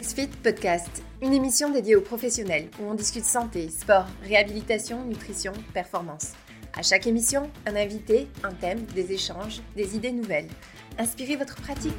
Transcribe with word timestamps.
XFIT 0.00 0.28
Podcast, 0.44 1.02
une 1.22 1.32
émission 1.32 1.72
dédiée 1.72 1.96
aux 1.96 2.00
professionnels 2.00 2.68
où 2.78 2.84
on 2.84 2.94
discute 2.94 3.24
santé, 3.24 3.68
sport, 3.68 4.06
réhabilitation, 4.22 5.04
nutrition, 5.04 5.52
performance. 5.74 6.34
À 6.72 6.82
chaque 6.82 7.08
émission, 7.08 7.50
un 7.66 7.74
invité, 7.74 8.28
un 8.44 8.52
thème, 8.52 8.84
des 8.94 9.10
échanges, 9.10 9.60
des 9.74 9.96
idées 9.96 10.12
nouvelles. 10.12 10.46
Inspirez 10.98 11.34
votre 11.34 11.60
pratique. 11.60 11.98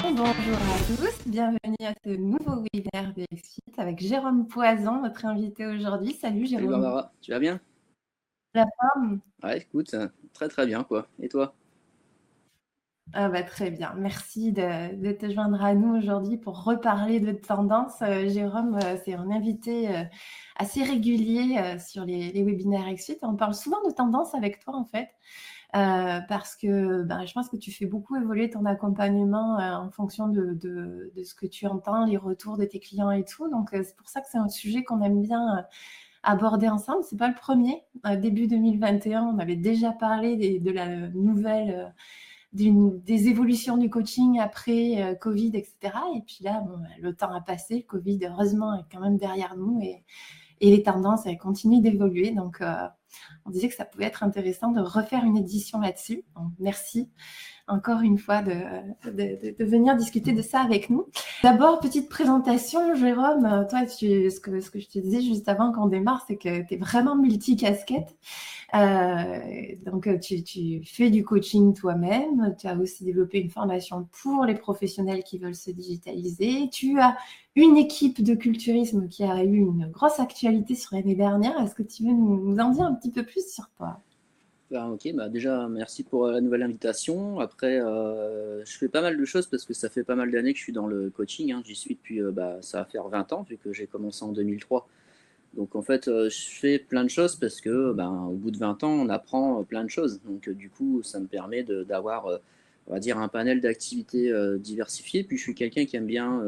Bonjour 0.00 0.26
à 0.28 0.78
tous, 0.86 1.26
bienvenue 1.28 1.84
à 1.84 1.92
ce 2.04 2.10
nouveau 2.10 2.62
webinaire 2.62 3.12
de 3.12 3.24
XFIT 3.34 3.72
avec 3.76 3.98
Jérôme 3.98 4.46
Poison, 4.46 5.02
notre 5.02 5.24
invité 5.24 5.66
aujourd'hui. 5.66 6.12
Salut 6.12 6.46
Jérôme. 6.46 6.70
Salut 6.70 6.80
Barbara, 6.80 7.12
tu 7.20 7.32
vas 7.32 7.40
bien? 7.40 7.60
La 8.54 8.66
forme? 8.78 9.18
Ouais, 9.42 9.58
écoute, 9.58 9.96
très 10.32 10.48
très 10.48 10.64
bien 10.64 10.84
quoi. 10.84 11.08
Et 11.20 11.28
toi? 11.28 11.56
Ah 13.12 13.28
bah, 13.28 13.42
très 13.44 13.70
bien. 13.70 13.94
Merci 13.96 14.52
de, 14.52 15.12
te 15.12 15.30
joindre 15.30 15.62
à 15.62 15.74
nous 15.74 15.96
aujourd'hui 15.96 16.36
pour 16.38 16.64
reparler 16.64 17.20
de 17.20 17.32
tendance. 17.32 18.02
Euh, 18.02 18.28
Jérôme, 18.28 18.78
euh, 18.82 18.96
c'est 19.04 19.14
un 19.14 19.30
invité 19.30 19.88
euh, 19.88 20.02
assez 20.56 20.82
régulier 20.82 21.78
sur 21.78 22.04
les, 22.04 22.42
webinaires 22.42 22.88
Exit. 22.88 23.18
On 23.22 23.36
parle 23.36 23.54
souvent 23.54 23.82
de 23.86 23.92
tendance 23.92 24.34
avec 24.34 24.58
toi 24.58 24.74
en 24.74 24.84
fait. 24.84 25.08
parce 25.72 26.56
que 26.56 27.02
bah, 27.04 27.24
je 27.26 27.32
pense 27.32 27.48
que 27.48 27.56
tu 27.56 27.70
fais 27.70 27.86
beaucoup 27.86 28.16
évoluer 28.16 28.50
ton 28.50 28.64
accompagnement 28.64 29.56
en 29.58 29.90
fonction 29.90 30.28
de, 30.28 30.54
de, 30.54 31.22
ce 31.22 31.34
que 31.34 31.46
tu 31.46 31.66
entends, 31.66 32.04
les 32.06 32.16
retours 32.16 32.58
de 32.58 32.64
tes 32.64 32.80
clients 32.80 33.10
et 33.10 33.24
tout. 33.24 33.48
Donc, 33.48 33.68
c'est 33.72 33.96
pour 33.96 34.08
ça 34.08 34.20
que 34.20 34.26
c'est 34.30 34.38
un 34.38 34.48
sujet 34.48 34.82
qu'on 34.82 35.02
aime 35.02 35.22
bien 35.22 35.64
aborder 36.22 36.68
ensemble. 36.68 37.04
C'est 37.04 37.18
pas 37.18 37.28
le 37.28 37.34
premier. 37.34 37.82
début 38.18 38.46
2021, 38.48 39.22
on 39.24 39.38
avait 39.38 39.56
déjà 39.56 39.92
parlé 39.92 40.58
de 40.58 40.70
la 40.70 41.08
nouvelle 41.10 41.92
des 42.52 43.28
évolutions 43.28 43.76
du 43.76 43.90
coaching 43.90 44.40
après 44.40 45.02
euh, 45.02 45.14
Covid, 45.14 45.52
etc. 45.54 45.76
Et 46.16 46.22
puis 46.26 46.38
là, 46.42 46.60
bon, 46.60 46.78
bah, 46.78 46.88
le 47.00 47.14
temps 47.14 47.32
a 47.32 47.40
passé, 47.40 47.82
Covid, 47.82 48.20
heureusement, 48.24 48.74
est 48.74 48.84
quand 48.90 49.00
même 49.00 49.18
derrière 49.18 49.56
nous 49.56 49.80
et, 49.82 50.04
et 50.60 50.70
les 50.70 50.82
tendances, 50.82 51.26
elles 51.26 51.38
continuent 51.38 51.82
d'évoluer. 51.82 52.30
Donc, 52.30 52.60
euh, 52.60 52.74
on 53.44 53.50
disait 53.50 53.68
que 53.68 53.74
ça 53.74 53.84
pouvait 53.84 54.04
être 54.04 54.22
intéressant 54.22 54.70
de 54.70 54.80
refaire 54.80 55.24
une 55.24 55.36
édition 55.36 55.80
là-dessus. 55.80 56.24
Merci 56.58 57.10
encore 57.68 58.00
une 58.00 58.18
fois 58.18 58.42
de, 58.42 58.54
venir 59.64 59.96
discuter 59.96 60.32
de 60.32 60.42
ça 60.42 60.60
avec 60.60 60.88
nous. 60.90 61.06
D'abord, 61.42 61.80
petite 61.80 62.08
présentation, 62.08 62.94
Jérôme. 62.94 63.66
Toi, 63.68 63.86
tu, 63.86 64.30
ce, 64.30 64.40
que, 64.40 64.60
je 64.60 64.86
te 64.86 64.98
disais 64.98 65.20
juste 65.20 65.48
avant 65.48 65.72
qu'on 65.72 65.86
démarre, 65.86 66.24
c'est 66.28 66.36
que 66.36 66.66
tu 66.66 66.74
es 66.74 66.76
vraiment 66.76 67.16
multicasquette. 67.16 68.16
Euh, 68.74 69.38
donc, 69.84 70.08
tu, 70.20 70.42
tu, 70.42 70.82
fais 70.84 71.10
du 71.10 71.24
coaching 71.24 71.74
toi-même. 71.74 72.54
Tu 72.58 72.68
as 72.68 72.76
aussi 72.76 73.04
développé 73.04 73.40
une 73.40 73.50
formation 73.50 74.08
pour 74.22 74.44
les 74.44 74.54
professionnels 74.54 75.24
qui 75.24 75.38
veulent 75.38 75.54
se 75.54 75.70
digitaliser. 75.70 76.68
Tu 76.70 77.00
as 77.00 77.16
une 77.56 77.76
équipe 77.76 78.22
de 78.22 78.34
culturisme 78.34 79.08
qui 79.08 79.24
a 79.24 79.42
eu 79.42 79.56
une 79.56 79.88
grosse 79.90 80.20
actualité 80.20 80.74
sur 80.74 80.94
l'année 80.94 81.16
dernière. 81.16 81.60
Est-ce 81.60 81.74
que 81.74 81.82
tu 81.82 82.04
veux 82.04 82.12
nous 82.12 82.56
en 82.58 82.70
dire 82.70 82.84
un 82.84 82.94
petit 82.94 83.10
peu 83.10 83.24
plus 83.24 83.50
sur 83.50 83.68
toi? 83.76 84.00
Bah, 84.70 84.88
ok, 84.88 85.12
bah 85.14 85.28
déjà 85.28 85.68
merci 85.68 86.02
pour 86.02 86.26
euh, 86.26 86.32
la 86.32 86.40
nouvelle 86.40 86.62
invitation. 86.64 87.38
Après, 87.38 87.80
euh, 87.80 88.64
je 88.64 88.76
fais 88.76 88.88
pas 88.88 89.00
mal 89.00 89.16
de 89.16 89.24
choses 89.24 89.46
parce 89.46 89.64
que 89.64 89.74
ça 89.74 89.88
fait 89.88 90.02
pas 90.02 90.16
mal 90.16 90.30
d'années 90.32 90.52
que 90.52 90.58
je 90.58 90.64
suis 90.64 90.72
dans 90.72 90.88
le 90.88 91.08
coaching. 91.10 91.52
Hein. 91.52 91.62
J'y 91.64 91.76
suis 91.76 91.94
depuis, 91.94 92.20
euh, 92.20 92.32
bah, 92.32 92.58
ça 92.62 92.78
va 92.78 92.84
faire 92.84 93.08
20 93.08 93.32
ans 93.32 93.46
vu 93.48 93.58
que 93.58 93.72
j'ai 93.72 93.86
commencé 93.86 94.24
en 94.24 94.32
2003. 94.32 94.88
Donc 95.54 95.76
en 95.76 95.82
fait, 95.82 96.06
je 96.06 96.48
fais 96.50 96.78
plein 96.78 97.04
de 97.04 97.08
choses 97.08 97.36
parce 97.36 97.60
que 97.62 97.92
ben, 97.92 98.28
au 98.30 98.34
bout 98.34 98.50
de 98.50 98.58
20 98.58 98.82
ans, 98.84 98.90
on 98.90 99.08
apprend 99.08 99.62
plein 99.64 99.84
de 99.84 99.88
choses. 99.88 100.20
Donc 100.24 100.50
du 100.50 100.68
coup, 100.68 101.02
ça 101.02 101.20
me 101.20 101.26
permet 101.26 101.62
d'avoir, 101.62 102.26
on 102.86 102.92
va 102.92 102.98
dire, 103.00 103.18
un 103.18 103.28
panel 103.28 103.62
d'activités 103.62 104.30
diversifiées. 104.58 105.24
Puis 105.24 105.38
je 105.38 105.42
suis 105.42 105.54
quelqu'un 105.54 105.86
qui 105.86 105.96
aime 105.96 106.06
bien 106.06 106.42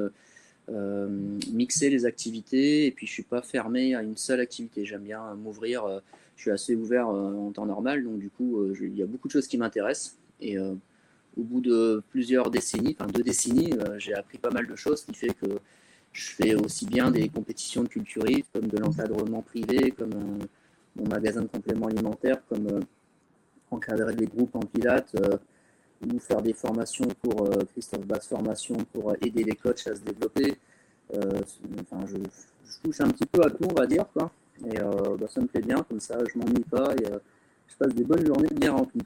mixer 1.51 1.91
les 1.91 2.05
activités 2.05 2.87
et 2.87 2.91
puis 2.91 3.07
je 3.07 3.13
suis 3.13 3.23
pas 3.23 3.43
fermé 3.43 3.95
à 3.95 4.03
une 4.03 4.17
seule 4.17 4.41
activité. 4.41 4.85
J'aime 4.85 5.05
bien 5.05 5.35
m'ouvrir 5.35 6.01
je 6.39 6.43
suis 6.43 6.51
assez 6.53 6.77
ouvert 6.77 7.09
euh, 7.09 7.35
en 7.35 7.51
temps 7.51 7.67
normal, 7.67 8.05
donc 8.05 8.21
du 8.21 8.31
coup, 8.31 8.61
euh, 8.61 8.75
il 8.81 8.97
y 8.97 9.03
a 9.03 9.07
beaucoup 9.07 9.27
de 9.27 9.33
choses 9.33 9.49
qui 9.49 9.59
m'intéressent. 9.59 10.17
Et 10.41 10.57
euh, 10.57 10.75
au 11.37 11.43
bout 11.43 11.61
de 11.61 12.01
plusieurs 12.11 12.51
décennies, 12.51 12.97
enfin 12.99 13.11
deux 13.11 13.25
décennies, 13.25 13.75
j'ai 13.99 14.15
appris 14.15 14.39
pas 14.39 14.51
mal 14.51 14.67
de 14.67 14.77
choses, 14.77 15.05
qui 15.05 15.15
fait 15.15 15.35
que 15.35 15.59
je 16.13 16.31
fais 16.31 16.55
aussi 16.55 16.87
bien 16.87 17.11
des 17.11 17.29
compétitions 17.29 17.83
de 17.83 17.89
culturisme, 17.89 18.47
comme 18.53 18.69
de 18.69 18.79
l'encadrement 18.79 19.43
privé, 19.43 19.91
comme 19.91 20.39
mon 20.97 21.09
magasin 21.09 21.43
de 21.43 21.49
compléments 21.49 21.87
alimentaires, 21.87 22.41
comme 22.49 22.81
encadrer 23.71 24.15
des 24.15 24.27
groupes 24.27 24.55
en 24.57 24.61
pilates, 24.61 25.15
ou 26.07 26.19
faire 26.19 26.43
des 26.43 26.55
formations 26.55 27.07
pour 27.23 27.49
Christophe 27.73 28.07
Basse 28.07 28.29
Formation 28.29 28.77
pour 28.93 29.15
aider 29.21 29.45
les 29.45 29.55
coachs 29.55 29.87
à 29.87 29.95
se 29.95 30.01
développer. 30.01 30.57
Enfin, 31.13 32.07
je, 32.07 32.17
je, 32.17 32.81
touche 32.83 33.01
un 33.01 33.09
petit 33.09 33.27
peu 33.27 33.43
à 33.43 33.51
tout, 33.51 33.65
on 33.71 33.75
va 33.75 33.87
dire. 33.87 34.05
Quoi. 34.13 34.31
Et 34.67 34.81
euh, 34.81 35.17
bah, 35.19 35.27
ça 35.29 35.41
me 35.41 35.47
plaît 35.47 35.61
bien, 35.61 35.83
comme 35.89 36.01
ça 36.01 36.19
je 36.33 36.39
m'ennuie 36.39 36.65
pas 36.65 36.93
et 36.95 37.07
euh, 37.07 37.19
je 37.69 37.77
passe 37.77 37.95
des 37.95 38.05
bonnes 38.05 38.27
journées 38.27 38.49
bien 38.53 38.73
remplies. 38.73 39.03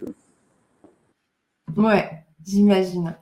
Ouais, 1.77 2.25
j'imagine. 2.45 3.17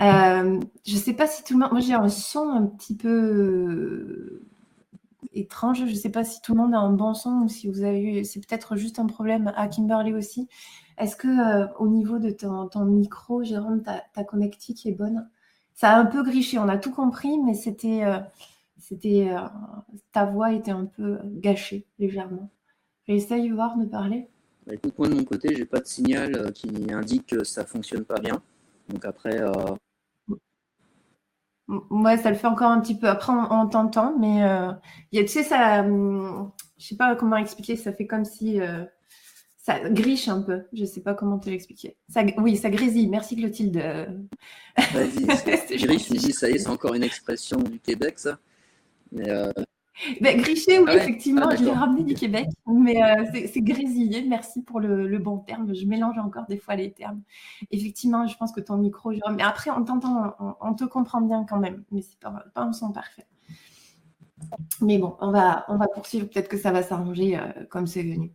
Euh, 0.00 0.60
je 0.86 0.96
sais 0.96 1.14
pas 1.14 1.26
si 1.26 1.42
tout 1.44 1.54
le 1.54 1.60
monde. 1.60 1.72
Moi 1.72 1.80
j'ai 1.80 1.94
un 1.94 2.08
son 2.08 2.48
un 2.48 2.66
petit 2.66 2.96
peu 2.96 3.08
euh, 3.08 4.46
étrange. 5.32 5.86
Je 5.86 5.94
sais 5.94 6.10
pas 6.10 6.24
si 6.24 6.40
tout 6.40 6.54
le 6.54 6.62
monde 6.62 6.74
a 6.74 6.78
un 6.78 6.92
bon 6.92 7.14
son 7.14 7.42
ou 7.44 7.48
si 7.48 7.68
vous 7.68 7.82
avez 7.82 8.00
eu. 8.00 8.24
C'est 8.24 8.40
peut-être 8.40 8.76
juste 8.76 8.98
un 8.98 9.06
problème 9.06 9.52
à 9.56 9.68
Kimberley 9.68 10.14
aussi. 10.14 10.48
Est-ce 10.96 11.16
que 11.16 11.72
au 11.78 11.88
niveau 11.88 12.18
de 12.18 12.30
ton, 12.30 12.68
ton 12.68 12.84
micro, 12.84 13.42
Jérôme, 13.42 13.82
ta, 13.82 14.04
ta, 14.14 14.24
connectique 14.24 14.86
est 14.86 14.92
bonne? 14.92 15.28
Ça 15.74 15.90
a 15.90 15.98
un 15.98 16.06
peu 16.06 16.22
griché, 16.22 16.58
on 16.58 16.68
a 16.68 16.78
tout 16.78 16.92
compris, 16.92 17.38
mais 17.38 17.54
c'était 17.54 18.04
c'était 18.84 19.30
euh, 19.30 19.48
ta 20.12 20.26
voix 20.26 20.52
était 20.52 20.70
un 20.70 20.84
peu 20.84 21.18
gâchée 21.24 21.86
légèrement. 21.98 22.50
J'essaye 23.08 23.48
de 23.48 23.54
voir 23.54 23.78
de 23.78 23.86
parler. 23.86 24.28
Bah, 24.66 24.74
écoute, 24.74 24.98
moi 24.98 25.08
de 25.08 25.14
mon 25.14 25.24
côté, 25.24 25.54
j'ai 25.56 25.64
pas 25.64 25.80
de 25.80 25.86
signal 25.86 26.36
euh, 26.36 26.50
qui 26.50 26.70
indique 26.92 27.28
que 27.28 27.44
ça 27.44 27.64
fonctionne 27.64 28.04
pas 28.04 28.20
bien. 28.20 28.42
Donc 28.90 29.06
après. 29.06 29.40
Euh... 29.40 29.74
Ouais, 31.88 32.18
ça 32.18 32.28
le 32.28 32.36
fait 32.36 32.46
encore 32.46 32.70
un 32.70 32.80
petit 32.82 32.94
peu. 32.98 33.08
Après, 33.08 33.32
on, 33.32 33.66
t'entend, 33.68 34.18
mais 34.18 34.44
euh, 34.44 34.70
y 35.12 35.18
a, 35.18 35.22
tu 35.22 35.28
sais, 35.28 35.42
ça, 35.42 35.80
hum, 35.80 36.52
je 36.76 36.88
sais 36.88 36.96
pas 36.96 37.16
comment 37.16 37.36
expliquer. 37.36 37.76
Ça 37.76 37.90
fait 37.90 38.06
comme 38.06 38.26
si 38.26 38.60
ça 39.64 39.80
griche 39.88 40.28
un 40.28 40.42
peu. 40.42 40.64
Je 40.74 40.84
sais 40.84 41.00
pas 41.00 41.14
comment 41.14 41.38
te 41.38 41.48
l'expliquer. 41.48 41.96
Ça, 42.08 42.22
oui, 42.36 42.58
ça 42.58 42.68
grésille. 42.68 43.08
Merci 43.08 43.34
Clotilde. 43.34 43.78
Vas-y, 44.76 45.24
griche, 45.78 46.10
dis, 46.10 46.32
ça 46.32 46.50
y 46.50 46.52
est, 46.52 46.58
c'est 46.58 46.68
encore 46.68 46.92
une 46.92 47.02
expression 47.02 47.56
du 47.56 47.80
Québec, 47.80 48.18
ça. 48.18 48.38
Mais, 49.10 49.30
euh, 49.30 49.50
ben, 50.20 50.36
griché, 50.38 50.80
oui, 50.80 50.86
ah 50.88 50.96
effectivement, 50.96 51.48
ah, 51.48 51.56
je 51.56 51.64
l'ai 51.64 51.70
ramené 51.70 52.02
du 52.02 52.12
Québec, 52.12 52.48
mais 52.66 53.02
euh, 53.02 53.24
c'est 53.32 53.62
grésillé. 53.62 54.26
Merci 54.28 54.60
pour 54.60 54.80
le, 54.80 55.18
bon 55.18 55.38
terme. 55.38 55.74
Je 55.74 55.86
mélange 55.86 56.18
encore 56.18 56.44
des 56.46 56.58
fois 56.58 56.76
les 56.76 56.92
termes. 56.92 57.22
Effectivement, 57.70 58.26
je 58.26 58.36
pense 58.36 58.52
que 58.52 58.60
ton 58.60 58.76
micro, 58.76 59.12
mais 59.30 59.42
après, 59.42 59.70
on 59.70 59.82
t'entend, 59.82 60.34
on, 60.60 60.74
te 60.74 60.84
comprend 60.84 61.22
bien 61.22 61.46
quand 61.48 61.58
même, 61.58 61.84
mais 61.90 62.02
c'est 62.02 62.18
pas, 62.18 62.44
pas 62.52 62.62
un 62.62 62.72
son 62.74 62.92
parfait. 62.92 63.26
Mais 64.82 64.98
bon, 64.98 65.16
on 65.20 65.30
va, 65.30 65.64
on 65.68 65.76
va 65.76 65.86
poursuivre. 65.88 66.28
Peut-être 66.28 66.48
que 66.48 66.58
ça 66.58 66.70
va 66.70 66.82
s'arranger 66.82 67.38
euh, 67.38 67.64
comme 67.70 67.86
c'est 67.86 68.02
venu. 68.02 68.30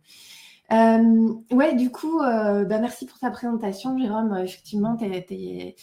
Ouais, 0.70 1.74
du 1.74 1.90
coup, 1.90 2.18
ben, 2.20 2.80
merci 2.80 3.06
pour 3.06 3.18
ta 3.18 3.30
présentation, 3.30 3.98
Jérôme. 3.98 4.36
Effectivement, 4.38 4.96
tu 4.96 5.04
es 5.04 5.74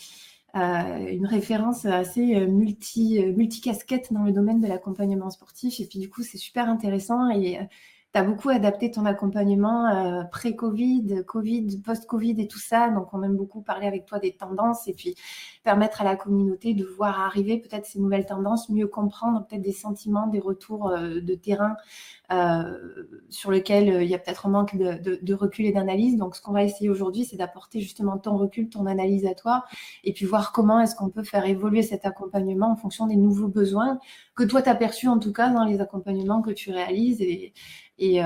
euh, 0.58 1.08
une 1.12 1.26
référence 1.28 1.86
assez 1.86 2.36
euh, 2.36 2.48
multi, 2.48 3.22
euh, 3.22 3.32
multicasquette 3.34 4.12
dans 4.12 4.24
le 4.24 4.32
domaine 4.32 4.60
de 4.60 4.68
l'accompagnement 4.68 5.30
sportif. 5.30 5.80
Et 5.80 5.86
puis 5.86 6.00
du 6.00 6.10
coup, 6.10 6.24
c'est 6.24 6.38
super 6.38 6.70
intéressant 6.70 7.30
et 7.30 7.60
beaucoup 8.24 8.50
adapté 8.50 8.92
ton 8.92 9.06
accompagnement 9.06 10.26
pré-Covid, 10.32 11.24
Covid, 11.26 11.82
post-Covid 11.82 12.36
et 12.40 12.48
tout 12.48 12.60
ça. 12.60 12.90
Donc, 12.90 13.14
on 13.14 13.24
aime 13.24 13.36
beaucoup 13.36 13.62
parler 13.62 13.88
avec 13.88 14.06
toi 14.06 14.20
des 14.20 14.34
tendances 14.34 14.88
et 14.88 14.94
puis 14.94 15.16
permettre 15.64 16.02
à 16.02 16.04
la 16.04 16.16
communauté 16.16 16.74
de 16.74 16.86
voir 16.86 17.20
arriver 17.20 17.58
peut-être 17.58 17.86
ces 17.86 18.00
nouvelles 18.00 18.26
tendances, 18.26 18.70
mieux 18.70 18.88
comprendre 18.88 19.46
peut-être 19.46 19.62
des 19.62 19.74
sentiments, 19.74 20.28
des 20.28 20.40
retours 20.40 20.90
de 20.98 21.36
terrain 21.36 21.76
euh, 22.30 23.08
sur 23.30 23.52
lequel 23.52 23.90
euh, 23.90 24.04
il 24.04 24.10
y 24.10 24.14
a 24.14 24.20
peut-être 24.20 24.48
un 24.48 24.50
manque 24.50 24.76
de, 24.76 25.34
recul 25.34 25.66
et 25.66 25.72
d'analyse. 25.72 26.18
Donc, 26.18 26.36
ce 26.36 26.42
qu'on 26.42 26.52
va 26.52 26.64
essayer 26.64 26.90
aujourd'hui, 26.90 27.24
c'est 27.24 27.38
d'apporter 27.38 27.80
justement 27.80 28.18
ton 28.18 28.36
recul, 28.36 28.68
ton 28.68 28.86
analyse 28.86 29.26
à 29.26 29.34
toi, 29.34 29.64
et 30.04 30.12
puis 30.12 30.26
voir 30.26 30.52
comment 30.52 30.82
est-ce 30.82 30.94
qu'on 30.94 31.10
peut 31.10 31.24
faire 31.24 31.46
évoluer 31.46 31.84
cet 31.84 32.06
accompagnement 32.06 32.72
en 32.72 32.76
fonction 32.76 33.08
des 33.08 33.16
nouveaux 33.16 33.48
besoins 33.48 34.00
que 34.36 34.44
toi, 34.44 34.62
tu 34.62 34.70
as 34.70 34.76
perçus 34.76 35.08
en 35.08 35.20
tout 35.20 35.32
cas 35.32 35.50
dans 35.50 35.64
les 35.64 35.80
accompagnements 35.80 36.42
que 36.42 36.52
tu 36.52 36.70
réalises 36.72 37.22
et, 37.22 37.54
et, 38.00 38.22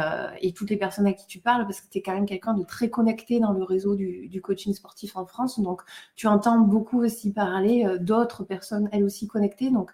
toutes 0.53 0.69
les 0.69 0.77
personnes 0.77 1.07
à 1.07 1.13
qui 1.13 1.25
tu 1.27 1.39
parles, 1.39 1.63
parce 1.63 1.81
que 1.81 1.89
tu 1.89 1.99
es 1.99 2.01
quand 2.01 2.13
même 2.13 2.25
quelqu'un 2.25 2.53
de 2.53 2.63
très 2.63 2.89
connecté 2.89 3.39
dans 3.39 3.53
le 3.53 3.63
réseau 3.63 3.95
du, 3.95 4.27
du, 4.27 4.41
coaching 4.41 4.73
sportif 4.73 5.15
en 5.15 5.25
France. 5.25 5.59
Donc, 5.59 5.81
tu 6.15 6.27
entends 6.27 6.59
beaucoup 6.59 7.01
aussi 7.03 7.31
parler 7.31 7.85
d'autres 7.99 8.43
personnes, 8.43 8.89
elles 8.91 9.03
aussi 9.03 9.27
connectées. 9.27 9.69
Donc, 9.69 9.91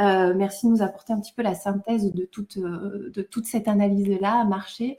euh, 0.00 0.32
merci 0.34 0.66
de 0.66 0.72
nous 0.72 0.82
apporter 0.82 1.12
un 1.12 1.20
petit 1.20 1.32
peu 1.32 1.42
la 1.42 1.54
synthèse 1.54 2.12
de 2.12 2.24
toute, 2.24 2.56
euh, 2.56 3.10
de 3.12 3.22
toute 3.22 3.46
cette 3.46 3.66
analyse-là 3.66 4.44
marché. 4.44 4.96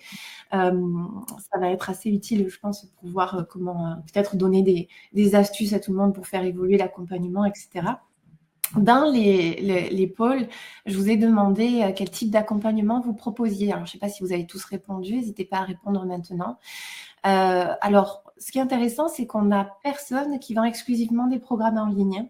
Euh, 0.53 1.03
ça 1.51 1.59
va 1.59 1.69
être 1.69 1.89
assez 1.89 2.09
utile, 2.09 2.49
je 2.49 2.59
pense, 2.59 2.85
pour 2.99 3.09
voir 3.09 3.45
comment 3.49 3.95
peut-être 4.11 4.35
donner 4.35 4.61
des, 4.61 4.89
des, 5.13 5.35
astuces 5.35 5.73
à 5.73 5.79
tout 5.79 5.91
le 5.91 5.97
monde 5.97 6.13
pour 6.13 6.27
faire 6.27 6.43
évoluer 6.43 6.77
l'accompagnement, 6.77 7.45
etc. 7.45 7.87
Dans 8.75 9.09
les, 9.11 9.89
les, 9.89 10.07
pôles, 10.07 10.47
je 10.85 10.95
vous 10.95 11.09
ai 11.09 11.17
demandé 11.17 11.91
quel 11.95 12.09
type 12.11 12.29
d'accompagnement 12.29 13.01
vous 13.01 13.13
proposiez. 13.13 13.71
Alors, 13.71 13.85
je 13.85 13.89
ne 13.89 13.93
sais 13.93 13.97
pas 13.97 14.09
si 14.09 14.21
vous 14.21 14.31
avez 14.31 14.45
tous 14.45 14.63
répondu, 14.65 15.15
n'hésitez 15.15 15.45
pas 15.45 15.57
à 15.57 15.63
répondre 15.63 16.05
maintenant. 16.05 16.59
alors, 17.23 18.23
ce 18.37 18.51
qui 18.51 18.59
est 18.59 18.61
intéressant, 18.61 19.07
c'est 19.07 19.25
qu'on 19.25 19.43
n'a 19.43 19.77
personne 19.83 20.39
qui 20.39 20.53
vend 20.53 20.63
exclusivement 20.63 21.27
des 21.27 21.39
programmes 21.39 21.77
en 21.77 21.87
ligne. 21.87 22.29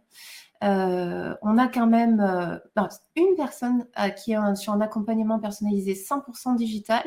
Euh, 0.63 1.35
on 1.41 1.57
a 1.57 1.67
quand 1.67 1.87
même 1.87 2.19
euh, 2.19 2.57
une 3.15 3.35
personne 3.37 3.85
euh, 3.97 4.09
qui 4.09 4.33
est 4.33 4.55
sur 4.55 4.73
un 4.73 4.81
accompagnement 4.81 5.39
personnalisé 5.39 5.93
100% 5.93 6.55
digital. 6.55 7.03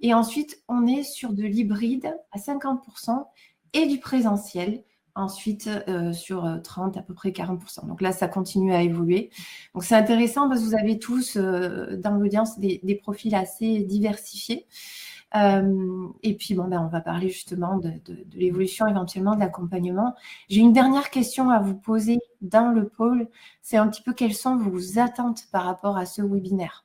Et 0.00 0.14
ensuite, 0.14 0.62
on 0.68 0.86
est 0.86 1.02
sur 1.02 1.32
de 1.32 1.42
l'hybride 1.42 2.16
à 2.32 2.38
50% 2.38 3.26
et 3.74 3.86
du 3.86 3.98
présentiel. 3.98 4.82
Ensuite, 5.16 5.70
sur 6.12 6.60
30, 6.62 6.96
à 6.98 7.02
peu 7.02 7.14
près 7.14 7.30
40%. 7.30 7.86
Donc 7.86 8.02
là, 8.02 8.12
ça 8.12 8.28
continue 8.28 8.74
à 8.74 8.82
évoluer. 8.82 9.30
Donc 9.74 9.82
c'est 9.82 9.94
intéressant 9.94 10.48
parce 10.48 10.60
que 10.60 10.66
vous 10.66 10.76
avez 10.76 10.98
tous 10.98 11.36
dans 11.36 12.18
l'audience 12.18 12.58
des, 12.58 13.00
profils 13.02 13.34
assez 13.34 13.80
diversifiés. 13.80 14.66
Euh, 15.34 16.08
et 16.22 16.34
puis, 16.34 16.54
bon, 16.54 16.64
ben, 16.64 16.80
on 16.80 16.88
va 16.88 17.00
parler 17.00 17.28
justement 17.28 17.76
de, 17.76 17.92
l'évolution 18.34 18.86
éventuellement 18.86 19.34
de 19.34 19.40
l'accompagnement. 19.40 20.14
J'ai 20.48 20.60
une 20.60 20.72
dernière 20.72 21.10
question 21.10 21.50
à 21.50 21.60
vous 21.60 21.74
poser 21.74 22.18
dans 22.48 22.72
le 22.72 22.88
pôle. 22.88 23.28
C'est 23.62 23.76
un 23.76 23.88
petit 23.88 24.02
peu 24.02 24.12
quelles 24.12 24.34
sont 24.34 24.56
vos 24.56 24.98
attentes 24.98 25.42
par 25.52 25.64
rapport 25.64 25.96
à 25.96 26.06
ce 26.06 26.22
webinaire. 26.22 26.84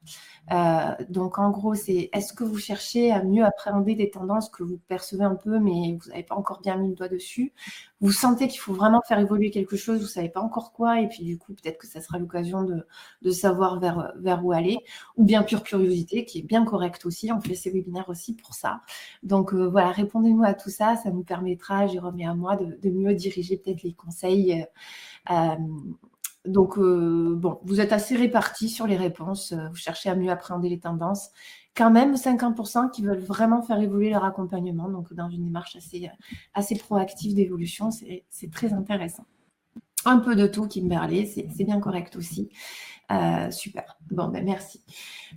Euh, 0.51 0.95
donc, 1.09 1.39
en 1.39 1.49
gros, 1.51 1.75
c'est 1.75 2.09
est-ce 2.13 2.33
que 2.33 2.43
vous 2.43 2.57
cherchez 2.57 3.11
à 3.11 3.23
mieux 3.23 3.45
appréhender 3.45 3.95
des 3.95 4.09
tendances 4.09 4.49
que 4.49 4.63
vous 4.63 4.79
percevez 4.87 5.23
un 5.23 5.35
peu, 5.35 5.59
mais 5.59 5.97
vous 6.01 6.09
n'avez 6.09 6.23
pas 6.23 6.35
encore 6.35 6.61
bien 6.61 6.77
mis 6.77 6.89
le 6.89 6.95
doigt 6.95 7.07
dessus? 7.07 7.53
Vous 8.01 8.11
sentez 8.11 8.47
qu'il 8.47 8.59
faut 8.59 8.73
vraiment 8.73 9.01
faire 9.07 9.19
évoluer 9.19 9.51
quelque 9.51 9.77
chose, 9.77 9.99
vous 9.99 10.05
ne 10.05 10.09
savez 10.09 10.29
pas 10.29 10.41
encore 10.41 10.73
quoi, 10.73 11.01
et 11.01 11.07
puis 11.07 11.23
du 11.23 11.37
coup, 11.37 11.53
peut-être 11.53 11.77
que 11.77 11.85
ça 11.85 12.01
sera 12.01 12.17
l'occasion 12.17 12.63
de, 12.63 12.85
de, 13.21 13.31
savoir 13.31 13.79
vers, 13.79 14.11
vers 14.17 14.43
où 14.43 14.51
aller, 14.51 14.79
ou 15.17 15.23
bien 15.23 15.43
pure 15.43 15.63
curiosité, 15.63 16.25
qui 16.25 16.39
est 16.39 16.43
bien 16.43 16.65
correcte 16.65 17.05
aussi. 17.05 17.31
On 17.31 17.39
fait 17.39 17.55
ces 17.55 17.69
webinaires 17.69 18.09
aussi 18.09 18.33
pour 18.35 18.55
ça. 18.55 18.81
Donc, 19.23 19.53
euh, 19.53 19.69
voilà, 19.69 19.91
répondez-nous 19.91 20.43
à 20.43 20.53
tout 20.53 20.71
ça. 20.71 20.95
Ça 20.97 21.11
nous 21.11 21.23
permettra, 21.23 21.85
Jérôme 21.87 22.19
et 22.19 22.25
à 22.25 22.33
moi, 22.33 22.55
de, 22.57 22.89
mieux 22.89 23.13
diriger 23.13 23.57
peut-être 23.57 23.83
les 23.83 23.93
conseils. 23.93 24.65
Euh, 25.29 25.50
donc, 26.45 26.77
euh, 26.77 27.35
bon, 27.35 27.59
vous 27.63 27.81
êtes 27.81 27.93
assez 27.93 28.15
répartis 28.15 28.69
sur 28.69 28.87
les 28.87 28.97
réponses. 28.97 29.51
Euh, 29.51 29.67
vous 29.69 29.75
cherchez 29.75 30.09
à 30.09 30.15
mieux 30.15 30.31
appréhender 30.31 30.69
les 30.69 30.79
tendances. 30.79 31.29
Quand 31.75 31.91
même, 31.91 32.15
50% 32.15 32.89
qui 32.89 33.03
veulent 33.03 33.19
vraiment 33.19 33.61
faire 33.61 33.79
évoluer 33.79 34.09
leur 34.09 34.25
accompagnement. 34.25 34.89
Donc, 34.89 35.13
dans 35.13 35.29
une 35.29 35.45
démarche 35.45 35.75
assez, 35.75 36.09
assez 36.53 36.75
proactive 36.75 37.35
d'évolution, 37.35 37.91
c'est 37.91 38.51
très 38.51 38.73
intéressant. 38.73 39.25
Un 40.03 40.17
peu 40.17 40.35
de 40.35 40.47
tout, 40.47 40.67
Kimberley, 40.67 41.25
c'est 41.25 41.63
bien 41.63 41.79
correct 41.79 42.15
aussi. 42.15 42.49
Euh, 43.11 43.51
super. 43.51 43.97
Bon, 44.09 44.27
ben 44.27 44.43
merci. 44.43 44.83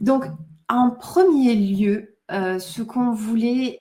Donc, 0.00 0.25
en 0.69 0.90
premier 0.90 1.55
lieu, 1.55 2.16
ce 2.31 2.82
qu'on 2.82 3.12
voulait 3.12 3.78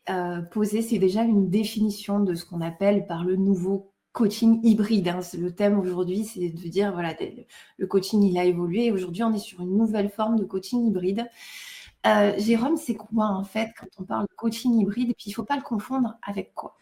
poser, 0.51 0.83
c'est 0.83 1.00
déjà 1.00 1.24
une 1.24 1.50
définition 1.50 2.19
de 2.19 2.35
ce 2.35 2.45
qu'on 2.45 2.62
appelle 2.62 3.07
par 3.07 3.24
le 3.24 3.35
nouveau 3.35 3.93
coaching 4.13 4.62
hybride. 4.63 5.07
Hein. 5.10 5.19
Le 5.38 5.51
thème 5.51 5.80
aujourd'hui, 5.80 6.24
c'est 6.24 6.50
de 6.50 6.68
dire, 6.69 6.94
voilà, 6.94 7.15
le 7.77 7.88
coaching, 7.88 8.24
il 8.24 8.38
a 8.38 8.45
évolué. 8.45 8.92
Aujourd'hui, 8.92 9.24
on 9.24 9.33
est 9.33 9.39
sur 9.39 9.60
une 9.62 9.75
nouvelle 9.75 10.10
forme 10.10 10.39
de 10.39 10.45
coaching 10.45 10.88
hybride. 10.88 11.27
Euh, 12.06 12.33
Jérôme, 12.38 12.77
c'est 12.77 12.95
quoi 12.95 13.27
en 13.27 13.44
fait 13.44 13.69
quand 13.80 13.88
on 13.98 14.04
parle 14.04 14.24
de 14.24 14.36
coaching 14.36 14.80
hybride 14.80 15.10
Et 15.10 15.13
puis, 15.13 15.25
il 15.27 15.30
ne 15.30 15.36
faut 15.36 15.44
pas 15.44 15.56
le 15.56 15.62
confondre 15.62 16.18
avec 16.21 16.54
quoi? 16.54 16.77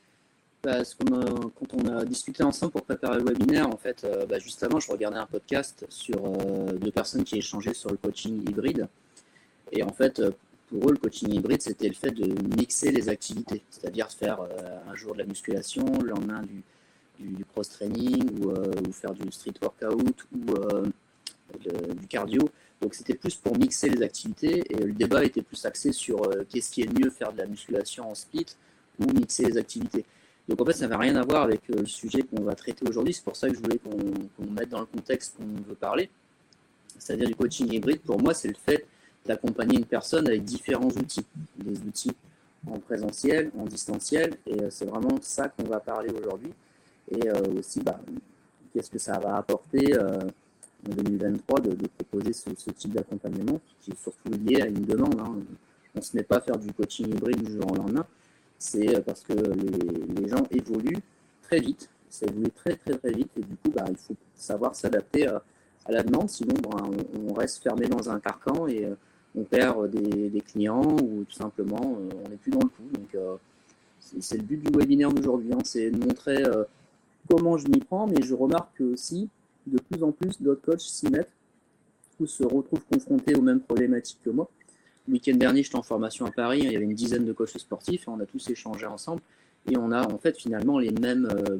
Bah, 0.63 0.83
quand 1.00 1.74
on 1.74 1.88
a 1.88 2.06
discuté 2.06 2.44
ensemble 2.44 2.74
pour 2.74 2.83
préparer 2.83 3.18
le 3.18 3.24
webinaire, 3.24 3.68
en 3.68 3.77
fait, 3.77 4.04
euh, 4.04 4.25
bah, 4.27 4.38
juste 4.38 4.62
avant, 4.62 4.80
je 4.80 4.92
regardais 4.92 5.18
un 5.18 5.25
podcast 5.25 5.86
sur 5.89 6.24
euh, 6.24 6.74
deux 6.74 6.92
personnes 6.92 7.24
qui 7.24 7.38
échangeaient 7.38 7.74
sur 7.74 7.89
le 7.89 7.98
coaching 7.98 8.48
hybride. 8.48 8.88
Et 9.72 9.84
en 9.84 9.94
fait, 9.94 10.22
pour 10.68 10.89
eux, 10.89 10.92
le 10.92 10.98
coaching 10.98 11.31
hybride, 11.31 11.62
c'était 11.62 11.88
le 11.88 11.95
fait 11.95 12.12
de 12.12 12.27
mixer 12.57 12.92
les 12.92 13.07
activités, 13.07 13.63
c'est-à-dire 13.69 14.12
faire 14.12 14.39
un 14.88 14.95
jour 14.95 15.13
de 15.13 15.19
la 15.19 15.25
musculation, 15.25 15.86
le 16.01 16.10
lendemain 16.10 16.42
du, 16.42 16.62
du, 17.22 17.46
cross-training 17.46 18.46
euh, 18.46 18.72
ou, 18.88 18.92
faire 18.92 19.14
du 19.14 19.32
street 19.32 19.54
workout 19.62 20.26
ou 20.34 20.54
euh, 20.54 20.86
du 21.96 22.08
cardio. 22.08 22.50
Donc 22.82 22.96
c'était 22.96 23.14
plus 23.14 23.36
pour 23.36 23.58
mixer 23.58 23.90
les 23.90 24.02
activités 24.02 24.64
et 24.70 24.76
le 24.76 24.94
débat 24.94 25.24
était 25.24 25.42
plus 25.42 25.64
axé 25.66 25.92
sur 25.92 26.24
euh, 26.24 26.44
qu'est-ce 26.50 26.72
qui 26.72 26.82
est 26.82 27.00
mieux, 27.00 27.10
faire 27.10 27.32
de 27.32 27.38
la 27.38 27.46
musculation 27.46 28.10
en 28.10 28.16
split 28.16 28.48
ou 29.00 29.06
mixer 29.14 29.46
les 29.46 29.58
activités. 29.58 30.06
Donc 30.48 30.60
en 30.62 30.66
fait, 30.66 30.74
ça 30.74 30.88
n'avait 30.88 31.04
rien 31.04 31.16
à 31.16 31.24
voir 31.24 31.44
avec 31.44 31.62
le 31.70 31.86
sujet 31.86 32.24
qu'on 32.24 32.42
va 32.42 32.56
traiter 32.56 32.88
aujourd'hui. 32.90 33.14
C'est 33.14 33.24
pour 33.24 33.36
ça 33.36 33.48
que 33.50 33.56
je 33.56 33.62
voulais 33.62 33.78
qu'on 33.78 34.52
mette 34.52 34.70
dans 34.70 34.80
le 34.80 34.88
contexte 34.88 35.38
qu'on 35.38 35.62
veut 35.70 35.76
parler. 35.76 36.10
C'est-à-dire 36.98 37.28
du 37.28 37.36
coaching 37.36 37.72
hybride, 37.72 38.02
pour 38.02 38.20
moi, 38.20 38.34
c'est 38.34 38.48
le 38.48 38.56
fait 38.56 38.86
d'accompagner 39.26 39.78
une 39.78 39.86
personne 39.86 40.28
avec 40.28 40.44
différents 40.44 40.90
outils. 40.90 41.26
Des 41.58 41.80
outils 41.82 42.12
en 42.68 42.80
présentiel, 42.80 43.52
en 43.58 43.66
distanciel. 43.66 44.34
Et 44.48 44.58
c'est 44.72 44.86
vraiment 44.86 45.18
ça 45.22 45.50
qu'on 45.50 45.64
va 45.64 45.80
parler 45.80 46.10
aujourd'hui 46.10 46.52
et 47.12 47.28
euh, 47.28 47.60
aussi 47.60 47.81
bah, 47.81 48.00
qu'est-ce 48.74 48.90
que 48.90 49.00
ça 49.00 49.19
va 49.19 49.38
apporter 49.38 49.94
euh, 49.96 50.19
en 50.90 50.96
2023 50.96 51.60
de, 51.62 51.88
proposer 51.88 52.34
ce, 52.34 52.50
type 52.72 52.94
d'accompagnement 52.94 53.60
qui 53.81 53.92
est 53.92 54.02
surtout 54.02 54.31
lié 54.31 54.62
à 54.62 54.68
une 54.68 54.86
demande. 54.86 55.19
Hein. 55.19 55.36
On 55.94 56.00
ne 56.00 56.04
se 56.04 56.16
met 56.16 56.24
pas 56.24 56.38
à 56.38 56.42
faire 56.42 56.58
du 56.58 56.72
coaching 56.74 57.08
hybride 57.08 57.44
du 57.44 57.54
jour 57.54 57.72
au 57.72 57.75
lendemain. 57.75 58.06
C'est 58.58 58.96
euh, 58.96 59.02
parce 59.02 59.22
que 59.22 59.34
les, 59.34 60.28
gens 60.28 60.44
évoluent 60.52 61.02
très 61.44 61.60
vite. 61.60 61.90
Ça 62.10 62.25
évolue 62.28 62.52
très 62.52 62.75
très 62.75 62.98
très 62.98 63.12
vite 63.12 63.30
et 63.38 63.42
du 63.42 63.56
coup 63.58 63.72
bah, 63.72 63.86
il 63.90 63.98
faut 63.98 64.16
savoir 64.36 64.75
s'adapter 64.75 65.28
à, 65.28 65.44
la 65.90 66.04
demande. 66.04 66.30
Sinon 66.30 66.56
bah, 66.63 66.84
on, 67.28 67.34
reste 67.34 67.62
fermé 67.62 67.88
dans 67.88 68.10
un 68.10 68.19
carcan 68.19 68.68
et 68.68 68.88
on 69.36 69.44
perd 69.44 69.90
des, 69.90 70.42
clients 70.42 70.98
ou 71.02 71.24
tout 71.24 71.36
simplement 71.36 71.81
on 71.81 72.30
n'est 72.30 72.36
plus 72.38 72.52
dans 72.52 72.60
le 72.60 72.68
coup. 72.68 72.90
Donc 72.94 73.40
c'est 74.00 74.38
le 74.38 74.44
but 74.44 74.58
du 74.58 74.78
webinaire 74.78 75.12
d'aujourd'hui, 75.12 75.54
hein. 75.54 75.60
c'est 75.63 75.90
de 75.90 75.98
montrer 76.06 76.44
comment 77.31 77.57
je 77.57 77.68
m'y 77.68 77.80
prends, 77.80 78.07
mais 78.07 78.22
je 78.22 78.33
remarque 78.33 78.81
aussi 78.81 79.30
de 79.68 79.80
plus 79.80 80.04
en 80.04 80.12
plus 80.12 80.42
d'autres 80.42 80.62
coachs 80.62 80.81
s'y 80.81 81.10
mettent 81.10 81.31
ou 82.19 82.25
se 82.25 82.44
retrouvent 82.44 82.86
confrontés 82.92 83.36
aux 83.36 83.42
mêmes 83.42 83.62
problématiques 83.62 84.19
que 84.24 84.30
moi. 84.30 84.50
Le 85.07 85.13
week-end 85.13 85.36
dernier, 85.36 85.63
j'étais 85.63 85.78
en 85.78 85.83
formation 85.83 86.25
à 86.25 86.31
Paris, 86.31 86.60
il 86.63 86.72
y 86.72 86.75
avait 86.75 86.86
une 86.86 86.94
dizaine 86.94 87.25
de 87.25 87.33
coachs 87.33 87.57
sportifs, 87.57 88.07
on 88.07 88.19
a 88.19 88.25
tous 88.25 88.50
échangé 88.50 88.86
ensemble, 88.86 89.22
et 89.69 89.78
on 89.78 89.92
a 89.92 90.12
en 90.12 90.18
fait 90.18 90.38
finalement 90.38 90.78
les 90.78 90.92
mêmes 90.92 91.28
euh, 91.31 91.57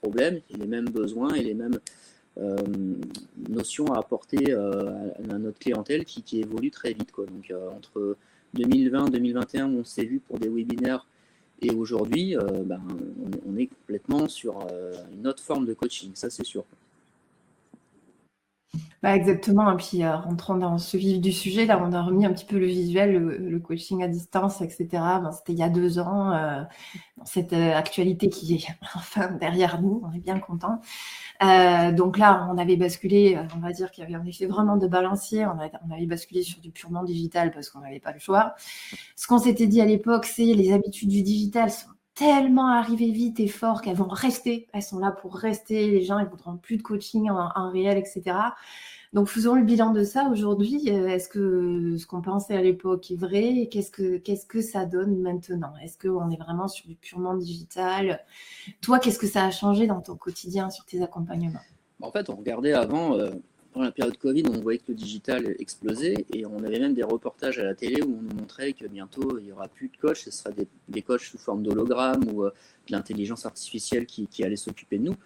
problèmes, 0.00 0.40
et 0.50 0.56
les 0.56 0.66
mêmes 0.66 0.88
besoins 0.88 1.34
et 1.34 1.42
les 1.42 1.54
mêmes 1.54 1.78
euh, 2.38 2.56
notions 3.48 3.86
à 3.86 3.98
apporter 3.98 4.52
euh, 4.52 5.10
à 5.30 5.38
notre 5.38 5.58
clientèle 5.58 6.04
qui, 6.04 6.40
évolue 6.40 6.70
très 6.70 6.92
vite. 6.92 7.10
Donc 7.16 7.52
entre 7.76 8.16
2020 8.54 9.06
et 9.06 9.10
2021, 9.10 9.66
on 9.66 9.84
s'est 9.84 10.04
vu 10.04 10.20
pour 10.20 10.38
des 10.38 10.48
webinaires 10.48 11.06
et 11.60 11.70
aujourd'hui, 11.70 12.36
euh, 12.36 12.40
ben, 12.64 12.80
on, 13.46 13.56
est 13.56 13.66
complètement 13.66 14.28
sur 14.28 14.60
euh, 14.70 14.92
une 15.12 15.26
autre 15.26 15.42
forme 15.42 15.66
de 15.66 15.74
coaching, 15.74 16.12
ça 16.14 16.30
c'est 16.30 16.44
sûr. 16.44 16.64
Bah 19.02 19.14
exactement. 19.14 19.70
Et 19.72 19.76
puis, 19.76 20.04
euh, 20.04 20.16
dans 20.58 20.78
ce 20.78 20.96
vif 20.96 21.20
du 21.20 21.32
sujet, 21.32 21.66
là, 21.66 21.80
on 21.82 21.92
a 21.92 22.02
remis 22.02 22.26
un 22.26 22.32
petit 22.32 22.44
peu 22.44 22.58
le 22.58 22.66
visuel, 22.66 23.12
le, 23.16 23.58
coaching 23.60 24.02
à 24.02 24.08
distance, 24.08 24.60
etc. 24.60 24.88
Ben, 24.92 25.30
C'était 25.32 25.52
il 25.52 25.58
y 25.58 25.62
a 25.62 25.68
deux 25.68 25.98
ans. 25.98 26.30
dans 27.16 27.24
cette 27.24 27.52
actualité 27.52 28.28
qui 28.28 28.54
est 28.56 28.66
enfin 28.94 29.30
derrière 29.32 29.80
nous, 29.80 30.02
on 30.04 30.12
est 30.12 30.20
bien 30.20 30.38
content. 30.40 30.80
donc 31.96 32.18
là, 32.18 32.48
on 32.52 32.58
avait 32.58 32.76
basculé, 32.76 33.38
on 33.56 33.60
va 33.60 33.72
dire 33.72 33.90
qu'il 33.90 34.04
y 34.04 34.06
avait 34.06 34.16
un 34.16 34.26
effet 34.26 34.46
vraiment 34.46 34.76
de 34.76 34.86
balancier. 34.88 35.46
On 35.46 35.92
avait 35.92 36.06
basculé 36.06 36.42
sur 36.42 36.60
du 36.60 36.70
purement 36.70 37.04
digital 37.04 37.52
parce 37.52 37.70
qu'on 37.70 37.80
n'avait 37.80 38.00
pas 38.00 38.12
le 38.12 38.18
choix. 38.18 38.54
Ce 39.16 39.26
qu'on 39.26 39.38
s'était 39.38 39.66
dit 39.66 39.80
à 39.80 39.86
l'époque, 39.86 40.26
c'est 40.26 40.44
les 40.44 40.72
habitudes 40.72 41.08
du 41.08 41.22
digital 41.22 41.70
sont 41.70 41.88
tellement 42.18 42.66
arrivées 42.66 43.12
vite 43.12 43.38
et 43.38 43.46
fort 43.46 43.80
qu'elles 43.80 43.96
vont 43.96 44.08
rester. 44.08 44.66
Elles 44.72 44.82
sont 44.82 44.98
là 44.98 45.12
pour 45.12 45.36
rester. 45.36 45.88
Les 45.88 46.02
gens, 46.02 46.18
ils 46.18 46.26
voudront 46.26 46.56
plus 46.56 46.76
de 46.76 46.82
coaching 46.82 47.30
en, 47.30 47.70
réel, 47.70 47.96
etc. 47.96 48.36
Donc, 49.12 49.28
faisons 49.28 49.54
le 49.54 49.62
bilan 49.62 49.92
de 49.92 50.02
ça 50.02 50.28
aujourd'hui. 50.30 50.82
Euh, 50.88 51.06
est-ce 51.08 51.28
que 51.28 51.96
ce 51.96 52.06
qu'on 52.06 52.20
pensait 52.20 52.56
à 52.56 52.60
l'époque 52.60 53.10
est 53.10 53.16
vrai? 53.16 53.68
Qu'est-ce 53.70 53.90
que, 53.92 54.18
qu'est-ce 54.18 54.46
que 54.46 54.60
ça 54.60 54.84
donne 54.84 55.20
maintenant? 55.22 55.72
Est-ce 55.82 55.96
qu'on 55.96 56.28
est 56.30 56.36
vraiment 56.36 56.66
sur 56.66 56.88
du 56.88 56.96
purement 56.96 57.36
digital? 57.36 58.20
Toi, 58.82 58.98
qu'est-ce 58.98 59.18
que 59.18 59.28
ça 59.28 59.44
a 59.44 59.50
changé 59.50 59.86
dans 59.86 60.00
ton 60.00 60.16
quotidien 60.16 60.70
sur 60.70 60.84
tes 60.84 61.02
accompagnements? 61.02 61.60
En 62.02 62.10
fait, 62.10 62.28
on 62.30 62.36
regardait 62.36 62.72
avant, 62.72 63.14
euh, 63.14 63.30
la 63.82 63.92
période 63.92 64.16
Covid, 64.16 64.44
on 64.48 64.60
voyait 64.60 64.78
que 64.78 64.86
le 64.88 64.94
digital 64.94 65.54
explosait 65.58 66.26
et 66.32 66.46
on 66.46 66.62
avait 66.64 66.78
même 66.78 66.94
des 66.94 67.02
reportages 67.02 67.58
à 67.58 67.64
la 67.64 67.74
télé 67.74 68.02
où 68.02 68.18
on 68.18 68.22
nous 68.22 68.34
montrait 68.34 68.72
que 68.72 68.86
bientôt 68.86 69.38
il 69.38 69.44
n'y 69.44 69.52
aura 69.52 69.68
plus 69.68 69.88
de 69.88 69.96
coach, 69.96 70.24
ce 70.24 70.30
sera 70.30 70.50
des, 70.50 70.66
des 70.88 71.02
coachs 71.02 71.22
sous 71.22 71.38
forme 71.38 71.62
d'hologramme 71.62 72.24
ou 72.32 72.44
euh, 72.44 72.50
de 72.86 72.92
l'intelligence 72.92 73.46
artificielle 73.46 74.06
qui, 74.06 74.26
qui 74.26 74.44
allait 74.44 74.56
s'occuper 74.56 74.98
de 74.98 75.04
nous. 75.04 75.16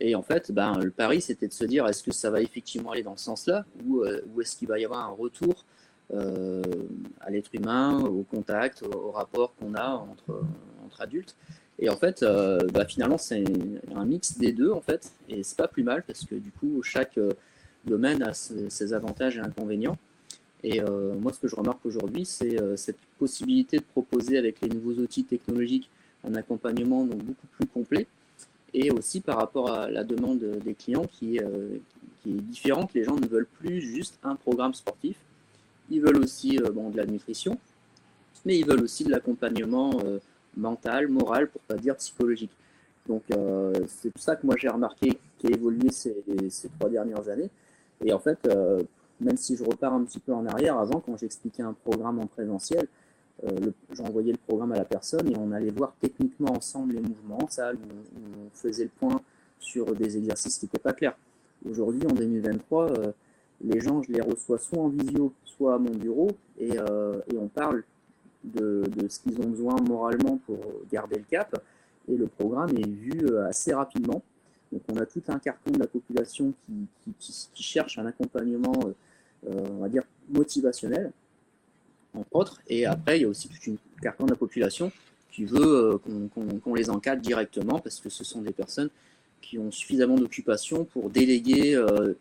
Et 0.00 0.14
en 0.14 0.22
fait, 0.22 0.50
ben, 0.50 0.78
le 0.78 0.90
pari, 0.90 1.20
c'était 1.20 1.46
de 1.46 1.52
se 1.52 1.64
dire 1.64 1.86
est-ce 1.86 2.02
que 2.02 2.12
ça 2.12 2.30
va 2.30 2.40
effectivement 2.42 2.90
aller 2.90 3.02
dans 3.02 3.16
ce 3.16 3.24
sens-là 3.24 3.64
ou, 3.86 4.02
euh, 4.02 4.20
est-ce 4.40 4.56
qu'il 4.56 4.68
va 4.68 4.78
y 4.78 4.84
avoir 4.84 5.08
un 5.08 5.12
retour 5.12 5.64
euh, 6.12 6.62
à 7.20 7.30
l'être 7.30 7.50
humain, 7.54 8.00
au 8.00 8.22
contact, 8.22 8.82
au, 8.82 9.08
au 9.08 9.10
rapport 9.12 9.54
qu'on 9.54 9.74
a 9.74 9.88
entre, 9.88 10.42
adultes? 10.98 11.36
Et 11.80 11.88
en 11.88 11.96
fait, 11.96 12.24
bah, 12.72 12.84
finalement, 12.84 13.18
c'est 13.18 13.42
un 13.96 14.04
mix 14.04 14.38
des 14.38 14.52
deux, 14.52 14.70
en 14.70 14.80
fait, 14.80 15.10
et 15.28 15.42
c'est 15.42 15.56
pas 15.56 15.66
plus 15.66 15.82
mal 15.82 16.04
parce 16.04 16.24
que 16.24 16.36
du 16.36 16.52
coup, 16.52 16.80
chaque 16.84 17.18
domaine 17.86 18.22
a 18.22 18.32
ses, 18.34 18.92
avantages 18.92 19.36
et 19.36 19.40
inconvénients. 19.40 19.96
Et 20.62 20.80
euh, 20.80 21.14
moi, 21.14 21.32
ce 21.32 21.40
que 21.40 21.48
je 21.48 21.56
remarque 21.56 21.84
aujourd'hui, 21.84 22.24
c'est 22.24 22.60
euh, 22.60 22.76
cette 22.76 22.98
possibilité 23.18 23.78
de 23.78 23.84
proposer 23.84 24.38
avec 24.38 24.60
les 24.62 24.68
nouveaux 24.68 25.00
outils 25.00 25.24
technologiques 25.24 25.90
un 26.26 26.34
accompagnement 26.36 27.04
donc, 27.04 27.22
beaucoup 27.22 27.46
plus 27.58 27.66
complet, 27.66 28.06
et 28.72 28.90
aussi 28.90 29.20
par 29.20 29.36
rapport 29.36 29.70
à 29.70 29.90
la 29.90 30.04
demande 30.04 30.38
des 30.38 30.74
clients 30.74 31.04
qui, 31.04 31.38
euh, 31.38 31.76
est 32.26 32.30
différente. 32.30 32.94
Les 32.94 33.04
gens 33.04 33.16
ne 33.16 33.26
veulent 33.26 33.48
plus 33.60 33.82
juste 33.82 34.18
un 34.22 34.34
programme 34.34 34.72
sportif, 34.72 35.16
ils 35.90 36.00
veulent 36.00 36.16
aussi 36.16 36.58
bon, 36.72 36.88
de 36.88 36.96
la 36.96 37.04
nutrition, 37.04 37.58
mais 38.46 38.58
ils 38.58 38.64
veulent 38.64 38.82
aussi 38.82 39.04
de 39.04 39.10
l'accompagnement 39.10 40.00
mental, 40.56 41.08
moral, 41.08 41.50
pour 41.50 41.60
pas 41.60 41.74
dire 41.74 41.94
psychologique. 41.96 42.52
Donc 43.06 43.24
c'est 43.86 44.10
tout 44.10 44.22
ça 44.22 44.36
que 44.36 44.46
moi 44.46 44.54
j'ai 44.58 44.70
remarqué 44.70 45.18
qui 45.38 45.46
a 45.46 45.50
évolué 45.50 45.90
ces, 45.90 46.14
trois 46.78 46.88
dernières 46.88 47.28
années. 47.28 47.50
Et 48.04 48.12
en 48.12 48.18
fait, 48.18 48.38
euh, 48.46 48.82
même 49.20 49.36
si 49.36 49.56
je 49.56 49.64
repars 49.64 49.94
un 49.94 50.04
petit 50.04 50.20
peu 50.20 50.32
en 50.32 50.46
arrière, 50.46 50.78
avant 50.78 51.00
quand 51.00 51.16
j'expliquais 51.16 51.62
un 51.62 51.72
programme 51.72 52.20
en 52.20 52.26
présentiel, 52.26 52.86
euh, 53.42 53.72
j'envoyais 53.92 54.32
le 54.32 54.38
programme 54.38 54.72
à 54.72 54.76
la 54.76 54.84
personne 54.84 55.28
et 55.28 55.36
on 55.36 55.50
allait 55.50 55.70
voir 55.70 55.94
techniquement 56.00 56.52
ensemble 56.52 56.94
les 56.94 57.00
mouvements 57.00 57.38
en 57.42 57.48
on 57.48 58.50
faisait 58.52 58.84
le 58.84 58.90
point 58.90 59.20
sur 59.58 59.92
des 59.94 60.16
exercices 60.16 60.58
qui 60.58 60.66
n'étaient 60.66 60.78
pas 60.78 60.92
clairs. 60.92 61.16
Aujourd'hui, 61.68 62.06
en 62.06 62.12
2023, 62.12 62.92
euh, 62.92 63.12
les 63.62 63.80
gens, 63.80 64.02
je 64.02 64.12
les 64.12 64.20
reçois 64.20 64.58
soit 64.58 64.78
en 64.78 64.88
visio, 64.88 65.32
soit 65.44 65.74
à 65.74 65.78
mon 65.78 65.90
bureau, 65.90 66.30
et, 66.58 66.78
euh, 66.78 67.20
on 67.36 67.48
parle 67.48 67.82
de, 68.44 68.84
ce 69.08 69.18
qu'ils 69.20 69.40
ont 69.40 69.48
besoin 69.48 69.76
moralement 69.88 70.38
pour 70.46 70.58
garder 70.92 71.16
le 71.16 71.24
cap. 71.24 71.60
Et 72.06 72.16
le 72.16 72.26
programme 72.26 72.76
est 72.76 72.86
vu 72.86 73.38
assez 73.38 73.72
rapidement. 73.72 74.22
Donc 74.72 74.82
on 74.92 74.96
a 74.96 75.06
tout 75.06 75.22
un 75.28 75.38
carton 75.38 75.70
de 75.70 75.78
la 75.78 75.86
population 75.86 76.52
qui, 77.18 77.32
cherche 77.54 77.98
un 77.98 78.06
accompagnement, 78.06 78.74
euh, 79.48 79.66
on 79.70 79.78
va 79.78 79.88
dire, 79.88 80.02
motivationnel, 80.28 81.12
entre 82.14 82.34
autres. 82.34 82.60
Et 82.68 82.86
après, 82.86 83.18
il 83.18 83.22
y 83.22 83.24
a 83.24 83.28
aussi 83.28 83.48
tout 83.48 83.70
un 83.70 84.00
carton 84.00 84.24
de 84.24 84.30
la 84.30 84.36
population 84.36 84.90
qui 85.30 85.44
veut 85.44 85.60
euh, 85.60 85.98
qu'on 85.98 86.28
qu 86.28 86.60
qu 86.60 86.76
les 86.76 86.90
encadre 86.90 87.22
directement 87.22 87.78
parce 87.78 88.00
que 88.00 88.08
ce 88.08 88.24
sont 88.24 88.42
des 88.42 88.52
personnes 88.52 88.90
qui 89.40 89.58
ont 89.58 89.70
suffisamment 89.70 90.14
d'occupation 90.14 90.84
pour 90.84 91.10
déléguer 91.10 91.74
euh, 91.74 92.14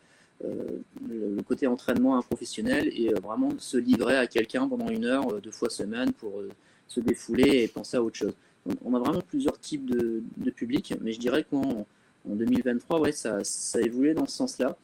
euh, 0.45 0.81
le 1.07 1.41
côté 1.43 1.67
entraînement 1.67 2.15
à 2.15 2.17
un 2.17 2.21
professionnel 2.21 2.89
et 2.93 3.09
euh, 3.13 3.19
vraiment 3.21 3.50
se 3.59 3.77
livrer 3.77 4.17
à 4.17 4.27
quelqu'un 4.27 4.67
pendant 4.67 4.89
une 4.89 5.05
heure, 5.05 5.31
euh, 5.31 5.39
deux 5.39 5.51
fois 5.51 5.69
semaine 5.69 6.12
pour 6.12 6.41
se 6.88 7.00
défouler 7.00 7.63
et 7.63 7.67
penser 7.67 7.97
à 7.97 8.03
autre 8.03 8.17
chose. 8.17 8.33
Donc, 8.65 8.77
on 8.83 8.93
a 8.95 9.00
vraiment 9.00 9.21
plusieurs 9.21 9.57
types 9.59 9.85
de, 9.85 10.21
de 10.38 10.51
publics, 10.51 10.93
mais 11.01 11.13
je 11.13 11.19
dirais 11.19 11.45
qu'en 11.50 11.85
en 12.30 12.36
2023, 12.36 13.00
ouais, 13.00 13.12
ça, 13.12 13.44
ça 13.44 13.80
a 13.80 13.82
évolué 13.82 14.13
dans 14.13 14.25
ce 14.25 14.38
sens-là. 14.38 14.75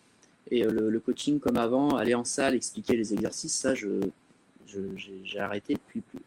Et 0.51 0.63
le, 0.63 0.89
le, 0.89 1.00
coaching 1.00 1.39
comme 1.39 1.58
avant, 1.58 1.96
aller 1.96 2.15
en 2.15 2.24
salle, 2.24 2.55
expliquer 2.55 2.96
les 2.96 3.13
exercices, 3.13 3.55
ça, 3.55 3.74
j'ai 3.75 5.39
arrêté 5.39 5.75
depuis 5.75 6.01
plus, 6.01 6.19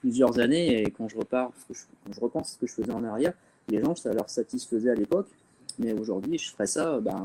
plusieurs 0.00 0.38
années. 0.38 0.82
Et 0.82 0.90
quand 0.90 1.08
je 1.08 1.16
repars, 1.16 1.52
je, 1.70 1.80
quand 2.04 2.12
je 2.12 2.20
repense 2.20 2.52
ce 2.52 2.58
que 2.58 2.66
je 2.66 2.72
faisais 2.72 2.92
en 2.92 3.04
arrière, 3.04 3.32
les 3.68 3.80
gens, 3.80 3.94
ça 3.94 4.12
leur 4.12 4.30
satisfaisait 4.30 4.90
à 4.90 4.94
l'époque. 4.94 5.28
Mais 5.78 5.92
aujourd'hui, 5.92 6.38
je 6.38 6.50
ferais 6.50 6.66
ça, 6.66 7.00
ben, 7.00 7.22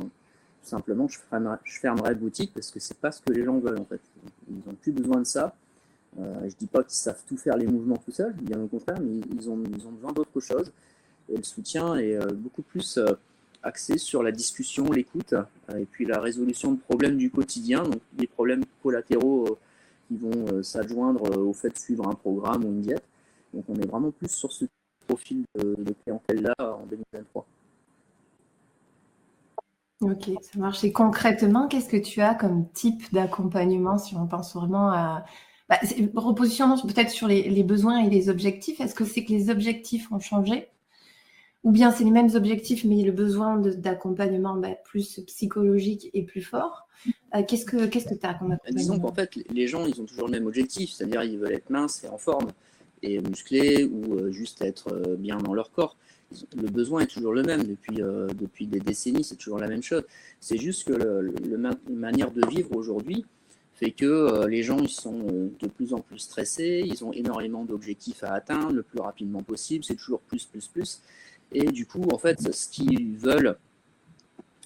tout 0.63 0.69
simplement, 0.69 1.07
je 1.07 1.19
fermerai, 1.19 1.57
je 1.63 1.79
fermerai 1.79 2.15
boutique 2.15 2.53
parce 2.53 2.71
que 2.71 2.79
c'est 2.79 2.97
pas 2.97 3.11
ce 3.11 3.21
que 3.21 3.31
les 3.31 3.43
gens 3.43 3.59
veulent 3.59 3.79
en 3.79 3.85
fait. 3.85 4.01
Ils 4.49 4.55
n'ont 4.55 4.75
plus 4.75 4.91
besoin 4.91 5.19
de 5.19 5.25
ça. 5.25 5.55
Euh, 6.19 6.49
je 6.49 6.55
dis 6.55 6.67
pas 6.67 6.83
qu'ils 6.83 6.97
savent 6.97 7.21
tout 7.27 7.37
faire 7.37 7.55
les 7.57 7.67
mouvements 7.67 7.97
tout 7.97 8.11
seuls, 8.11 8.33
bien 8.33 8.59
au 8.59 8.67
contraire, 8.67 8.97
mais 8.99 9.21
ils 9.31 9.49
ont, 9.49 9.61
ils 9.77 9.87
ont 9.87 9.91
besoin 9.91 10.11
d'autre 10.11 10.39
chose. 10.39 10.71
Et 11.31 11.37
le 11.37 11.43
soutien 11.43 11.95
est 11.95 12.15
euh, 12.15 12.33
beaucoup 12.33 12.63
plus 12.63 12.97
euh, 12.97 13.13
axé 13.63 13.97
sur 13.97 14.23
la 14.23 14.31
discussion, 14.31 14.85
l'écoute, 14.91 15.33
euh, 15.33 15.77
et 15.77 15.85
puis 15.85 16.05
la 16.05 16.19
résolution 16.19 16.71
de 16.71 16.79
problèmes 16.79 17.17
du 17.17 17.29
quotidien, 17.29 17.83
donc 17.83 18.01
des 18.13 18.27
problèmes 18.27 18.63
collatéraux 18.81 19.47
euh, 19.47 19.57
qui 20.07 20.17
vont 20.17 20.47
euh, 20.53 20.63
s'adjoindre 20.63 21.37
au 21.37 21.53
fait 21.53 21.69
de 21.69 21.77
suivre 21.77 22.07
un 22.07 22.15
programme 22.15 22.63
ou 22.63 22.67
une 22.67 22.81
diète. 22.81 23.03
Donc 23.53 23.65
on 23.67 23.75
est 23.75 23.87
vraiment 23.87 24.11
plus 24.11 24.29
sur 24.29 24.51
ce 24.51 24.65
profil 25.07 25.43
de, 25.55 25.93
clientèle-là 26.03 26.53
en 26.59 26.85
2023. 26.85 27.45
Ok, 30.01 30.29
ça 30.41 30.59
marche. 30.59 30.83
Et 30.83 30.91
concrètement, 30.91 31.67
qu'est-ce 31.67 31.89
que 31.89 31.97
tu 31.97 32.21
as 32.21 32.33
comme 32.33 32.69
type 32.69 33.11
d'accompagnement 33.11 33.97
si 33.97 34.15
on 34.15 34.27
pense 34.27 34.55
vraiment 34.55 34.91
à... 34.91 35.25
Bah, 35.67 35.77
repositionnons 36.15 36.77
peut-être 36.79 37.11
sur 37.11 37.27
les, 37.27 37.63
besoins 37.63 37.99
et 37.99 38.09
les 38.09 38.29
objectifs. 38.29 38.79
Est-ce 38.79 38.95
que 38.95 39.05
c'est 39.05 39.25
que 39.25 39.31
les 39.31 39.49
objectifs 39.49 40.11
ont 40.11 40.19
changé? 40.19 40.69
Ou 41.63 41.71
bien 41.71 41.91
c'est 41.91 42.03
les 42.03 42.11
mêmes 42.11 42.33
objectifs, 42.35 42.85
mais 42.85 43.03
le 43.03 43.11
besoin 43.11 43.57
d'accompagnement 43.57 44.55
bah, 44.55 44.75
plus 44.85 45.19
psychologique 45.27 46.09
et 46.13 46.23
plus 46.23 46.41
fort 46.41 46.87
euh, 47.35 47.43
Qu'est-ce 47.45 47.65
que 47.65 47.85
tu 47.85 47.99
qu 47.99 48.13
as 48.23 48.33
comme 48.33 48.51
accompagnement 48.51 48.59
Disons 48.71 48.99
qu'en 48.99 49.13
fait, 49.13 49.35
les 49.49 49.67
gens, 49.67 49.85
ils 49.85 49.99
ont 49.99 50.05
toujours 50.05 50.27
le 50.27 50.31
même 50.31 50.47
objectif, 50.47 50.91
c'est-à-dire 50.91 51.23
ils 51.23 51.37
veulent 51.37 51.53
être 51.53 51.69
minces 51.69 52.03
et 52.03 52.07
en 52.07 52.17
forme, 52.17 52.47
et 53.01 53.19
musclés, 53.19 53.83
ou 53.83 54.15
euh, 54.15 54.31
juste 54.31 54.61
être 54.61 54.93
euh, 54.93 55.15
bien 55.17 55.37
dans 55.37 55.53
leur 55.53 55.71
corps 55.71 55.97
le 56.55 56.69
besoin 56.69 57.01
est 57.01 57.07
toujours 57.07 57.33
le 57.33 57.41
même 57.41 57.63
depuis, 57.63 57.95
depuis 57.95 58.67
des 58.67 58.79
décennies, 58.79 59.23
c'est 59.23 59.35
toujours 59.35 59.57
la 59.57 59.67
même 59.67 59.81
chose. 59.81 60.03
C'est 60.39 60.57
juste 60.57 60.87
que 60.87 60.93
la 60.93 61.71
manière 61.89 62.31
de 62.31 62.47
vivre 62.47 62.75
aujourd'hui 62.75 63.25
fait 63.73 63.91
que 63.91 64.45
les 64.45 64.61
gens 64.61 64.77
ils 64.77 64.89
sont 64.89 65.23
de 65.59 65.67
plus 65.67 65.93
en 65.93 66.01
plus 66.01 66.19
stressés, 66.19 66.83
ils 66.85 67.03
ont 67.03 67.13
énormément 67.13 67.63
d'objectifs 67.65 68.23
à 68.23 68.33
atteindre 68.33 68.73
le 68.73 68.83
plus 68.83 68.99
rapidement 68.99 69.41
possible, 69.41 69.83
c'est 69.83 69.95
toujours 69.95 70.19
plus, 70.19 70.45
plus, 70.45 70.67
plus. 70.67 71.01
Et 71.51 71.65
du 71.65 71.85
coup, 71.85 72.03
en 72.11 72.17
fait, 72.17 72.53
ce 72.53 72.67
qu'ils 72.69 73.17
veulent 73.17 73.57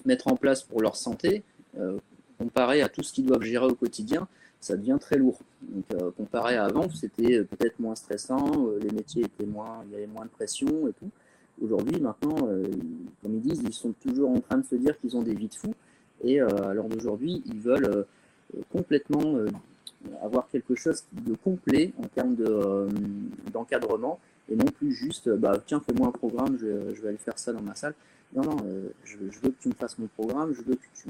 mettre 0.06 0.28
en 0.28 0.36
place 0.36 0.64
pour 0.64 0.82
leur 0.82 0.96
santé, 0.96 1.44
euh, 1.80 1.98
comparé 2.38 2.82
à 2.82 2.90
tout 2.90 3.04
ce 3.04 3.14
qu'ils 3.14 3.26
doivent 3.26 3.44
gérer 3.44 3.66
au 3.66 3.76
quotidien, 3.76 4.28
ça 4.60 4.76
devient 4.76 4.98
très 5.00 5.18
lourd. 5.18 5.40
Donc, 5.62 5.86
euh, 5.94 6.12
comparé 6.12 6.56
à 6.56 6.66
avant, 6.66 6.90
c'était 6.90 7.44
peut-être 7.44 7.80
moins 7.80 7.96
stressant, 7.96 8.52
euh, 8.68 8.80
les 8.82 8.92
métiers 8.92 9.24
étaient 9.24 9.46
moins, 9.46 9.84
il 9.86 9.94
y 9.94 9.96
avait 9.96 10.08
moins 10.08 10.26
de 10.26 10.30
pression 10.30 10.88
et 10.88 10.94
tout. 10.94 11.10
Aujourd'hui, 11.62 12.02
maintenant, 12.02 12.36
comme 13.22 13.36
ils 13.36 13.42
disent, 13.42 13.62
ils 13.64 13.74
sont 13.74 13.94
toujours 14.02 14.32
en 14.32 14.40
train 14.40 14.58
de 14.58 14.66
se 14.66 14.74
dire 14.74 15.00
qu'ils 15.00 15.16
ont 15.16 15.22
des 15.22 15.36
vies 15.36 15.48
de 15.48 15.54
fous. 15.54 15.76
Et 16.24 16.40
à 16.40 16.74
l'heure 16.74 16.90
d'aujourd'hui, 16.90 17.44
ils 17.46 17.60
veulent 17.60 18.08
complètement 18.72 19.36
avoir 20.24 20.48
quelque 20.50 20.74
chose 20.74 21.04
de 21.12 21.36
complet 21.36 21.94
en 22.00 22.08
termes 22.08 22.36
d'encadrement 23.54 24.20
de, 24.20 24.33
et 24.54 24.56
non 24.56 24.66
plus 24.66 24.94
juste, 24.94 25.30
bah, 25.30 25.62
tiens, 25.66 25.82
fais-moi 25.86 26.08
un 26.10 26.12
programme, 26.12 26.58
je, 26.60 26.94
je, 26.94 27.02
vais 27.02 27.10
aller 27.10 27.18
faire 27.18 27.38
ça 27.40 27.52
dans 27.52 27.62
ma 27.62 27.76
salle. 27.76 27.96
Non, 28.36 28.44
non, 28.44 28.58
je, 29.04 29.18
je, 29.30 29.40
veux 29.40 29.50
que 29.50 29.62
tu 29.62 29.70
me 29.70 29.74
fasses 29.74 29.98
mon 29.98 30.08
programme, 30.08 30.54
je 30.54 30.62
veux 30.62 30.76
que 30.76 30.88
tu, 30.94 31.10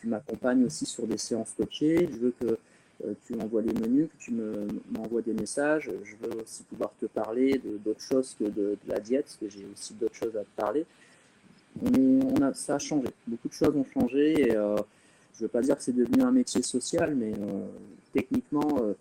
tu 0.00 0.06
m'accompagnes 0.06 0.64
aussi 0.64 0.86
sur 0.86 1.06
des 1.06 1.18
séances 1.18 1.54
coachées, 1.56 2.08
je 2.10 2.18
veux 2.18 2.34
que 2.40 2.58
euh, 3.04 3.14
tu 3.26 3.34
m'envoies 3.34 3.62
des 3.62 3.72
menus, 3.72 4.08
que 4.08 4.24
tu 4.24 4.32
m'envoies 4.90 5.22
des 5.22 5.32
messages. 5.32 5.90
Je 6.04 6.16
veux 6.16 6.42
aussi 6.42 6.62
pouvoir 6.64 6.92
te 7.00 7.06
parler 7.06 7.60
d'autres 7.84 8.00
choses 8.00 8.36
que 8.38 8.44
de, 8.44 8.76
la 8.86 9.00
diète, 9.00 9.24
parce 9.24 9.36
que 9.36 9.48
j'ai 9.48 9.66
aussi 9.72 9.94
d'autres 9.94 10.14
choses 10.14 10.36
à 10.36 10.42
te 10.42 10.60
parler. 10.60 10.86
On 11.80 12.42
a, 12.42 12.52
ça 12.54 12.76
a 12.76 12.78
changé. 12.78 13.08
Beaucoup 13.26 13.48
de 13.48 13.54
choses 13.54 13.74
ont 13.74 13.86
changé. 13.92 14.48
Et, 14.48 14.56
euh, 14.56 14.76
je 15.34 15.42
veux 15.42 15.48
pas 15.48 15.62
dire 15.62 15.76
que 15.76 15.82
c'est 15.82 15.96
devenu 15.96 16.22
un 16.22 16.30
métier 16.30 16.62
social, 16.62 17.14
mais 17.14 17.32
euh, 17.32 17.66
techniquement, 18.12 18.82
euh, 18.82 18.92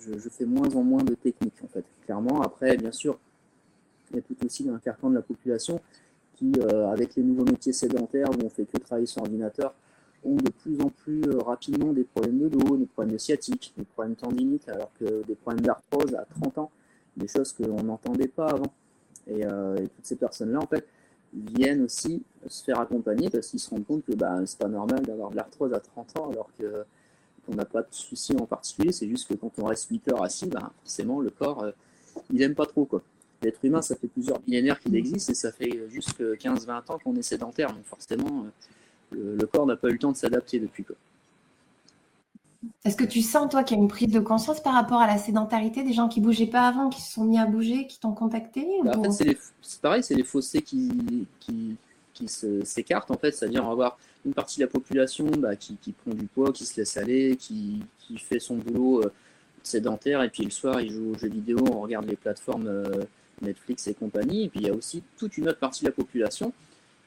je, 0.00 0.28
fais 0.28 0.44
moins 0.44 0.68
en 0.74 0.82
moins 0.82 1.02
de 1.02 1.14
techniques, 1.14 1.62
en 1.62 1.68
fait. 1.68 1.84
Clairement, 2.04 2.42
après, 2.42 2.76
bien 2.76 2.92
sûr, 2.92 3.18
il 4.10 4.16
y 4.16 4.18
a 4.18 4.22
tout 4.22 4.36
aussi 4.44 4.68
un 4.68 4.78
carcan 4.78 5.10
de 5.10 5.14
la 5.14 5.22
population 5.22 5.80
qui, 6.36 6.52
euh, 6.58 6.88
avec 6.88 7.14
les 7.16 7.22
nouveaux 7.22 7.44
métiers 7.44 7.72
sédentaires 7.72 8.30
où 8.30 8.44
on 8.44 8.50
fait 8.50 8.64
que 8.64 8.78
travailler 8.78 9.06
sur 9.06 9.22
ordinateur, 9.22 9.74
ont 10.24 10.36
de 10.36 10.50
plus 10.50 10.80
en 10.80 10.88
plus 10.88 11.22
euh, 11.28 11.38
rapidement 11.38 11.92
des 11.92 12.04
problèmes 12.04 12.38
de 12.38 12.48
dos, 12.48 12.76
des 12.76 12.86
problèmes 12.86 13.12
de 13.12 13.18
sciatique, 13.18 13.74
des 13.76 13.84
problèmes 13.84 14.16
tendinites, 14.16 14.68
alors 14.68 14.90
que 14.98 15.22
des 15.26 15.34
problèmes 15.34 15.64
d'arthrose 15.64 16.14
à 16.14 16.24
30 16.40 16.58
ans, 16.58 16.70
des 17.16 17.28
choses 17.28 17.52
qu'on 17.52 17.82
n'entendait 17.82 18.28
pas 18.28 18.48
avant. 18.48 18.72
Et, 19.26 19.44
euh, 19.46 19.76
et, 19.76 19.88
toutes 19.88 20.04
ces 20.04 20.16
personnes-là, 20.16 20.60
en 20.60 20.66
fait, 20.66 20.86
viennent 21.34 21.82
aussi 21.82 22.22
se 22.46 22.64
faire 22.64 22.80
accompagner 22.80 23.28
parce 23.30 23.48
qu'ils 23.48 23.60
se 23.60 23.70
rendent 23.70 23.86
compte 23.86 24.04
que 24.04 24.14
bah, 24.14 24.40
c'est 24.46 24.58
pas 24.58 24.68
normal 24.68 25.02
d'avoir 25.02 25.30
de 25.30 25.36
l'arthrose 25.36 25.72
à 25.72 25.80
30 25.80 26.18
ans 26.18 26.30
alors 26.30 26.48
que 26.58 26.84
qu'on 27.44 27.54
n'a 27.54 27.64
pas 27.64 27.82
de 27.82 27.88
soucis 27.90 28.36
en 28.36 28.46
particulier, 28.46 28.92
c'est 28.92 29.08
juste 29.08 29.28
que 29.28 29.34
quand 29.34 29.52
on 29.58 29.64
reste 29.64 29.88
8 29.90 30.08
heures 30.08 30.22
assis, 30.22 30.46
bah, 30.46 30.72
forcément 30.82 31.20
le 31.20 31.30
corps, 31.30 31.62
euh, 31.62 31.70
il 32.32 32.42
aime 32.42 32.54
pas 32.54 32.66
trop 32.66 32.84
quoi. 32.84 33.02
L'être 33.42 33.62
humain, 33.62 33.82
ça 33.82 33.96
fait 33.96 34.08
plusieurs 34.08 34.40
millénaires 34.46 34.80
qu'il 34.80 34.96
existe 34.96 35.30
et 35.30 35.34
ça 35.34 35.52
fait 35.52 35.88
juste 35.90 36.20
15-20 36.20 36.92
ans 36.92 36.98
qu'on 37.02 37.14
est 37.16 37.22
sédentaire, 37.22 37.68
donc 37.72 37.84
forcément, 37.84 38.46
le, 39.10 39.46
corps 39.46 39.66
n'a 39.66 39.76
pas 39.76 39.88
eu 39.88 39.92
le 39.92 39.98
temps 39.98 40.12
de 40.12 40.16
s'adapter 40.16 40.58
depuis. 40.58 40.84
Quoi. 40.84 40.96
Est-ce 42.84 42.96
que 42.96 43.04
tu 43.04 43.22
sens, 43.22 43.50
toi, 43.50 43.64
qu'il 43.64 43.76
y 43.76 43.80
a 43.80 43.82
une 43.82 43.88
prise 43.88 44.08
de 44.08 44.20
conscience 44.20 44.60
par 44.60 44.74
rapport 44.74 45.00
à 45.00 45.06
la 45.06 45.18
sédentarité 45.18 45.82
des 45.82 45.92
gens 45.92 46.08
qui 46.08 46.20
ne 46.20 46.26
bougeaient 46.26 46.46
pas 46.46 46.66
avant, 46.66 46.88
qui 46.88 47.00
se 47.00 47.12
sont 47.12 47.24
mis 47.24 47.38
à 47.38 47.46
bouger, 47.46 47.86
qui 47.86 47.98
t'ont 47.98 48.12
contacté 48.12 48.66
bah, 48.82 48.92
En 48.96 49.12
fait, 49.12 49.36
c'est 49.62 49.80
pareil, 49.80 50.02
c'est 50.02 50.14
les 50.14 50.24
fossés 50.24 50.62
qui, 50.62 51.26
qui, 51.40 51.76
qui 52.14 52.28
s'écartent, 52.28 53.10
en 53.10 53.18
fait. 53.18 53.32
C'est-à-dire, 53.32 53.66
avoir 53.66 53.98
une 54.24 54.32
partie 54.32 54.60
de 54.60 54.64
la 54.64 54.70
population 54.70 55.26
bah, 55.26 55.56
qui, 55.56 55.76
prend 55.92 56.14
du 56.14 56.26
poids, 56.26 56.52
qui 56.52 56.64
se 56.64 56.80
laisse 56.80 56.96
aller, 56.96 57.36
qui, 57.36 57.82
fait 58.18 58.38
son 58.38 58.56
boulot 58.56 59.02
euh, 59.02 59.12
sédentaire, 59.62 60.22
et 60.22 60.30
puis 60.30 60.44
le 60.44 60.50
soir, 60.50 60.80
il 60.80 60.90
joue 60.90 61.12
aux 61.12 61.18
jeux 61.18 61.28
vidéo, 61.28 61.58
on 61.70 61.80
regarde 61.80 62.06
les 62.06 62.16
plateformes 62.16 62.68
euh, 62.68 62.84
Netflix 63.42 63.86
et 63.88 63.94
compagnie. 63.94 64.44
Et 64.44 64.48
puis, 64.48 64.60
il 64.60 64.66
y 64.66 64.70
a 64.70 64.74
aussi 64.74 65.02
toute 65.18 65.36
une 65.36 65.48
autre 65.48 65.58
partie 65.58 65.82
de 65.82 65.88
la 65.88 65.92
population 65.92 66.52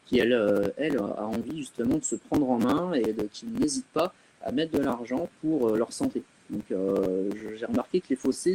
qui, 0.06 0.20
elle, 0.20 0.34
euh, 0.34 0.70
a 1.18 1.26
envie 1.26 1.60
justement 1.60 1.98
de 1.98 2.04
se 2.04 2.16
prendre 2.16 2.50
en 2.50 2.60
main 2.60 2.94
et 2.94 3.16
qui 3.32 3.46
n'hésite 3.46 3.88
pas 3.94 4.14
à 4.42 4.52
mettre 4.52 4.78
de 4.78 4.84
l'argent 4.84 5.30
pour 5.42 5.76
leur 5.76 5.92
santé. 5.92 6.24
Donc, 6.50 6.64
j'ai 6.70 7.66
remarqué 7.66 8.00
que 8.00 8.08
les 8.10 8.16
fossés, 8.16 8.54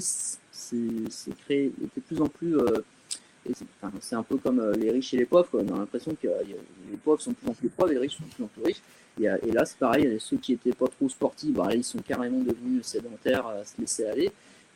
créé 1.44 1.72
de 1.78 2.00
plus 2.00 2.20
en 2.22 2.28
plus 2.28 2.56
c'est 4.00 4.14
un 4.14 4.22
peu 4.22 4.36
comme 4.36 4.60
euh, 4.60 4.72
les 4.74 4.90
riches 4.90 5.14
et 5.14 5.18
les 5.18 5.24
pauvres. 5.24 5.48
On 5.54 5.74
a 5.74 5.78
l'impression 5.78 6.14
que 6.14 6.28
les 6.90 6.96
pauvres 6.96 7.20
sont 7.20 7.32
de 7.32 7.36
plus 7.36 7.48
en 7.48 7.54
plus 7.54 7.68
pauvres 7.68 7.90
et 7.90 7.94
les 7.94 8.00
riches 8.00 8.16
sont 8.16 8.24
de 8.24 8.30
plus 8.30 8.44
en 8.44 8.48
plus 8.48 8.62
riches. 8.64 8.82
Et, 9.20 9.28
euh, 9.28 9.36
là, 9.52 9.64
c'est 9.64 9.78
pareil, 9.78 10.16
ceux 10.20 10.36
qui 10.36 10.52
n'étaient 10.52 10.72
pas 10.72 10.88
trop 10.88 11.08
sportifs, 11.08 11.52
bah, 11.52 11.68
ils 11.74 11.84
sont 11.84 11.98
carrément 11.98 12.40
devenus 12.40 12.84
sédentaires 12.86 13.46
à 13.46 13.64
se 13.64 13.80
laisser 13.80 14.06
aller. 14.06 14.30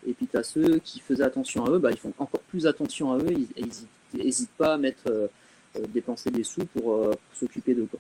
Et 0.07 0.13
puis 0.13 0.27
tu 0.27 0.37
as 0.37 0.43
ceux 0.43 0.79
qui 0.79 1.01
faisaient 1.01 1.25
attention 1.25 1.65
à 1.65 1.71
eux, 1.71 1.79
bah, 1.79 1.91
ils 1.91 1.99
font 1.99 2.13
encore 2.19 2.41
plus 2.41 2.67
attention 2.67 3.13
à 3.13 3.19
eux, 3.19 3.33
ils 3.33 3.69
n'hésitent 4.15 4.51
pas 4.57 4.75
à 4.75 4.79
mettre, 4.79 5.09
euh, 5.09 5.27
dépenser 5.89 6.31
des 6.31 6.45
sous 6.45 6.65
pour, 6.67 7.11
s'occuper 7.35 7.75
d'eux. 7.75 7.89
Euh, 7.93 7.97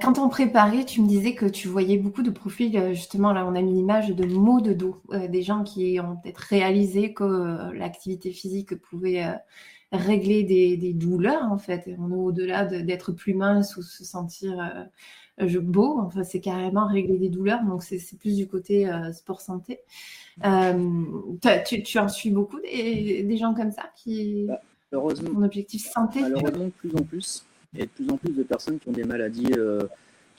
quand 0.00 0.18
on 0.18 0.28
préparait, 0.30 0.84
tu 0.84 1.02
me 1.02 1.06
disais 1.06 1.34
que 1.34 1.44
tu 1.44 1.68
voyais 1.68 1.98
beaucoup 1.98 2.22
de 2.22 2.30
profils, 2.30 2.76
euh, 2.76 2.94
justement, 2.94 3.32
là 3.32 3.46
on 3.46 3.54
a 3.54 3.60
mis 3.60 3.74
l'image 3.74 4.08
de 4.08 4.24
maux 4.24 4.62
de 4.62 4.72
dos, 4.72 4.96
euh, 5.12 5.28
des 5.28 5.42
gens 5.42 5.62
qui 5.62 6.00
ont 6.00 6.16
peut-être 6.16 6.38
réalisé 6.38 7.12
que 7.12 7.70
l'activité 7.72 8.32
physique 8.32 8.74
pouvait 8.76 9.26
régler 9.92 10.42
des, 10.42 10.92
douleurs, 10.94 11.52
en 11.52 11.58
fait. 11.58 11.88
On 11.98 12.10
est 12.10 12.16
au-delà 12.16 12.64
d'être 12.64 13.12
plus 13.12 13.34
mince 13.34 13.76
ou 13.76 13.82
se 13.82 14.04
sentir 14.04 14.56
beau, 15.60 16.00
enfin, 16.00 16.24
c'est 16.24 16.40
carrément 16.40 16.86
régler 16.86 17.18
des 17.18 17.28
douleurs, 17.28 17.62
donc 17.64 17.82
c'est 17.82 18.18
plus 18.18 18.36
du 18.36 18.48
côté 18.48 18.90
sport 19.12 19.40
santé. 19.40 19.80
Tu, 20.42 21.98
en 21.98 22.08
suis 22.08 22.30
beaucoup 22.30 22.58
des, 22.60 23.36
gens 23.36 23.54
comme 23.54 23.70
ça 23.70 23.84
qui 23.94 24.46
bah, 24.46 24.60
ont 24.92 25.10
un 25.10 25.42
objectif 25.42 25.90
santé 25.92 26.22
Malheureusement, 26.22 26.64
de 26.64 26.70
plus 26.70 26.96
en 26.96 27.02
plus. 27.02 27.44
Il 27.74 27.80
y 27.80 27.82
a 27.82 27.86
de 27.86 27.90
plus 27.90 28.08
en 28.10 28.16
plus 28.16 28.32
de 28.32 28.42
personnes 28.44 28.78
qui 28.78 28.88
ont 28.88 28.92
des 28.92 29.04
maladies 29.04 29.52
euh, 29.58 29.82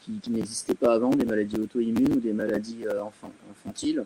qui, 0.01 0.21
n'existaient 0.29 0.75
pas 0.75 0.93
avant, 0.93 1.09
des 1.09 1.25
maladies 1.25 1.59
auto-immunes 1.59 2.13
ou 2.13 2.19
des 2.19 2.31
maladies 2.31 2.85
euh, 2.87 3.03
infantiles. 3.51 4.05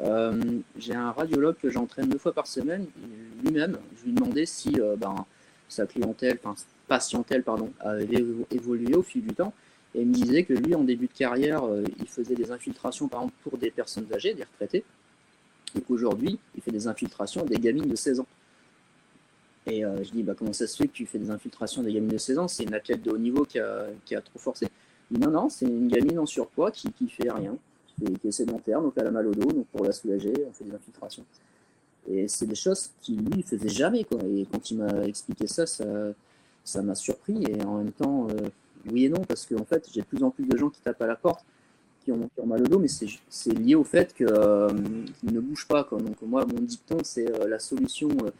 Euh, 0.00 0.40
j'ai 0.78 0.94
un 0.94 1.12
radiologue 1.12 1.56
que 1.60 1.68
j'entraîne 1.68 2.08
deux 2.08 2.18
fois 2.18 2.32
par 2.32 2.46
semaine. 2.46 2.86
Lui-même, 3.44 3.78
je 3.98 4.04
lui 4.04 4.12
demandais 4.12 4.46
si 4.46 4.78
ben, 4.96 5.26
sa 5.68 5.86
clientèle, 5.86 6.38
enfin 6.42 6.54
patientèle, 6.88 7.42
pardon, 7.42 7.70
avait 7.80 8.24
évolué 8.50 8.94
au 8.94 9.02
fil 9.02 9.22
du 9.22 9.34
temps. 9.34 9.52
Et 9.94 10.00
il 10.00 10.08
me 10.08 10.14
disait 10.14 10.44
que 10.44 10.54
lui, 10.54 10.74
en 10.74 10.84
début 10.84 11.06
de 11.06 11.12
carrière, 11.12 11.62
il 12.00 12.08
faisait 12.08 12.34
des 12.34 12.50
infiltrations, 12.50 13.08
par 13.08 13.20
exemple, 13.20 13.36
pour 13.42 13.58
des 13.58 13.70
personnes 13.70 14.06
âgées, 14.14 14.32
des 14.32 14.44
retraités, 14.44 14.84
et 15.76 15.80
qu'aujourd'hui, 15.82 16.38
il 16.56 16.62
fait 16.62 16.70
des 16.70 16.86
infiltrations 16.86 17.42
à 17.42 17.44
des 17.44 17.58
gamines 17.58 17.88
de 17.88 17.96
16 17.96 18.20
ans. 18.20 18.26
Et 19.66 19.84
euh, 19.84 20.02
je 20.02 20.10
dis, 20.10 20.22
bah, 20.22 20.34
comment 20.36 20.52
ça 20.52 20.66
se 20.66 20.76
fait 20.76 20.88
que 20.88 20.92
tu 20.92 21.06
fais 21.06 21.18
des 21.18 21.30
infiltrations 21.30 21.82
des 21.82 21.92
gamines 21.92 22.10
de 22.10 22.18
16 22.18 22.38
ans? 22.38 22.48
C'est 22.48 22.64
une 22.64 22.74
athlète 22.74 23.02
de 23.02 23.10
haut 23.10 23.18
niveau 23.18 23.44
qui 23.44 23.58
a, 23.58 23.86
qui 24.04 24.14
a 24.14 24.20
trop 24.20 24.38
forcé. 24.38 24.68
Dit, 25.10 25.20
non, 25.20 25.30
non, 25.30 25.48
c'est 25.48 25.66
une 25.66 25.88
gamine 25.88 26.18
en 26.18 26.26
surpoids 26.26 26.70
qui, 26.70 26.90
qui 26.92 27.08
fait 27.08 27.30
rien, 27.30 27.56
qui, 27.96 28.28
est 28.28 28.32
sédentaire, 28.32 28.80
donc 28.80 28.94
elle 28.96 29.06
a 29.06 29.10
mal 29.10 29.26
au 29.26 29.34
dos, 29.34 29.52
donc 29.52 29.66
pour 29.66 29.84
la 29.84 29.92
soulager, 29.92 30.32
on 30.48 30.52
fait 30.52 30.64
des 30.64 30.74
infiltrations. 30.74 31.24
Et 32.10 32.26
c'est 32.26 32.46
des 32.46 32.56
choses 32.56 32.90
qu'il 33.00 33.20
lui 33.20 33.42
faisait 33.42 33.68
jamais. 33.68 34.02
Quoi. 34.02 34.18
Et 34.24 34.46
quand 34.50 34.70
il 34.70 34.78
m'a 34.78 35.04
expliqué 35.04 35.46
ça, 35.46 35.66
ça 35.66 36.82
m'a 36.82 36.94
surpris. 36.96 37.44
Et 37.48 37.62
en 37.62 37.78
même 37.78 37.92
temps, 37.92 38.26
euh, 38.30 38.48
oui 38.90 39.04
et 39.04 39.08
non, 39.08 39.22
parce 39.22 39.46
qu'en 39.46 39.64
fait, 39.64 39.88
j'ai 39.92 40.00
de 40.00 40.06
plus 40.06 40.22
en 40.24 40.30
plus 40.30 40.44
de 40.44 40.56
gens 40.56 40.70
qui 40.70 40.80
tapent 40.80 41.02
à 41.02 41.06
la 41.06 41.14
porte, 41.14 41.44
qui 42.04 42.10
ont, 42.10 42.28
qui 42.34 42.40
ont 42.40 42.46
mal 42.46 42.62
au 42.62 42.66
dos, 42.66 42.80
mais 42.80 42.88
c'est 42.88 43.52
lié 43.52 43.76
au 43.76 43.84
fait 43.84 44.12
qu'ils 44.12 44.26
euh, 44.28 44.72
ne 45.22 45.38
bougent 45.38 45.68
pas. 45.68 45.88
Donc 45.92 46.20
moi, 46.22 46.44
mon 46.44 46.60
dicton, 46.60 46.98
c'est 47.04 47.30
la 47.46 47.60
solution 47.60 48.08
euh, 48.24 48.30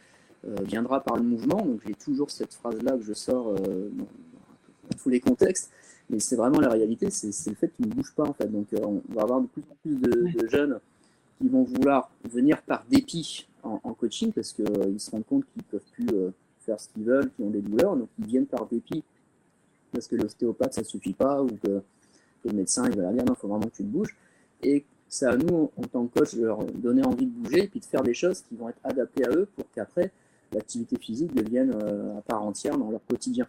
viendra 0.63 1.01
par 1.01 1.17
le 1.17 1.23
mouvement. 1.23 1.61
Donc 1.61 1.81
j'ai 1.85 1.93
toujours 1.93 2.31
cette 2.31 2.53
phrase-là 2.53 2.97
que 2.97 3.03
je 3.03 3.13
sors 3.13 3.49
euh, 3.49 3.89
dans, 3.93 4.07
tous 5.01 5.09
les 5.09 5.19
contextes. 5.19 5.71
Mais 6.09 6.19
c'est 6.19 6.35
vraiment 6.35 6.59
la 6.59 6.69
réalité, 6.69 7.09
c'est 7.09 7.49
le 7.49 7.55
fait 7.55 7.69
qu'ils 7.69 7.87
ne 7.87 7.93
bougent 7.93 8.13
pas 8.13 8.27
en 8.27 8.33
fait. 8.33 8.47
Donc 8.47 8.73
euh, 8.73 8.79
on 8.83 9.01
va 9.13 9.21
avoir 9.21 9.41
de 9.41 9.47
plus 9.47 9.61
en 9.61 9.75
plus 9.81 9.95
de, 9.95 10.47
jeunes 10.47 10.79
qui 11.39 11.47
vont 11.47 11.63
vouloir 11.63 12.11
venir 12.29 12.61
par 12.61 12.85
dépit 12.89 13.47
en, 13.63 13.93
coaching 13.93 14.31
parce 14.33 14.51
qu'ils 14.51 14.99
se 14.99 15.09
rendent 15.11 15.25
compte 15.25 15.45
qu'ils 15.53 15.63
ne 15.63 15.71
peuvent 15.71 15.89
plus 15.93 16.07
faire 16.59 16.79
ce 16.79 16.89
qu'ils 16.89 17.03
veulent, 17.03 17.31
qu'ils 17.31 17.45
ont 17.45 17.49
des 17.49 17.61
douleurs, 17.61 17.95
donc 17.95 18.09
ils 18.19 18.25
viennent 18.25 18.45
par 18.45 18.65
dépit 18.67 19.03
parce 19.93 20.07
que 20.07 20.15
l'ostéopathe 20.17 20.73
ça 20.73 20.81
ne 20.81 20.85
suffit 20.85 21.13
pas 21.13 21.41
ou 21.41 21.47
que, 21.47 21.81
le 22.45 22.51
médecin 22.51 22.85
il 22.89 22.97
va 22.97 23.03
leur 23.03 23.13
dire 23.13 23.23
non, 23.23 23.33
il 23.33 23.39
faut 23.39 23.47
vraiment 23.47 23.67
que 23.67 23.75
tu 23.75 23.83
te 23.83 23.87
bouges. 23.87 24.17
Et 24.61 24.83
c'est 25.07 25.27
à 25.27 25.37
nous, 25.37 25.71
en 25.77 25.83
tant 25.83 26.05
que 26.07 26.19
coach, 26.19 26.35
de 26.35 26.45
leur 26.45 26.63
donner 26.65 27.05
envie 27.05 27.25
de 27.25 27.31
bouger 27.31 27.63
et 27.63 27.67
puis 27.67 27.79
de 27.79 27.85
faire 27.85 28.03
des 28.03 28.13
choses 28.13 28.41
qui 28.41 28.55
vont 28.55 28.67
être 28.67 28.79
adaptées 28.83 29.25
à 29.25 29.29
eux 29.29 29.47
pour 29.55 29.65
qu'après, 29.73 30.11
l'activité 30.53 30.97
physique 30.97 31.33
devienne 31.33 31.73
euh, 31.75 32.17
à 32.17 32.21
part 32.21 32.43
entière 32.43 32.77
dans 32.77 32.91
leur 32.91 33.05
quotidien. 33.05 33.47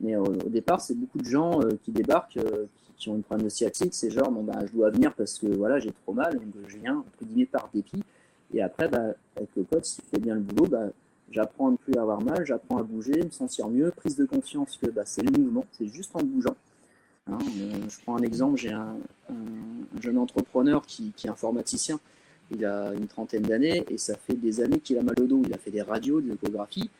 Mais 0.00 0.16
au, 0.16 0.32
départ, 0.48 0.80
c'est 0.80 0.94
beaucoup 0.94 1.18
de 1.18 1.26
gens 1.26 1.60
euh, 1.60 1.72
qui 1.82 1.90
débarquent, 1.90 2.38
euh, 2.38 2.66
qui, 2.96 3.08
ont 3.10 3.16
une 3.16 3.22
problème 3.22 3.46
de 3.48 3.52
c'est 3.52 4.10
genre, 4.10 4.30
bon, 4.30 4.42
bah, 4.42 4.58
je 4.66 4.72
dois 4.72 4.90
venir 4.90 5.12
parce 5.14 5.38
que 5.38 5.46
voilà, 5.46 5.78
j'ai 5.78 5.92
trop 5.92 6.12
mal, 6.12 6.34
donc 6.34 6.54
je 6.66 6.78
viens, 6.78 6.98
entre 6.98 7.24
guillemets, 7.24 7.46
par 7.46 7.68
dépit. 7.72 8.02
Et 8.54 8.62
après, 8.62 8.88
bah, 8.88 9.14
avec 9.36 9.50
le 9.56 9.64
coach, 9.64 9.84
s'il 9.84 10.04
fait 10.04 10.18
bien 10.18 10.34
le 10.34 10.40
boulot, 10.40 10.68
bah, 10.68 10.86
j'apprends 11.30 11.68
à 11.68 11.70
ne 11.72 11.76
plus 11.76 11.94
avoir 11.94 12.22
mal, 12.22 12.44
j'apprends 12.46 12.78
à 12.78 12.82
bouger, 12.82 13.22
me 13.22 13.30
sentir 13.30 13.68
mieux, 13.68 13.90
prise 13.90 14.16
de 14.16 14.24
conscience 14.24 14.78
que 14.78 14.90
bah, 14.90 15.02
c'est 15.04 15.22
le 15.22 15.38
mouvement, 15.38 15.66
c'est 15.72 15.86
juste 15.86 16.10
en 16.14 16.22
bougeant. 16.22 16.56
Hein, 17.26 17.38
je 17.88 17.96
prends 18.02 18.16
un 18.16 18.22
exemple, 18.22 18.56
j'ai 18.56 18.72
un, 18.72 18.96
jeune 20.00 20.18
entrepreneur 20.18 20.84
qui 20.86 21.12
est 21.22 21.28
informaticien 21.28 22.00
il 22.50 22.64
a 22.64 22.92
une 22.94 23.06
trentaine 23.06 23.42
d'années 23.42 23.84
et 23.88 23.98
ça 23.98 24.16
fait 24.16 24.34
des 24.34 24.60
années 24.60 24.80
qu'il 24.80 24.98
a 24.98 25.02
mal 25.02 25.14
au 25.20 25.26
dos. 25.26 25.42
Il 25.46 25.54
a 25.54 25.58
fait 25.58 25.70
des 25.70 25.82
radios, 25.82 26.20
des 26.20 26.32
échographies, 26.32 26.90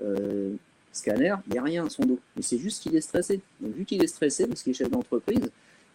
euh, 0.00 0.54
scanner, 0.92 1.34
il 1.46 1.52
n'y 1.52 1.58
a 1.58 1.62
rien 1.62 1.86
à 1.86 1.90
son 1.90 2.04
dos. 2.04 2.18
Mais 2.36 2.42
c'est 2.42 2.58
juste 2.58 2.82
qu'il 2.82 2.94
est 2.96 3.00
stressé. 3.00 3.40
Donc, 3.60 3.74
vu 3.74 3.84
qu'il 3.84 4.02
est 4.02 4.08
stressé, 4.08 4.46
parce 4.46 4.62
qu'il 4.62 4.70
est 4.70 4.74
chef 4.74 4.90
d'entreprise, 4.90 5.50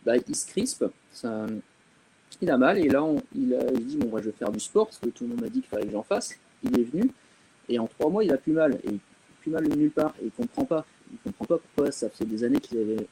bah, 0.06 0.14
il 0.18 0.36
se 0.36 0.48
crispe, 0.48 0.86
il 2.42 2.50
a 2.50 2.58
mal 2.58 2.78
et 2.80 2.90
là, 2.90 3.06
il, 3.36 3.56
dit 3.86 3.98
Bon, 3.98 4.10
moi, 4.10 4.22
je 4.22 4.26
vais 4.26 4.32
faire 4.32 4.52
du 4.52 4.60
sport 4.60 4.88
parce 4.88 5.00
que 5.00 5.10
tout 5.10 5.24
le 5.24 5.32
monde 5.32 5.42
m'a 5.42 5.50
dit 5.50 5.62
qu'il 5.62 5.70
fallait 5.70 5.86
que 5.86 5.92
j'en 5.92 6.04
fasse. 6.04 6.38
Il 6.64 6.80
est 6.80 6.84
venu 6.84 7.12
et 7.70 7.80
en 7.80 7.88
trois 7.88 8.10
mois, 8.10 8.24
il 8.24 8.32
a 8.32 8.38
plus 8.38 8.54
mal. 8.54 8.80
Et 8.86 8.98
plus 9.42 9.52
mal 9.52 9.68
de 9.68 9.76
nulle 9.76 9.92
part. 9.92 10.14
Et 10.22 10.24
il 10.24 10.26
ne 10.26 10.32
comprend 10.32 10.66
pas. 10.66 10.86
Il 11.12 11.18
comprend 11.20 11.46
pas 11.46 11.58
pourquoi 11.58 11.92
ça 11.92 12.10
fait 12.10 12.26
des 12.26 12.44
années 12.44 12.60
qu'il 12.60 12.80
avait, 12.80 13.08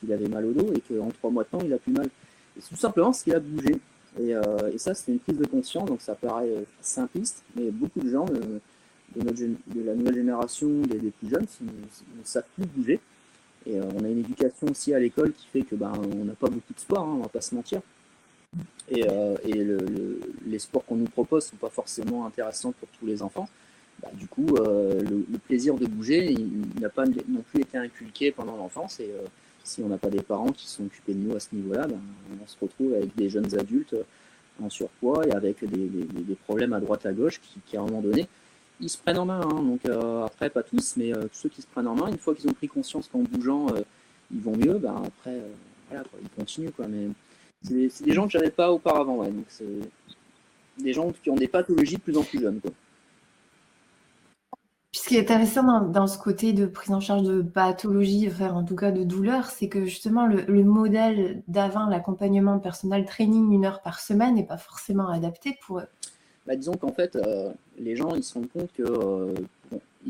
qu'il 0.00 0.12
avait 0.12 0.28
mal 0.28 0.44
au 0.46 0.52
dos 0.52 0.72
et 0.74 0.80
qu'en 0.80 1.10
trois 1.10 1.30
mois 1.30 1.44
de 1.44 1.48
temps, 1.48 1.60
il 1.64 1.72
a 1.72 1.78
plus 1.78 1.92
mal. 1.92 2.08
Et 2.56 2.60
tout 2.60 2.76
simplement 2.76 3.08
parce 3.08 3.22
qu'il 3.22 3.34
a 3.34 3.40
bougé. 3.40 3.76
Euh, 4.20 4.72
et, 4.72 4.78
ça, 4.78 4.94
c'est 4.94 5.12
une 5.12 5.18
prise 5.18 5.38
de 5.38 5.46
conscience, 5.46 5.88
donc 5.88 6.00
ça 6.00 6.14
paraît 6.14 6.48
euh, 6.48 6.62
simpliste, 6.80 7.42
mais 7.54 7.70
beaucoup 7.70 8.00
de 8.00 8.10
gens 8.10 8.24
de, 8.24 8.60
de, 9.14 9.82
la 9.82 9.94
nouvelle 9.94 10.14
génération, 10.14 10.68
des, 10.82 11.10
plus 11.10 11.28
jeunes, 11.28 11.46
ne, 11.62 12.24
savent 12.24 12.44
plus 12.54 12.66
bouger. 12.66 13.00
Et 13.66 13.78
euh, 13.78 13.84
on 13.94 14.04
a 14.04 14.08
une 14.08 14.20
éducation 14.20 14.68
aussi 14.68 14.94
à 14.94 14.98
l'école 14.98 15.32
qui 15.32 15.46
fait 15.48 15.62
que 15.62 15.74
ben, 15.74 15.92
n'a 16.24 16.34
pas 16.34 16.48
beaucoup 16.48 16.72
de 16.72 16.80
sport, 16.80 17.00
hein, 17.00 17.14
on 17.18 17.22
va 17.22 17.28
pas 17.28 17.40
se 17.40 17.54
mentir. 17.54 17.80
Et, 18.88 19.04
les 20.46 20.58
sports 20.58 20.84
qu'on 20.84 20.96
nous 20.96 21.06
propose 21.06 21.44
ne 21.46 21.50
sont 21.50 21.56
pas 21.56 21.70
forcément 21.70 22.26
intéressants 22.26 22.72
pour 22.72 22.88
tous 22.98 23.06
les 23.06 23.22
enfants. 23.22 23.48
Bah, 24.00 24.08
du 24.14 24.28
coup, 24.28 24.46
le, 24.56 25.38
plaisir 25.46 25.74
de 25.74 25.86
bouger, 25.86 26.34
n'a 26.80 26.88
pas 26.88 27.04
non 27.06 27.42
plus 27.50 27.62
été 27.62 27.76
inculqué 27.76 28.30
pendant 28.30 28.56
l'enfance. 28.56 29.00
Si 29.66 29.82
on 29.82 29.88
n'a 29.88 29.98
pas 29.98 30.10
des 30.10 30.22
parents 30.22 30.52
qui 30.52 30.68
sont 30.68 30.84
occupés 30.84 31.12
de 31.12 31.18
nous 31.18 31.36
à 31.36 31.40
ce 31.40 31.48
niveau-là, 31.52 31.86
ben, 31.88 32.00
on 32.42 32.46
se 32.46 32.56
retrouve 32.60 32.94
avec 32.94 33.14
des 33.16 33.28
jeunes 33.28 33.52
adultes 33.58 33.96
en 34.62 34.70
surpoids 34.70 35.26
et 35.26 35.32
avec 35.32 35.64
des, 35.64 36.34
problèmes 36.44 36.72
à 36.72 36.80
droite 36.80 37.04
à 37.04 37.12
gauche 37.12 37.40
qui, 37.40 37.76
à 37.76 37.80
un 37.80 37.84
moment 37.84 38.00
donné, 38.00 38.28
ils 38.80 38.88
se 38.88 38.96
prennent 38.96 39.18
en 39.18 39.26
main. 39.26 39.40
Hein. 39.40 39.62
Donc 39.62 39.84
euh, 39.86 40.24
après, 40.24 40.50
pas 40.50 40.62
tous, 40.62 40.94
mais 40.96 41.12
euh, 41.12 41.26
ceux 41.32 41.48
qui 41.48 41.62
se 41.62 41.66
prennent 41.66 41.88
en 41.88 41.96
main, 41.96 42.08
une 42.08 42.18
fois 42.18 42.34
qu'ils 42.34 42.48
ont 42.48 42.54
pris 42.54 42.68
conscience 42.68 43.08
qu'en 43.08 43.18
bougeant, 43.18 43.66
euh, 43.74 43.82
ils 44.32 44.40
vont 44.40 44.56
mieux, 44.56 44.78
ben, 44.78 45.02
après, 45.04 45.40
voilà, 45.88 46.04
ils 46.22 46.30
continuent. 46.30 46.70
Quoi. 46.70 46.86
Mais 46.86 47.08
c'est 47.90 48.04
des 48.04 48.12
gens 48.12 48.26
que 48.26 48.32
j'avais 48.32 48.50
pas 48.50 48.72
auparavant. 48.72 49.16
Ouais. 49.16 49.30
Donc 49.30 49.46
c'est 49.48 49.64
des 50.78 50.92
gens 50.92 51.12
qui 51.22 51.30
ont 51.30 51.36
des 51.36 51.48
pathologies 51.48 51.96
de 51.96 52.00
plus 52.00 52.16
en 52.16 52.22
plus 52.22 52.40
jeunes. 52.40 52.60
Ce 54.96 55.08
qui 55.08 55.16
est 55.16 55.20
intéressant 55.20 55.82
dans, 55.82 56.06
ce 56.06 56.18
côté 56.18 56.52
de 56.52 56.64
prise 56.64 56.90
en 56.90 57.00
charge 57.00 57.22
de 57.22 57.42
pathologie, 57.42 58.28
enfin, 58.28 58.50
en 58.52 58.64
tout 58.64 58.76
cas 58.76 58.90
de 58.90 59.04
douleur, 59.04 59.50
c'est 59.50 59.68
que 59.68 59.84
justement 59.84 60.26
le, 60.26 60.64
modèle 60.64 61.42
d'avant, 61.48 61.86
l'accompagnement 61.86 62.58
personnel 62.58 63.04
training 63.04 63.52
une 63.52 63.66
heure 63.66 63.82
par 63.82 64.00
semaine 64.00 64.36
n'est 64.36 64.46
pas 64.46 64.56
forcément 64.56 65.08
adapté 65.08 65.58
pour 65.66 65.80
eux. 65.80 65.86
Bah, 66.46 66.56
disons 66.56 66.74
qu'en 66.74 66.92
fait, 66.92 67.14
euh, 67.16 67.52
les 67.78 67.94
gens 67.94 68.14
ils 68.14 68.22
se 68.22 68.34
rendent 68.34 68.48
compte 68.48 68.72
qu'ils 68.72 68.86
euh, 68.86 69.34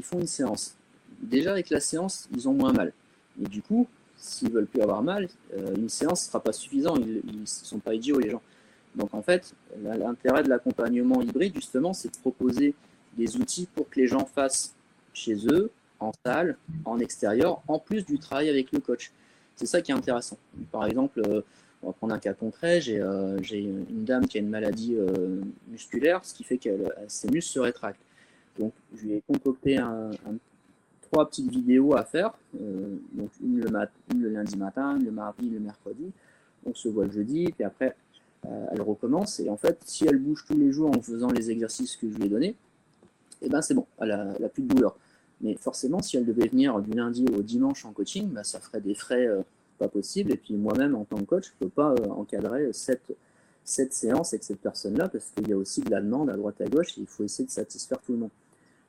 font 0.03 0.21
une 0.21 0.27
séance. 0.27 0.77
Déjà 1.21 1.51
avec 1.51 1.71
la 1.71 1.81
séance, 1.81 2.29
ils 2.33 2.49
ont 2.49 2.55
moins 2.55 2.73
mal. 2.73 2.93
Et 3.43 3.49
du 3.49 3.63
coup, 3.63 3.89
s'ils 4.17 4.53
veulent 4.53 4.67
plus 4.67 4.83
avoir 4.83 5.03
mal, 5.03 5.29
une 5.77 5.89
séance 5.89 6.23
ne 6.23 6.29
sera 6.29 6.41
pas 6.41 6.53
suffisante. 6.53 7.01
Ils 7.01 7.41
ne 7.41 7.47
sont 7.47 7.79
pas 7.79 7.95
idiots, 7.95 8.19
les 8.19 8.31
gens. 8.31 8.43
Donc 8.95 9.15
en 9.15 9.23
fait, 9.23 9.55
l'intérêt 9.83 10.43
de 10.43 10.49
l'accompagnement 10.49 11.21
hybride, 11.23 11.55
justement, 11.55 11.93
c'est 11.93 12.15
de 12.15 12.19
proposer 12.19 12.75
des 13.17 13.37
outils 13.37 13.67
pour 13.75 13.89
que 13.89 13.99
les 14.01 14.07
gens 14.07 14.25
fassent 14.27 14.76
chez 15.17 15.37
eux, 15.47 15.71
en 15.99 16.13
salle, 16.25 16.57
en 16.85 16.99
extérieur, 16.99 17.63
en 17.69 17.79
plus 17.79 18.05
du 18.05 18.19
travail 18.19 18.49
avec 18.51 18.71
le 18.73 18.81
coach. 18.81 19.13
C'est 19.57 19.67
ça 19.67 19.81
qui 19.81 19.91
est 19.91 19.95
intéressant. 19.95 20.37
Par 20.71 20.85
exemple, 20.85 21.21
euh, 21.27 21.41
on 21.83 21.89
va 21.89 21.93
prendre 21.95 22.15
un 22.15 22.19
cas 22.19 22.35
concret, 22.35 22.81
j'ai 22.81 23.01
euh, 23.01 23.39
une 23.41 24.05
dame 24.05 24.27
qui 24.27 24.37
a 24.37 24.41
une 24.41 24.51
maladie 24.51 24.95
euh, 24.95 25.41
musculaire, 25.69 26.25
ce 26.25 26.35
qui 26.35 26.45
fait 26.45 26.59
que 26.59 26.71
ses 27.09 27.29
muscles 27.29 27.53
se 27.53 27.61
rétractent. 27.61 28.01
Donc 28.59 28.73
je 28.95 29.03
lui 29.03 29.13
ai 29.15 29.23
concocté 29.27 29.79
trois 31.03 31.29
petites 31.29 31.51
vidéos 31.51 31.95
à 31.95 32.05
faire, 32.05 32.33
donc 33.13 33.31
une 33.43 33.61
le, 33.61 33.71
le, 34.19 34.29
lundi 34.31 34.57
matin, 34.57 34.99
le 34.99 35.11
mardi, 35.11 35.51
le 35.51 35.61
mercredi. 35.61 36.11
On 36.65 36.73
se 36.73 36.89
voit 36.89 37.05
le 37.05 37.13
jeudi, 37.13 37.53
puis 37.53 37.65
après 37.65 37.95
elle 38.45 38.81
recommence. 38.81 39.41
Et 39.41 39.51
en 39.51 39.59
fait, 39.59 39.79
si 39.85 40.07
elle 40.07 40.17
bouge 40.17 40.45
tous 40.47 40.57
les 40.57 40.73
jours 40.73 40.91
en 40.97 41.03
faisant 41.03 41.31
les 41.31 41.51
exercices 41.51 41.97
que 41.97 42.11
je 42.11 42.17
lui 42.17 42.25
ai 42.25 42.29
donnés, 42.31 42.57
eh 43.43 43.51
ben 43.51 43.61
c'est 43.61 43.75
bon, 43.75 43.87
elle 44.01 44.37
n'a 44.41 44.49
plus 44.49 44.63
de 44.63 44.75
douleur. 44.75 44.97
Mais 45.41 45.55
forcément, 45.57 46.01
si 46.01 46.17
elle 46.17 46.25
devait 46.25 46.49
venir 46.49 46.81
du 46.81 46.93
lundi 46.93 47.25
au 47.37 47.43
dimanche 47.43 47.85
en 47.85 47.93
coaching, 47.93 48.29
bah, 48.31 48.45
ça 48.45 48.61
ferait 48.61 48.81
des 48.81 48.95
frais 48.95 49.27
euh, 49.27 49.43
pas 49.79 49.89
possibles. 49.89 50.33
Et 50.33 50.37
puis 50.37 50.55
moi-même, 50.55 50.95
en 50.95 51.05
tant 51.05 51.17
que 51.17 51.25
coach, 51.25 51.47
je 51.47 51.53
ne 51.65 51.69
peux 51.69 51.75
pas 51.75 51.93
euh, 51.93 52.09
encadrer 52.09 52.71
cette, 52.73 53.13
séance 53.65 54.33
avec 54.33 54.45
cette 54.45 54.61
personne-là 54.61 55.09
parce 55.09 55.31
qu'il 55.31 55.49
y 55.49 55.53
a 55.53 55.57
aussi 55.57 55.83
de 55.83 55.91
la 55.91 56.01
demande 56.01 56.31
à 56.31 56.37
droite 56.37 56.61
à 56.61 56.67
gauche 56.67 56.97
et 56.97 57.03
il 57.03 57.07
faut 57.07 57.25
essayer 57.25 57.45
de 57.45 57.51
satisfaire 57.51 57.99
tout 58.01 58.13
le 58.13 58.19
monde. 58.19 58.31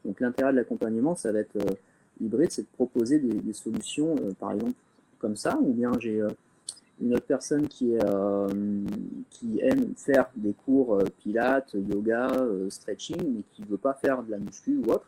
Donc 0.05 0.21
l'intérêt 0.21 0.51
de 0.51 0.57
l'accompagnement, 0.57 1.15
ça 1.15 1.31
va 1.31 1.39
être 1.39 1.57
euh, 1.57 1.73
hybride, 2.21 2.51
c'est 2.51 2.61
de 2.61 2.67
proposer 2.75 3.19
des, 3.19 3.53
solutions, 3.53 4.15
par 4.39 4.53
exemple 4.53 4.73
comme 5.19 5.35
ça, 5.35 5.57
ou 5.61 5.73
bien 5.73 5.91
j'ai 5.99 6.21
une 7.01 7.15
autre 7.15 7.25
personne 7.25 7.67
qui, 7.67 7.93
qui 9.31 9.59
aime 9.61 9.93
faire 9.95 10.29
des 10.35 10.53
cours 10.53 10.99
pilates, 11.19 11.73
yoga, 11.73 12.31
stretching, 12.69 13.17
mais 13.35 13.41
qui 13.51 13.63
ne 13.63 13.67
veut 13.67 13.77
pas 13.77 13.93
faire 13.93 14.23
de 14.23 14.31
la 14.31 14.37
muscu 14.37 14.79
ou 14.83 14.91
autre 14.91 15.07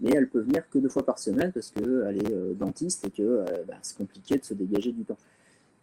mais 0.00 0.10
elle 0.14 0.28
peut 0.28 0.40
venir 0.40 0.68
que 0.70 0.78
deux 0.78 0.88
fois 0.88 1.04
par 1.04 1.18
semaine 1.18 1.52
parce 1.52 1.70
qu'elle 1.70 2.18
est 2.18 2.32
euh, 2.32 2.52
dentiste 2.54 3.04
et 3.06 3.10
que 3.10 3.22
euh, 3.22 3.44
bah, 3.66 3.74
c'est 3.82 3.96
compliqué 3.96 4.38
de 4.38 4.44
se 4.44 4.54
dégager 4.54 4.92
du 4.92 5.04
temps. 5.04 5.18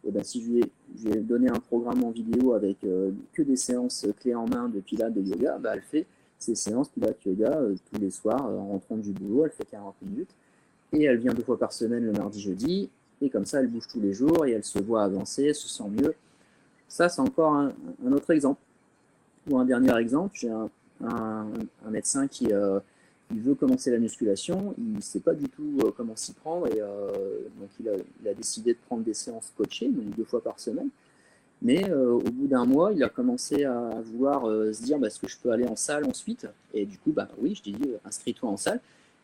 Et 0.06 0.12
ben, 0.12 0.24
si 0.24 0.42
je 0.44 0.50
lui, 0.50 1.12
ai, 1.12 1.16
donné 1.18 1.50
un 1.50 1.60
programme 1.60 2.04
en 2.04 2.12
vidéo 2.12 2.54
avec 2.54 2.84
euh, 2.84 3.12
que 3.34 3.42
des 3.42 3.56
séances 3.56 4.06
clés 4.20 4.36
en 4.36 4.48
main 4.48 4.68
de 4.68 4.80
pilates, 4.80 5.14
de 5.14 5.22
yoga, 5.22 5.58
bah, 5.60 5.72
elle 5.74 5.82
fait 5.82 6.06
ces 6.40 6.56
séances 6.56 6.90
pilates 6.90 7.24
yoga 7.26 7.62
tous 7.92 8.02
les 8.02 8.12
soirs 8.12 8.44
en 8.46 8.68
rentrant 8.68 8.98
du 8.98 9.12
boulot, 9.12 9.46
elle 9.46 9.52
fait 9.52 9.66
40 9.66 9.96
minutes 10.02 10.32
et 10.94 11.04
elle 11.04 11.20
vient 11.20 11.34
deux 11.34 11.44
fois 11.44 11.58
par 11.58 11.72
semaine 11.72 12.04
le 12.04 12.12
mardi 12.12 12.42
jeudi 12.42 12.90
et 13.22 13.30
comme 13.30 13.46
ça 13.46 13.60
elle 13.60 13.68
bouge 13.68 13.88
tous 13.88 14.00
les 14.00 14.12
jours 14.12 14.46
et 14.48 14.52
elle 14.52 14.64
se 14.64 14.80
voit 14.80 15.04
avancer, 15.04 15.54
se 15.54 15.70
sent 15.70 15.90
mieux. 15.90 16.16
Ça 16.88 17.10
c'est 17.10 17.22
encore 17.22 17.54
un, 17.54 17.72
autre 18.12 18.32
exemple. 18.32 18.60
Ou 19.50 19.58
un 19.58 19.66
dernier 19.66 19.96
exemple, 19.98 20.36
j'ai 20.36 20.50
un, 20.50 21.48
médecin 21.90 22.28
qui, 22.28 22.52
il 23.34 23.42
veut 23.42 23.56
commencer 23.56 23.92
la 23.92 23.98
musculation, 23.98 24.74
il 24.78 24.94
ne 24.94 25.02
sait 25.02 25.20
pas 25.20 25.34
du 25.34 25.48
tout 25.50 25.78
euh, 25.84 25.92
comment 25.96 26.16
s'y 26.16 26.34
prendre 26.34 26.68
et 26.68 26.82
euh, 26.82 27.12
donc 27.60 27.70
il 27.80 27.90
a, 28.28 28.34
décidé 28.34 28.74
de 28.74 28.80
prendre 28.86 29.04
des 29.04 29.14
séances 29.14 29.52
coachées, 29.56 29.90
donc 29.90 30.16
deux 30.16 30.24
fois 30.24 30.44
par 30.44 30.60
semaine. 30.60 30.90
Mais 31.62 31.90
euh, 31.90 32.14
au 32.14 32.32
bout 32.32 32.48
d'un 32.48 32.66
mois, 32.66 32.92
il 32.92 33.04
a 33.04 33.10
commencé 33.10 33.66
à 33.66 34.02
vouloir 34.04 34.46
se 34.46 34.82
dire 34.84 34.98
bah, 34.98 35.08
est-ce 35.08 35.20
que 35.20 35.28
je 35.28 35.38
peux 35.38 35.52
aller 35.52 35.68
en 35.68 35.76
salle 35.76 36.06
ensuite? 36.06 36.48
Et 36.74 36.86
du 36.86 36.98
coup, 36.98 37.12
bah, 37.12 37.28
oui, 37.38 37.54
je 37.56 37.70
lui 37.70 37.78
dit 37.78 37.92
inscris-toi 38.04 38.50
en 38.50 38.58
salle. 38.58 38.80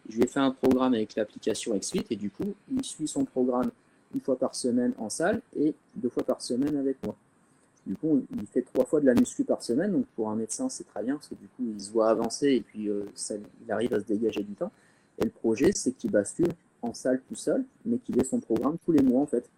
Je 0.08 0.18
lui 0.18 0.24
ai 0.24 0.28
fait 0.28 0.40
un 0.40 0.52
programme 0.52 0.94
avec 0.94 1.16
l'application 1.16 1.76
XFIT 1.76 2.06
et 2.12 2.16
du 2.16 2.30
coup, 2.30 2.54
il 2.72 2.84
suit 2.84 3.08
son 3.08 3.26
programme 3.26 3.72
une 4.14 4.22
fois 4.22 4.38
par 4.38 4.56
semaine 4.56 4.94
en 5.00 5.10
salle 5.10 5.42
et 5.60 5.74
deux 5.96 6.10
fois 6.10 6.24
par 6.24 6.42
semaine 6.42 6.78
avec 6.78 6.98
moi. 7.04 7.16
Du 7.88 7.96
coup, 7.96 8.22
il 8.38 8.46
fait 8.48 8.64
trois 8.64 8.84
fois 8.84 9.00
de 9.00 9.06
la 9.06 9.14
muscu 9.14 9.46
par 9.46 9.64
semaine, 9.64 9.94
donc 9.94 10.06
pour 10.08 10.30
un 10.30 10.36
médecin, 10.36 10.68
c'est 10.68 10.84
très 10.84 11.04
bien, 11.04 11.16
parce 11.16 11.30
que 11.30 11.36
du 11.36 11.48
coup, 11.48 11.64
il 11.74 11.82
se 11.82 11.90
voit 11.90 12.10
avancer 12.10 12.48
et 12.50 12.60
puis 12.62 12.90
euh, 12.90 13.06
il 13.66 13.72
arrive 13.72 13.94
à 13.94 14.02
se 14.02 14.06
dégager 14.06 14.44
du 14.44 14.54
temps. 14.56 14.74
Et 15.20 15.24
le 15.24 15.30
projet, 15.30 15.72
c'est 15.74 15.94
qu'il 15.94 16.12
bascule 16.12 16.52
en 16.82 16.94
salle 16.94 17.22
tout 17.30 17.36
seul, 17.36 17.64
mais 17.86 17.98
qu'il 18.00 18.20
ait 18.20 18.26
son 18.26 18.42
programme 18.42 18.76
tous 18.84 18.92
les 18.92 19.02
mois, 19.02 19.22
en 19.22 19.26
fait. 19.26 19.50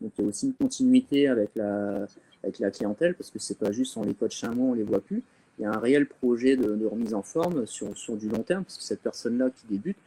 Donc 0.00 0.10
il 0.18 0.22
y 0.22 0.24
a 0.24 0.28
aussi 0.28 0.46
une 0.46 0.54
continuité 0.54 1.28
avec 1.28 1.50
la, 1.54 2.06
avec 2.42 2.58
la 2.58 2.72
clientèle, 2.72 3.14
parce 3.14 3.30
que 3.30 3.38
c'est 3.38 3.58
pas 3.58 3.70
juste 3.70 3.96
on 3.96 4.02
les 4.02 4.14
coach 4.14 4.42
un 4.42 4.50
mois, 4.50 4.70
on 4.70 4.74
les 4.74 4.82
voit 4.82 5.00
plus. 5.00 5.22
Il 5.58 5.62
y 5.62 5.64
a 5.64 5.70
un 5.70 5.78
réel 5.78 6.08
projet 6.08 6.56
de, 6.56 6.84
remise 6.84 7.14
en 7.14 7.22
forme 7.22 7.64
sur, 7.64 7.96
sur, 7.96 8.16
du 8.16 8.28
long 8.28 8.42
terme, 8.42 8.64
parce 8.64 8.78
que 8.78 8.82
cette 8.82 9.02
personne-là 9.02 9.50
qui 9.50 9.68
débute, 9.68 9.98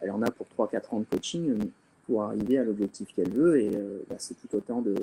elle 0.00 0.10
en 0.12 0.22
a 0.22 0.30
pour 0.30 0.46
3-4 0.58 0.94
ans 0.94 1.00
de 1.00 1.04
coaching 1.04 1.70
pour 2.06 2.22
arriver 2.22 2.56
à 2.56 2.64
l'objectif 2.64 3.08
qu'elle 3.14 3.30
veut, 3.30 3.60
et 3.60 3.76
euh, 3.76 3.98
bah, 4.08 4.16
c'est 4.18 4.34
tout 4.40 4.56
autant 4.56 4.80
de, 4.80 4.94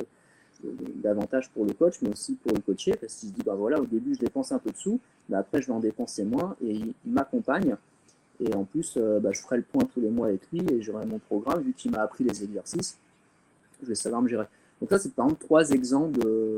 davantage 0.95 1.49
pour 1.51 1.65
le 1.65 1.73
coach, 1.73 1.95
mais 2.01 2.09
aussi 2.09 2.35
pour 2.35 2.53
le 2.53 2.61
coacher, 2.61 2.93
parce 2.99 3.15
qu'il 3.15 3.29
se 3.29 3.33
dit, 3.33 3.43
bah 3.43 3.55
voilà, 3.55 3.79
au 3.79 3.85
début, 3.85 4.15
je 4.15 4.19
dépense 4.19 4.51
un 4.51 4.59
peu 4.59 4.71
de 4.71 4.77
sous, 4.77 4.99
mais 5.29 5.37
après, 5.37 5.61
je 5.61 5.67
vais 5.67 5.73
en 5.73 5.79
dépenser 5.79 6.23
moins, 6.23 6.55
et 6.63 6.73
il, 6.73 6.93
m'accompagne. 7.05 7.75
Et 8.39 8.53
en 8.53 8.65
plus, 8.65 8.95
euh, 8.97 9.19
bah, 9.19 9.31
je 9.33 9.41
ferai 9.41 9.57
le 9.57 9.63
point 9.63 9.83
tous 9.93 10.01
les 10.01 10.09
mois 10.09 10.27
avec 10.27 10.41
lui, 10.51 10.61
et 10.71 10.81
j'aurai 10.81 11.05
mon 11.05 11.19
programme, 11.19 11.61
vu 11.61 11.73
qu'il 11.73 11.91
m'a 11.91 12.01
appris 12.01 12.23
les 12.23 12.43
exercices, 12.43 12.97
je 13.81 13.87
vais 13.87 13.95
savoir 13.95 14.21
me 14.21 14.27
gérer. 14.27 14.45
Donc 14.81 14.89
ça, 14.89 14.99
c'est 14.99 15.13
par 15.13 15.25
exemple 15.25 15.43
trois 15.45 15.69
exemples 15.71 16.19
de, 16.19 16.55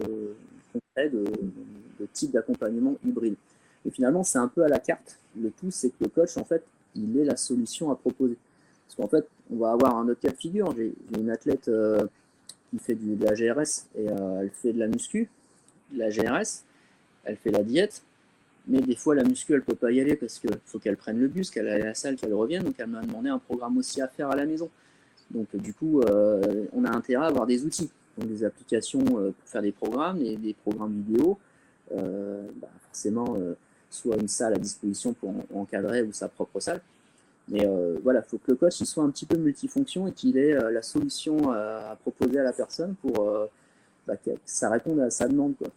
de, 0.98 1.10
de 2.00 2.08
type 2.14 2.32
d'accompagnement 2.32 2.96
hybride. 3.06 3.36
Et 3.86 3.92
finalement, 3.92 4.24
c'est 4.24 4.40
un 4.40 4.48
peu 4.48 4.64
à 4.64 4.68
la 4.68 4.80
carte. 4.80 5.18
Le 5.40 5.52
tout, 5.52 5.72
c'est 5.72 5.90
que 5.90 6.04
le 6.04 6.08
coach, 6.10 6.38
en 6.38 6.44
fait, 6.44 6.64
il 6.96 7.18
est 7.18 7.26
la 7.26 7.38
solution 7.38 7.92
à 7.92 7.96
proposer. 7.96 8.38
Parce 8.88 8.96
qu'en 8.96 9.08
fait, 9.08 9.28
on 9.52 9.58
va 9.58 9.72
avoir 9.72 9.98
un 9.98 10.10
autre 10.10 10.20
cas 10.20 10.32
de 10.32 10.36
figure. 10.36 10.74
J'ai 10.76 10.94
une 11.18 11.30
athlète 11.30 11.68
euh, 11.68 12.06
qui 12.70 12.80
fait 12.80 12.96
de 12.96 13.24
la 13.24 13.34
GRS 13.34 13.86
et 13.96 14.10
euh, 14.10 14.42
elle 14.42 14.50
fait 14.50 14.74
de 14.74 14.80
la 14.80 14.88
muscu, 14.88 15.30
de 15.92 16.00
la 16.00 16.10
GRS, 16.10 16.64
elle 17.24 17.38
fait 17.38 17.52
la 17.52 17.64
diète, 17.64 18.04
mais 18.68 18.82
des 18.82 18.96
fois 18.96 19.16
la 19.16 19.24
muscu 19.24 19.54
elle 19.54 19.64
peut 19.64 19.76
pas 19.76 19.92
y 19.92 20.00
aller 20.00 20.16
parce 20.16 20.40
qu'il 20.40 20.52
faut 20.66 20.80
qu'elle 20.80 20.98
prenne 20.98 21.20
le 21.20 21.28
bus, 21.28 21.50
qu'elle 21.50 21.68
aille 21.68 21.82
à 21.82 21.86
la 21.86 21.96
salle, 21.96 22.16
qu'elle 22.16 22.34
revienne, 22.34 22.64
donc 22.64 22.76
elle 22.78 22.88
m'a 22.88 23.02
demandé 23.02 23.30
un 23.30 23.40
programme 23.40 23.78
aussi 23.78 24.02
à 24.02 24.08
faire 24.08 24.30
à 24.30 24.36
la 24.36 24.46
maison. 24.46 24.70
Donc 25.32 25.56
du 25.56 25.74
coup, 25.74 26.02
euh, 26.02 26.66
on 26.74 26.86
a 26.86 26.92
intérêt 26.92 27.26
à 27.26 27.28
avoir 27.28 27.46
des 27.46 27.64
outils, 27.66 27.90
donc 28.18 28.30
des 28.30 28.44
applications 28.44 29.04
euh, 29.18 29.32
pour 29.32 29.48
faire 29.48 29.62
des 29.62 29.72
programmes 29.72 30.22
et 30.22 30.36
des 30.38 30.54
programmes 30.54 31.04
vidéo, 31.08 31.38
bah, 31.92 32.68
forcément 32.86 33.36
soit 33.90 34.16
une 34.18 34.28
salle 34.28 34.54
à 34.54 34.60
disposition 34.60 35.14
pour 35.14 35.34
encadrer 35.56 36.04
ou 36.04 36.14
sa 36.14 36.28
propre 36.28 36.60
salle. 36.60 36.82
Mais 37.50 37.66
euh, 37.66 37.98
voilà, 38.04 38.22
il 38.26 38.30
faut 38.30 38.38
que 38.38 38.52
le 38.52 38.56
coach 38.56 38.84
soit 38.84 39.04
un 39.04 39.10
petit 39.10 39.26
peu 39.26 39.38
multifonction 39.38 40.08
et 40.08 40.12
qu'il 40.12 40.38
ait 40.38 40.54
euh, 40.54 40.72
la 40.72 40.82
solution 40.82 41.52
à, 41.52 41.98
proposer 42.02 42.40
à 42.40 42.44
la 42.44 42.54
personne 42.54 42.96
pour 42.96 43.28
euh, 43.28 43.48
bah, 44.08 44.18
que 44.18 44.32
ça 44.46 44.70
réponde 44.70 45.00
à 45.00 45.10
sa 45.10 45.28
demande. 45.28 45.56
Quoi. 45.58 45.70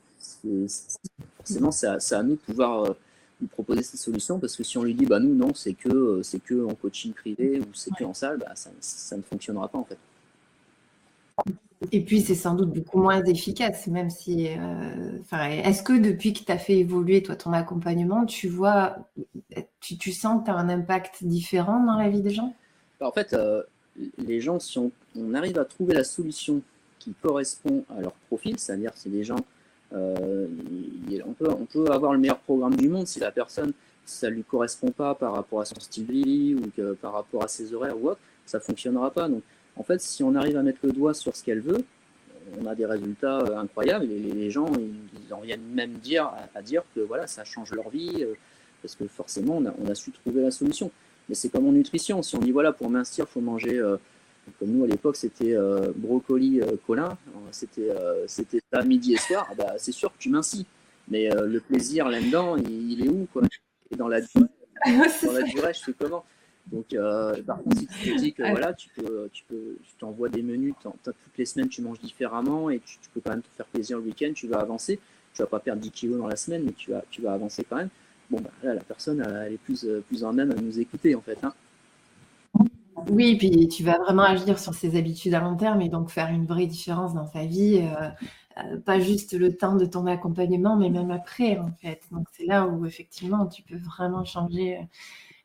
forcément, 1.39 1.71
c'est 1.71 1.87
à, 1.87 2.23
nous 2.23 2.35
de 2.35 2.41
pouvoir 2.41 2.95
lui 3.41 3.49
proposer 3.49 3.83
ces 3.83 3.97
solutions 3.97 4.39
parce 4.39 4.57
que 4.57 4.63
si 4.63 4.77
on 4.79 4.85
lui 4.85 4.95
dit 4.95 5.07
bah 5.07 5.19
nous 5.19 5.35
non 5.35 5.53
c'est 5.53 5.73
que 5.73 6.21
c'est 6.23 6.39
que 6.39 6.65
en 6.65 6.77
coaching 6.77 7.13
privé 7.13 7.59
ou 7.59 7.75
c'est 7.75 7.91
que 7.91 8.05
en 8.05 8.15
salle 8.15 8.39
bah, 8.39 8.53
ça, 8.55 8.71
ça, 8.81 9.17
ne 9.17 9.23
fonctionnera 9.23 9.67
pas 9.67 9.79
en 9.79 9.85
fait 9.85 9.99
et 11.91 12.01
puis, 12.05 12.21
c'est 12.21 12.35
sans 12.35 12.55
doute 12.55 12.71
beaucoup 12.71 12.99
moins 12.99 13.23
efficace, 13.25 13.87
même 13.87 14.11
si. 14.11 14.49
Euh, 14.49 15.19
est-ce 15.65 15.83
que 15.83 15.95
depuis 15.95 16.33
que 16.33 16.45
tu 16.45 16.53
as 16.53 16.59
fait 16.59 16.79
évoluer 16.79 17.23
toi 17.23 17.35
ton 17.35 17.53
accompagnement, 17.53 18.25
tu 18.27 18.49
vois, 18.49 18.97
tu, 19.81 20.13
sens 20.13 20.41
que 20.41 20.45
tu 20.47 20.51
as 20.51 20.55
un 20.55 20.69
impact 20.69 21.25
différent 21.25 21.85
dans 21.85 21.97
la 21.97 22.09
vie 22.09 22.21
des 22.21 22.31
gens? 22.31 22.55
Bah, 23.01 23.09
En 23.09 23.13
fait, 23.13 23.33
euh, 23.33 23.63
les 24.19 24.41
gens, 24.41 24.61
si 24.61 24.79
on, 24.79 24.93
arrive 25.35 25.59
à 25.59 25.65
trouver 25.65 25.95
la 25.95 26.05
solution 26.05 26.63
qui 26.99 27.15
correspond 27.21 27.85
à 27.97 28.01
leur 28.01 28.13
profil, 28.29 28.59
c'est-à-dire 28.59 28.93
si 28.95 29.09
les 29.09 29.25
gens. 29.25 29.41
Euh, 29.95 30.47
on, 31.27 31.35
peut, 31.67 31.91
avoir 31.91 32.15
le 32.15 32.19
meilleur 32.19 32.39
programme 32.39 32.75
du 32.77 32.89
monde 32.89 33.07
si 33.07 33.21
la 33.21 33.31
personne, 33.31 33.75
ça 34.07 34.31
ne 34.31 34.37
lui 34.37 34.43
correspond 34.43 34.91
pas 34.91 35.15
par 35.15 35.35
rapport 35.35 35.61
à 35.61 35.67
son 35.67 35.79
style 35.81 36.07
de 36.07 36.13
vie 36.13 36.55
ou 36.55 36.63
que, 36.75 36.95
par 36.95 37.13
rapport 37.13 37.45
à 37.45 37.49
ses 37.49 37.75
horaires 37.75 38.03
ou 38.03 38.09
autre, 38.09 38.21
ça 38.47 38.57
ne 38.57 38.63
fonctionnera 38.63 39.11
pas. 39.11 39.29
En 39.77 39.83
fait, 39.83 40.01
si 40.01 40.23
on 40.23 40.35
arrive 40.35 40.57
à 40.57 40.63
mettre 40.63 40.81
le 40.83 40.93
doigt 40.93 41.15
sur 41.15 41.35
ce 41.35 41.43
qu'elle 41.43 41.61
veut, 41.61 41.85
on 42.61 42.67
a 42.67 42.75
des 42.75 42.87
résultats 42.87 43.39
euh, 43.41 43.57
incroyables. 43.57 44.11
Et 44.11 44.19
les 44.19 44.51
gens 44.51 44.67
ils 44.77 45.33
en 45.33 45.41
viennent 45.41 45.67
même 45.75 45.95
dire 45.95 46.31
à, 46.55 46.63
dire 46.63 46.83
que 46.95 47.01
voilà 47.01 47.27
ça 47.27 47.45
change 47.45 47.73
leur 47.73 47.89
vie 47.91 48.23
euh, 48.23 48.35
parce 48.83 48.95
que 48.95 49.07
forcément 49.07 49.63
on 49.79 49.89
a, 49.89 49.95
su 49.95 50.11
trouver 50.11 50.43
la 50.43 50.51
solution. 50.51 50.91
Mais 51.29 51.35
c'est 51.35 51.49
comme 51.49 51.67
en 51.67 51.73
nutrition. 51.73 52.23
Si 52.23 52.37
on 52.37 52.41
dit 52.41 52.53
voilà 52.53 52.73
pour 52.73 52.91
mincir 52.91 53.29
faut 53.29 53.41
manger 53.41 53.79
euh, 53.79 53.97
comme 54.59 54.71
nous 54.71 54.85
à 54.85 54.87
l'époque 54.87 55.17
c'était 55.17 55.57
brocoli 55.95 56.61
colin. 56.87 57.17
C'était 57.53 57.91
c'était 58.27 58.61
ça 58.73 58.83
midi 58.83 59.15
et 59.15 59.19
soir. 59.19 59.47
Ah 59.51 59.55
bah, 59.55 59.75
c'est 59.79 59.93
sûr 59.93 60.13
que 60.13 60.19
tu 60.19 60.31
mincis 60.31 60.67
mais 61.09 61.29
le 61.31 61.61
plaisir 61.61 62.09
là-dedans 62.09 62.57
il, 62.57 63.05
est 63.05 63.09
où 63.09 63.29
quoi? 63.33 63.43
Et 63.91 63.97
dans 63.97 64.09
la 64.09 64.21
durée, 64.35 64.49
dans 64.87 65.33
la 65.33 65.43
durée 65.43 65.73
je 65.75 65.85
fais 65.85 65.93
comment? 65.93 66.25
Donc, 66.71 66.93
euh, 66.93 67.43
par 67.43 67.63
contre, 67.63 67.79
si 67.79 67.87
tu 67.87 68.15
te 68.15 68.19
dis 68.19 68.33
que 68.33 68.43
voilà, 68.43 68.73
tu 68.73 68.89
peux, 68.91 69.29
tu 69.33 69.45
peux, 69.49 69.77
tu 69.83 69.95
t'envoies 69.99 70.29
des 70.29 70.43
menus, 70.43 70.75
toutes 70.83 71.15
les 71.37 71.45
semaines 71.45 71.69
tu 71.69 71.83
manges 71.83 72.01
différemment 72.01 72.71
et 72.71 72.81
tu, 72.81 72.99
peux 73.13 73.21
quand 73.21 73.31
même 73.31 73.43
te 73.43 73.49
faire 73.57 73.67
plaisir 73.67 73.99
le 73.99 74.05
week-end, 74.05 74.33
tu 74.35 74.47
vas 74.47 74.61
avancer. 74.61 74.99
Tu 75.35 75.43
vas 75.43 75.49
pas 75.49 75.61
perdre 75.61 75.81
10 75.81 75.91
kilos 75.91 76.19
dans 76.19 76.27
la 76.27 76.37
semaine, 76.37 76.63
mais 76.65 76.73
tu 76.73 76.91
vas, 76.91 77.03
tu 77.11 77.23
vas 77.23 77.33
avancer 77.33 77.65
quand 77.69 77.77
même. 77.77 77.89
Bon, 78.31 78.41
bah, 78.41 78.51
là, 78.63 78.75
la 78.75 78.83
personne, 78.83 79.21
elle 79.47 79.55
est 79.55 79.59
plus, 79.59 79.87
plus 80.09 80.25
en 80.25 80.33
même 80.33 80.51
à 80.51 80.55
nous 80.55 80.79
écouter 80.79 81.15
en 81.15 81.21
fait. 81.21 81.39
Hein. 81.43 81.53
Oui, 83.09 83.37
puis 83.37 83.69
tu 83.69 83.83
vas 83.83 83.99
vraiment 83.99 84.23
agir 84.23 84.59
sur 84.59 84.75
ses 84.75 84.97
habitudes 84.97 85.35
à 85.35 85.41
long 85.41 85.57
terme 85.57 85.81
et 85.81 85.89
donc 85.89 86.11
faire 86.11 86.29
une 86.29 86.47
vraie 86.47 86.67
différence 86.67 87.15
dans 87.15 87.27
sa 87.27 87.45
vie. 87.45 87.81
Euh, 87.83 88.09
euh, 88.59 88.79
pas 88.79 89.01
juste 89.01 89.33
le 89.33 89.57
temps 89.57 89.77
de 89.77 89.87
ton 89.87 90.07
accompagnement, 90.07 90.77
mais 90.77 90.91
même 90.91 91.11
après, 91.11 91.59
en 91.59 91.73
fait. 91.81 92.03
Donc, 92.11 92.27
c'est 92.33 92.45
là 92.45 92.67
où, 92.67 92.85
effectivement, 92.85 93.47
tu 93.47 93.63
peux 93.63 93.79
vraiment 93.79 94.25
changer, 94.25 94.79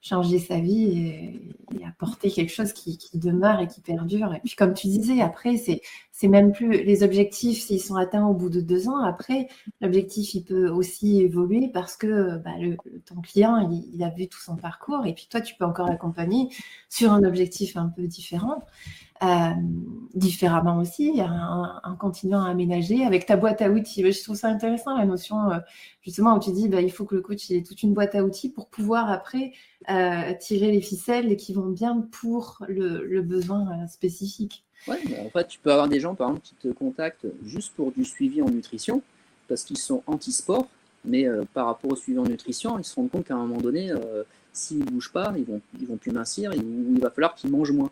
changer 0.02 0.40
sa 0.40 0.60
vie 0.60 0.84
et, 0.86 1.42
apporter 1.86 2.30
quelque 2.30 2.52
chose 2.52 2.74
qui, 2.74 3.00
demeure 3.16 3.60
et 3.60 3.68
qui 3.68 3.82
perdure. 3.82 4.34
Et 4.34 4.40
puis, 4.40 4.56
comme 4.56 4.74
tu 4.74 4.88
disais, 4.88 5.22
après, 5.22 5.58
c'est, 5.58 5.82
même 6.28 6.52
plus 6.52 6.84
les 6.84 7.02
objectifs, 7.02 7.64
s'ils 7.64 7.82
sont 7.82 7.96
atteints 7.96 8.28
au 8.28 8.34
bout 8.34 8.50
de 8.50 8.62
deux 8.62 8.88
ans, 8.88 9.04
après, 9.04 9.48
l'objectif, 9.82 10.36
il 10.36 10.44
peut 10.44 10.70
aussi 10.70 11.22
évoluer 11.22 11.70
parce 11.74 11.96
que 11.96 12.38
bah, 12.38 12.52
ton 13.06 13.22
client, 13.22 13.70
il, 13.72 14.04
a 14.04 14.10
vu 14.10 14.28
tout 14.28 14.40
son 14.40 14.56
parcours 14.58 15.06
et 15.06 15.14
puis 15.14 15.28
toi, 15.30 15.42
tu 15.42 15.56
peux 15.56 15.66
encore 15.66 15.88
l'accompagner 15.88 16.50
sur 16.90 17.12
un 17.12 17.24
objectif 17.24 17.78
un 17.78 17.88
peu 17.88 18.06
différent. 18.06 18.64
Euh, 19.24 19.54
différemment 20.14 20.80
aussi, 20.80 21.22
en, 21.22 21.96
continuant 21.96 22.44
à 22.44 22.50
aménager 22.50 23.06
avec 23.06 23.28
ta 23.28 23.38
boîte 23.38 23.62
à 23.62 23.70
outils. 23.70 24.12
Je 24.12 24.24
trouve 24.24 24.36
ça 24.36 24.48
intéressant 24.48 24.98
la 24.98 25.06
notion 25.06 25.52
euh, 25.52 25.60
justement 26.02 26.36
où 26.36 26.40
tu 26.40 26.52
dis 26.52 26.68
bah, 26.68 26.82
il 26.82 26.92
faut 26.92 27.06
que 27.06 27.14
le 27.14 27.22
coach 27.22 27.52
ait 27.52 27.62
toute 27.62 27.84
une 27.84 27.94
boîte 27.94 28.16
à 28.16 28.24
outils 28.24 28.50
pour 28.50 28.68
pouvoir 28.68 29.12
après 29.12 29.54
euh, 29.92 30.34
tirer 30.40 30.72
les 30.72 30.82
ficelles 30.82 31.36
qui 31.36 31.54
vont 31.54 31.68
bien 31.68 32.08
pour 32.12 32.64
le, 32.68 33.22
besoin 33.22 33.86
spécifique. 33.88 34.64
Ouais, 34.88 34.98
en 35.24 35.30
fait, 35.30 35.48
tu 35.48 35.60
peux 35.60 35.72
avoir 35.72 35.88
des 35.88 36.00
gens 36.00 36.16
par 36.16 36.30
exemple 36.30 36.46
qui 36.48 36.56
te 36.56 36.70
contactent 36.70 37.28
juste 37.46 37.74
pour 37.76 37.92
du 37.92 38.04
suivi 38.04 38.42
en 38.42 38.50
nutrition 38.50 39.04
parce 39.48 39.64
qu'ils 39.64 39.78
sont 39.78 40.02
anti-sport, 40.08 40.68
mais 41.06 41.28
par 41.54 41.68
rapport 41.68 41.92
au 41.92 41.96
suivi 41.96 42.18
en 42.18 42.26
nutrition, 42.26 42.80
ils 42.80 42.86
se 42.86 42.96
rendent 42.96 43.12
compte 43.12 43.26
qu'à 43.26 43.36
un 43.36 43.46
moment 43.46 43.62
donné, 43.62 43.92
s'ils 44.52 44.80
ne 44.80 44.86
bougent 44.86 45.12
pas, 45.12 45.34
ils 45.38 45.46
vont, 45.46 45.62
ils 45.80 45.88
vont 45.88 45.98
plus 45.98 46.12
mincir, 46.12 46.54
il 46.54 47.00
va 47.00 47.12
falloir 47.12 47.36
qu'ils 47.36 47.52
mangent 47.52 47.72
moins. 47.72 47.92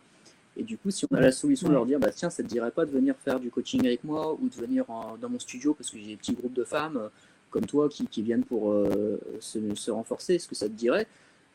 Et 0.56 0.62
du 0.62 0.78
coup, 0.78 0.90
si 0.90 1.04
on 1.10 1.14
a 1.14 1.20
la 1.20 1.32
solution 1.32 1.68
de 1.68 1.74
leur 1.74 1.84
dire, 1.84 1.98
bah, 1.98 2.10
tiens, 2.14 2.30
ça 2.30 2.42
ne 2.42 2.48
te 2.48 2.52
dirait 2.52 2.70
pas 2.70 2.86
de 2.86 2.90
venir 2.90 3.14
faire 3.16 3.38
du 3.38 3.50
coaching 3.50 3.86
avec 3.86 4.04
moi 4.04 4.36
ou 4.40 4.48
de 4.48 4.54
venir 4.54 4.86
dans 5.20 5.28
mon 5.28 5.38
studio 5.38 5.74
parce 5.74 5.90
que 5.90 5.98
j'ai 5.98 6.06
des 6.06 6.16
petits 6.16 6.32
groupes 6.32 6.54
de 6.54 6.64
femmes 6.64 6.96
euh, 6.96 7.08
comme 7.50 7.66
toi 7.66 7.88
qui, 7.88 8.06
qui 8.06 8.22
viennent 8.22 8.44
pour 8.44 8.72
euh, 8.72 9.20
se, 9.40 9.58
se, 9.74 9.90
renforcer, 9.90 10.34
est-ce 10.34 10.48
que 10.48 10.54
ça 10.54 10.66
te 10.66 10.72
dirait? 10.72 11.06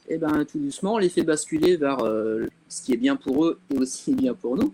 Et 0.07 0.15
eh 0.15 0.17
bien, 0.17 0.45
tout 0.45 0.59
doucement, 0.59 0.95
on 0.95 0.97
les 0.97 1.09
fait 1.09 1.23
basculer 1.23 1.77
vers 1.77 1.99
euh, 1.99 2.47
ce 2.69 2.81
qui 2.81 2.93
est 2.93 2.97
bien 2.97 3.15
pour 3.15 3.45
eux 3.45 3.59
et 3.73 3.77
aussi 3.77 4.13
bien 4.15 4.33
pour 4.33 4.55
nous. 4.55 4.73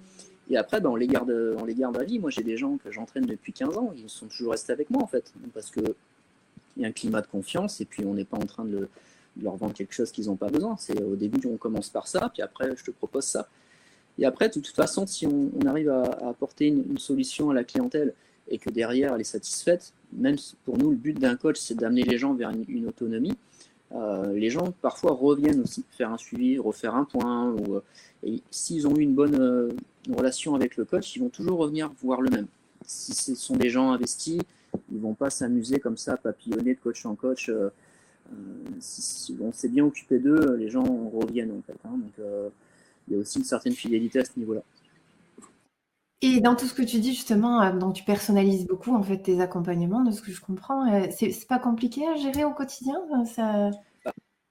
Et 0.50 0.58
après, 0.58 0.80
ben, 0.80 0.90
on, 0.90 0.96
les 0.96 1.08
garde, 1.08 1.32
on 1.58 1.66
les 1.66 1.76
garde 1.76 1.98
à 1.98 2.04
vie. 2.04 2.20
Moi, 2.20 2.30
j'ai 2.30 2.44
des 2.44 2.58
gens 2.58 2.78
que 2.78 2.92
j'entraîne 2.92 3.26
depuis 3.26 3.52
15 3.54 3.78
ans, 3.78 3.94
ils 3.96 4.10
sont 4.10 4.28
toujours 4.28 4.52
restés 4.52 4.72
avec 4.72 4.90
moi 4.90 5.04
en 5.04 5.08
fait, 5.08 5.34
parce 5.54 5.70
qu'il 5.70 5.94
y 6.78 6.86
a 6.86 6.88
un 6.88 6.92
climat 6.92 7.22
de 7.22 7.28
confiance 7.28 7.82
et 7.82 7.86
puis 7.86 8.06
on 8.06 8.14
n'est 8.14 8.26
pas 8.26 8.38
en 8.38 8.46
train 8.46 8.64
de, 8.64 8.88
leur 9.42 9.56
vendre 9.56 9.74
quelque 9.74 9.94
chose 9.94 10.12
qu'ils 10.12 10.28
n'ont 10.28 10.36
pas 10.36 10.50
besoin. 10.50 10.76
C'est 10.78 11.02
au 11.02 11.16
début, 11.16 11.48
on 11.48 11.58
commence 11.58 11.90
par 11.90 12.08
ça, 12.08 12.30
puis 12.34 12.42
après, 12.42 12.76
je 12.76 12.84
te 12.84 12.92
propose 12.92 13.26
ça. 13.26 13.48
Et 14.20 14.26
après, 14.26 14.50
de 14.50 14.54
toute 14.54 14.68
façon, 14.68 15.06
si 15.06 15.28
on, 15.28 15.52
arrive 15.68 15.90
à, 15.90 16.04
apporter 16.28 16.68
une, 16.68 16.98
solution 16.98 17.50
à 17.50 17.54
la 17.54 17.64
clientèle 17.64 18.14
et 18.50 18.58
que 18.58 18.70
derrière 18.70 19.14
elle 19.14 19.22
est 19.22 19.26
satisfaite, 19.26 19.94
même 20.14 20.38
pour 20.66 20.78
nous, 20.78 20.92
le 20.92 20.96
but 20.96 21.20
d'un 21.20 21.36
coach, 21.36 21.58
c'est 21.60 21.76
d'amener 21.76 22.04
les 22.04 22.18
gens 22.18 22.34
vers 22.34 22.52
une, 22.68 22.88
autonomie. 22.88 23.36
Euh, 23.94 24.34
les 24.34 24.50
gens 24.50 24.74
parfois 24.82 25.12
reviennent 25.14 25.62
aussi 25.62 25.86
faire 25.92 26.12
un 26.12 26.18
suivi, 26.18 26.58
refaire 26.58 26.96
un 26.96 27.06
point. 27.06 27.56
Euh, 27.56 27.80
et 28.24 28.42
s'ils 28.50 28.88
ont 28.88 28.96
eu 28.96 29.02
une 29.02 29.14
bonne 29.14 29.40
euh, 29.40 29.70
relation 30.10 30.56
avec 30.56 30.78
le 30.78 30.86
coach, 30.86 31.16
ils 31.16 31.20
vont 31.20 31.30
toujours 31.30 31.60
revenir 31.60 31.92
voir 32.02 32.22
le 32.22 32.30
même. 32.30 32.48
Si 32.86 33.14
ce 33.14 33.36
sont 33.36 33.56
des 33.56 33.70
gens 33.70 33.92
investis, 33.92 34.40
ils 34.92 35.00
vont 35.00 35.14
pas 35.14 35.30
s'amuser 35.30 35.80
comme 35.80 35.98
ça, 35.98 36.18
papillonner 36.18 36.74
de 36.74 36.80
coach 36.80 37.06
en 37.06 37.16
coach. 37.16 37.52
si, 38.80 39.38
on 39.42 39.52
s'est 39.52 39.70
bien 39.70 39.86
occupé 39.86 40.20
d'eux, 40.20 40.56
les 40.56 40.70
gens 40.70 40.84
reviennent 41.14 41.52
en 41.52 41.62
fait. 41.62 41.78
Hein. 41.86 41.98
donc, 41.98 42.52
il 43.08 43.14
y 43.14 43.18
a 43.18 43.20
aussi 43.20 43.40
une 43.40 43.46
certaine 43.46 43.74
fidélité 43.74 44.20
à 44.20 44.26
ce 44.26 44.32
niveau-là. 44.38 44.62
Et 46.22 46.42
dans 46.42 46.56
tout 46.56 46.66
ce 46.66 46.74
que 46.74 46.82
tu 46.82 47.00
dis 47.00 47.14
justement, 47.14 47.62
euh, 47.62 47.72
donc 47.78 47.94
tu 47.94 48.04
personnalises 48.04 48.66
beaucoup 48.66 48.96
en 48.96 49.04
fait 49.04 49.20
tes 49.20 49.40
accompagnements, 49.40 50.04
de 50.04 50.12
ce 50.12 50.22
que 50.22 50.32
je 50.32 50.42
comprends. 50.42 50.92
Euh, 50.92 51.08
c'est 51.12 51.48
pas 51.48 51.60
compliqué 51.60 52.08
à 52.08 52.16
gérer 52.16 52.44
au 52.44 52.54
quotidien 52.54 52.98
ça... 53.26 53.72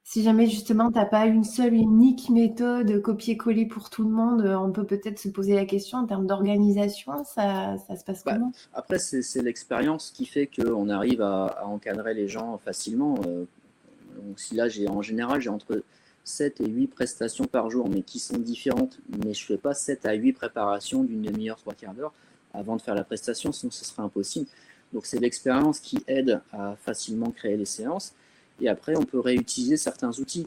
Si 0.09 0.23
jamais 0.23 0.47
justement 0.47 0.93
tu 0.93 0.99
n'as 0.99 1.05
pas 1.05 1.27
une 1.27 1.43
seule 1.43 1.75
unique 1.75 2.31
méthode 2.31 3.03
copier-coller 3.03 3.67
pour 3.67 3.91
tout 3.91 4.05
le 4.05 4.11
monde, 4.11 4.43
euh, 4.43 4.57
on 4.57 4.71
peut 4.71 4.85
peut-être 4.85 5.19
se 5.19 5.29
poser 5.29 5.57
la 5.57 5.65
question 5.65 5.99
en 5.99 6.07
termes 6.07 6.29
d'organisation, 6.29 7.25
ça, 7.25 7.77
ça, 7.89 7.97
se 7.97 8.05
passe 8.05 8.23
bah, 8.23 8.35
comment? 8.35 8.53
Après, 8.73 9.01
c'est 9.01 9.43
l'expérience 9.43 10.13
qui 10.13 10.25
fait 10.25 10.47
qu'on 10.47 10.89
arrive 10.91 11.23
à, 11.23 11.67
encadrer 11.67 12.15
les 12.15 12.29
gens 12.29 12.57
facilement. 12.59 13.15
donc 13.17 14.39
si 14.39 14.55
là, 14.55 14.69
j'ai 14.69 14.89
en 14.89 15.03
général, 15.03 15.41
j'ai 15.41 15.51
entre 15.51 15.83
7 16.27 16.61
et 16.61 16.69
8 16.69 16.89
prestations 16.89 17.45
par 17.47 17.71
jour, 17.71 17.89
mais 17.89 18.03
qui 18.03 18.19
sont 18.19 18.39
différentes. 18.39 18.99
Mais 19.25 19.33
je 19.33 19.45
fais 19.47 19.57
pas 19.57 19.75
7 19.75 20.05
à 20.07 20.13
8 20.13 20.33
préparations 20.33 21.05
d'une 21.05 21.23
demi-heure, 21.23 21.57
trois 21.57 21.75
quarts 21.75 21.95
d'heure 21.95 22.13
avant 22.53 22.77
de 22.77 22.83
faire 22.83 22.95
la 22.95 23.05
prestation, 23.05 23.53
sinon 23.53 23.71
ce 23.71 23.85
serait 23.85 24.03
impossible. 24.03 24.47
Donc 24.93 25.07
c'est 25.07 25.19
l'expérience 25.19 25.79
qui 25.79 25.99
aide 26.07 26.41
à 26.53 26.77
facilement 26.77 27.31
créer 27.31 27.57
les 27.57 27.65
séances. 27.65 28.15
Et 28.61 28.69
après, 28.69 28.97
on 28.97 29.05
peut 29.05 29.21
réutiliser 29.21 29.77
certains 29.77 30.11
outils. 30.19 30.47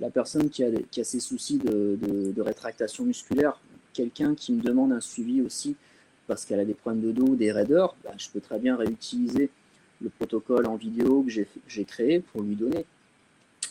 la 0.00 0.10
personne 0.10 0.50
qui 0.50 0.62
a, 0.64 0.68
qui 0.90 1.04
ses 1.04 1.20
soucis 1.20 1.58
de, 1.58 2.40
rétractation 2.40 3.04
musculaire, 3.04 3.60
quelqu'un 3.92 4.34
qui 4.34 4.52
me 4.52 4.60
demande 4.60 4.92
un 4.92 5.00
suivi 5.00 5.40
aussi 5.42 5.76
parce 6.26 6.44
qu'elle 6.44 6.60
a 6.60 6.64
des 6.64 6.74
problèmes 6.74 7.02
de 7.02 7.12
dos, 7.12 7.34
des 7.34 7.50
raideurs, 7.52 7.96
bah, 8.04 8.12
je 8.18 8.28
peux 8.28 8.40
très 8.40 8.58
bien 8.58 8.76
réutiliser 8.76 9.48
le 10.02 10.10
protocole 10.10 10.66
en 10.66 10.76
vidéo 10.76 11.22
que 11.22 11.30
j'ai 11.66 11.84
créé 11.84 12.20
pour 12.20 12.42
lui 12.42 12.54
donner. 12.54 12.84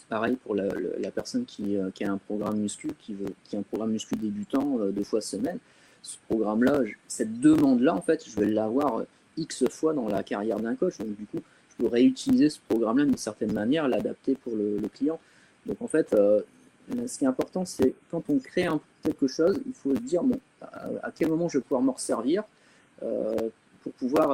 Pareil 0.09 0.37
pour 0.37 0.55
la, 0.55 1.11
personne 1.13 1.45
euh, 1.59 1.89
qui, 1.91 2.03
a 2.05 2.11
un 2.11 2.17
programme 2.17 2.59
muscu, 2.59 2.89
qui, 2.99 3.13
veut, 3.13 3.33
qui 3.43 3.57
a 3.57 3.59
un 3.59 3.63
programme 3.63 3.91
muscu 3.91 4.15
débutant 4.15 4.79
euh, 4.79 4.91
deux 4.91 5.03
fois 5.03 5.19
semaine. 5.19 5.59
Ce 6.01 6.15
programme-là, 6.29 6.79
cette 7.09 7.41
demande-là, 7.41 7.93
en 7.93 8.01
fait, 8.01 8.23
je 8.25 8.39
vais 8.39 8.45
l'avoir 8.45 8.99
euh, 8.99 9.03
X 9.35 9.67
fois 9.67 9.93
dans 9.93 10.07
la 10.07 10.23
carrière 10.23 10.61
d'un 10.61 10.75
coach. 10.75 10.97
Donc, 10.99 11.13
du 11.17 11.25
coup, 11.25 11.39
je 11.71 11.83
peux 11.83 11.89
réutiliser 11.89 12.49
ce 12.49 12.59
programme-là 12.69 13.03
d'une 13.03 13.17
certaine 13.17 13.51
manière, 13.51 13.89
l'adapter 13.89 14.35
pour 14.35 14.55
le, 14.55 14.79
client. 14.93 15.19
Donc, 15.65 15.81
en 15.81 15.87
fait, 15.87 16.15
ce 16.15 17.17
qui 17.17 17.25
est 17.25 17.27
important, 17.27 17.65
c'est 17.65 17.93
quand 18.09 18.29
on 18.29 18.39
crée 18.39 18.67
quelque 19.03 19.27
chose, 19.27 19.59
il 19.67 19.73
faut 19.73 19.93
se 19.93 19.99
dire 19.99 20.23
bon, 20.23 20.39
à, 20.61 21.11
quel 21.13 21.27
moment 21.27 21.49
je 21.49 21.57
vais 21.57 21.61
pouvoir 21.61 21.81
m'en 21.81 21.97
servir 21.97 22.45
pour 22.99 23.91
pouvoir 23.99 24.29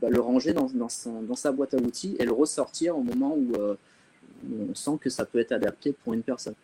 bah, 0.00 0.08
le 0.08 0.20
ranger 0.20 0.54
dans, 0.54 0.68
dans, 0.74 0.88
sa, 0.88 1.52
boîte 1.52 1.74
à 1.74 1.76
outils 1.76 2.16
et 2.18 2.24
le 2.24 2.32
ressortir 2.32 2.96
au 2.96 3.02
moment 3.02 3.36
où, 3.36 3.52
on 4.50 4.74
sent 4.74 4.98
que 5.00 5.10
ça 5.10 5.24
peut 5.24 5.38
être 5.38 5.52
adapté 5.52 5.92
pour 5.92 6.14
une 6.14 6.22
personne. 6.22 6.54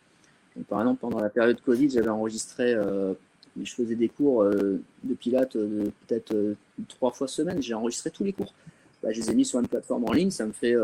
par 0.69 0.81
exemple, 0.81 1.01
pendant 1.01 1.21
la 1.21 1.31
période 1.31 1.61
Covid, 1.61 1.91
j'avais 1.91 2.09
enregistré, 2.09 2.75
euh, 2.75 3.15
je 3.61 3.75
faisais 3.75 3.95
des 3.95 4.09
cours 4.09 4.43
euh, 4.43 4.81
de 5.05 5.15
pilates 5.15 5.57
euh, 5.57 5.91
peut-être 6.07 6.35
trois 6.89 7.11
fois 7.11 7.29
semaine, 7.29 7.63
j'ai 7.63 7.75
enregistré 7.75 8.11
tous 8.11 8.25
les 8.25 8.33
cours. 8.33 8.53
Bah, 9.03 9.13
je 9.13 9.21
les 9.21 9.31
ai 9.31 9.35
mis 9.35 9.45
sur 9.45 9.61
une 9.61 9.69
plateforme 9.69 10.05
en 10.05 10.13
ligne, 10.13 10.31
ça 10.31 10.45
me 10.45 10.53
fait 10.53 10.75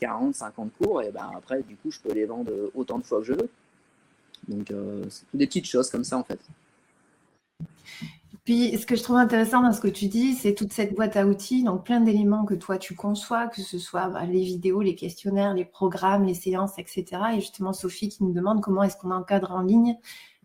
40, 0.00 0.34
50 0.34 0.72
cours, 0.76 1.02
et 1.02 1.12
ben 1.12 1.30
après, 1.36 1.62
du 1.62 1.76
coup, 1.76 1.90
je 1.90 2.00
peux 2.00 2.12
les 2.12 2.24
vendre 2.24 2.50
autant 2.74 2.98
de 2.98 3.04
fois 3.04 3.20
que 3.20 3.26
je 3.26 3.34
veux. 3.34 3.48
Donc, 4.48 4.72
c'est 5.08 5.24
des 5.34 5.46
petites 5.46 5.66
choses 5.66 5.88
comme 5.88 6.02
ça, 6.02 6.18
en 6.18 6.24
fait. 6.24 6.40
Puis, 8.44 8.76
ce 8.76 8.84
que 8.84 8.94
je 8.94 9.02
trouve 9.02 9.16
intéressant 9.16 9.62
dans 9.62 9.72
ce 9.72 9.80
que 9.80 9.88
tu 9.88 10.06
dis, 10.06 10.34
c'est 10.34 10.54
toute 10.54 10.72
cette 10.74 10.94
boîte 10.94 11.16
à 11.16 11.26
outils, 11.26 11.62
donc 11.64 11.86
plein 11.86 12.00
d'éléments 12.00 12.44
que 12.44 12.52
toi 12.52 12.76
tu 12.76 12.94
conçois, 12.94 13.48
que 13.48 13.62
ce 13.62 13.78
soit 13.78 14.08
bah, 14.08 14.26
les 14.26 14.42
vidéos, 14.42 14.82
les 14.82 14.94
questionnaires, 14.94 15.54
les 15.54 15.64
programmes, 15.64 16.24
les 16.24 16.34
séances, 16.34 16.78
etc. 16.78 17.04
Et 17.34 17.40
justement, 17.40 17.72
Sophie 17.72 18.10
qui 18.10 18.22
nous 18.22 18.32
demande 18.32 18.60
comment 18.60 18.82
est-ce 18.82 18.98
qu'on 18.98 19.12
encadre 19.12 19.50
en 19.50 19.62
ligne 19.62 19.96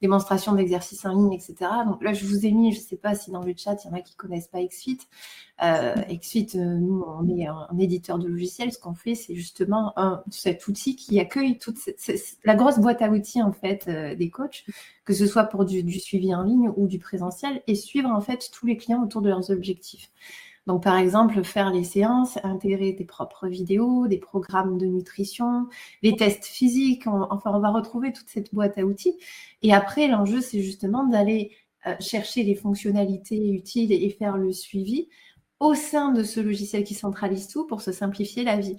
démonstration 0.02 0.54
d'exercices 0.54 1.06
en 1.06 1.14
ligne, 1.14 1.34
etc. 1.34 1.56
Donc 1.86 2.04
là, 2.04 2.14
je 2.14 2.26
vous 2.26 2.46
ai 2.46 2.52
mis, 2.52 2.72
je 2.74 2.80
ne 2.80 2.84
sais 2.84 2.98
pas 2.98 3.16
si 3.16 3.32
dans 3.32 3.44
le 3.44 3.54
chat, 3.56 3.76
il 3.84 3.88
y 3.88 3.92
en 3.92 3.96
a 3.96 4.02
qui 4.02 4.14
ne 4.14 4.18
connaissent 4.18 4.48
pas 4.48 4.64
XFIT. 4.64 5.00
Euh, 5.62 5.96
XFIT, 6.10 6.56
euh, 6.56 6.78
nous, 6.78 7.04
on 7.06 7.28
est 7.28 7.48
un, 7.48 7.68
éditeur 7.78 8.18
de 8.18 8.28
logiciels. 8.28 8.72
Ce 8.72 8.80
qu'on 8.80 8.94
fait, 8.94 9.16
c'est 9.16 9.36
justement 9.36 9.94
cet 10.30 10.68
outil 10.68 10.96
qui 10.96 11.20
accueille 11.20 11.58
toute 11.58 11.78
la 12.44 12.56
grosse 12.56 12.80
boîte 12.80 13.02
à 13.02 13.10
outils, 13.10 13.42
en 13.42 13.52
fait, 13.52 13.88
euh, 13.88 14.16
des 14.16 14.30
coachs, 14.30 14.66
que 15.06 15.14
ce 15.14 15.26
soit 15.26 15.46
pour 15.46 15.66
du, 15.66 15.84
du, 15.84 16.00
suivi 16.00 16.34
en 16.34 16.44
ligne 16.44 16.72
ou 16.76 16.88
du 16.88 17.00
présentiel, 17.00 17.62
et 17.68 17.76
suivre, 17.76 18.10
en 18.10 18.22
fait, 18.22 18.50
tous 18.54 18.66
les 18.66 18.78
clients 18.78 19.04
autour 19.04 19.22
de 19.22 19.30
leurs 19.30 19.52
objectifs. 19.52 20.12
Donc, 20.70 20.84
par 20.84 20.98
exemple, 20.98 21.44
faire 21.44 21.72
les 21.72 21.84
séances, 21.84 22.38
intégrer 22.44 22.96
tes 22.96 23.04
propres 23.04 23.48
vidéos, 23.48 24.06
des 24.06 24.20
programmes 24.20 24.78
de 24.78 24.86
nutrition, 24.86 25.68
les 26.04 26.16
tests 26.16 26.46
physiques. 26.46 27.08
enfin, 27.08 27.52
on 27.56 27.60
va 27.60 27.72
retrouver 27.72 28.14
toute 28.14 28.30
cette 28.30 28.54
boîte 28.54 28.78
à 28.78 28.84
outils. 28.84 29.18
Et 29.64 29.74
après, 29.74 30.08
l'enjeu, 30.08 30.42
c'est 30.42 30.62
justement 30.62 31.06
d'aller 31.06 31.54
euh, 31.88 31.96
chercher 32.00 32.44
les 32.44 32.54
fonctionnalités 32.54 33.50
utiles 33.52 33.92
et 33.92 34.10
faire 34.12 34.38
le 34.38 34.52
suivi 34.52 35.10
au 35.60 35.74
sein 35.74 36.12
de 36.12 36.22
ce 36.22 36.40
logiciel 36.40 36.84
qui 36.84 36.94
centralise 36.94 37.48
tout 37.48 37.66
pour 37.66 37.82
se 37.82 37.92
simplifier 37.92 38.44
la 38.44 38.58
vie. 38.58 38.78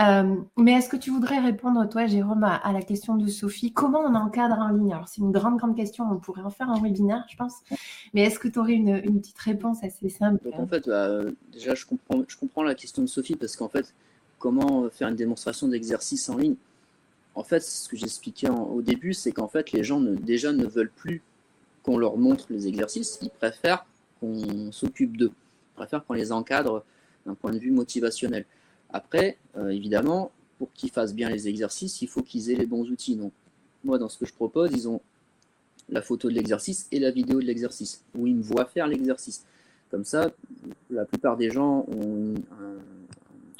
Euh, 0.00 0.36
mais 0.56 0.72
est-ce 0.72 0.88
que 0.88 0.96
tu 0.96 1.10
voudrais 1.10 1.38
répondre, 1.38 1.88
toi, 1.88 2.06
Jérôme, 2.06 2.44
à, 2.44 2.72
la 2.72 2.82
question 2.82 3.16
de 3.16 3.26
Sophie? 3.26 3.72
Comment 3.72 4.00
on 4.00 4.14
encadre 4.14 4.56
en 4.58 4.68
ligne? 4.68 4.92
Alors, 4.92 5.08
c'est 5.08 5.20
une 5.20 5.32
grande, 5.32 5.58
grande 5.58 5.76
question. 5.76 6.04
On 6.10 6.18
pourrait 6.18 6.42
en 6.42 6.50
faire 6.50 6.70
un 6.70 6.80
webinaire, 6.80 7.24
je 7.28 7.36
pense. 7.36 7.54
Mais 8.14 8.22
est-ce 8.22 8.38
que 8.38 8.46
tu 8.46 8.58
aurais 8.58 8.74
une, 8.74 9.00
petite 9.18 9.38
réponse 9.38 9.82
assez 9.82 10.08
simple? 10.08 10.48
En 10.56 10.66
fait, 10.66 10.88
bah, 10.88 11.20
déjà, 11.52 11.74
je 11.74 11.84
comprends, 11.84 12.22
je 12.28 12.36
comprends 12.36 12.62
la 12.62 12.74
question 12.74 13.02
de 13.02 13.08
Sophie 13.08 13.34
parce 13.34 13.56
qu'en 13.56 13.68
fait, 13.68 13.92
comment 14.38 14.88
faire 14.90 15.08
une 15.08 15.16
démonstration 15.16 15.66
d'exercice 15.66 16.28
en 16.28 16.36
ligne? 16.36 16.56
En 17.34 17.42
fait, 17.42 17.60
ce 17.60 17.88
que 17.88 17.96
j'expliquais 17.96 18.48
au 18.50 18.82
début, 18.82 19.14
c'est 19.14 19.32
qu'en 19.32 19.48
fait, 19.48 19.72
les 19.72 19.84
gens 19.84 20.00
ne, 20.00 20.14
déjà 20.14 20.52
ne 20.52 20.66
veulent 20.66 20.90
plus 20.90 21.22
qu'on 21.82 21.98
leur 21.98 22.16
montre 22.16 22.46
les 22.50 22.66
exercices, 22.66 23.18
ils 23.22 23.30
préfèrent 23.30 23.86
qu'on 24.20 24.72
s'occupe 24.72 25.16
d'eux, 25.16 25.30
ils 25.30 25.76
préfèrent 25.76 26.04
qu'on 26.04 26.14
les 26.14 26.32
encadre 26.32 26.84
d'un 27.26 27.34
point 27.34 27.52
de 27.52 27.58
vue 27.58 27.70
motivationnel. 27.70 28.44
Après, 28.90 29.36
euh, 29.56 29.68
évidemment, 29.68 30.30
pour 30.58 30.72
qu'ils 30.72 30.90
fassent 30.90 31.14
bien 31.14 31.28
les 31.30 31.48
exercices, 31.48 32.02
il 32.02 32.08
faut 32.08 32.22
qu'ils 32.22 32.50
aient 32.50 32.56
les 32.56 32.66
bons 32.66 32.88
outils. 32.90 33.16
Donc, 33.16 33.32
moi, 33.84 33.98
dans 33.98 34.08
ce 34.08 34.18
que 34.18 34.26
je 34.26 34.34
propose, 34.34 34.70
ils 34.72 34.88
ont 34.88 35.00
la 35.88 36.02
photo 36.02 36.28
de 36.28 36.34
l'exercice 36.34 36.86
et 36.92 36.98
la 36.98 37.10
vidéo 37.10 37.40
de 37.40 37.46
l'exercice, 37.46 38.02
où 38.14 38.26
ils 38.26 38.34
me 38.34 38.42
voient 38.42 38.66
faire 38.66 38.86
l'exercice. 38.86 39.44
Comme 39.90 40.04
ça, 40.04 40.30
la 40.90 41.06
plupart 41.06 41.36
des 41.36 41.50
gens 41.50 41.86
ont 41.88 42.34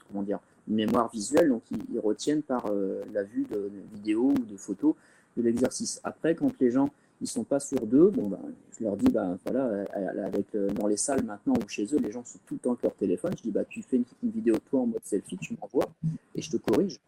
comment 0.09 0.23
dire, 0.23 0.41
une 0.69 0.75
mémoire 0.75 1.11
visuelle, 1.11 1.49
donc 1.49 1.63
ils, 1.71 1.99
retiennent 2.01 2.43
par 2.43 2.67
euh, 2.67 3.03
la 3.13 3.23
vue 3.23 3.47
de, 3.51 3.71
vidéos 3.95 4.31
ou 4.31 4.45
de 4.45 4.57
photos 4.57 4.95
de 5.37 5.43
l'exercice. 5.43 6.01
Après, 6.05 6.35
quand 6.35 6.53
les 6.61 6.71
gens 6.71 6.91
ils 7.21 7.27
sont 7.27 7.45
pas 7.45 7.61
sur 7.61 7.87
d'eux, 7.87 8.11
bon 8.11 8.29
ben, 8.29 8.41
je 8.79 8.85
leur 8.85 8.97
dis 8.97 9.11
bah 9.11 9.37
voilà, 9.45 9.67
euh, 9.67 10.27
avec 10.27 10.55
euh, 10.55 10.69
dans 10.71 10.87
les 10.87 10.97
salles 10.97 11.25
maintenant 11.25 11.55
ou 11.55 11.69
chez 11.69 11.85
eux, 11.93 11.99
les 11.99 12.13
gens 12.13 12.25
sont 12.25 12.39
tout 12.47 12.55
le 12.55 12.61
temps 12.61 12.71
avec 12.71 12.83
leur 12.83 12.95
téléphone. 12.95 13.33
Je 13.37 13.43
dis 13.43 13.51
bah 13.51 13.65
tu 13.69 13.83
fais 13.83 13.97
une, 13.97 14.31
vidéo 14.31 14.57
toi 14.71 14.81
en 14.81 14.87
mode 14.87 15.01
selfie, 15.05 15.37
tu 15.39 15.57
m'envoies 15.61 15.89
et 16.35 16.43
je 16.43 16.51
te 16.51 16.57
corrige. 16.57 16.99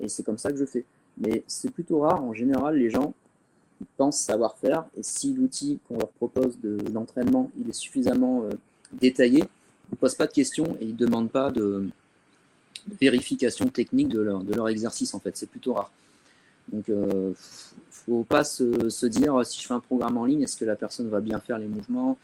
Et 0.00 0.08
c'est 0.08 0.24
comme 0.24 0.38
ça 0.38 0.50
que 0.50 0.58
je 0.58 0.64
fais. 0.64 0.84
Mais 1.18 1.44
c'est 1.46 1.70
plutôt 1.70 2.00
rare. 2.00 2.24
En 2.24 2.32
général, 2.32 2.76
les 2.76 2.90
gens 2.90 3.14
pensent 3.96 4.20
savoir 4.20 4.56
faire 4.58 4.84
et 4.96 5.02
si 5.02 5.34
l'outil 5.34 5.78
qu'on 5.86 5.98
leur 5.98 6.08
propose 6.10 6.58
de 6.60 6.78
l'entraînement 6.92 7.50
il 7.58 7.68
est 7.68 7.74
suffisamment 7.74 8.44
détaillé, 8.92 9.40
ils 9.40 9.92
ne 9.92 9.96
posent 9.96 10.14
pas 10.14 10.26
de 10.26 10.32
questions 10.32 10.76
et 10.80 10.84
ils 10.84 10.92
ne 10.92 10.98
demandent 10.98 11.30
pas 11.30 11.50
de, 11.50 11.88
vérification 13.00 13.68
technique 13.68 14.08
de 14.08 14.20
leur, 14.20 14.68
exercice, 14.68 15.14
en 15.14 15.20
fait. 15.20 15.36
C'est 15.36 15.48
plutôt 15.48 15.74
rare. 15.74 15.90
Donc, 16.72 16.88
euh, 16.88 17.32
faut 18.06 18.24
pas 18.24 18.44
se, 18.44 19.06
dire 19.06 19.44
si 19.44 19.60
je 19.60 19.66
fais 19.66 19.74
un 19.74 19.80
programme 19.80 20.16
en 20.16 20.24
ligne, 20.24 20.42
est-ce 20.42 20.56
que 20.56 20.64
la 20.64 20.76
personne 20.76 21.08
va 21.08 21.20
bien 21.20 21.40
faire 21.40 21.58
les 21.58 21.68
mouvements 21.68 22.18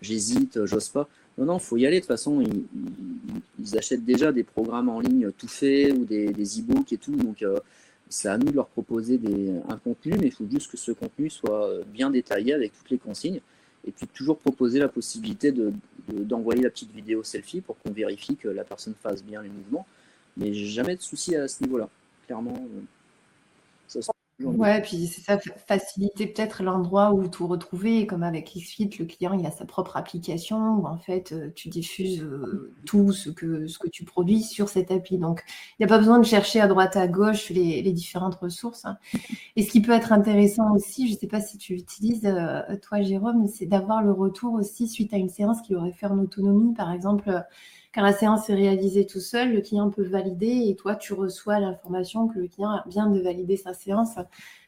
J'hésite, 0.00 0.64
j'ose 0.64 0.88
pas. 0.88 1.08
Non, 1.38 1.46
non, 1.46 1.58
faut 1.58 1.76
y 1.76 1.86
aller. 1.86 1.96
De 1.96 2.00
toute 2.00 2.08
façon, 2.08 2.40
ils, 2.40 3.78
achètent 3.78 4.04
déjà 4.04 4.32
des 4.32 4.42
programmes 4.44 4.88
en 4.88 5.00
ligne 5.00 5.30
tout 5.32 5.48
faits 5.48 5.92
ou 5.92 6.04
des, 6.04 6.60
e-books 6.60 6.92
et 6.92 6.98
tout. 6.98 7.14
Donc, 7.14 7.42
euh, 7.42 7.58
c'est 8.08 8.28
à 8.28 8.36
nous 8.38 8.50
de 8.50 8.56
leur 8.56 8.68
proposer 8.68 9.18
des, 9.18 9.52
un 9.68 9.76
contenu, 9.78 10.16
mais 10.18 10.26
il 10.26 10.32
faut 10.32 10.46
juste 10.50 10.70
que 10.70 10.76
ce 10.76 10.92
contenu 10.92 11.30
soit 11.30 11.70
bien 11.86 12.10
détaillé 12.10 12.52
avec 12.54 12.72
toutes 12.72 12.90
les 12.90 12.98
consignes. 12.98 13.40
Et 13.86 13.90
puis, 13.92 14.06
toujours 14.06 14.38
proposer 14.38 14.78
la 14.78 14.88
possibilité 14.88 15.52
de, 15.52 15.72
d'envoyer 16.08 16.62
la 16.62 16.70
petite 16.70 16.92
vidéo 16.92 17.22
selfie 17.22 17.60
pour 17.60 17.78
qu'on 17.78 17.92
vérifie 17.92 18.36
que 18.36 18.48
la 18.48 18.64
personne 18.64 18.94
fasse 19.02 19.22
bien 19.24 19.42
les 19.42 19.48
mouvements. 19.48 19.86
Mais 20.36 20.52
jamais 20.54 20.96
de 20.96 21.02
souci 21.02 21.36
à 21.36 21.48
ce 21.48 21.62
niveau-là. 21.62 21.88
Clairement, 22.26 22.54
euh, 22.54 22.80
Ouais, 24.44 24.82
puis 24.82 25.06
c'est 25.06 25.20
ça, 25.20 25.38
faciliter 25.66 26.26
peut-être 26.26 26.62
l'endroit 26.62 27.12
où 27.12 27.28
tout 27.28 27.46
retrouver. 27.46 28.06
Comme 28.06 28.22
avec 28.22 28.54
XFIT, 28.54 28.90
le 28.98 29.04
client 29.04 29.32
il 29.32 29.46
a 29.46 29.50
sa 29.50 29.64
propre 29.64 29.96
application 29.96 30.76
où 30.76 30.86
en 30.86 30.98
fait 30.98 31.32
euh, 31.32 31.50
tu 31.54 31.68
diffuses 31.68 32.22
euh, 32.22 32.72
tout 32.86 33.12
ce 33.12 33.30
que, 33.30 33.66
ce 33.66 33.78
que 33.78 33.88
tu 33.88 34.04
produis 34.04 34.42
sur 34.42 34.68
cette 34.68 34.90
appli. 34.90 35.18
Donc 35.18 35.42
il 35.78 35.82
n'y 35.82 35.84
a 35.84 35.88
pas 35.88 35.98
besoin 35.98 36.18
de 36.18 36.24
chercher 36.24 36.60
à 36.60 36.68
droite 36.68 36.96
à 36.96 37.08
gauche 37.08 37.50
les, 37.50 37.82
différentes 37.92 38.36
ressources. 38.36 38.84
Hein. 38.84 38.96
Et 39.56 39.62
ce 39.62 39.70
qui 39.70 39.82
peut 39.82 39.92
être 39.92 40.12
intéressant 40.12 40.74
aussi, 40.74 41.08
je 41.08 41.14
ne 41.14 41.18
sais 41.18 41.26
pas 41.26 41.40
si 41.40 41.58
tu 41.58 41.74
utilises 41.74 42.22
toi 42.82 43.02
Jérôme, 43.02 43.46
c'est 43.48 43.66
d'avoir 43.66 44.02
le 44.02 44.12
retour 44.12 44.54
aussi 44.54 44.88
suite 44.88 45.12
à 45.12 45.16
une 45.16 45.28
séance 45.28 45.60
qui 45.62 45.74
aurait 45.74 45.92
fait 45.92 46.06
en 46.06 46.18
autonomie, 46.18 46.74
par 46.74 46.92
exemple 46.92 47.44
quand 47.94 48.02
la 48.02 48.14
séance 48.14 48.48
est 48.48 48.54
réalisée 48.54 49.06
tout 49.06 49.20
seul, 49.20 49.52
le 49.52 49.60
client 49.60 49.90
peut 49.90 50.04
valider 50.04 50.68
et 50.68 50.76
toi, 50.76 50.96
tu 50.96 51.12
reçois 51.12 51.60
l'information 51.60 52.26
que 52.26 52.38
le 52.38 52.48
client 52.48 52.80
vient 52.86 53.06
de 53.06 53.20
valider 53.20 53.58
sa 53.58 53.74
séance. 53.74 54.14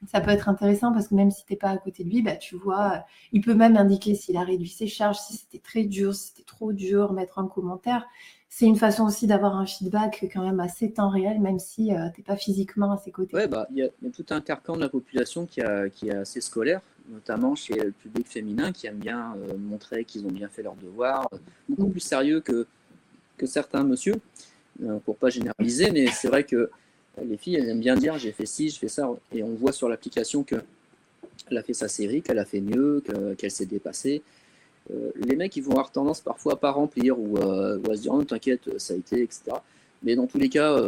Ça 0.07 0.21
peut 0.21 0.31
être 0.31 0.51
intéressant 0.51 0.93
parce 0.93 1.09
que 1.09 1.15
même 1.15 1.31
si 1.31 1.45
tu 1.47 1.55
n'es 1.55 1.57
pas 1.57 1.71
à 1.71 1.79
côté 1.79 2.05
de 2.05 2.11
lui, 2.11 2.21
bah, 2.21 2.37
tu 2.37 2.57
vois, 2.57 3.05
il 3.33 3.41
peut 3.41 3.55
même 3.55 3.79
indiquer 3.79 4.15
s'il 4.15 4.37
a 4.37 4.43
réduit 4.43 4.69
ses 4.69 4.89
charges, 4.89 5.19
si 5.19 5.39
c'était 5.39 5.59
très 5.59 5.85
dur, 5.85 6.15
si 6.15 6.29
c'était 6.29 6.43
trop 6.43 6.73
dur, 6.73 7.15
mettre 7.15 7.39
un 7.39 7.47
commentaire. 7.47 8.05
C'est 8.51 8.67
une 8.67 8.77
façon 8.77 9.05
aussi 9.05 9.27
d'avoir 9.27 9.57
un 9.57 9.67
feedback 9.67 10.29
quand 10.33 10.45
même 10.45 10.61
assez 10.61 10.93
temps 10.93 11.09
réel, 11.09 11.41
même 11.41 11.59
si 11.59 11.93
euh, 11.93 12.11
tu 12.15 12.21
n'es 12.21 12.25
pas 12.25 12.37
physiquement 12.37 12.93
à 12.93 12.99
ses 12.99 13.11
côtés. 13.11 13.35
Oui, 13.35 13.49
bah, 13.49 13.67
il 13.71 13.79
y, 13.79 13.83
a 13.83 14.11
tout 14.15 14.27
un 14.31 14.43
carcan 14.43 14.77
de 14.77 14.81
la 14.81 14.91
population 14.91 15.47
qui, 15.47 15.61
est 15.61 16.11
assez 16.11 16.43
scolaire, 16.43 16.83
notamment 17.09 17.55
chez 17.55 17.75
le 17.75 17.91
public 17.91 18.29
féminin 18.29 18.71
qui 18.71 18.87
aime 18.87 18.99
bien 18.99 19.35
euh, 19.39 19.57
montrer 19.57 20.05
qu'ils 20.05 20.27
ont 20.27 20.31
bien 20.31 20.49
fait 20.49 20.63
leur 20.63 20.77
devoir, 20.77 21.29
beaucoup 21.69 21.89
plus 21.89 22.01
sérieux 22.01 22.41
que 22.43 22.67
que 23.37 23.47
certains 23.47 23.85
monsieur, 23.85 24.15
euh, 24.83 24.99
pour 25.05 25.17
pas 25.17 25.31
généraliser, 25.31 25.91
mais 25.91 26.07
c'est 26.09 26.29
vrai 26.29 26.45
que 26.45 26.71
les 27.25 27.37
filles, 27.37 27.57
elles 27.57 27.69
aiment 27.69 27.81
bien 27.81 27.97
dire 27.97 28.19
j'ai 28.19 28.33
fait 28.33 28.47
ci, 28.47 28.71
je 28.71 28.79
fais 28.79 28.89
ça, 28.89 29.09
et 29.33 29.43
on 29.43 29.55
voit 29.55 29.73
sur 29.73 29.89
l'application 29.89 30.43
qu'elle 30.43 30.63
a 31.57 31.63
fait 31.63 31.75
sa 31.75 31.89
série, 31.89 32.23
qu'elle 32.23 32.39
a 32.39 32.45
fait 32.45 32.61
mieux, 32.61 33.03
qu'elle 33.39 33.51
s'est 33.51 33.67
dépassée. 33.67 34.23
Euh, 34.93 35.11
les 35.17 35.37
mecs, 35.37 35.57
ils 35.57 35.63
vont 35.63 35.73
avoir 35.73 35.91
tendance 35.91 36.21
parfois 36.21 36.55
à 36.55 36.57
pas 36.57 36.71
remplir 36.71 37.19
ou, 37.19 37.39
euh, 37.39 37.79
à 37.91 37.97
se 37.97 38.03
dire 38.03 38.13
oh, 38.13 38.25
t'inquiète, 38.25 38.79
ça 38.79 38.95
a 38.95 38.97
été, 38.97 39.23
etc. 39.23 39.43
Mais 40.03 40.17
dans 40.17 40.27
tous 40.27 40.39
les 40.39 40.51
cas, 40.51 40.79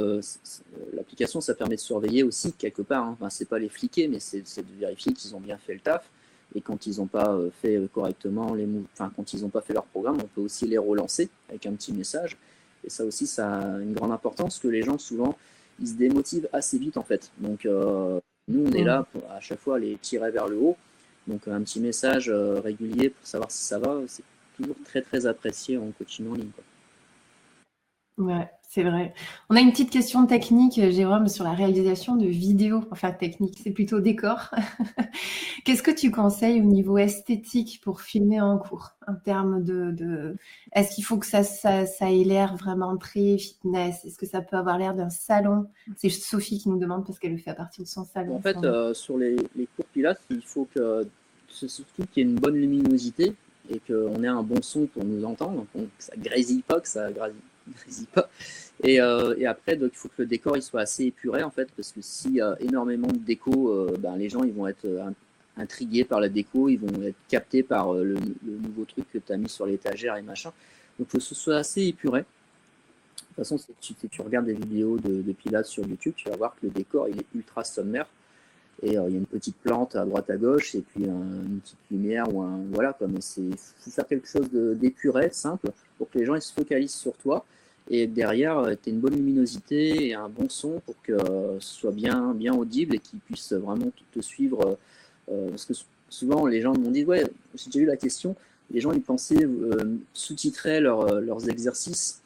l'application, 0.93 1.41
ça 1.41 1.55
permet 1.55 1.77
de 1.77 1.81
surveiller 1.81 2.23
aussi 2.23 2.53
quelque 2.53 2.83
part. 2.83 3.05
Hein. 3.05 3.17
Enfin, 3.19 3.31
c'est 3.31 3.49
pas 3.49 3.59
les 3.59 3.71
fliquer, 3.71 4.09
mais 4.09 4.21
c'est 4.21 4.41
de 4.41 4.79
vérifier 4.79 5.15
qu'ils 5.15 5.35
ont 5.35 5.41
bien 5.41 5.57
fait 5.57 5.73
le 5.73 5.81
taf. 5.81 6.11
Et 6.55 6.61
quand 6.61 6.87
ils 6.87 6.99
n'ont 6.99 7.07
pas 7.07 7.33
euh, 7.33 7.51
fait 7.51 7.77
euh, 7.77 7.89
correctement 7.93 8.55
les 8.55 8.67
enfin 8.93 9.13
quand 9.15 9.33
ils 9.33 9.43
n'ont 9.43 9.49
pas 9.49 9.61
fait 9.61 9.75
leur 9.75 9.85
programme, 9.85 10.19
on 10.23 10.29
peut 10.29 10.41
aussi 10.41 10.67
les 10.67 10.79
relancer 10.79 11.29
avec 11.49 11.67
un 11.67 11.73
petit 11.73 11.93
message. 11.93 12.37
Et 12.85 12.91
ça 12.91 13.05
aussi, 13.05 13.27
ça 13.27 13.59
a 13.59 13.79
une 13.79 13.93
grande 13.93 14.13
importance 14.13 14.59
que 14.59 14.69
les 14.69 14.83
gens 14.83 14.99
souvent 14.99 15.37
ils 15.79 15.89
se 15.89 15.95
démotivent 15.95 16.49
assez 16.53 16.79
vite 16.79 16.97
en 16.97 17.03
fait. 17.03 17.31
Donc 17.39 17.67
euh, 17.67 18.21
nous, 18.49 18.67
on 18.67 18.73
est 18.73 18.85
là 18.85 19.07
pour 19.13 19.23
à 19.31 19.41
chaque 19.41 19.61
fois 19.61 19.79
les 19.79 19.97
tirer 19.97 20.31
vers 20.31 20.49
le 20.49 20.57
haut. 20.57 20.77
Donc 21.27 21.49
un 21.49 21.61
petit 21.63 21.81
message 21.81 22.31
régulier 22.31 23.11
pour 23.11 23.27
savoir 23.27 23.51
si 23.51 23.65
ça 23.65 23.79
va, 23.79 24.01
c'est 24.07 24.23
toujours 24.57 24.77
très 24.85 25.03
très 25.03 25.27
apprécié 25.27 25.77
en 25.77 25.91
coaching 25.99 26.31
en 26.31 26.35
ligne. 26.35 26.51
Ouais, 28.19 28.49
c'est 28.63 28.83
vrai. 28.83 29.13
On 29.51 29.57
a 29.57 29.61
une 29.61 29.71
petite 29.71 29.91
question 29.91 30.27
technique, 30.27 30.75
Jérôme, 30.75 31.29
sur 31.29 31.45
la 31.45 31.53
réalisation 31.53 32.17
de 32.17 32.27
vidéos. 32.27 32.83
Enfin, 32.91 33.13
technique, 33.13 33.59
c'est 33.63 33.73
plutôt 33.73 34.01
décor. 34.01 34.51
Qu'est-ce 35.65 35.83
que 35.83 35.91
tu 35.91 36.11
conseilles 36.11 36.61
au 36.61 36.65
niveau 36.65 36.97
esthétique 36.97 37.81
pour 37.83 38.01
filmer 38.01 38.41
en 38.41 38.57
cours 38.57 38.93
En 39.07 39.15
termes 39.15 39.63
de. 39.63 40.37
Est-ce 40.73 40.95
qu'il 40.95 41.05
faut 41.05 41.19
que 41.19 41.27
ça, 41.27 41.43
ça, 41.43 41.85
ait 42.11 42.25
l'air 42.25 42.57
vraiment 42.57 42.97
très 42.97 43.37
fitness? 43.37 44.05
Est-ce 44.07 44.19
que 44.19 44.27
ça 44.27 44.41
peut 44.41 44.57
avoir 44.57 44.79
l'air 44.79 44.95
d'un 44.95 45.11
salon? 45.11 45.67
C'est 45.97 46.09
Sophie 46.09 46.59
qui 46.59 46.71
nous 46.71 46.79
demande 46.79 47.05
parce 47.05 47.19
qu'elle 47.19 47.33
le 47.33 47.39
fait 47.39 47.51
à 47.51 47.55
partir 47.55 47.85
de 47.85 47.89
son 47.89 48.05
salon. 48.05 48.37
En 48.37 48.41
fait, 48.41 48.57
euh, 48.65 48.95
sur 48.95 49.19
les, 49.19 49.37
cours 49.77 49.87
pilates, 49.93 50.21
il 50.31 50.43
faut 50.43 50.67
que. 50.75 51.07
Surtout 51.49 52.05
qu'il 52.13 52.25
y 52.25 52.27
ait 52.27 52.31
une 52.31 52.39
bonne 52.39 52.57
luminosité 52.57 53.35
et 53.71 53.81
qu'on 53.81 54.23
ait 54.23 54.29
un 54.29 54.43
bon 54.43 54.63
son 54.63 54.87
pour 54.87 55.05
nous 55.05 55.25
entendre, 55.25 55.67
donc 55.75 55.89
ça 55.99 56.13
grésille 56.17 56.63
pas, 56.63 56.81
que 56.81 56.89
ça 56.89 57.11
grésille 57.11 58.07
pas. 58.15 58.29
Et, 58.85 59.01
euh, 59.01 59.35
après, 59.49 59.79
il 59.81 59.91
faut 59.93 60.09
que 60.09 60.23
le 60.23 60.27
décor 60.27 60.57
il 60.57 60.63
soit 60.63 60.83
assez 60.83 61.05
épuré, 61.05 61.43
en 61.43 61.51
fait, 61.51 61.69
parce 61.77 61.93
que 61.93 62.01
s'il 62.03 62.35
y 62.35 62.41
a 62.41 62.57
énormément 62.61 63.09
de 63.09 63.19
déco, 63.19 63.71
euh, 63.71 63.97
ben, 63.99 64.17
les 64.17 64.29
gens 64.29 64.45
vont 64.47 64.67
être 64.67 64.85
euh, 64.85 65.11
intrigués 65.57 66.05
par 66.05 66.21
la 66.21 66.29
déco, 66.29 66.69
ils 66.69 66.79
vont 66.79 67.03
être 67.03 67.17
captés 67.29 67.63
par 67.63 67.95
le, 67.95 68.17
nouveau 68.43 68.85
truc 68.85 69.11
que 69.11 69.19
tu 69.19 69.33
as 69.33 69.37
mis 69.37 69.49
sur 69.49 69.67
l'étagère 69.67 70.17
et 70.17 70.23
machin. 70.23 70.53
Donc, 70.99 71.09
il 71.09 71.11
faut 71.11 71.19
que 71.19 71.25
ce 71.25 71.35
soit 71.35 71.57
assez 71.57 71.83
épuré. 71.83 72.21
De 72.21 73.43
toute 73.43 73.49
façon, 73.49 73.59
si 73.81 73.95
tu, 73.95 74.23
regardes 74.23 74.47
des 74.47 74.55
vidéos 74.55 74.99
de, 74.99 75.23
de, 75.23 75.33
Pilates 75.33 75.67
sur 75.67 75.87
YouTube, 75.87 76.15
tu 76.17 76.29
vas 76.29 76.37
voir 76.37 76.55
que 76.55 76.67
le 76.67 76.71
décor 76.71 77.07
est 77.09 77.25
ultra 77.35 77.65
sommaire. 77.65 78.07
Et 78.83 78.89
il 78.89 78.93
y 78.93 78.97
a 78.99 79.07
une 79.09 79.27
petite 79.27 79.57
plante 79.57 79.97
à 79.97 80.05
droite 80.05 80.29
à 80.29 80.37
gauche, 80.37 80.75
et 80.75 80.83
puis 80.83 81.05
une 81.05 81.61
petite 81.61 81.79
lumière, 81.91 82.33
ou 82.33 82.43
un. 82.43 82.61
Voilà, 82.73 82.93
comme 82.93 83.21
c'est. 83.21 83.43
faut 83.81 83.91
faire 83.91 84.07
quelque 84.07 84.29
chose 84.29 84.49
d'épuré, 84.51 85.31
simple, 85.33 85.71
pour 85.97 86.11
que 86.11 86.19
les 86.19 86.27
gens 86.27 86.35
ils 86.35 86.43
se 86.43 86.53
focalisent 86.53 86.95
sur 86.95 87.15
toi 87.15 87.45
et 87.89 88.07
derrière, 88.07 88.59
euh, 88.59 88.75
tu 88.81 88.91
as 88.91 88.93
une 88.93 89.01
bonne 89.01 89.15
luminosité 89.15 90.09
et 90.09 90.15
un 90.15 90.29
bon 90.29 90.49
son 90.49 90.81
pour 90.85 91.01
que 91.03 91.13
euh, 91.13 91.61
ce 91.61 91.75
soit 91.75 91.93
bien, 91.93 92.35
bien 92.35 92.55
audible 92.55 92.97
et 92.97 92.99
qu'ils 92.99 93.21
puissent 93.21 93.53
vraiment 93.53 93.93
te 94.13 94.21
suivre. 94.21 94.77
Euh, 95.31 95.51
parce 95.51 95.65
que 95.65 95.75
souvent, 96.09 96.47
les 96.47 96.61
gens 96.61 96.77
m'ont 96.77 96.91
dit, 96.91 97.05
ouais, 97.05 97.25
j'ai 97.55 97.67
déjà 97.67 97.81
eu 97.81 97.87
la 97.87 97.97
question, 97.97 98.35
les 98.71 98.81
gens 98.81 98.93
ils 98.93 99.03
pensaient 99.03 99.49
sous-titrer 100.13 100.81
leurs 100.81 101.49
exercices. 101.49 102.21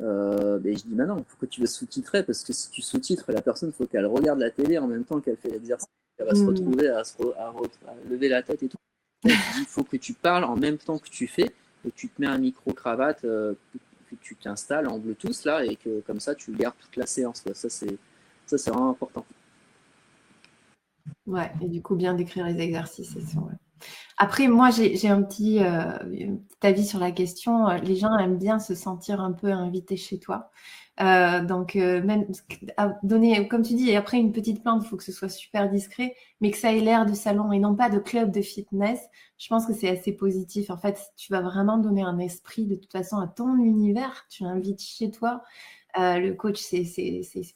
Euh, 0.00 0.58
mais 0.62 0.74
je 0.74 0.84
dis, 0.84 0.94
bah 0.94 1.06
non, 1.06 1.22
pourquoi 1.22 1.48
tu 1.48 1.60
veux 1.60 1.66
sous-titrer 1.66 2.24
Parce 2.24 2.42
que 2.42 2.52
si 2.52 2.70
tu 2.70 2.82
sous-titres, 2.82 3.30
la 3.32 3.42
personne, 3.42 3.70
il 3.70 3.72
faut 3.72 3.86
qu'elle 3.86 4.06
regarde 4.06 4.38
la 4.38 4.50
télé 4.50 4.78
en 4.78 4.86
même 4.86 5.04
temps 5.04 5.20
qu'elle 5.20 5.36
fait 5.36 5.50
l'exercice. 5.50 5.88
Elle 6.18 6.26
va 6.26 6.34
se 6.34 6.42
mmh. 6.42 6.48
retrouver 6.48 6.88
à, 6.88 7.02
lever 8.08 8.28
la 8.28 8.42
tête 8.42 8.62
et 8.62 8.68
tout. 8.68 8.78
Il 9.24 9.66
faut 9.66 9.84
que 9.84 9.96
tu 9.96 10.12
parles 10.12 10.44
en 10.44 10.56
même 10.56 10.78
temps 10.78 10.98
que 10.98 11.08
tu 11.08 11.26
fais 11.26 11.52
et 11.86 11.90
tu 11.92 12.08
te 12.08 12.20
mets 12.20 12.26
un 12.28 12.38
micro-cravate 12.38 13.24
tu 14.20 14.36
t'installes 14.36 14.88
en 14.88 14.98
Bluetooth 14.98 15.44
là 15.44 15.64
et 15.64 15.76
que 15.76 16.00
comme 16.00 16.20
ça 16.20 16.34
tu 16.34 16.52
gardes 16.52 16.76
toute 16.78 16.96
la 16.96 17.06
séance. 17.06 17.42
Ça 17.52 17.68
c'est 17.68 17.98
ça 18.46 18.58
c'est 18.58 18.70
vraiment 18.70 18.90
important. 18.90 19.24
Ouais, 21.26 21.50
et 21.62 21.68
du 21.68 21.82
coup 21.82 21.96
bien 21.96 22.14
décrire 22.14 22.46
les 22.46 22.60
exercices. 22.60 23.16
Après, 24.16 24.48
moi, 24.48 24.70
j'ai 24.70 25.08
un 25.08 25.22
petit, 25.22 25.60
euh, 25.62 25.98
avis 26.62 26.86
sur 26.86 26.98
la 26.98 27.10
question. 27.10 27.68
Les 27.82 27.96
gens 27.96 28.16
aiment 28.18 28.38
bien 28.38 28.58
se 28.58 28.74
sentir 28.74 29.20
un 29.20 29.32
peu 29.32 29.50
invités 29.52 29.96
chez 29.96 30.18
toi. 30.18 30.50
Euh, 31.00 31.44
donc, 31.44 31.74
euh, 31.76 32.02
même 32.02 32.26
donner, 33.02 33.48
comme 33.48 33.62
tu 33.62 33.74
dis, 33.74 33.90
et 33.90 33.96
après 33.96 34.18
une 34.18 34.32
petite 34.32 34.62
plante, 34.62 34.82
il 34.84 34.88
faut 34.88 34.96
que 34.96 35.02
ce 35.02 35.12
soit 35.12 35.28
super 35.28 35.68
discret, 35.68 36.14
mais 36.40 36.50
que 36.50 36.56
ça 36.56 36.72
ait 36.72 36.80
l'air 36.80 37.04
de 37.04 37.14
salon 37.14 37.50
et 37.52 37.58
non 37.58 37.74
pas 37.74 37.90
de 37.90 37.98
club 37.98 38.30
de 38.30 38.40
fitness. 38.42 39.00
Je 39.38 39.48
pense 39.48 39.66
que 39.66 39.72
c'est 39.72 39.88
assez 39.88 40.12
positif. 40.12 40.70
En 40.70 40.76
fait, 40.76 41.00
tu 41.16 41.32
vas 41.32 41.40
vraiment 41.40 41.78
donner 41.78 42.02
un 42.02 42.18
esprit 42.18 42.66
de 42.66 42.76
toute 42.76 42.92
façon 42.92 43.18
à 43.18 43.26
ton 43.26 43.56
univers. 43.58 44.26
Tu 44.30 44.44
l'invites 44.44 44.82
chez 44.82 45.10
toi. 45.10 45.42
Euh, 45.98 46.18
le 46.18 46.34
coach, 46.34 46.60
c'est 46.60 46.84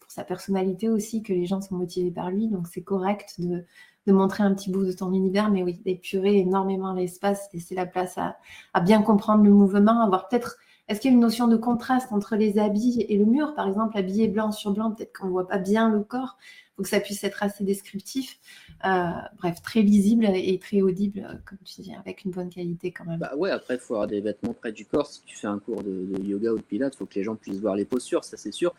pour 0.01 0.11
sa 0.11 0.25
personnalité 0.25 0.89
aussi 0.89 1.23
que 1.23 1.33
les 1.33 1.47
gens 1.47 1.61
sont 1.61 1.77
motivés 1.77 2.11
par 2.11 2.31
lui. 2.31 2.49
Donc, 2.49 2.66
c'est 2.66 2.83
correct 2.83 3.35
de, 3.39 3.64
de, 4.09 4.12
montrer 4.12 4.42
un 4.42 4.54
petit 4.54 4.70
bout 4.70 4.84
de 4.84 4.92
ton 4.92 5.12
univers, 5.12 5.50
mais 5.50 5.62
oui, 5.62 5.80
d'épurer 5.84 6.38
énormément 6.38 6.92
l'espace, 6.92 7.48
laisser 7.52 7.74
la 7.74 7.86
place 7.86 8.18
à, 8.18 8.80
bien 8.80 9.02
comprendre 9.02 9.44
le 9.44 9.50
mouvement, 9.50 10.00
avoir 10.00 10.28
peut-être 10.28 10.56
est-ce 10.88 11.00
qu'il 11.00 11.11
y 11.11 11.12
a 11.12 11.16
une 11.16 11.20
notion 11.20 11.48
de 11.48 11.56
contraste 11.56 12.12
entre 12.12 12.36
les 12.36 12.59
habits 12.59 13.04
et 13.06 13.18
le 13.18 13.26
mur? 13.26 13.54
Par 13.54 13.68
exemple, 13.68 13.98
habillé 13.98 14.26
blanc 14.26 14.52
sur 14.52 14.72
blanc, 14.72 14.90
peut-être 14.90 15.12
qu'on 15.12 15.26
ne 15.26 15.32
voit 15.32 15.46
pas 15.46 15.59
bien 15.59 15.90
le 15.90 16.00
corps. 16.00 16.38
Faut 16.76 16.82
que 16.82 16.88
ça 16.88 17.00
puisse 17.00 17.24
être 17.24 17.42
assez 17.42 17.62
descriptif. 17.62 18.38
Euh, 18.86 19.11
bref, 19.36 19.61
très 19.61 19.82
lisible 19.82 20.24
et 20.32 20.59
très 20.59 20.80
audible, 20.80 21.42
comme 21.44 21.59
tu 21.64 21.82
dis, 21.82 21.92
avec 21.94 22.24
une 22.24 22.30
bonne 22.30 22.48
qualité 22.48 22.90
quand 22.90 23.04
même. 23.04 23.18
Bah 23.18 23.32
ouais, 23.36 23.50
après, 23.50 23.74
il 23.74 23.80
faut 23.80 23.94
avoir 23.94 24.06
des 24.06 24.20
vêtements 24.22 24.54
près 24.54 24.72
du 24.72 24.86
corps. 24.86 25.09
Si 25.09 25.22
tu 25.24 25.36
fais 25.36 25.48
un 25.48 25.59
cours 25.59 25.82
de, 25.82 26.06
yoga 26.22 26.52
ou 26.52 26.56
de 26.56 26.62
pilates, 26.62 26.94
il 26.94 26.98
faut 26.98 27.06
que 27.06 27.16
les 27.16 27.24
gens 27.24 27.36
puissent 27.36 27.61
voir 27.61 27.74
les 27.74 27.84
postures, 27.84 28.24
ça 28.24 28.38
c'est 28.38 28.52
sûr. 28.52 28.74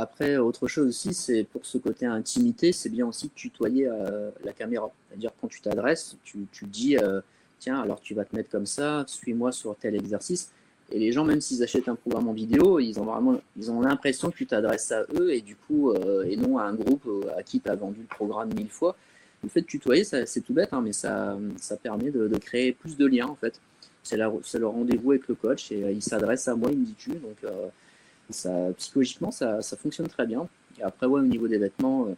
Après, 0.00 0.36
autre 0.36 0.68
chose 0.68 0.86
aussi, 0.86 1.12
c'est 1.12 1.42
pour 1.42 1.66
ce 1.66 1.76
côté 1.76 2.06
intimité, 2.06 2.70
c'est 2.70 2.88
bien 2.88 3.04
aussi 3.04 3.26
de 3.26 3.32
tutoyer 3.34 3.88
euh, 3.88 4.30
la 4.44 4.52
caméra. 4.52 4.92
C'est-à-dire 5.08 5.32
quand 5.40 5.48
tu 5.48 5.60
t'adresses, 5.60 6.16
tu, 6.22 6.46
tu 6.52 6.66
dis, 6.66 6.96
euh, 6.96 7.20
tiens, 7.58 7.80
alors 7.80 8.00
tu 8.00 8.14
vas 8.14 8.24
te 8.24 8.36
mettre 8.36 8.48
comme 8.48 8.64
ça, 8.64 9.02
suis-moi 9.08 9.50
sur 9.50 9.74
tel 9.74 9.96
exercice. 9.96 10.52
Et 10.92 11.00
les 11.00 11.10
gens, 11.10 11.24
même 11.24 11.40
s'ils 11.40 11.64
achètent 11.64 11.88
un 11.88 11.96
programme 11.96 12.28
en 12.28 12.32
vidéo, 12.32 12.78
ils 12.78 13.00
ont 13.00 13.06
vraiment, 13.06 13.40
ils 13.56 13.72
ont 13.72 13.80
l'impression 13.80 14.30
que 14.30 14.36
tu 14.36 14.46
t'adresses 14.46 14.92
à 14.92 15.02
eux 15.18 15.34
et 15.34 15.40
du 15.40 15.56
coup, 15.56 15.90
euh, 15.90 16.22
et 16.22 16.36
non 16.36 16.58
à 16.58 16.62
un 16.62 16.74
groupe 16.74 17.08
à 17.36 17.42
qui 17.42 17.58
tu 17.58 17.68
as 17.68 17.74
vendu 17.74 17.98
le 18.00 18.06
programme 18.06 18.54
mille 18.54 18.70
fois. 18.70 18.96
Le 19.42 19.48
fait 19.48 19.62
de 19.62 19.66
tutoyer, 19.66 20.04
c'est 20.04 20.40
tout 20.42 20.54
bête, 20.54 20.72
hein, 20.72 20.80
mais 20.80 20.92
ça, 20.92 21.36
ça 21.56 21.76
permet 21.76 22.12
de, 22.12 22.28
créer 22.38 22.70
plus 22.70 22.96
de 22.96 23.04
liens 23.04 23.26
en 23.26 23.34
fait. 23.34 23.60
C'est 24.04 24.16
le 24.16 24.66
rendez-vous 24.66 25.10
avec 25.10 25.26
le 25.26 25.34
coach 25.34 25.72
et 25.72 25.90
il 25.90 26.02
s'adresse 26.02 26.46
à 26.46 26.54
moi, 26.54 26.70
il 26.70 26.78
me 26.78 26.84
dit 26.84 26.94
tu. 26.96 27.10
Donc, 27.10 27.44
psychologiquement, 28.76 29.30
ça, 29.30 29.60
fonctionne 29.76 30.08
très 30.08 30.26
bien. 30.26 30.48
Et 30.78 30.82
après, 30.82 31.06
ouais, 31.06 31.20
au 31.20 31.24
niveau 31.24 31.48
des 31.48 31.58
vêtements, 31.58 32.08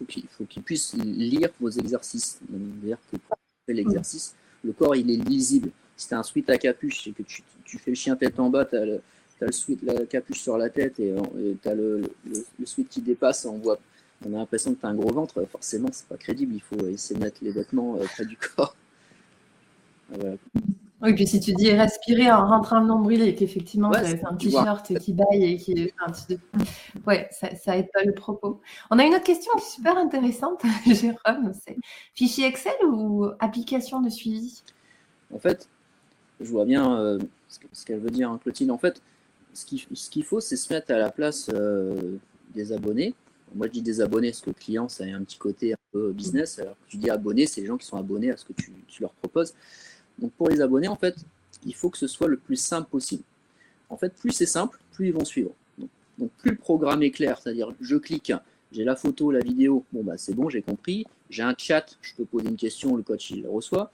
il 0.00 0.24
faut 0.30 0.44
qu'il 0.44 0.62
puisse 0.62 0.94
lire 0.94 1.50
vos 1.60 1.70
exercices. 1.70 2.40
C'est-à-dire 2.48 2.98
que 3.10 3.72
l'exercice, 3.72 4.34
le 4.64 4.72
corps 4.72 4.96
il 4.96 5.10
est 5.10 5.16
lisible 5.16 5.70
si 5.96 6.08
tu 6.08 6.14
as 6.14 6.18
un 6.18 6.22
sweat 6.22 6.50
à 6.50 6.58
capuche 6.58 7.06
et 7.06 7.12
que 7.12 7.22
tu, 7.22 7.42
fais 7.78 7.90
le 7.90 7.94
chien 7.94 8.16
tête 8.16 8.38
en 8.40 8.50
bas, 8.50 8.64
tu 8.64 8.76
as, 8.76 8.84
le, 8.84 9.00
sweat, 9.50 9.82
la 9.82 10.04
capuche 10.06 10.40
sur 10.40 10.58
la 10.58 10.70
tête 10.70 10.98
et 10.98 11.14
tu 11.62 11.68
as 11.68 11.74
le, 11.74 12.02
le, 12.26 12.66
sweat 12.66 12.88
qui 12.88 13.00
dépasse, 13.00 13.44
on 13.44 13.58
voit, 13.58 13.78
on 14.26 14.34
a 14.34 14.38
l'impression 14.38 14.74
que 14.74 14.80
tu 14.80 14.86
as 14.86 14.88
un 14.88 14.94
gros 14.94 15.12
ventre, 15.12 15.44
forcément, 15.50 15.88
c'est 15.92 16.06
pas 16.06 16.16
crédible, 16.16 16.54
il 16.54 16.60
faut 16.60 16.86
essayer 16.88 17.18
de 17.18 17.24
mettre 17.24 17.38
les 17.42 17.52
vêtements 17.52 17.96
euh, 17.96 18.04
près 18.04 18.24
du 18.24 18.36
corps. 18.36 18.76
Oui, 21.02 21.14
puis 21.14 21.26
si 21.26 21.40
tu 21.40 21.52
dis 21.52 21.72
respirer 21.72 22.30
en 22.30 22.46
rentrant 22.46 22.80
le 22.80 22.86
nombril 22.86 23.22
et 23.22 23.34
qu'effectivement 23.34 23.90
tu 23.90 23.98
as 23.98 24.28
un 24.28 24.36
t-shirt 24.36 24.98
qui 24.98 25.12
baille 25.12 25.44
et 25.44 25.56
qui. 25.56 25.92
ouais, 27.06 27.28
ça, 27.30 27.54
ça 27.56 27.76
aide 27.76 27.90
pas 27.92 28.04
le 28.04 28.12
propos. 28.12 28.60
On 28.90 28.98
a 28.98 29.04
une 29.04 29.14
autre 29.14 29.24
question 29.24 29.52
qui 29.58 29.64
est 29.64 29.70
super 29.70 29.98
intéressante, 29.98 30.62
Jérôme 30.86 31.52
c'est 31.66 31.76
fichier 32.14 32.46
Excel 32.46 32.74
ou 32.86 33.26
application 33.40 34.00
de 34.00 34.08
suivi? 34.08 34.62
En 35.34 35.38
fait, 35.38 35.68
je 36.40 36.50
vois 36.50 36.64
bien 36.64 36.98
euh, 36.98 37.18
ce 37.72 37.84
qu'elle 37.84 38.00
veut 38.00 38.10
dire, 38.10 38.30
hein, 38.30 38.38
Clotilde. 38.42 38.70
En 38.70 38.78
fait, 38.78 39.02
ce 39.54 39.64
qu'il 40.10 40.24
faut, 40.24 40.40
c'est 40.40 40.56
se 40.56 40.72
mettre 40.72 40.92
à 40.92 40.98
la 40.98 41.10
place 41.10 41.50
euh, 41.52 42.18
des 42.54 42.72
abonnés. 42.72 43.14
Moi, 43.54 43.66
je 43.66 43.72
dis 43.72 43.82
des 43.82 44.00
abonnés 44.00 44.30
parce 44.30 44.40
que 44.40 44.50
le 44.50 44.54
client, 44.54 44.88
ça 44.88 45.04
a 45.04 45.08
un 45.08 45.22
petit 45.24 45.38
côté 45.38 45.74
un 45.74 45.78
peu 45.92 46.12
business. 46.12 46.58
Alors, 46.58 46.76
tu 46.88 46.96
dis 46.96 47.10
abonnés, 47.10 47.46
c'est 47.46 47.60
les 47.60 47.66
gens 47.66 47.76
qui 47.76 47.86
sont 47.86 47.98
abonnés 47.98 48.30
à 48.30 48.36
ce 48.36 48.44
que 48.44 48.52
tu, 48.54 48.72
leur 49.00 49.12
proposes. 49.12 49.54
Donc, 50.22 50.32
pour 50.32 50.48
les 50.48 50.60
abonnés, 50.60 50.88
en 50.88 50.96
fait, 50.96 51.16
il 51.66 51.74
faut 51.74 51.90
que 51.90 51.98
ce 51.98 52.06
soit 52.06 52.28
le 52.28 52.36
plus 52.36 52.56
simple 52.56 52.88
possible. 52.88 53.24
En 53.90 53.96
fait, 53.96 54.14
plus 54.14 54.30
c'est 54.30 54.46
simple, 54.46 54.78
plus 54.92 55.08
ils 55.08 55.12
vont 55.12 55.24
suivre. 55.24 55.50
Donc, 56.16 56.30
plus 56.38 56.52
le 56.52 56.56
programme 56.56 57.02
est 57.02 57.10
clair, 57.10 57.38
c'est-à-dire 57.38 57.74
je 57.80 57.96
clique, 57.96 58.32
j'ai 58.70 58.84
la 58.84 58.96
photo, 58.96 59.30
la 59.32 59.40
vidéo, 59.40 59.84
bon, 59.92 60.02
bah, 60.02 60.16
c'est 60.16 60.34
bon, 60.34 60.48
j'ai 60.48 60.62
compris. 60.62 61.04
J'ai 61.28 61.42
un 61.42 61.54
chat, 61.58 61.98
je 62.00 62.14
peux 62.14 62.24
poser 62.24 62.48
une 62.48 62.56
question, 62.56 62.96
le 62.96 63.02
coach, 63.02 63.30
il 63.32 63.46
reçoit. 63.46 63.90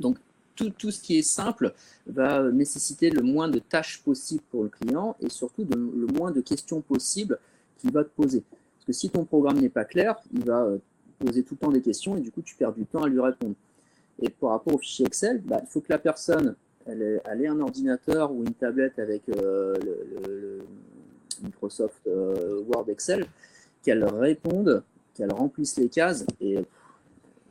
Donc, 0.00 0.18
tout, 0.56 0.90
ce 0.90 1.00
qui 1.00 1.16
est 1.18 1.22
simple 1.22 1.72
va 2.06 2.50
nécessiter 2.50 3.10
le 3.10 3.22
moins 3.22 3.48
de 3.48 3.60
tâches 3.60 4.02
possibles 4.02 4.42
pour 4.50 4.64
le 4.64 4.68
client 4.68 5.14
et 5.20 5.28
surtout 5.28 5.64
le 5.70 6.06
moins 6.06 6.32
de 6.32 6.40
questions 6.40 6.80
possibles 6.80 7.38
qu'il 7.78 7.92
va 7.92 8.02
te 8.02 8.10
poser. 8.10 8.42
Parce 8.50 8.86
que 8.86 8.92
si 8.92 9.08
ton 9.08 9.24
programme 9.24 9.60
n'est 9.60 9.68
pas 9.68 9.84
clair, 9.84 10.16
il 10.32 10.44
va 10.44 10.64
euh, 10.64 10.78
poser 11.20 11.44
tout 11.44 11.54
le 11.54 11.58
temps 11.58 11.70
des 11.70 11.80
questions 11.80 12.16
et 12.16 12.20
du 12.20 12.32
coup, 12.32 12.42
tu 12.42 12.56
perds 12.56 12.72
du 12.72 12.84
temps 12.86 13.04
à 13.04 13.08
lui 13.08 13.20
répondre. 13.20 13.54
Et 14.20 14.30
par 14.30 14.50
rapport 14.50 14.74
au 14.74 14.78
fichier 14.78 15.06
Excel, 15.06 15.40
bah, 15.42 15.60
il 15.62 15.68
faut 15.68 15.80
que 15.80 15.90
la 15.90 15.98
personne 15.98 16.56
elle 16.86 17.02
ait, 17.42 17.46
un 17.46 17.60
ordinateur 17.60 18.32
ou 18.32 18.42
une 18.44 18.54
tablette 18.54 18.98
avec 18.98 19.28
euh, 19.28 19.76
le, 20.26 20.60
Microsoft 21.42 22.00
euh, 22.06 22.62
Word 22.66 22.88
Excel, 22.88 23.26
qu'elle 23.82 24.04
réponde, 24.04 24.82
qu'elle 25.14 25.32
remplisse 25.32 25.76
les 25.76 25.88
cases 25.88 26.24
et 26.40 26.58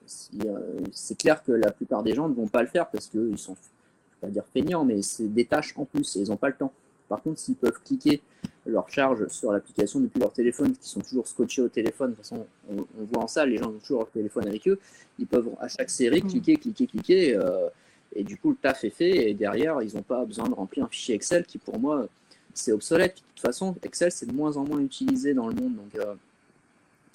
c'est 0.07 1.17
clair 1.17 1.43
que 1.43 1.51
la 1.51 1.71
plupart 1.71 2.01
des 2.01 2.15
gens 2.15 2.29
ne 2.29 2.33
vont 2.33 2.47
pas 2.47 2.61
le 2.61 2.67
faire 2.67 2.89
parce 2.89 3.07
qu'ils 3.07 3.37
sont, 3.37 3.55
je 3.55 3.59
ne 3.59 4.21
vais 4.21 4.27
pas 4.27 4.29
dire 4.29 4.45
feignants, 4.53 4.85
mais 4.85 5.01
c'est 5.01 5.27
des 5.27 5.45
tâches 5.45 5.73
en 5.77 5.85
plus 5.85 6.15
et 6.15 6.21
ils 6.21 6.29
n'ont 6.29 6.37
pas 6.37 6.47
le 6.47 6.55
temps. 6.55 6.71
Par 7.09 7.21
contre, 7.21 7.39
s'ils 7.39 7.55
peuvent 7.55 7.79
cliquer 7.83 8.21
leur 8.65 8.89
charge 8.89 9.27
sur 9.27 9.51
l'application 9.51 9.99
depuis 9.99 10.19
leur 10.19 10.33
téléphone, 10.33 10.75
qui 10.75 10.89
sont 10.89 10.99
toujours 10.99 11.27
scotchés 11.27 11.61
au 11.61 11.69
téléphone, 11.69 12.11
de 12.11 12.15
toute 12.15 12.25
façon, 12.25 12.45
on, 12.69 12.85
voit 13.11 13.23
en 13.23 13.27
salle, 13.27 13.49
les 13.49 13.57
gens 13.57 13.69
ont 13.69 13.79
toujours 13.79 13.99
leur 13.99 14.11
téléphone 14.11 14.47
avec 14.47 14.67
eux, 14.67 14.79
ils 15.19 15.27
peuvent 15.27 15.49
à 15.59 15.67
chaque 15.67 15.89
série 15.89 16.21
mm. 16.21 16.27
cliquer, 16.27 16.57
cliquer, 16.57 16.87
cliquer, 16.87 17.35
euh, 17.35 17.69
et 18.15 18.23
du 18.23 18.37
coup, 18.37 18.51
le 18.51 18.55
taf 18.55 18.83
est 18.83 18.89
fait, 18.89 19.29
et 19.29 19.33
derrière, 19.33 19.81
ils 19.81 19.95
n'ont 19.95 20.03
pas 20.03 20.25
besoin 20.25 20.49
de 20.49 20.53
remplir 20.53 20.85
un 20.85 20.89
fichier 20.89 21.15
Excel 21.15 21.45
qui, 21.45 21.57
pour 21.57 21.79
moi, 21.79 22.07
c'est 22.53 22.71
obsolète. 22.71 23.15
De 23.15 23.21
toute 23.35 23.39
façon, 23.41 23.75
Excel, 23.83 24.11
c'est 24.11 24.25
de 24.25 24.33
moins 24.33 24.57
en 24.57 24.65
moins 24.65 24.79
utilisé 24.79 25.33
dans 25.33 25.47
le 25.47 25.55
monde, 25.55 25.75
donc 25.75 25.95
euh, 25.95 26.15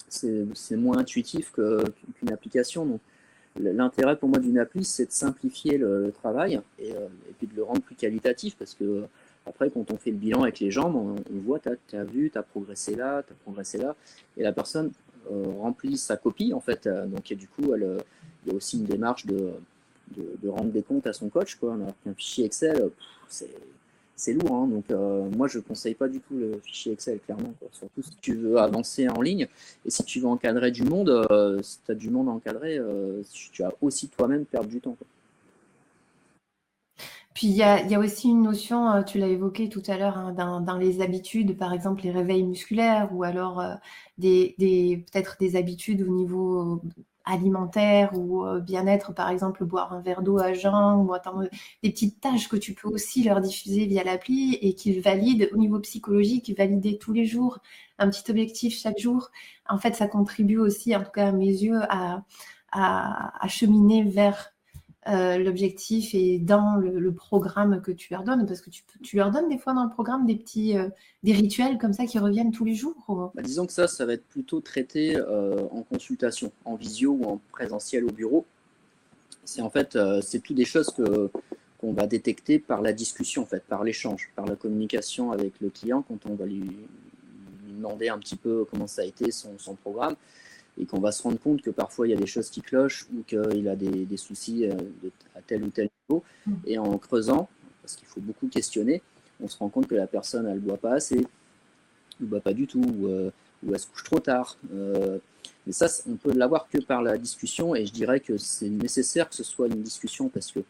c'est 0.09 0.75
moins 0.75 0.97
intuitif 0.97 1.51
qu'une 1.51 2.31
application. 2.31 2.85
Donc, 2.85 3.01
l'intérêt 3.59 4.15
pour 4.15 4.29
moi 4.29 4.39
d'une 4.39 4.57
appli, 4.57 4.83
c'est 4.83 5.05
de 5.05 5.11
simplifier 5.11 5.77
le, 5.77 6.11
travail 6.11 6.61
et, 6.79 6.91
euh, 6.93 7.07
et, 7.29 7.33
puis 7.37 7.47
de 7.47 7.55
le 7.55 7.63
rendre 7.63 7.81
plus 7.81 7.95
qualitatif 7.95 8.55
parce 8.57 8.73
que 8.73 9.03
après, 9.45 9.69
quand 9.69 9.91
on 9.91 9.97
fait 9.97 10.11
le 10.11 10.17
bilan 10.17 10.43
avec 10.43 10.59
les 10.59 10.71
jambes, 10.71 10.95
on, 10.95 11.15
voit, 11.39 11.59
tu 11.59 11.95
as, 11.95 12.03
vu, 12.03 12.29
tu 12.31 12.37
as 12.37 12.43
progressé 12.43 12.95
là, 12.95 13.23
tu 13.23 13.33
as 13.33 13.35
progressé 13.43 13.77
là, 13.77 13.95
et 14.37 14.43
la 14.43 14.53
personne 14.53 14.91
euh, 15.31 15.43
remplit 15.59 15.97
sa 15.97 16.17
copie 16.17 16.53
en 16.53 16.59
fait. 16.59 16.87
Euh, 16.87 17.05
donc, 17.05 17.31
du 17.33 17.47
coup, 17.47 17.73
elle, 17.73 17.97
il 18.45 18.51
y 18.51 18.53
a 18.53 18.57
aussi 18.57 18.77
une 18.77 18.85
démarche 18.85 19.25
de, 19.25 19.53
rendre 20.47 20.71
des 20.71 20.83
comptes 20.83 21.07
à 21.07 21.13
son 21.13 21.29
coach. 21.29 21.55
Quoi. 21.55 21.75
Alors 21.75 21.93
qu'un 22.03 22.13
fichier 22.13 22.45
Excel, 22.45 22.89
c'est 24.15 24.33
lourd. 24.33 24.55
Hein. 24.55 24.67
donc, 24.67 24.85
euh, 24.91 25.29
moi, 25.35 25.47
je 25.47 25.57
ne 25.57 25.63
conseille 25.63 25.95
pas 25.95 26.07
du 26.07 26.19
tout 26.19 26.35
le 26.35 26.59
fichier 26.63 26.93
Excel, 26.93 27.19
clairement. 27.19 27.53
Surtout 27.71 28.01
si 28.01 28.15
tu 28.21 28.35
veux 28.35 28.57
avancer 28.57 29.07
en 29.07 29.21
ligne 29.21 29.47
et 29.85 29.89
si 29.89 30.03
tu 30.03 30.19
veux 30.19 30.27
encadrer 30.27 30.71
du 30.71 30.83
monde, 30.83 31.09
euh, 31.09 31.61
si 31.61 31.79
tu 31.85 31.91
as 31.91 31.95
du 31.95 32.09
monde 32.09 32.29
à 32.29 32.31
encadrer, 32.31 32.77
euh, 32.77 33.21
tu 33.51 33.63
as 33.63 33.73
aussi 33.81 34.07
toi-même 34.09 34.45
perdre 34.45 34.69
du 34.69 34.79
temps. 34.79 34.97
Puis 37.33 37.47
il 37.47 37.55
y, 37.55 37.63
a, 37.63 37.99
aussi 37.99 38.29
une 38.29 38.43
notion, 38.43 39.03
tu 39.03 39.17
l'as 39.17 39.27
évoqué 39.27 39.69
tout 39.69 39.81
à 39.87 39.97
l'heure, 39.97 40.17
hein, 40.17 40.33
dans, 40.33 40.77
les 40.77 41.01
habitudes, 41.01 41.57
par 41.57 41.73
exemple 41.73 42.03
les 42.03 42.11
réveils 42.11 42.43
musculaires 42.43 43.09
ou 43.11 43.23
alors 43.23 43.63
des, 44.17 44.55
peut-être 45.11 45.37
des 45.39 45.55
habitudes 45.55 46.03
au 46.03 46.11
niveau 46.13 46.81
alimentaire 47.25 48.11
ou 48.17 48.45
euh, 48.45 48.59
bien-être, 48.59 49.13
par 49.13 49.29
exemple, 49.29 49.65
boire 49.65 49.93
un 49.93 50.01
verre 50.01 50.21
d'eau 50.21 50.39
à 50.39 50.53
jeun 50.53 51.05
ou 51.05 51.13
attendre 51.13 51.47
des 51.81 51.89
petites 51.89 52.19
tâches 52.19 52.49
que 52.49 52.57
tu 52.57 52.73
peux 52.73 52.89
aussi 52.89 53.23
leur 53.23 53.41
diffuser 53.41 53.85
via 53.85 54.03
l'appli 54.03 54.55
et 54.55 54.75
qu'ils 54.75 55.01
valident 55.01 55.49
au 55.53 55.57
niveau 55.57 55.79
psychologique, 55.79 56.53
valider 56.57 56.97
tous 56.97 57.13
les 57.13 57.25
jours 57.25 57.59
un 57.99 58.09
petit 58.09 58.29
objectif 58.29 58.77
chaque 58.77 58.99
jour. 58.99 59.31
En 59.69 59.77
fait, 59.77 59.95
ça 59.95 60.07
contribue 60.07 60.57
aussi, 60.57 60.95
en 60.95 61.03
tout 61.03 61.11
cas 61.11 61.29
à 61.29 61.31
mes 61.31 61.45
yeux, 61.45 61.79
à 61.89 63.47
cheminer 63.47 64.03
vers 64.03 64.52
euh, 65.07 65.37
l'objectif 65.37 66.13
est 66.13 66.39
dans 66.39 66.75
le, 66.75 67.11
programme 67.13 67.81
que 67.81 67.91
tu 67.91 68.13
leur 68.13 68.23
donnes 68.23 68.45
Parce 68.45 68.61
que 68.61 68.69
tu, 68.69 68.83
tu, 69.03 69.17
leur 69.17 69.31
donnes 69.31 69.49
des 69.49 69.57
fois 69.57 69.73
dans 69.73 69.83
le 69.83 69.89
programme 69.89 70.25
des 70.25 70.35
petits 70.35 70.77
euh, 70.77 70.87
des 71.23 71.33
rituels 71.33 71.77
comme 71.77 71.93
ça 71.93 72.05
qui 72.05 72.19
reviennent 72.19 72.51
tous 72.51 72.63
les 72.63 72.73
jours 72.73 73.31
bah, 73.35 73.41
Disons 73.41 73.65
que 73.65 73.73
ça, 73.73 73.87
ça 73.87 74.05
va 74.05 74.13
être 74.13 74.25
plutôt 74.25 74.61
traité 74.61 75.17
euh, 75.17 75.61
en 75.71 75.83
consultation, 75.83 76.51
en 76.65 76.75
visio 76.75 77.11
ou 77.11 77.25
en 77.25 77.41
présentiel 77.51 78.05
au 78.05 78.11
bureau. 78.11 78.45
C'est 79.43 79.61
en 79.61 79.69
fait, 79.69 79.97
c'est 80.21 80.39
tout 80.39 80.53
des 80.53 80.65
choses 80.65 80.89
que 80.89 81.29
qu'on 81.79 81.91
va 81.91 82.07
détecter 82.07 82.59
par 82.59 82.81
la 82.81 82.93
discussion, 82.93 83.41
en 83.41 83.45
fait, 83.45 83.61
par 83.63 83.83
l'échange, 83.83 84.31
par 84.37 84.45
la 84.45 84.55
communication 84.55 85.33
avec 85.33 85.59
le 85.59 85.69
client 85.69 86.01
quand 86.01 86.25
on 86.25 86.35
va 86.35 86.45
lui, 86.45 86.63
demander 87.67 88.07
un 88.07 88.17
petit 88.19 88.37
peu 88.37 88.65
comment 88.71 88.87
ça 88.87 89.01
a 89.01 89.05
été 89.05 89.31
son, 89.31 89.57
son 89.57 89.75
programme. 89.75 90.15
Et 90.79 90.85
qu'on 90.85 90.99
va 90.99 91.11
se 91.11 91.21
rendre 91.23 91.39
compte 91.39 91.61
que 91.61 91.69
parfois 91.69 92.07
il 92.07 92.11
y 92.11 92.13
a 92.13 92.17
des 92.17 92.25
choses 92.25 92.49
qui 92.49 92.61
clochent 92.61 93.05
ou 93.13 93.23
qu'il 93.23 93.67
a 93.67 93.75
des, 93.75 94.17
soucis 94.17 94.65
à 95.35 95.41
tel 95.41 95.63
ou 95.63 95.69
tel 95.69 95.89
niveau. 96.09 96.23
Mm. 96.45 96.53
Et 96.65 96.77
en 96.77 96.97
creusant, 96.97 97.49
parce 97.81 97.95
qu'il 97.95 98.07
faut 98.07 98.21
beaucoup 98.21 98.47
questionner, 98.47 99.01
on 99.41 99.47
se 99.47 99.57
rend 99.57 99.69
compte 99.69 99.87
que 99.87 99.95
la 99.95 100.07
personne, 100.07 100.47
elle 100.47 100.55
ne 100.55 100.59
boit 100.59 100.77
pas 100.77 100.93
assez, 100.93 101.25
ou 102.21 102.25
boit 102.25 102.41
pas 102.41 102.53
du 102.53 102.67
tout, 102.67 102.81
ou, 102.81 103.07
ou 103.07 103.73
elle 103.73 103.79
se 103.79 103.87
couche 103.87 104.03
trop 104.03 104.19
tard. 104.19 104.57
mais 104.71 105.71
ça, 105.73 105.87
on 106.09 106.15
peut 106.15 106.33
l'avoir 106.33 106.69
que 106.69 106.79
par 106.79 107.01
la 107.01 107.17
discussion, 107.17 107.75
et 107.75 107.85
je 107.85 107.91
dirais 107.91 108.19
que 108.19 108.37
c'est 108.37 108.69
nécessaire 108.69 109.29
que 109.29 109.35
ce 109.35 109.43
soit 109.43 109.67
une 109.67 109.81
discussion 109.81 110.29
parce 110.29 110.51
que 110.51 110.61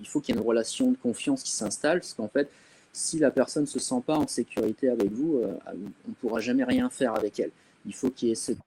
il 0.00 0.06
faut 0.06 0.20
qu'il 0.20 0.34
y 0.34 0.38
ait 0.38 0.40
une 0.40 0.46
relation 0.46 0.90
de 0.90 0.96
confiance 0.96 1.42
qui 1.42 1.52
s'installe, 1.52 2.00
parce 2.00 2.14
qu'en 2.14 2.28
fait, 2.28 2.50
si 2.92 3.18
la 3.18 3.30
personne 3.30 3.62
ne 3.62 3.68
se 3.68 3.78
sent 3.78 4.02
pas 4.04 4.16
en 4.16 4.26
sécurité 4.26 4.88
avec 4.88 5.10
vous, 5.10 5.38
euh, 5.38 5.52
on 6.06 6.08
ne 6.08 6.14
pourra 6.20 6.40
jamais 6.40 6.64
rien 6.64 6.90
faire 6.90 7.14
avec 7.14 7.38
elle. 7.40 7.50
Il 7.86 7.94
faut 7.94 8.10
qu'il 8.10 8.28
y 8.28 8.32
ait 8.32 8.36
cette... 8.36 8.58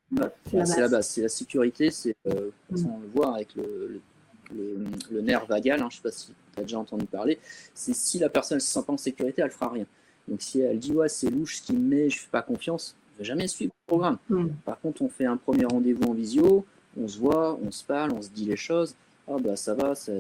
C'est 0.46 0.80
la 0.80 0.88
base, 0.88 1.08
c'est 1.08 1.22
la 1.22 1.30
sécurité, 1.30 1.92
c'est, 1.92 2.16
euh, 2.28 2.50
mm. 2.72 2.86
on 2.86 3.00
le 3.00 3.08
voit 3.14 3.36
avec 3.36 3.56
le, 3.56 4.02
le, 4.56 5.22
nerf 5.22 5.46
vagal, 5.46 5.82
hein, 5.82 5.88
je 5.90 5.98
ne 5.98 6.02
sais 6.02 6.04
pas 6.04 6.12
si 6.12 6.28
tu 6.28 6.60
as 6.60 6.64
déjà 6.64 6.80
entendu 6.80 7.06
parler, 7.06 7.40
c'est 7.74 7.94
si 7.94 8.20
la 8.20 8.30
personne 8.30 8.58
ne 8.58 8.62
se 8.62 8.68
sent 8.68 8.84
pas 8.86 8.94
en 8.94 8.98
sécurité, 8.98 9.42
elle 9.42 9.48
ne 9.48 9.54
fera 9.54 9.70
rien. 9.70 9.86
Donc 10.28 10.42
si 10.42 10.62
elle 10.62 10.80
dit 10.80 10.94
ouais 10.94 11.10
c'est 11.10 11.30
louche 11.30 11.58
ce 11.58 11.64
qui 11.64 11.74
me 11.74 11.80
met, 11.80 12.10
je 12.10 12.18
ne 12.18 12.22
fais 12.22 12.30
pas 12.32 12.42
confiance, 12.42 12.96
je 13.14 13.16
ne 13.16 13.20
vais 13.20 13.26
jamais 13.26 13.48
suivre 13.48 13.74
le 13.88 13.88
programme. 13.88 14.18
Mm. 14.30 14.48
Par 14.66 14.80
contre, 14.80 15.02
on 15.02 15.10
fait 15.10 15.26
un 15.26 15.38
premier 15.38 15.66
rendez-vous 15.66 16.04
en 16.04 16.14
visio, 16.14 16.66
on 16.98 17.08
se 17.08 17.20
voit, 17.20 17.60
on 17.64 17.72
se 17.72 17.84
parle, 17.84 18.12
on 18.12 18.22
se 18.22 18.30
dit 18.30 18.46
les 18.46 18.56
choses. 18.56 18.96
Ah 19.28 19.38
bah 19.40 19.56
ça 19.56 19.74
va, 19.74 19.96
ça, 19.96 20.12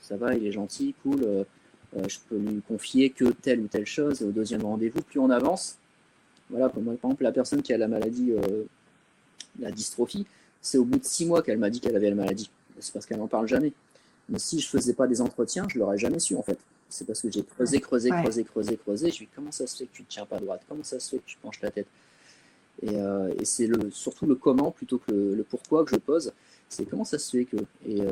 ça 0.00 0.16
va, 0.16 0.34
il 0.34 0.46
est 0.46 0.52
gentil, 0.52 0.94
cool. 1.02 1.22
Euh, 1.22 1.44
euh, 1.96 2.04
je 2.08 2.18
peux 2.28 2.38
lui 2.38 2.62
confier 2.66 3.10
que 3.10 3.26
telle 3.26 3.60
ou 3.60 3.68
telle 3.68 3.86
chose. 3.86 4.22
Et 4.22 4.24
au 4.24 4.32
deuxième 4.32 4.62
rendez-vous, 4.62 5.02
plus 5.02 5.20
on 5.20 5.30
avance, 5.30 5.78
voilà, 6.52 6.68
comme 6.68 6.84
par 6.84 6.94
exemple, 6.94 7.22
la 7.24 7.32
personne 7.32 7.62
qui 7.62 7.72
a 7.72 7.78
la 7.78 7.88
maladie, 7.88 8.32
euh, 8.32 8.64
la 9.58 9.72
dystrophie, 9.72 10.26
c'est 10.60 10.78
au 10.78 10.84
bout 10.84 10.98
de 10.98 11.04
six 11.04 11.26
mois 11.26 11.42
qu'elle 11.42 11.58
m'a 11.58 11.70
dit 11.70 11.80
qu'elle 11.80 11.96
avait 11.96 12.10
la 12.10 12.14
maladie. 12.14 12.50
C'est 12.78 12.92
parce 12.92 13.06
qu'elle 13.06 13.18
n'en 13.18 13.26
parle 13.26 13.48
jamais. 13.48 13.72
Mais 14.28 14.38
si 14.38 14.60
je 14.60 14.68
faisais 14.68 14.94
pas 14.94 15.06
des 15.06 15.20
entretiens, 15.20 15.66
je 15.68 15.78
l'aurais 15.78 15.98
jamais 15.98 16.20
su 16.20 16.36
en 16.36 16.42
fait. 16.42 16.58
C'est 16.88 17.06
parce 17.06 17.20
que 17.20 17.30
j'ai 17.30 17.42
creusé, 17.42 17.80
creusé, 17.80 18.10
creusé, 18.10 18.44
creusé, 18.44 18.76
creusé. 18.76 19.10
Je 19.10 19.18
lui 19.20 19.28
comment 19.34 19.50
ça 19.50 19.66
se 19.66 19.76
fait 19.76 19.86
que 19.86 19.92
tu 19.92 20.02
ne 20.02 20.06
tiens 20.08 20.26
pas 20.26 20.38
droite? 20.38 20.62
Comment 20.68 20.84
ça 20.84 21.00
se 21.00 21.10
fait 21.10 21.18
que 21.18 21.26
tu 21.26 21.36
penches 21.38 21.60
la 21.62 21.70
tête? 21.70 21.88
Et, 22.82 22.94
et 22.94 23.44
c'est 23.44 23.66
le, 23.66 23.90
surtout 23.90 24.26
le 24.26 24.34
comment 24.34 24.70
plutôt 24.70 24.98
que 24.98 25.12
le, 25.12 25.42
pourquoi 25.42 25.84
que 25.84 25.90
je 25.90 25.96
pose. 25.96 26.32
C'est 26.68 26.84
comment 26.84 27.04
ça 27.04 27.18
se 27.18 27.36
fait 27.36 27.44
que. 27.44 27.56
Et 27.86 28.02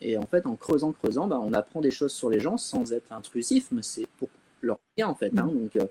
et 0.00 0.16
en 0.18 0.26
fait, 0.26 0.46
en 0.46 0.56
creusant, 0.56 0.92
creusant, 0.92 1.26
bah, 1.26 1.40
on 1.42 1.52
apprend 1.52 1.80
des 1.80 1.90
choses 1.90 2.12
sur 2.12 2.28
les 2.28 2.40
gens 2.40 2.56
sans 2.56 2.92
être 2.92 3.12
intrusif, 3.12 3.68
mais 3.72 3.82
c'est 3.82 4.06
pour 4.18 4.28
leur 4.60 4.78
bien 4.96 5.08
en 5.08 5.14
fait. 5.14 5.32
Hein. 5.38 5.46
Donc, 5.46 5.76
euh, 5.76 5.86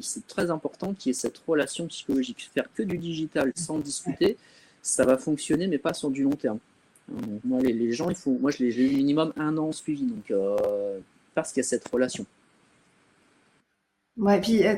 c'est 0.00 0.26
très 0.26 0.50
important 0.50 0.94
qu'il 0.94 1.10
y 1.10 1.12
ait 1.12 1.18
cette 1.18 1.38
relation 1.38 1.86
psychologique. 1.86 2.50
Faire 2.54 2.68
que 2.74 2.82
du 2.82 2.98
digital 2.98 3.52
sans 3.56 3.78
discuter, 3.78 4.36
ça 4.82 5.04
va 5.04 5.18
fonctionner, 5.18 5.66
mais 5.66 5.78
pas 5.78 5.94
sur 5.94 6.10
du 6.10 6.22
long 6.22 6.30
terme. 6.30 6.58
Moi, 7.44 7.60
les, 7.62 7.92
gens, 7.92 8.10
il 8.10 8.16
faut, 8.16 8.32
moi, 8.38 8.50
je 8.50 8.64
l'ai 8.64 8.74
eu 8.74 8.96
minimum 8.96 9.32
un 9.36 9.56
an 9.56 9.72
suivi, 9.72 10.04
donc 10.04 10.30
euh, 10.30 10.98
parce 11.34 11.52
qu'il 11.52 11.62
y 11.62 11.66
a 11.66 11.68
cette 11.68 11.88
relation. 11.88 12.26
Ouais, 14.18 14.40
puis 14.40 14.66
euh, 14.66 14.74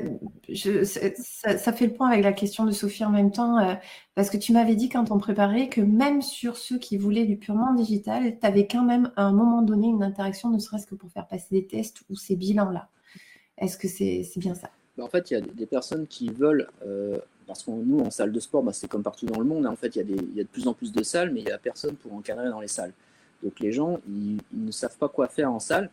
je, 0.51 0.85
ça, 0.85 1.73
fait 1.73 1.87
le 1.87 1.95
point 1.95 2.11
avec 2.11 2.23
la 2.23 2.35
question 2.35 2.67
de 2.67 2.73
Sophie 2.73 3.07
en 3.07 3.11
même 3.11 3.33
temps, 3.33 3.59
euh, 3.59 3.75
parce 4.15 4.29
que 4.29 4.37
tu 4.37 4.53
m'avais 4.53 4.77
dit 4.77 4.91
quand 4.91 5.11
on 5.11 5.19
préparait 5.19 5.71
que 5.71 5.81
même 5.81 6.21
sur 6.21 6.59
ceux 6.59 6.79
qui 6.79 6.99
voulaient 6.99 7.25
du 7.25 7.39
purement 7.39 7.73
digital, 7.73 8.39
tu 8.39 8.47
avais 8.47 8.67
quand 8.67 8.85
même 8.85 9.11
à 9.17 9.23
un 9.23 9.33
moment 9.33 9.63
donné 9.63 9.89
une 9.89 10.03
interaction, 10.03 10.51
ne 10.51 10.59
serait-ce 10.59 10.87
que 10.87 10.95
pour 10.95 11.11
faire 11.11 11.27
passer 11.27 11.47
des 11.53 11.67
tests 11.67 12.03
ou 12.11 12.17
ces 12.17 12.37
bilans-là. 12.37 12.91
Est-ce 13.57 13.79
que 13.79 13.89
c'est 13.89 14.27
bien 14.37 14.55
ça? 14.55 14.71
Bah, 14.97 15.05
En 15.05 15.09
fait, 15.09 15.31
il 15.31 15.35
y 15.35 15.37
a 15.37 15.41
des 15.41 15.67
personnes 15.67 16.07
qui 16.07 16.31
veulent, 16.31 16.69
euh, 16.87 17.19
parce 17.47 17.63
que 17.63 17.71
nous, 17.71 18.01
en 18.01 18.11
salle 18.11 18.33
de 18.33 18.41
sport, 18.41 18.63
bah, 18.63 18.73
c'est 18.73 18.89
comme 18.89 19.03
partout 19.03 19.27
dans 19.27 19.39
le 19.39 19.47
monde, 19.47 19.67
hein. 19.67 19.71
en 19.71 19.77
fait, 19.77 19.97
il 19.97 20.37
y, 20.37 20.41
a 20.41 20.43
de 20.43 20.49
plus 20.49 20.69
en 20.69 20.75
plus 20.75 20.93
de 20.93 21.03
salles, 21.03 21.33
mais 21.33 21.41
il 21.41 21.47
n'y 21.47 21.53
a 21.53 21.59
personne 21.59 21.97
pour 21.97 22.13
encadrer 22.15 22.49
dans 22.49 22.61
les 22.61 22.69
salles. 22.69 22.93
Donc 23.43 23.59
les 23.61 23.73
gens, 23.73 24.01
ils 24.09 24.39
ne 24.53 24.71
savent 24.71 24.99
pas 24.99 25.09
quoi 25.09 25.27
faire 25.29 25.51
en 25.51 25.61
salle 25.61 25.91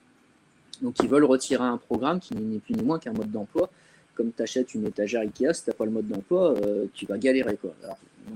donc 0.82 0.96
ils 1.02 1.10
veulent 1.10 1.24
retirer 1.24 1.64
un 1.64 1.78
programme 1.78 2.20
qui 2.20 2.36
n'est 2.36 2.60
plus 2.60 2.76
ni 2.76 2.84
moins 2.84 3.00
qu'un 3.00 3.14
mode 3.14 3.32
d'emploi. 3.32 3.70
Comme 4.16 4.32
tu 4.34 4.42
achètes 4.42 4.74
une 4.74 4.86
étagère 4.86 5.22
Ikea, 5.22 5.54
si 5.54 5.64
tu 5.64 5.70
n'as 5.70 5.76
pas 5.76 5.86
le 5.86 5.92
mode 5.92 6.08
d'emploi, 6.08 6.56
euh, 6.58 6.86
tu 6.94 7.06
vas 7.06 7.18
galérer. 7.18 7.58
Quoi. 7.58 7.74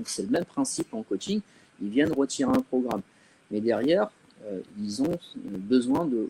c'est 0.04 0.22
le 0.22 0.28
même 0.28 0.44
principe 0.44 0.92
en 0.94 1.02
coaching. 1.02 1.40
Ils 1.80 1.88
viennent 1.88 2.12
retirer 2.12 2.50
un 2.50 2.60
programme. 2.60 3.02
Mais 3.50 3.60
derrière, 3.60 4.10
euh, 4.46 4.60
ils 4.80 5.02
ont 5.02 5.18
besoin 5.44 6.06
de, 6.06 6.28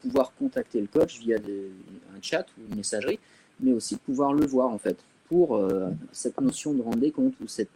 pouvoir 0.00 0.32
contacter 0.38 0.80
le 0.80 0.86
coach 0.86 1.18
via 1.20 1.36
un 1.36 2.22
chat 2.22 2.46
ou 2.58 2.70
une 2.70 2.76
messagerie, 2.76 3.18
mais 3.60 3.72
aussi 3.72 3.94
de 3.94 4.00
pouvoir 4.00 4.32
le 4.32 4.46
voir 4.46 4.68
en 4.68 4.78
fait, 4.78 4.96
pour 5.28 5.56
euh, 5.56 5.90
cette 6.12 6.40
notion 6.40 6.74
de 6.74 6.82
rendre 6.82 6.98
des 6.98 7.10
comptes 7.10 7.34
ou 7.40 7.48
cette 7.48 7.70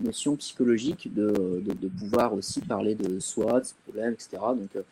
notion 0.00 0.36
psychologique 0.36 1.12
de, 1.14 1.62
pouvoir 1.98 2.34
aussi 2.34 2.60
parler 2.60 2.94
de 2.94 3.20
soi, 3.20 3.60
de 3.60 3.64
ses 3.66 3.74
problèmes, 3.84 4.14
etc. 4.14 4.38
Donc 4.56 4.84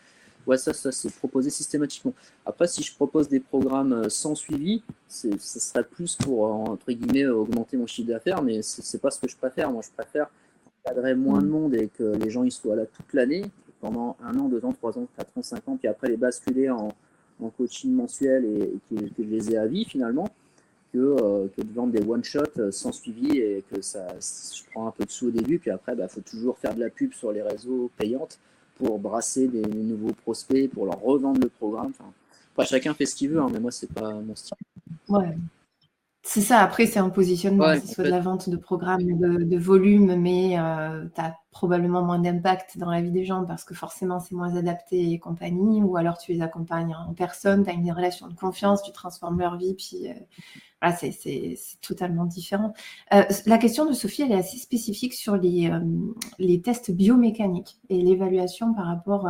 Ouais, 0.47 0.59
ça, 0.59 0.73
ça 0.73 0.91
c'est 0.91 1.15
proposé 1.15 1.51
systématiquement. 1.51 2.15
Après, 2.45 2.67
si 2.67 2.83
je 2.83 2.95
propose 2.95 3.29
des 3.29 3.39
programmes 3.39 3.93
euh, 3.93 4.09
sans 4.09 4.35
suivi, 4.35 4.83
ce 5.09 5.31
serait 5.39 5.85
plus 5.85 6.17
pour, 6.17 6.47
euh, 6.47 6.73
entre 6.73 6.91
guillemets, 6.91 7.27
augmenter 7.27 7.77
mon 7.77 7.87
chiffre 7.87 8.09
d'affaires, 8.09 8.43
mais 8.43 8.61
c'est 8.63 9.01
pas 9.01 9.11
ce 9.11 9.21
que 9.21 9.29
je 9.29 9.37
préfère. 9.37 9.71
Moi, 9.71 9.83
je 9.83 9.91
préfère 9.91 10.29
encadrer 10.85 11.15
moins 11.15 11.41
de 11.41 11.47
monde 11.47 11.75
et 11.75 11.89
que 11.89 12.17
les 12.17 12.29
gens 12.29 12.43
ils 12.43 12.51
soient 12.51 12.75
là 12.75 12.87
toute 12.87 13.13
l'année, 13.13 13.45
pendant 13.81 14.17
un 14.23 14.37
an, 14.37 14.49
deux 14.49 14.65
ans, 14.65 14.73
trois 14.73 14.99
ans, 14.99 15.07
quatre 15.17 15.37
ans, 15.39 15.43
cinq 15.43 15.69
ans, 15.69 15.77
puis 15.77 15.87
après 15.87 16.09
les 16.09 16.17
basculer 16.17 16.71
en, 16.71 16.89
coaching 17.51 17.93
mensuel 17.93 18.45
et, 18.45 18.73
que, 18.91 19.07
je 19.19 19.23
les 19.23 19.53
ai 19.53 19.59
à 19.59 19.67
vie 19.67 19.85
finalement, 19.85 20.29
que, 20.93 20.99
euh, 20.99 21.47
que 21.57 21.63
de 21.63 21.73
vendre 21.73 21.93
des 21.93 22.05
one-shots 22.05 22.71
sans 22.71 22.93
suivi 22.93 23.39
et 23.39 23.65
que 23.71 23.81
ça, 23.81 24.07
je 24.21 24.63
prends 24.73 24.87
un 24.87 24.91
peu 24.91 25.05
de 25.05 25.11
sous 25.11 25.29
au 25.29 25.31
début, 25.31 25.59
puis 25.59 25.71
après, 25.71 25.93
il 25.93 25.99
bah, 25.99 26.09
faut 26.09 26.21
toujours 26.21 26.59
faire 26.59 26.75
de 26.75 26.81
la 26.81 26.91
pub 26.91 27.13
sur 27.13 27.33
les 27.33 27.43
réseaux 27.43 27.91
payantes 27.97 28.39
pour 28.77 28.99
brasser 28.99 29.49
des, 29.49 29.63
nouveaux 29.63 30.13
prospects, 30.13 30.71
pour 30.71 30.87
leur 30.87 31.01
revendre 31.01 31.41
le 31.41 31.49
programme. 31.49 31.93
Enfin, 32.57 32.65
chacun 32.65 32.95
fait 32.95 33.07
ce 33.07 33.15
qu'il 33.15 33.31
veut, 33.31 33.41
hein, 33.41 33.49
mais 33.53 33.61
moi, 33.61 33.71
c'est 33.71 33.93
pas 33.93 34.13
mon 34.13 34.35
style. 34.35 34.57
Ouais. 35.09 35.37
C'est 36.25 36.41
ça, 36.41 36.61
après, 36.61 36.87
c'est 36.87 37.01
un 37.01 37.11
positionnement, 37.11 37.75
c'est 37.75 37.95
soit 37.95 38.05
de 38.05 38.09
la 38.09 38.21
vente 38.21 38.49
de 38.49 38.57
programmes 38.57 39.19
de, 39.19 39.59
volume, 39.59 40.15
mais 40.15 40.57
euh, 40.57 41.05
tu 41.13 41.21
as 41.21 41.37
probablement 41.51 42.05
moins 42.05 42.21
d'impact 42.21 42.79
dans 42.79 42.91
la 42.91 43.03
vie 43.03 43.11
des 43.11 43.25
gens 43.25 43.45
parce 43.45 43.65
que 43.65 43.75
forcément, 43.75 44.21
c'est 44.21 44.37
moins 44.37 44.55
adapté 44.55 45.11
et 45.11 45.19
compagnie, 45.19 45.83
ou 45.83 45.97
alors 45.97 46.19
tu 46.19 46.33
les 46.33 46.41
accompagnes 46.41 46.95
en 46.95 47.13
personne, 47.13 47.65
tu 47.65 47.71
as 47.71 47.73
une 47.73 47.91
relation 47.91 48.29
de 48.29 48.35
confiance, 48.35 48.85
tu 48.85 48.93
transformes 48.93 49.41
leur 49.41 49.57
vie, 49.57 49.75
puis 49.75 50.11
euh, 50.11 50.15
voilà, 50.81 50.97
c'est 50.97 51.57
totalement 51.81 52.25
différent. 52.25 52.73
Euh, 53.13 53.25
la 53.47 53.59
question 53.59 53.85
de 53.85 53.93
Sophie, 53.93 54.23
elle 54.23 54.33
est 54.33 54.37
assez 54.37 54.59
spécifique 54.59 55.15
sur 55.15 55.37
les, 55.37 55.73
les 56.39 56.63
tests 56.63 56.93
biomécaniques 56.93 57.79
et 57.89 58.01
l'évaluation 58.01 58.75
par 58.75 58.87
rapport 58.87 59.29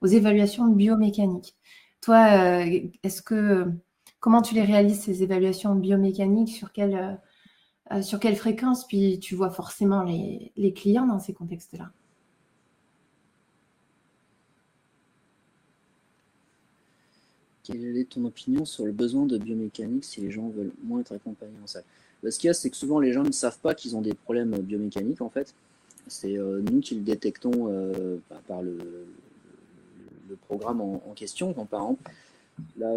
aux 0.00 0.06
évaluations 0.06 0.68
biomécaniques. 0.68 1.56
Toi, 2.00 2.64
est-ce 3.02 3.20
que 3.20 3.74
comment 4.20 4.42
tu 4.42 4.54
les 4.54 4.62
réalises, 4.62 5.00
ces 5.00 5.22
évaluations 5.22 5.74
biomécaniques, 5.74 6.50
sur 6.50 6.72
quelle, 6.72 6.94
euh, 6.94 7.96
euh, 7.96 8.02
sur 8.02 8.20
quelle 8.20 8.36
fréquence, 8.36 8.86
puis 8.86 9.18
tu 9.18 9.34
vois 9.34 9.50
forcément 9.50 10.04
les, 10.04 10.72
clients 10.74 11.06
dans 11.06 11.18
ces 11.18 11.32
contextes-là. 11.32 11.90
Quelle 17.64 17.96
est 17.96 18.10
ton 18.10 18.24
opinion 18.24 18.64
sur 18.64 18.84
le 18.84 18.92
besoin 18.92 19.26
de 19.26 19.38
biomécanique 19.38 20.04
si 20.04 20.20
les 20.20 20.30
gens 20.30 20.48
veulent 20.48 20.72
moins 20.82 21.00
être 21.00 21.12
accompagnés 21.12 21.58
en 21.62 21.66
salle? 21.66 21.84
Ce 22.28 22.38
qu'il 22.38 22.48
y 22.48 22.50
a, 22.50 22.54
c'est 22.54 22.68
que 22.68 22.76
souvent 22.76 23.00
les 23.00 23.12
gens 23.12 23.22
ne 23.22 23.32
savent 23.32 23.58
pas 23.58 23.74
qu'ils 23.74 23.96
ont 23.96 24.02
des 24.02 24.12
problèmes 24.12 24.58
biomécaniques 24.58 25.22
en 25.22 25.30
fait. 25.30 25.54
C'est 26.06 26.36
euh, 26.36 26.60
nous 26.60 26.80
qui 26.80 26.94
le 26.96 27.02
détectons 27.02 27.66
bah, 28.28 28.40
par 28.46 28.62
le, 28.62 28.78
programme 30.46 30.80
en, 30.80 30.98
question. 31.14 31.52
Quand, 31.54 31.66
par 31.66 31.82
Là, 32.78 32.96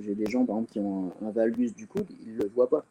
j'ai 0.00 0.14
des 0.14 0.26
gens, 0.26 0.44
par 0.44 0.56
exemple, 0.56 0.72
qui 0.72 0.80
ont 0.80 1.12
un, 1.22 1.30
valgus 1.30 1.74
du 1.74 1.86
coude, 1.86 2.06
ils 2.26 2.36
ne 2.36 2.42
le 2.42 2.50
voient 2.54 2.68
pas. 2.68 2.84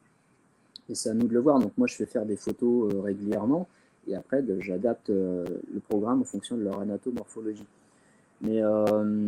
Et 0.89 0.95
c'est 0.95 1.09
à 1.09 1.13
nous 1.13 1.27
de 1.27 1.33
le 1.33 1.39
voir. 1.39 1.59
Donc 1.59 1.71
moi, 1.77 1.87
je 1.87 1.95
fais 1.95 2.05
faire 2.05 2.25
des 2.25 2.35
photos 2.35 2.93
euh, 2.93 3.01
régulièrement. 3.01 3.67
Et 4.07 4.15
après, 4.15 4.43
j'adapte 4.59 5.09
euh, 5.09 5.45
le 5.73 5.79
programme 5.79 6.21
en 6.21 6.25
fonction 6.25 6.57
de 6.57 6.63
leur 6.63 6.79
anatomorphologie. 6.79 7.65
Mais 8.41 8.61
euh, 8.61 9.27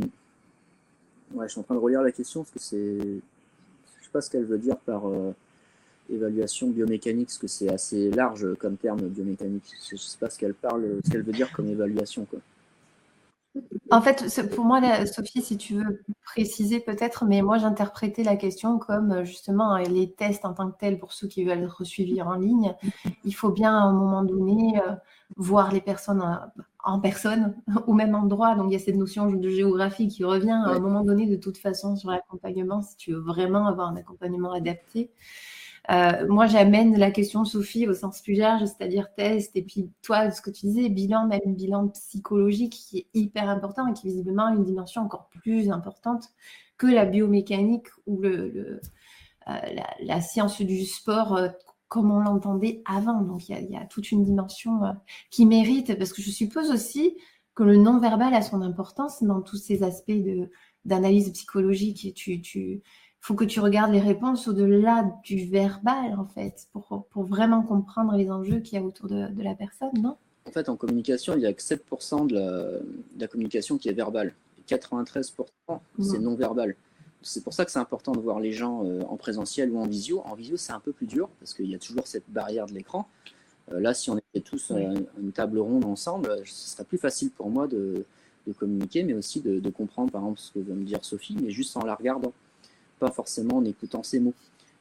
ouais, 1.33 1.47
je 1.47 1.51
suis 1.51 1.59
en 1.59 1.63
train 1.63 1.75
de 1.75 1.79
relire 1.79 2.01
la 2.01 2.11
question 2.11 2.41
parce 2.41 2.51
que 2.51 2.59
c'est. 2.59 2.97
Je 2.97 4.03
sais 4.03 4.11
pas 4.11 4.21
ce 4.21 4.29
qu'elle 4.29 4.45
veut 4.45 4.57
dire 4.57 4.77
par 4.77 5.03
évaluation 6.09 6.69
biomécanique, 6.69 7.27
parce 7.27 7.37
que 7.37 7.47
c'est 7.47 7.69
assez 7.69 8.11
large 8.11 8.53
comme 8.55 8.77
terme 8.77 9.01
biomécanique. 9.07 9.63
Je 9.89 9.95
sais 9.95 10.17
pas 10.17 10.29
ce 10.29 10.37
qu'elle 10.37 10.53
parle, 10.53 10.99
ce 11.03 11.09
qu'elle 11.09 11.23
veut 11.23 11.33
dire 11.33 11.51
comme 11.53 11.67
évaluation. 11.67 12.27
En 13.91 14.01
fait, 14.01 14.25
pour 14.53 14.65
moi, 14.65 15.05
Sophie, 15.05 15.41
si 15.41 15.57
tu 15.57 15.75
veux 15.75 16.03
préciser 16.23 16.79
peut-être, 16.79 17.23
mais 17.25 17.41
moi 17.41 17.57
j'interprétais 17.57 18.23
la 18.23 18.35
question 18.35 18.79
comme 18.79 19.11
euh, 19.11 19.25
justement 19.25 19.75
euh, 19.75 19.83
les 19.83 20.11
tests 20.11 20.43
en 20.43 20.53
tant 20.53 20.69
que 20.69 20.77
tels 20.77 20.99
pour 20.99 21.13
ceux 21.13 21.27
qui 21.27 21.45
veulent 21.45 21.63
être 21.63 21.83
suivis 21.83 22.21
en 22.21 22.33
ligne. 22.33 22.75
Il 23.23 23.31
faut 23.33 23.51
bien 23.51 23.77
à 23.77 23.83
un 23.83 23.93
moment 23.93 24.23
donné 24.23 24.79
euh, 24.79 24.95
voir 25.37 25.71
les 25.71 25.81
personnes 25.81 26.23
en 26.83 26.99
personne 26.99 27.55
au 27.87 27.93
même 27.93 28.15
endroit. 28.15 28.55
Donc 28.55 28.67
il 28.69 28.73
y 28.73 28.75
a 28.75 28.79
cette 28.79 28.95
notion 28.95 29.31
de 29.31 29.49
géographie 29.49 30.07
qui 30.07 30.23
revient 30.23 30.51
à 30.65 30.71
un 30.71 30.79
moment 30.79 31.03
donné 31.03 31.27
de 31.27 31.35
toute 31.35 31.57
façon 31.57 31.95
sur 31.95 32.09
l'accompagnement 32.09 32.81
si 32.81 32.97
tu 32.97 33.13
veux 33.13 33.21
vraiment 33.21 33.67
avoir 33.67 33.89
un 33.89 33.95
accompagnement 33.95 34.51
adapté. 34.51 35.11
Euh, 35.91 36.27
moi, 36.27 36.47
j'amène 36.47 36.97
la 36.97 37.11
question, 37.11 37.45
Sophie, 37.45 37.87
au 37.87 37.93
sens 37.93 38.21
plus 38.21 38.33
large, 38.33 38.65
c'est-à-dire 38.65 39.13
test, 39.15 39.55
et 39.55 39.61
puis 39.61 39.91
toi, 40.01 40.31
ce 40.31 40.41
que 40.41 40.49
tu 40.49 40.65
disais, 40.65 40.89
bilan, 40.89 41.27
même 41.27 41.55
bilan 41.55 41.89
psychologique 41.89 42.73
qui 42.73 42.99
est 42.99 43.07
hyper 43.13 43.49
important 43.49 43.87
et 43.87 43.93
qui 43.93 44.07
visiblement 44.07 44.47
a 44.47 44.53
une 44.53 44.63
dimension 44.63 45.03
encore 45.03 45.29
plus 45.29 45.69
importante 45.69 46.29
que 46.77 46.87
la 46.87 47.05
biomécanique 47.05 47.87
ou 48.07 48.23
euh, 48.25 48.79
la, 50.01 50.21
science 50.21 50.59
du 50.61 50.85
sport 50.85 51.35
euh, 51.35 51.49
comme 51.87 52.11
on 52.11 52.19
l'entendait 52.19 52.81
avant. 52.85 53.21
Donc, 53.21 53.47
il 53.47 53.69
y, 53.69 53.77
a 53.77 53.85
toute 53.85 54.11
une 54.11 54.23
dimension 54.23 54.79
qui 55.29 55.45
mérite, 55.45 55.97
parce 55.97 56.13
que 56.13 56.21
je 56.21 56.31
suppose 56.31 56.71
aussi 56.71 57.15
que 57.53 57.63
le 57.63 57.77
non-verbal 57.77 58.33
a 58.33 58.41
son 58.41 58.61
importance 58.61 59.23
dans 59.23 59.41
tous 59.41 59.57
ces 59.57 59.83
aspects 59.83 60.11
d'analyse 60.83 61.31
psychologique. 61.31 62.13
Faut 63.25 63.33
que 63.33 63.43
tu 63.43 63.59
regardes 63.59 63.91
les 63.91 63.99
réponses 63.99 64.47
au-delà 64.47 65.03
du 65.23 65.45
verbal, 65.45 66.13
en 66.15 66.27
fait, 66.27 66.67
pour, 66.71 67.07
pour 67.09 67.23
vraiment 67.23 67.63
comprendre 67.63 68.15
les 68.15 68.29
enjeux 68.29 68.59
qu'il 68.59 68.77
y 68.77 68.81
a 68.81 68.85
autour 68.85 69.09
de, 69.09 69.29
de, 69.29 69.41
la 69.41 69.55
personne, 69.55 69.89
non? 69.99 70.15
En 70.47 70.51
fait, 70.51 70.69
en 70.69 70.75
communication, 70.75 71.33
il 71.33 71.39
n'y 71.39 71.47
a 71.47 71.53
que 71.53 71.61
7% 71.63 72.27
de 72.27 72.35
la, 72.35 72.41
de 72.41 73.19
la, 73.19 73.27
communication 73.27 73.79
qui 73.79 73.89
est 73.89 73.93
verbale. 73.93 74.35
93%, 74.69 75.33
c'est 75.99 76.19
non-verbal. 76.19 76.75
C'est 77.23 77.43
pour 77.43 77.53
ça 77.53 77.65
que 77.65 77.71
c'est 77.71 77.79
important 77.79 78.11
de 78.11 78.19
voir 78.19 78.39
les 78.39 78.51
gens 78.51 78.85
euh, 78.85 79.01
en 79.09 79.17
présentiel 79.17 79.71
ou 79.71 79.79
en 79.79 79.87
visio. 79.87 80.21
En 80.25 80.35
visio, 80.35 80.55
c'est 80.55 80.73
un 80.73 80.79
peu 80.79 80.91
plus 80.91 81.07
dur 81.07 81.27
parce 81.39 81.55
qu'il 81.55 81.65
y 81.65 81.73
a 81.73 81.79
toujours 81.79 82.05
cette 82.05 82.29
barrière 82.29 82.67
de 82.67 82.73
l'écran. 82.73 83.07
Euh, 83.71 83.79
là, 83.79 83.95
si 83.95 84.11
on 84.11 84.19
était 84.19 84.41
tous 84.41 84.69
à 84.69 84.79
une 84.79 85.31
table 85.33 85.57
ronde 85.57 85.85
ensemble, 85.85 86.29
ce 86.45 86.69
serait 86.75 86.85
plus 86.85 86.99
facile 86.99 87.31
pour 87.31 87.49
moi 87.49 87.65
de, 87.65 88.05
de 88.45 88.53
communiquer, 88.53 89.03
mais 89.03 89.15
aussi 89.15 89.41
de, 89.41 89.59
de, 89.59 89.69
comprendre, 89.71 90.11
par 90.11 90.21
exemple, 90.21 90.39
ce 90.39 90.51
que 90.51 90.59
vient 90.59 90.75
de 90.75 90.83
dire 90.83 91.03
Sophie, 91.03 91.35
mais 91.41 91.49
juste 91.49 91.75
en 91.75 91.83
la 91.83 91.95
regardant 91.95 92.31
pas 92.99 93.11
forcément 93.11 93.57
en 93.57 93.65
écoutant 93.65 94.03
ses 94.03 94.19
mots. 94.19 94.33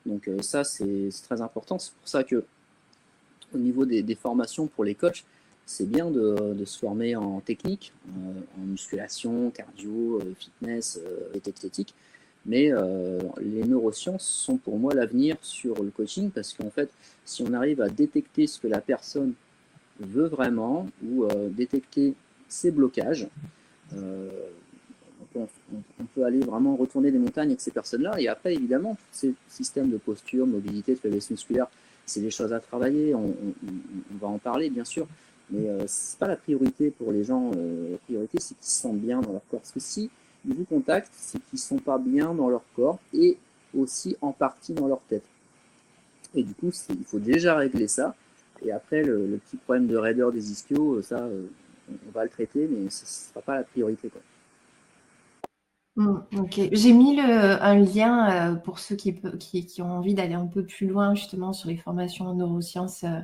Donc 0.06 0.28
euh, 0.28 0.42
ça, 0.42 0.64
c'est 0.64 1.08
très 1.26 1.40
important. 1.40 1.78
C'est 1.78 1.92
pour 1.92 2.08
ça 2.08 2.24
que 2.24 2.44
au 3.54 3.58
niveau 3.58 3.84
des, 3.84 4.14
formations 4.14 4.66
pour 4.66 4.84
les 4.84 4.94
coachs, 4.94 5.24
c'est 5.64 5.88
bien 5.88 6.10
de, 6.10 6.64
se 6.64 6.78
former 6.78 7.16
en 7.16 7.40
technique, 7.40 7.92
euh, 8.08 8.60
en 8.60 8.64
musculation, 8.64 9.50
cardio, 9.50 10.20
euh, 10.20 10.34
fitness 10.38 11.00
et. 11.34 11.86
Mais 12.46 12.70
les 13.40 13.64
neurosciences 13.64 14.26
sont 14.26 14.58
pour 14.58 14.78
moi 14.78 14.92
l'avenir 14.92 15.38
sur 15.40 15.82
le 15.82 15.90
coaching 15.90 16.30
parce 16.30 16.52
qu'en 16.52 16.68
fait, 16.68 16.90
si 17.24 17.42
on 17.42 17.54
arrive 17.54 17.80
à 17.80 17.88
détecter 17.88 18.46
ce 18.46 18.60
que 18.60 18.66
la 18.66 18.82
personne 18.82 19.32
veut 19.98 20.26
vraiment 20.26 20.86
ou 21.02 21.26
détecter 21.48 22.12
ses 22.46 22.70
blocages, 22.70 23.28
on, 25.36 26.04
peut 26.14 26.24
aller 26.24 26.40
vraiment 26.40 26.76
retourner 26.76 27.10
des 27.10 27.18
montagnes 27.18 27.48
avec 27.48 27.60
ces 27.60 27.70
personnes-là. 27.70 28.20
Et 28.20 28.28
après, 28.28 28.54
évidemment, 28.54 28.96
ces 29.12 29.34
systèmes 29.48 29.90
de 29.90 29.96
posture, 29.96 30.46
mobilité, 30.46 30.94
de 30.94 30.98
faiblesse 30.98 31.30
musculaire, 31.30 31.66
c'est 32.06 32.20
des 32.20 32.30
choses 32.30 32.52
à 32.52 32.60
travailler. 32.60 33.14
On, 33.14 33.34
va 34.20 34.28
en 34.28 34.38
parler, 34.38 34.70
bien 34.70 34.84
sûr. 34.84 35.06
Mais 35.50 35.68
euh, 35.68 35.86
ce 35.86 36.14
n'est 36.14 36.18
pas 36.18 36.28
la 36.28 36.36
priorité 36.36 36.90
pour 36.90 37.12
les 37.12 37.24
gens. 37.24 37.50
Euh, 37.56 37.92
la 37.92 37.98
priorité, 37.98 38.38
c'est 38.40 38.54
qu'ils 38.54 38.66
se 38.66 38.80
sentent 38.80 39.00
bien 39.00 39.20
dans 39.20 39.32
leur 39.32 39.42
corps. 39.50 39.60
Parce 39.60 39.72
que 39.72 39.80
si 39.80 40.10
ils 40.46 40.54
vous 40.54 40.64
contactent, 40.64 41.12
c'est 41.16 41.38
qu'ils 41.38 41.58
ne 41.58 41.58
sont 41.58 41.78
pas 41.78 41.98
bien 41.98 42.34
dans 42.34 42.48
leur 42.48 42.62
corps 42.76 42.98
et 43.12 43.36
aussi 43.76 44.16
en 44.20 44.32
partie 44.32 44.72
dans 44.72 44.86
leur 44.86 45.00
tête. 45.08 45.24
Et 46.34 46.42
du 46.42 46.54
coup, 46.54 46.70
il 46.90 47.04
faut 47.04 47.18
déjà 47.18 47.56
régler 47.56 47.88
ça. 47.88 48.14
Et 48.64 48.72
après, 48.72 49.02
le, 49.02 49.38
petit 49.44 49.56
problème 49.56 49.86
de 49.86 49.96
raideur 49.96 50.32
des 50.32 50.50
ischios, 50.50 51.02
ça, 51.02 51.18
euh, 51.18 51.46
on 51.90 52.10
va 52.12 52.24
le 52.24 52.30
traiter, 52.30 52.66
mais 52.70 52.90
ce 52.90 53.04
ne 53.04 53.08
sera 53.08 53.40
pas 53.42 53.56
la 53.56 53.64
priorité. 53.64 54.10
Mmh, 55.96 56.16
ok, 56.38 56.60
j'ai 56.72 56.92
mis 56.92 57.20
un 57.20 57.76
lien 57.76 58.52
euh, 58.52 58.54
pour 58.56 58.80
ceux 58.80 58.96
qui, 58.96 59.14
qui, 59.38 59.80
ont 59.80 59.92
envie 59.92 60.14
d'aller 60.14 60.34
un 60.34 60.46
peu 60.46 60.64
plus 60.64 60.88
loin 60.88 61.14
justement 61.14 61.52
sur 61.52 61.68
les 61.68 61.76
formations 61.76 62.26
en 62.26 62.34
neurosciences. 62.34 63.04
Euh, 63.04 63.20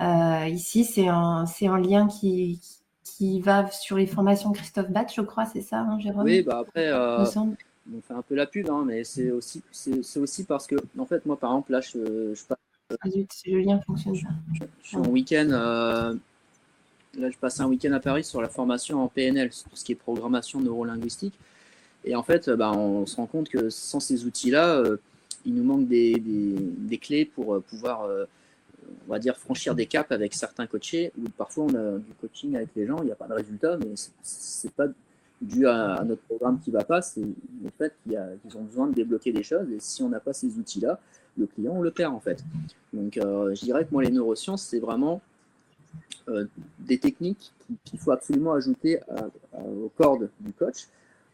euh, 0.00 0.48
ici, 0.48 0.84
c'est 0.84 1.08
un, 1.08 1.44
c'est 1.44 1.66
un 1.66 1.78
lien 1.78 2.08
qui, 2.08 2.62
qui 3.04 3.42
va 3.42 3.70
sur 3.70 3.98
les 3.98 4.06
formations 4.06 4.52
Christophe 4.52 4.88
Bat, 4.88 5.08
je 5.14 5.20
crois, 5.20 5.44
c'est 5.44 5.60
ça, 5.60 5.80
hein, 5.80 5.98
Jérôme? 6.00 6.24
Oui, 6.24 6.40
bah 6.40 6.60
après, 6.60 6.90
on 6.94 8.00
fait 8.00 8.14
un 8.14 8.22
peu 8.22 8.34
la 8.34 8.46
pub, 8.46 8.70
hein, 8.70 8.84
mais 8.86 9.04
c'est 9.04 9.30
aussi, 9.30 9.62
c'est, 9.70 10.18
aussi 10.18 10.44
parce 10.44 10.66
que, 10.66 10.76
en 10.98 11.04
fait, 11.04 11.26
moi, 11.26 11.38
par 11.38 11.50
exemple, 11.50 11.72
là, 11.72 11.82
je, 11.82 12.34
je 12.34 12.44
passe. 12.44 12.58
Ah, 13.02 13.08
le 13.46 13.58
lien 13.58 13.78
fonctionne 13.86 14.14
Je, 14.14 14.64
suis 14.82 14.96
en 14.96 15.06
week-end. 15.08 15.48
là, 15.50 16.14
je 17.14 17.36
passe 17.36 17.60
un 17.60 17.66
week-end 17.66 17.92
à 17.92 18.00
Paris 18.00 18.24
sur 18.24 18.40
la 18.40 18.48
formation 18.48 19.02
en 19.02 19.08
PNL, 19.08 19.50
tout 19.50 19.76
ce 19.76 19.84
qui 19.84 19.92
est 19.92 19.94
programmation 19.94 20.58
neurolinguistique. 20.58 21.38
Et 22.08 22.16
en 22.16 22.22
fait, 22.22 22.48
bah, 22.48 22.72
on 22.72 23.04
se 23.04 23.16
rend 23.16 23.26
compte 23.26 23.50
que 23.50 23.68
sans 23.68 24.00
ces 24.00 24.24
outils-là, 24.24 24.76
euh, 24.78 24.96
il 25.44 25.54
nous 25.54 25.62
manque 25.62 25.86
des, 25.86 26.98
clés 27.02 27.26
pour 27.26 27.54
euh, 27.54 27.60
pouvoir, 27.60 28.04
euh, 28.04 28.24
on 29.06 29.12
va 29.12 29.18
dire, 29.18 29.36
franchir 29.36 29.74
des 29.74 29.84
caps 29.84 30.10
avec 30.10 30.32
certains 30.32 30.66
coachés, 30.66 31.12
ou 31.18 31.28
parfois 31.36 31.64
on 31.64 31.74
a 31.74 31.98
du 31.98 32.12
coaching 32.18 32.56
avec 32.56 32.70
les 32.74 32.86
gens, 32.86 32.96
il 33.00 33.04
n'y 33.04 33.12
a 33.12 33.14
pas 33.14 33.28
de 33.28 33.34
résultat, 33.34 33.76
mais 33.76 33.92
c'est 34.22 34.72
pas 34.72 34.86
dû 35.42 35.66
à, 35.68 36.02
notre 36.02 36.22
programme 36.22 36.58
qui 36.60 36.70
ne 36.70 36.78
va 36.78 36.84
pas, 36.84 37.02
c'est 37.02 37.20
le 37.20 37.70
fait 37.76 37.92
qu'ils 38.02 38.56
ont 38.56 38.62
besoin 38.62 38.86
de 38.86 38.94
débloquer 38.94 39.30
des 39.30 39.42
choses, 39.42 39.70
et 39.70 39.78
si 39.78 40.02
on 40.02 40.08
n'a 40.08 40.18
pas 40.18 40.32
ces 40.32 40.56
outils-là, 40.56 40.98
le 41.36 41.44
client, 41.44 41.74
on 41.76 41.82
le 41.82 41.90
perd 41.90 42.14
en 42.14 42.20
fait. 42.20 42.42
Donc 42.94 43.16
je 43.16 43.64
dirais 43.64 43.84
que 43.84 43.92
moi, 43.92 44.02
les 44.02 44.10
neurosciences, 44.10 44.62
c'est 44.62 44.80
vraiment 44.80 45.20
des 46.78 46.98
techniques 46.98 47.52
qu'il 47.84 47.98
faut 47.98 48.10
absolument 48.10 48.54
ajouter 48.54 48.98
aux 49.54 49.92
cordes 49.96 50.30
du 50.40 50.52
coach 50.52 50.88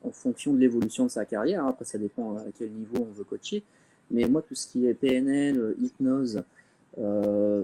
en 0.05 0.11
fonction 0.11 0.53
de 0.53 0.59
l'évolution 0.59 1.05
de 1.05 1.11
sa 1.11 1.25
carrière. 1.25 1.65
Hein. 1.65 1.69
Après, 1.71 1.85
ça 1.85 1.99
dépend 1.99 2.37
à 2.37 2.45
quel 2.57 2.71
niveau 2.71 2.99
on 3.01 3.13
veut 3.13 3.25
coacher. 3.25 3.63
Mais 4.11 4.29
moi, 4.29 4.43
tout 4.43 4.55
ce 4.55 4.67
qui 4.67 4.87
est 4.87 4.95
PNL, 4.95 5.75
hypnose, 5.81 6.45
euh, 6.99 7.63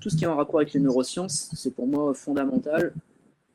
tout, 0.00 0.10
ce 0.10 0.16
qui 0.16 0.24
est, 0.24 0.26
en 0.26 0.36
rapport 0.36 0.56
avec 0.56 0.72
les 0.72 0.80
neurosciences, 0.80 1.50
c'est 1.54 1.72
pour 1.74 1.86
moi 1.86 2.12
fondamental 2.14 2.92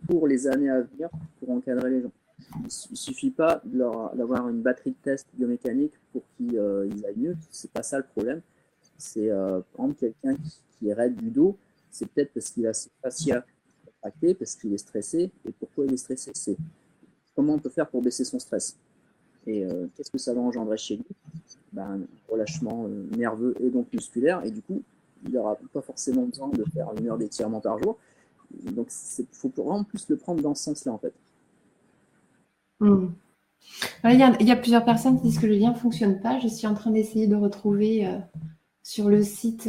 pour 0.07 0.27
les 0.27 0.47
années 0.47 0.69
à 0.69 0.81
venir 0.81 1.09
pour 1.39 1.51
encadrer 1.51 1.89
les 1.89 2.01
gens. 2.01 2.11
Il 2.57 2.63
ne 2.63 2.95
suffit 2.95 3.29
pas 3.29 3.61
d'avoir 3.65 4.49
une 4.49 4.61
batterie 4.61 4.91
de 4.91 4.95
tests 5.03 5.27
biomécaniques 5.33 5.93
pour 6.11 6.23
qu'ils 6.35 6.57
euh, 6.57 6.89
aillent 7.07 7.17
mieux. 7.17 7.37
C'est 7.51 7.71
pas 7.71 7.83
ça 7.83 7.97
le 7.97 8.03
problème. 8.03 8.41
C'est 8.97 9.29
euh, 9.29 9.61
prendre 9.73 9.95
quelqu'un 9.95 10.35
qui, 10.79 10.89
est 10.89 10.93
raide 10.93 11.15
du 11.15 11.29
dos, 11.29 11.57
c'est 11.91 12.07
peut-être 12.07 12.33
parce 12.33 12.49
qu'il 12.49 12.65
a 12.65 12.73
ses 12.73 12.89
fascias 13.01 13.43
contractés, 13.85 14.33
parce 14.33 14.55
qu'il 14.55 14.73
est 14.73 14.79
stressé. 14.79 15.29
Et 15.47 15.51
pourquoi 15.51 15.85
il 15.85 15.93
est 15.93 15.97
stressé? 15.97 16.57
Comment 17.41 17.55
on 17.55 17.59
peut 17.59 17.69
faire 17.69 17.89
pour 17.89 18.03
baisser 18.03 18.23
son 18.23 18.37
stress 18.37 18.77
Et 19.47 19.65
euh, 19.65 19.87
qu'est-ce 19.95 20.11
que 20.11 20.19
ça 20.19 20.31
va 20.31 20.41
engendrer 20.41 20.77
chez 20.77 20.97
lui? 20.97 21.05
Ben, 21.73 22.01
relâchement 22.29 22.85
euh, 22.85 23.07
nerveux 23.17 23.55
et 23.59 23.69
donc 23.71 23.91
musculaire. 23.91 24.45
Et 24.45 24.51
du 24.51 24.61
coup, 24.61 24.83
il 25.25 25.31
n'aura 25.31 25.57
pas 25.73 25.81
forcément 25.81 26.21
besoin 26.23 26.49
de 26.49 26.63
faire 26.65 26.89
une 26.99 27.07
heure 27.07 27.17
d'étirement 27.17 27.59
par 27.59 27.81
jour. 27.81 27.97
Donc, 28.73 28.89
il 29.17 29.25
faut 29.31 29.51
vraiment 29.55 29.83
plus 29.83 30.07
le 30.09 30.17
prendre 30.17 30.43
dans 30.43 30.53
ce 30.53 30.65
sens-là, 30.65 30.91
en 30.91 30.99
fait. 30.99 31.13
Hmm. 32.79 33.07
Il, 34.03 34.19
y 34.19 34.51
a, 34.51 34.55
plusieurs 34.55 34.85
personnes 34.85 35.17
qui 35.17 35.23
disent 35.23 35.39
que 35.39 35.47
le 35.47 35.55
lien 35.55 35.71
ne 35.71 35.77
fonctionne 35.77 36.19
pas. 36.19 36.39
Je 36.39 36.47
suis 36.47 36.67
en 36.67 36.75
train 36.75 36.91
d'essayer 36.91 37.25
de 37.25 37.35
retrouver 37.35 38.05
euh, 38.05 38.19
sur 38.83 39.09
le 39.09 39.23
site 39.23 39.67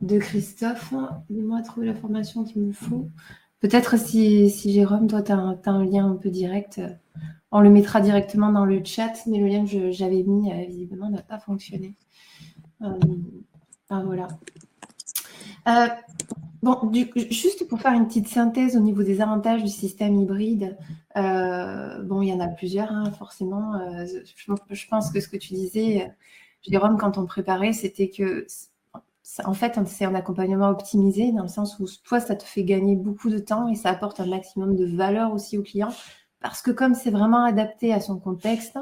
de 0.00 0.18
Christophe. 0.18 0.94
Dis-moi 1.28 1.62
trouver 1.62 1.86
la 1.86 1.94
formation 1.94 2.42
qu'il 2.42 2.62
me 2.62 2.72
faut. 2.72 3.08
Peut-être 3.60 3.98
si, 3.98 4.48
Jérôme, 4.72 5.06
toi, 5.06 5.22
tu 5.22 5.32
as, 5.32 5.36
un 5.36 5.84
lien 5.84 6.10
un 6.10 6.16
peu 6.16 6.30
direct, 6.30 6.78
euh, 6.78 6.88
on 7.52 7.60
le 7.60 7.68
mettra 7.68 8.00
directement 8.00 8.50
dans 8.50 8.64
le 8.64 8.82
chat, 8.84 9.12
mais 9.26 9.38
le 9.38 9.46
lien 9.48 9.66
que 9.66 9.90
j'avais 9.90 10.22
mis, 10.22 10.50
euh, 10.50 10.64
visiblement, 10.66 11.10
n'a 11.10 11.22
pas 11.22 11.38
fonctionné. 11.38 11.94
Euh, 12.82 12.98
voilà. 13.90 14.28
bon, 16.62 16.90
juste 17.30 17.68
pour 17.68 17.80
faire 17.80 17.92
une 17.92 18.06
petite 18.06 18.28
synthèse 18.28 18.76
au 18.76 18.80
niveau 18.80 19.02
des 19.02 19.20
avantages 19.20 19.62
du 19.62 19.68
système 19.68 20.16
hybride, 20.16 20.78
bon, 21.14 22.22
il 22.22 22.28
y 22.28 22.32
en 22.32 22.40
a 22.40 22.48
plusieurs, 22.48 22.90
hein, 22.90 23.12
forcément. 23.12 23.78
je, 24.06 24.86
pense 24.88 25.10
que 25.10 25.20
ce 25.20 25.28
que 25.28 25.36
tu 25.36 25.52
disais, 25.52 26.10
Jérôme, 26.62 26.96
quand 26.96 27.18
on 27.18 27.26
préparait, 27.26 27.74
c'était 27.74 28.08
que 28.08 28.46
en 29.44 29.54
fait, 29.54 29.78
c'est 29.86 30.04
un 30.04 30.14
accompagnement 30.14 30.68
optimisé 30.68 31.32
dans 31.32 31.42
le 31.42 31.48
sens 31.48 31.78
où 31.78 31.86
toi, 32.04 32.20
ça 32.20 32.36
te 32.36 32.44
fait 32.44 32.64
gagner 32.64 32.96
beaucoup 32.96 33.30
de 33.30 33.38
temps 33.38 33.68
et 33.68 33.74
ça 33.74 33.90
apporte 33.90 34.20
un 34.20 34.26
maximum 34.26 34.76
de 34.76 34.86
valeur 34.86 35.32
aussi 35.32 35.58
au 35.58 35.62
client 35.62 35.90
parce 36.40 36.62
que 36.62 36.70
comme 36.70 36.94
c'est 36.94 37.10
vraiment 37.10 37.44
adapté 37.44 37.92
à 37.92 38.00
son 38.00 38.18
contexte, 38.18 38.76
euh, 38.76 38.80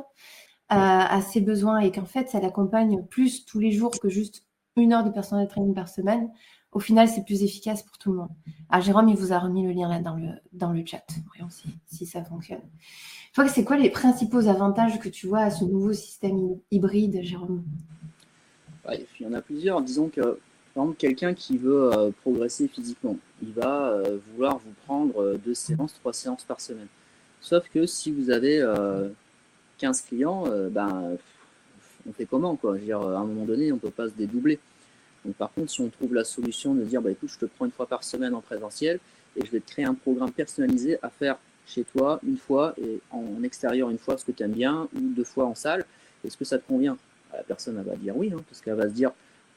à 0.71 1.21
ses 1.23 1.41
besoins 1.41 1.81
et 1.81 1.91
qu'en 1.91 2.05
fait, 2.05 2.29
ça 2.29 2.41
l'accompagne 2.41 3.03
plus 3.05 3.45
tous 3.45 3.59
les 3.59 3.73
jours 3.73 3.91
que 3.91 4.09
juste 4.09 4.45
une 4.77 4.93
heure 4.93 5.05
de 5.05 5.11
personnel 5.11 5.49
training 5.49 5.75
par 5.75 5.89
semaine, 5.89 6.31
au 6.73 6.81
final, 6.81 7.09
c'est 7.09 7.25
plus 7.25 7.43
efficace 7.43 7.83
pour 7.83 7.97
tout 7.99 8.13
le 8.13 8.19
monde. 8.19 8.31
Ah, 8.69 8.81
Jérôme, 8.81 9.09
il 9.09 9.17
vous 9.17 9.33
a 9.33 9.39
remis 9.39 9.65
le 9.65 9.73
lien 9.73 9.89
là 9.89 10.01
dans 10.01 10.15
le, 10.15 10.29
dans 10.53 10.71
le 10.71 10.85
chat. 10.85 11.05
Voyons 11.29 11.51
si, 11.51 11.69
si 11.87 12.07
ça 12.07 12.23
fonctionne. 12.23 12.61
Toi, 13.35 13.49
c'est 13.49 13.65
quoi 13.65 13.77
les 13.77 13.91
principaux 13.91 14.47
avantages 14.47 14.99
que 14.99 15.09
tu 15.09 15.27
vois 15.27 15.41
à 15.41 15.51
ce 15.51 15.65
nouveau 15.65 15.93
système 15.95 16.39
hybride, 16.71 17.21
Jérôme? 17.23 17.65
Il 18.95 19.27
y 19.27 19.27
en 19.27 19.33
a 19.33 19.41
plusieurs. 19.41 19.81
Disons 19.83 20.09
que, 20.09 20.21
par 20.21 20.85
exemple, 20.85 20.97
quelqu'un 20.97 21.35
qui 21.35 21.59
veut 21.59 21.93
euh, 21.93 22.11
progresser 22.23 22.69
physiquement, 22.69 23.17
il 23.43 23.53
va 23.53 23.91
euh, 23.91 24.19
vouloir 24.33 24.59
vous 24.59 24.73
prendre 24.87 25.23
euh, 25.23 25.37
deux 25.37 25.55
séances, 25.55 25.95
trois 25.95 26.13
séances 26.13 26.45
par 26.45 26.61
semaine. 26.61 26.89
Sauf 27.41 27.69
que 27.69 27.87
si 27.87 28.11
vous 28.11 28.31
avez 28.31 28.65
15 29.79 30.03
clients, 30.03 30.47
ben, 30.73 31.17
on 32.09 32.13
fait 32.13 32.27
comment 32.27 32.57
quoi? 32.57 32.75
À 32.75 32.97
un 32.97 33.25
moment 33.25 33.45
donné, 33.45 33.71
on 33.71 33.77
ne 33.77 33.81
peut 33.81 33.93
pas 33.93 34.09
se 34.09 34.15
dédoubler. 34.15 34.59
Donc, 35.25 35.37
par 35.37 35.53
contre, 35.53 35.71
si 35.71 35.81
on 35.81 35.89
trouve 35.89 36.15
la 36.15 36.25
solution 36.25 36.75
de 36.75 36.83
dire, 36.83 37.01
bah, 37.01 37.13
écoute, 37.13 37.31
je 37.33 37.39
te 37.39 37.45
prends 37.45 37.67
une 37.67 37.71
fois 37.71 37.87
par 37.87 38.03
semaine 38.03 38.35
en 38.35 38.41
présentiel 38.41 38.99
et 39.37 39.47
je 39.47 39.53
vais 39.53 39.61
te 39.61 39.71
créer 39.71 39.85
un 39.85 39.95
programme 39.95 40.33
personnalisé 40.33 40.99
à 41.01 41.11
faire 41.11 41.39
chez 41.65 41.85
toi 41.85 42.19
une 42.27 42.39
fois 42.39 42.75
et 42.77 42.99
en 43.13 43.41
extérieur 43.45 43.89
une 43.91 43.99
fois, 43.99 44.19
ce 44.19 44.25
que 44.25 44.33
tu 44.33 44.43
aimes 44.43 44.51
bien, 44.51 44.89
ou 44.97 45.01
deux 45.01 45.23
fois 45.23 45.47
en 45.47 45.55
salle, 45.55 45.85
est-ce 46.25 46.37
que 46.37 46.45
ça 46.45 46.59
te 46.59 46.67
convient? 46.67 46.99
La 47.33 47.43
personne 47.43 47.81
va 47.83 47.97
dire 47.97 48.17
oui, 48.17 48.33
hein, 48.35 48.43
parce 48.49 48.61
qu'elle 48.61 48.75
va 48.75 48.89
se 48.89 48.95
dire, 48.95 49.13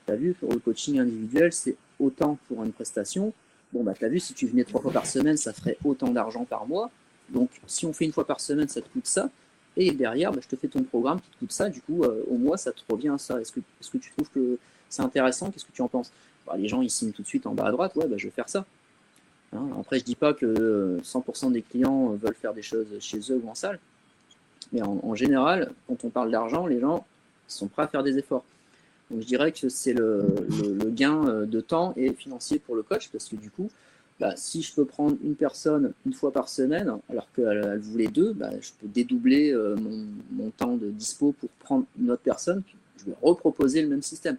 tu 0.06 0.14
as 0.14 0.16
vu, 0.16 0.34
pour 0.34 0.52
le 0.52 0.60
coaching 0.60 1.00
individuel, 1.00 1.54
c'est 1.54 1.76
autant 2.00 2.38
pour 2.48 2.64
une 2.64 2.72
prestation. 2.72 3.34
Bon, 3.74 3.84
bah, 3.84 3.94
tu 3.98 4.06
as 4.06 4.10
vu, 4.10 4.20
si 4.20 4.34
tu 4.34 4.48
venais 4.48 4.64
trois 4.64 4.82
fois 4.82 4.92
par 4.92 5.06
semaine, 5.06 5.38
ça 5.38 5.54
ferait 5.54 5.78
autant 5.86 6.10
d'argent 6.10 6.46
par 6.46 6.68
mois. 6.68 6.90
Donc, 7.30 7.50
si 7.68 7.86
on 7.86 7.94
fait 7.94 8.06
une 8.06 8.12
fois 8.12 8.28
par 8.28 8.42
semaine, 8.42 8.68
ça 8.68 8.82
te 8.82 8.90
coûte 8.90 9.08
ça. 9.08 9.30
Et 9.78 9.92
derrière, 9.92 10.32
bah, 10.32 10.40
je 10.42 10.48
te 10.48 10.56
fais 10.56 10.68
ton 10.68 10.84
programme 10.84 11.22
qui 11.22 11.30
te 11.30 11.38
coûte 11.40 11.52
ça. 11.52 11.70
Du 11.70 11.82
coup, 11.82 12.04
euh, 12.04 12.24
au 12.30 12.38
mois, 12.38 12.58
ça 12.58 12.72
te 12.72 12.82
revient 12.90 13.10
à 13.10 13.18
ça. 13.18 13.40
Est-ce 13.40 13.54
que, 13.54 13.60
est 13.60 13.90
que 13.90 13.98
tu 13.98 14.12
trouves 14.12 14.30
que 14.30 14.58
c'est 14.90 15.02
intéressant? 15.02 15.50
Qu'est-ce 15.50 15.66
que 15.66 15.72
tu 15.72 15.82
en 15.82 15.88
penses? 15.88 16.12
Bah, 16.46 16.56
Les 16.58 16.68
gens, 16.68 16.82
ils 16.82 16.90
signent 16.90 17.14
tout 17.14 17.22
de 17.22 17.28
suite 17.28 17.46
en 17.46 17.54
bas 17.54 17.68
à 17.68 17.72
droite. 17.72 17.96
Ouais, 17.96 18.08
bah, 18.08 18.18
je 18.18 18.26
vais 18.26 18.32
faire 18.32 18.50
ça. 18.50 18.66
Hein, 19.54 19.70
après, 19.80 20.00
je 20.00 20.04
dis 20.04 20.16
pas 20.16 20.34
que 20.34 21.00
100% 21.04 21.48
euh, 21.48 21.50
des 21.52 21.62
clients 21.62 22.10
veulent 22.10 22.36
faire 22.36 22.54
des 22.54 22.62
choses 22.62 22.88
chez 23.00 23.20
eux 23.32 23.42
ou 23.44 23.50
en 23.50 23.56
salle. 23.56 23.80
Mais 24.72 24.82
en, 24.82 25.16
général, 25.16 25.74
quand 25.88 26.06
on 26.06 26.10
parle 26.10 26.32
d'argent, 26.32 26.66
les 26.66 26.80
gens 26.80 27.06
sont 27.48 27.68
prêts 27.68 27.84
à 27.84 27.88
faire 27.88 28.04
des 28.04 28.18
efforts. 28.18 28.44
Donc 29.10 29.22
je 29.22 29.26
dirais 29.26 29.52
que 29.52 29.68
c'est 29.70 29.94
le, 29.94 30.24
gain 30.90 31.28
euh, 31.28 31.46
de 31.46 31.60
temps 31.60 31.94
et 31.98 32.14
financier 32.14 32.60
pour 32.60 32.76
le 32.76 32.84
coach, 32.84 33.10
parce 33.10 33.28
que 33.28 33.36
du 33.36 33.50
coup, 33.50 33.70
bah, 34.20 34.36
si 34.36 34.62
je 34.62 34.74
peux 34.74 34.86
prendre 34.86 35.18
une 35.24 35.36
personne 35.36 35.94
une 36.06 36.14
fois 36.14 36.32
par 36.32 36.48
semaine, 36.48 36.94
alors 37.10 37.28
qu'elle 37.36 37.80
voulait 37.80 38.08
deux, 38.08 38.34
bah, 38.34 38.52
je 38.62 38.70
peux 38.80 38.88
dédoubler 38.88 39.52
euh, 39.52 39.76
mon, 40.32 40.50
temps 40.52 40.78
de 40.78 40.90
dispo 40.90 41.34
pour 41.34 41.50
prendre 41.60 41.86
une 42.00 42.12
autre 42.12 42.22
personne, 42.22 42.62
je 42.98 43.06
vais 43.06 43.16
reproposer 43.22 43.82
le 43.82 43.90
même 43.90 44.04
système. 44.04 44.38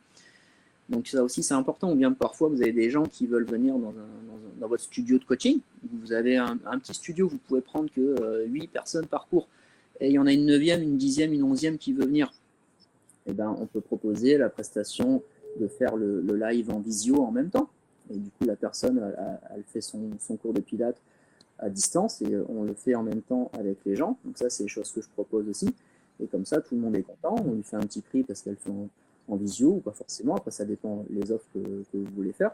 Donc 0.88 1.09
ça 1.09 1.22
aussi 1.22 1.42
c'est 1.42 1.55
important, 1.55 1.92
ou 1.92 1.96
bien 1.96 2.12
parfois 2.12 2.48
vous 2.48 2.62
avez 2.62 2.72
des 2.72 2.90
gens 2.90 3.05
qui 3.05 3.26
veulent 3.26 3.44
venir 3.44 3.74
dans, 3.76 4.68
votre 4.68 4.84
studio 4.84 5.18
de 5.18 5.24
coaching, 5.24 5.59
vous 5.92 6.12
avez 6.12 6.36
un, 6.36 6.57
petit 6.78 6.94
studio, 6.94 7.28
vous 7.28 7.38
pouvez 7.38 7.61
prendre 7.61 7.90
que 7.92 8.00
euh, 8.00 8.46
8 8.46 8.68
personnes 8.68 9.07
par 9.07 9.26
cours, 9.26 9.48
et 10.00 10.09
il 10.09 10.12
y 10.12 10.18
en 10.18 10.26
a 10.26 10.32
une 10.32 10.46
neuvième, 10.46 10.82
une 10.82 10.96
dixième, 10.96 11.32
une 11.32 11.42
onzième 11.42 11.76
qui 11.76 11.92
veut 11.92 12.07
venir. 12.07 12.32
Eh 13.27 13.33
ben, 13.33 13.55
on 13.59 13.66
peut 13.66 13.81
proposer 13.81 14.37
la 14.37 14.49
prestation 14.49 15.23
de 15.61 15.68
faire 15.68 15.97
le, 15.97 16.20
live 16.20 16.70
en 16.70 16.81
visio 16.81 17.23
en 17.23 17.31
même 17.31 17.51
temps. 17.51 17.68
Et 18.11 18.16
du 18.16 18.31
coup, 18.31 18.45
la 18.45 18.57
personne, 18.57 19.01
elle, 19.55 19.62
fait 19.64 19.81
son, 19.81 20.11
cours 20.41 20.53
de 20.53 20.61
pilates 20.61 21.01
à 21.59 21.70
distance 21.70 22.20
et 22.23 22.37
on 22.49 22.64
le 22.64 22.75
fait 22.75 22.95
en 22.95 23.03
même 23.03 23.23
temps 23.23 23.51
avec 23.53 23.79
les 23.85 23.95
gens. 23.95 24.18
Donc 24.25 24.39
ça, 24.39 24.51
c'est 24.51 24.64
des 24.64 24.68
choses 24.68 24.91
que 24.91 25.01
je 25.01 25.09
propose 25.09 25.49
aussi. 25.49 25.73
Et 26.20 26.27
comme 26.27 26.45
ça, 26.45 26.61
tout 26.61 26.75
le 26.75 26.81
monde 26.81 26.97
est 26.97 27.03
content. 27.03 27.37
On 27.47 27.53
lui 27.53 27.62
fait 27.62 27.77
un 27.77 27.81
petit 27.81 28.01
prix 28.01 28.23
parce 28.23 28.43
qu'elle 28.43 28.57
fait 28.57 28.70
en, 28.70 29.37
visio 29.37 29.75
ou 29.75 29.81
pas 29.81 29.93
forcément. 29.93 30.35
Après, 30.37 30.51
ça 30.51 30.64
dépend 30.64 31.05
des 31.09 31.31
offres 31.33 31.47
que, 31.55 31.85
vous 31.95 32.05
voulez 32.14 32.33
faire. 32.33 32.53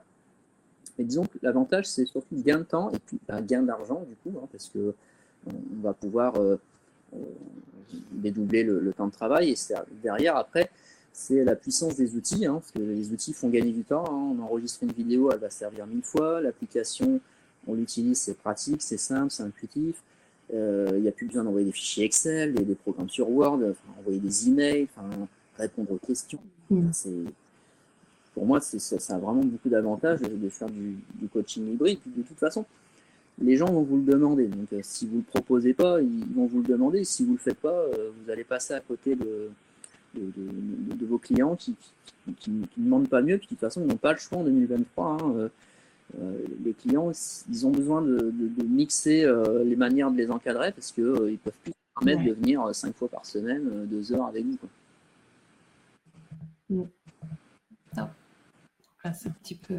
Mais 0.99 1.05
disons 1.05 1.25
que 1.25 1.39
l'avantage, 1.43 1.87
c'est 1.87 2.07
surtout 2.07 2.37
gain 2.37 2.59
de 2.59 2.65
temps 2.65 2.91
et 2.91 2.99
puis 2.99 3.19
un 3.29 3.41
gain 3.41 3.63
d'argent, 3.63 4.05
du 4.09 4.15
coup, 4.17 4.39
hein, 4.39 4.49
parce 4.53 4.69
que 4.69 4.95
on 5.47 5.83
va 5.83 5.93
pouvoir 5.93 6.37
euh, 6.37 6.57
euh, 6.57 6.57
dédoubler 8.13 8.65
le, 8.65 8.93
temps 8.93 9.07
de 9.07 9.13
travail. 9.13 9.51
Et 9.51 9.75
derrière, 10.03 10.37
après, 10.37 10.71
c'est 11.13 11.45
la 11.45 11.57
puissance 11.57 11.97
des 11.97 12.15
outils, 12.15 12.47
hein, 12.47 12.55
parce 12.55 12.71
que 12.73 12.79
les 12.79 13.13
outils 13.13 13.33
font 13.33 13.49
gagner 13.49 13.73
du 13.73 13.85
temps. 13.85 14.05
Hein. 14.09 14.37
On 14.39 14.43
enregistre 14.43 14.83
une 14.83 14.93
vidéo, 14.93 15.31
elle 15.33 15.41
va 15.41 15.51
servir 15.51 15.87
mille 15.87 16.03
fois. 16.03 16.41
L'application, 16.41 17.21
on 17.67 17.75
l'utilise, 17.75 18.19
c'est 18.19 18.37
pratique, 18.37 18.83
c'est 18.83 18.99
simple, 18.99 19.31
c'est 19.31 19.43
intuitif. 19.43 19.97
Euh, 20.55 20.91
il 20.95 21.03
n'y 21.03 21.09
a 21.09 21.13
plus 21.13 21.27
besoin 21.27 21.45
d'envoyer 21.45 21.67
des 21.67 21.73
fichiers 21.73 22.05
Excel, 22.05 22.55
des, 22.55 22.65
des 22.65 22.75
programmes 22.75 23.11
sur 23.11 23.29
Word, 23.29 23.61
envoyer 23.99 24.19
des 24.19 24.49
emails, 24.49 24.89
répondre 25.59 25.93
aux 25.93 25.99
questions. 25.99 26.41
Mm. 26.71 26.91
Pour 28.33 28.47
moi, 28.47 28.61
ça 28.61 29.15
a 29.15 29.19
vraiment 29.19 29.43
beaucoup 29.43 29.69
d'avantages 29.69 30.21
de 30.21 30.49
faire 30.49 30.71
du, 30.71 30.97
du 31.15 31.29
coaching 31.29 31.73
hybride. 31.73 31.99
de 32.07 32.23
toute 32.23 32.39
façon, 32.39 32.65
les 33.41 33.57
gens 33.57 33.67
vont 33.67 33.83
vous 33.83 33.97
le 33.97 34.03
demander. 34.03 34.47
Donc, 34.47 34.73
euh, 34.73 34.81
si 34.83 35.07
vous 35.07 35.17
ne 35.17 35.21
le 35.21 35.25
proposez 35.25 35.75
pas, 35.75 36.01
ils 36.01 36.25
vont 36.35 36.47
vous 36.47 36.59
le 36.59 36.69
demander. 36.69 37.05
Si 37.05 37.25
vous 37.25 37.33
ne 37.33 37.37
le 37.37 37.41
faites 37.41 37.59
pas, 37.59 37.69
euh, 37.69 38.11
vous 38.17 38.31
allez 38.31 38.45
passer 38.45 38.75
à 38.75 38.81
côté 38.81 39.15
de, 39.15 39.51
de, 40.15 41.07
vos 41.07 41.19
clients 41.19 41.57
qui 41.57 41.77
ne 42.49 42.65
demandent 42.77 43.09
pas 43.09 43.23
mieux. 43.23 43.39
Puis, 43.39 43.47
de 43.47 43.51
toute 43.51 43.61
façon, 43.61 43.83
ils 43.83 43.87
n'ont 43.87 43.97
pas 43.97 44.13
le 44.13 44.19
choix 44.19 44.39
en 44.39 44.45
2023. 44.45 45.19
Hein. 45.23 45.51
Euh, 46.19 46.39
les 46.65 46.73
clients, 46.73 47.13
ils 47.51 47.67
ont 47.67 47.71
besoin 47.71 48.03
de, 48.03 48.33
mixer 48.65 49.31
les 49.65 49.77
manières 49.77 50.11
de 50.11 50.17
les 50.17 50.31
encadrer 50.31 50.73
parce 50.73 50.91
qu'ils 50.91 51.05
ne 51.05 51.37
peuvent 51.37 51.53
plus 51.63 51.73
se 51.73 51.95
permettre 51.95 52.25
de 52.25 52.33
venir 52.33 52.75
cinq 52.75 52.97
fois 52.97 53.09
par 53.09 53.27
semaine, 53.27 53.87
deux 53.87 54.13
heures 54.13 54.27
avec 54.27 54.45
vous. 54.45 54.57
Quoi. 54.57 54.69
Mm. 56.71 56.83
C'est 59.15 59.29
un 59.29 59.33
petit 59.43 59.55
peu 59.55 59.79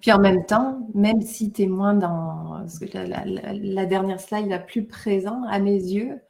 puis 0.00 0.12
en 0.12 0.18
même 0.18 0.44
temps, 0.44 0.88
même 0.94 1.20
si 1.20 1.52
tu 1.52 1.62
es 1.62 1.66
moins 1.66 1.94
dans 1.94 2.64
la, 2.92 3.24
la, 3.24 3.86
dernière 3.86 4.20
slide 4.20 4.48
la 4.48 4.58
plus 4.58 4.86
présent 4.86 5.42
à 5.44 5.58
mes 5.58 5.76
yeux, 5.76 6.20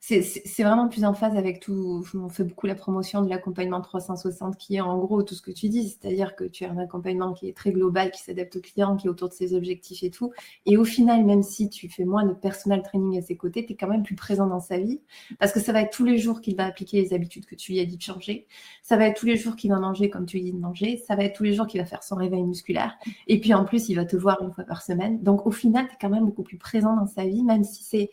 c'est 0.00 0.62
vraiment 0.62 0.88
plus 0.88 1.04
en 1.04 1.12
phase 1.12 1.36
avec 1.36 1.60
tout. 1.60 2.04
On 2.14 2.28
fait 2.28 2.44
beaucoup 2.44 2.66
la 2.66 2.74
promotion 2.74 3.20
de 3.20 3.28
l'accompagnement 3.28 3.80
360 3.80 4.56
qui 4.56 4.76
est 4.76 4.80
en 4.80 4.96
gros 4.98 5.22
tout 5.22 5.34
ce 5.34 5.42
que 5.42 5.50
tu 5.50 5.68
dis, 5.68 5.88
c'est-à-dire 5.88 6.36
que 6.36 6.44
tu 6.44 6.64
as 6.64 6.70
un 6.70 6.78
accompagnement 6.78 7.32
qui 7.32 7.48
est 7.48 7.56
très 7.56 7.72
global, 7.72 8.10
qui 8.10 8.22
s'adapte 8.22 8.56
au 8.56 8.60
client, 8.60 8.96
qui 8.96 9.08
est 9.08 9.10
autour 9.10 9.28
de 9.28 9.34
ses 9.34 9.54
objectifs 9.54 10.02
et 10.02 10.10
tout. 10.10 10.32
Et 10.66 10.76
au 10.76 10.84
final, 10.84 11.24
même 11.24 11.42
si 11.42 11.68
tu 11.68 11.88
fais 11.88 12.04
moins 12.04 12.24
de 12.24 12.32
personal 12.32 12.82
training 12.82 13.18
à 13.18 13.22
ses 13.22 13.36
côtés, 13.36 13.66
tu 13.66 13.72
es 13.72 13.76
quand 13.76 13.88
même 13.88 14.04
plus 14.04 14.14
présent 14.14 14.46
dans 14.46 14.60
sa 14.60 14.78
vie 14.78 15.00
parce 15.38 15.52
que 15.52 15.60
ça 15.60 15.72
va 15.72 15.82
être 15.82 15.92
tous 15.92 16.04
les 16.04 16.16
jours 16.16 16.40
qu'il 16.40 16.56
va 16.56 16.66
appliquer 16.66 17.02
les 17.02 17.12
habitudes 17.12 17.46
que 17.46 17.56
tu 17.56 17.72
lui 17.72 17.80
as 17.80 17.84
dit 17.84 17.96
de 17.96 18.02
changer. 18.02 18.46
Ça 18.82 18.96
va 18.96 19.06
être 19.06 19.18
tous 19.18 19.26
les 19.26 19.36
jours 19.36 19.56
qu'il 19.56 19.70
va 19.70 19.80
manger 19.80 20.10
comme 20.10 20.26
tu 20.26 20.36
lui 20.36 20.44
dit 20.44 20.52
de 20.52 20.58
manger. 20.58 21.02
Ça 21.06 21.16
va 21.16 21.24
être 21.24 21.36
tous 21.36 21.44
les 21.44 21.54
jours 21.54 21.66
qu'il 21.66 21.80
va 21.80 21.86
faire 21.86 22.02
son 22.02 22.14
réveil 22.14 22.44
musculaire. 22.44 22.96
Et 23.26 23.40
puis 23.40 23.52
en 23.52 23.64
plus, 23.64 23.88
il 23.88 23.96
va 23.96 24.04
te 24.04 24.16
voir 24.16 24.40
une 24.42 24.52
fois 24.52 24.64
par 24.64 24.82
semaine. 24.82 25.22
Donc 25.22 25.46
au 25.46 25.50
final, 25.50 25.86
tu 25.88 25.94
es 25.94 25.98
quand 26.00 26.08
même 26.08 26.24
beaucoup 26.24 26.44
plus 26.44 26.58
présent 26.58 26.94
dans 26.94 27.06
sa 27.06 27.26
vie, 27.26 27.42
même 27.42 27.64
si 27.64 27.82
c'est 27.82 28.10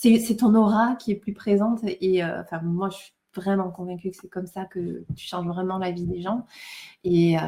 c'est 0.00 0.36
ton 0.36 0.54
aura 0.54 0.94
qui 0.96 1.12
est 1.12 1.16
plus 1.16 1.34
présente. 1.34 1.80
Et 1.84 2.22
euh, 2.22 2.40
enfin, 2.42 2.60
moi, 2.62 2.88
je 2.90 2.96
suis 2.96 3.12
vraiment 3.38 3.70
convaincue 3.70 4.10
que 4.10 4.16
c'est 4.20 4.28
comme 4.28 4.46
ça 4.46 4.64
que 4.64 5.04
tu 5.16 5.26
changes 5.26 5.46
vraiment 5.46 5.78
la 5.78 5.90
vie 5.90 6.06
des 6.06 6.20
gens. 6.20 6.44
Et, 7.04 7.38
euh, 7.38 7.40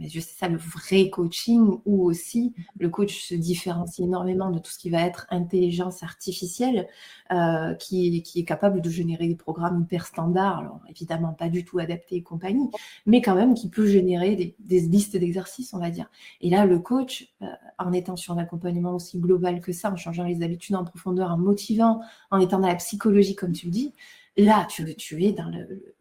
je 0.00 0.20
sais 0.20 0.34
ça 0.36 0.48
le 0.48 0.58
vrai 0.58 1.08
coaching 1.10 1.78
où 1.86 2.04
aussi 2.04 2.54
le 2.78 2.90
coach 2.90 3.28
se 3.28 3.34
différencie 3.34 4.06
énormément 4.06 4.50
de 4.50 4.58
tout 4.58 4.70
ce 4.70 4.78
qui 4.78 4.90
va 4.90 5.00
être 5.00 5.26
intelligence 5.30 6.02
artificielle, 6.02 6.86
euh, 7.32 7.74
qui, 7.74 8.22
est 8.36 8.44
capable 8.44 8.80
de 8.80 8.90
générer 8.90 9.26
des 9.26 9.36
programmes 9.36 9.82
hyper 9.82 10.06
standards, 10.06 10.58
alors 10.58 10.80
évidemment 10.88 11.32
pas 11.32 11.48
du 11.48 11.64
tout 11.64 11.78
adaptés 11.78 12.16
et 12.16 12.22
compagnie, 12.22 12.70
mais 13.06 13.22
quand 13.22 13.34
même 13.34 13.54
qui 13.54 13.68
peut 13.68 13.86
générer 13.86 14.54
des, 14.58 14.80
listes 14.80 15.16
d'exercices, 15.16 15.72
on 15.72 15.78
va 15.78 15.90
dire. 15.90 16.10
Et 16.40 16.50
là, 16.50 16.66
le 16.66 16.78
coach, 16.78 17.32
euh, 17.42 17.46
en 17.78 17.92
étant 17.92 18.16
sur 18.16 18.34
un 18.34 18.38
accompagnement 18.38 18.94
aussi 18.94 19.18
global 19.18 19.60
que 19.60 19.72
ça, 19.72 19.90
en 19.90 19.96
changeant 19.96 20.24
les 20.24 20.42
habitudes 20.42 20.76
en 20.76 20.84
profondeur, 20.84 21.30
en 21.30 21.38
motivant, 21.38 22.00
en 22.30 22.38
étant 22.38 22.58
dans 22.58 22.68
la 22.68 22.76
psychologie, 22.76 23.34
comme 23.34 23.52
tu 23.52 23.66
le 23.66 23.72
dis, 23.72 23.92
Là, 24.36 24.66
tu, 24.68 25.24
es 25.24 25.32
dans 25.32 25.50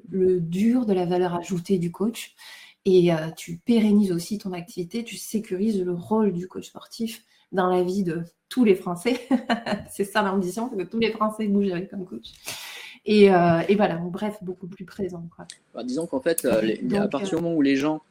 le, 0.09 0.39
dur 0.39 0.85
de 0.85 0.93
la 0.93 1.05
valeur 1.05 1.33
ajoutée 1.35 1.77
du 1.77 1.91
coach 1.91 2.35
et 2.85 3.11
euh, 3.11 3.31
tu 3.35 3.57
pérennises 3.57 4.11
aussi 4.11 4.37
ton 4.37 4.53
activité, 4.53 5.03
tu 5.03 5.17
sécurises 5.17 5.81
le 5.81 5.93
rôle 5.93 6.31
du 6.31 6.47
coach 6.47 6.67
sportif 6.67 7.23
dans 7.51 7.67
la 7.67 7.83
vie 7.83 8.03
de 8.03 8.23
tous 8.47 8.63
les 8.63 8.75
Français. 8.75 9.27
c'est 9.89 10.03
ça 10.03 10.21
l'ambition, 10.21 10.69
que 10.69 10.83
tous 10.83 10.99
les 10.99 11.11
Français 11.11 11.47
bougent 11.47 11.71
avec 11.71 11.93
un 11.93 12.03
coach. 12.03 12.31
Et, 13.05 13.33
euh, 13.33 13.61
voilà, 13.75 13.95
bref, 13.95 14.37
beaucoup 14.41 14.67
plus 14.67 14.85
présent. 14.85 15.27
Bah, 15.73 15.83
disons 15.83 16.05
qu'en 16.05 16.21
fait, 16.21 16.45
euh, 16.45 16.75
à 16.95 17.07
partir 17.07 17.37
du 17.37 17.43
moment 17.43 17.55
où 17.55 17.61
les 17.61 17.75
gens 17.75 18.01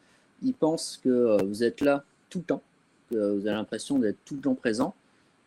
ils 0.42 0.54
pensent 0.54 1.00
que 1.02 1.42
vous 1.44 1.64
êtes 1.64 1.80
là 1.80 2.04
tout 2.30 2.38
le 2.38 2.44
temps, 2.44 2.62
que 3.10 3.32
vous 3.34 3.46
avez 3.46 3.56
l'impression 3.56 3.98
d'être 3.98 4.18
tout 4.24 4.34
le 4.36 4.40
temps 4.40 4.54
présent, 4.54 4.94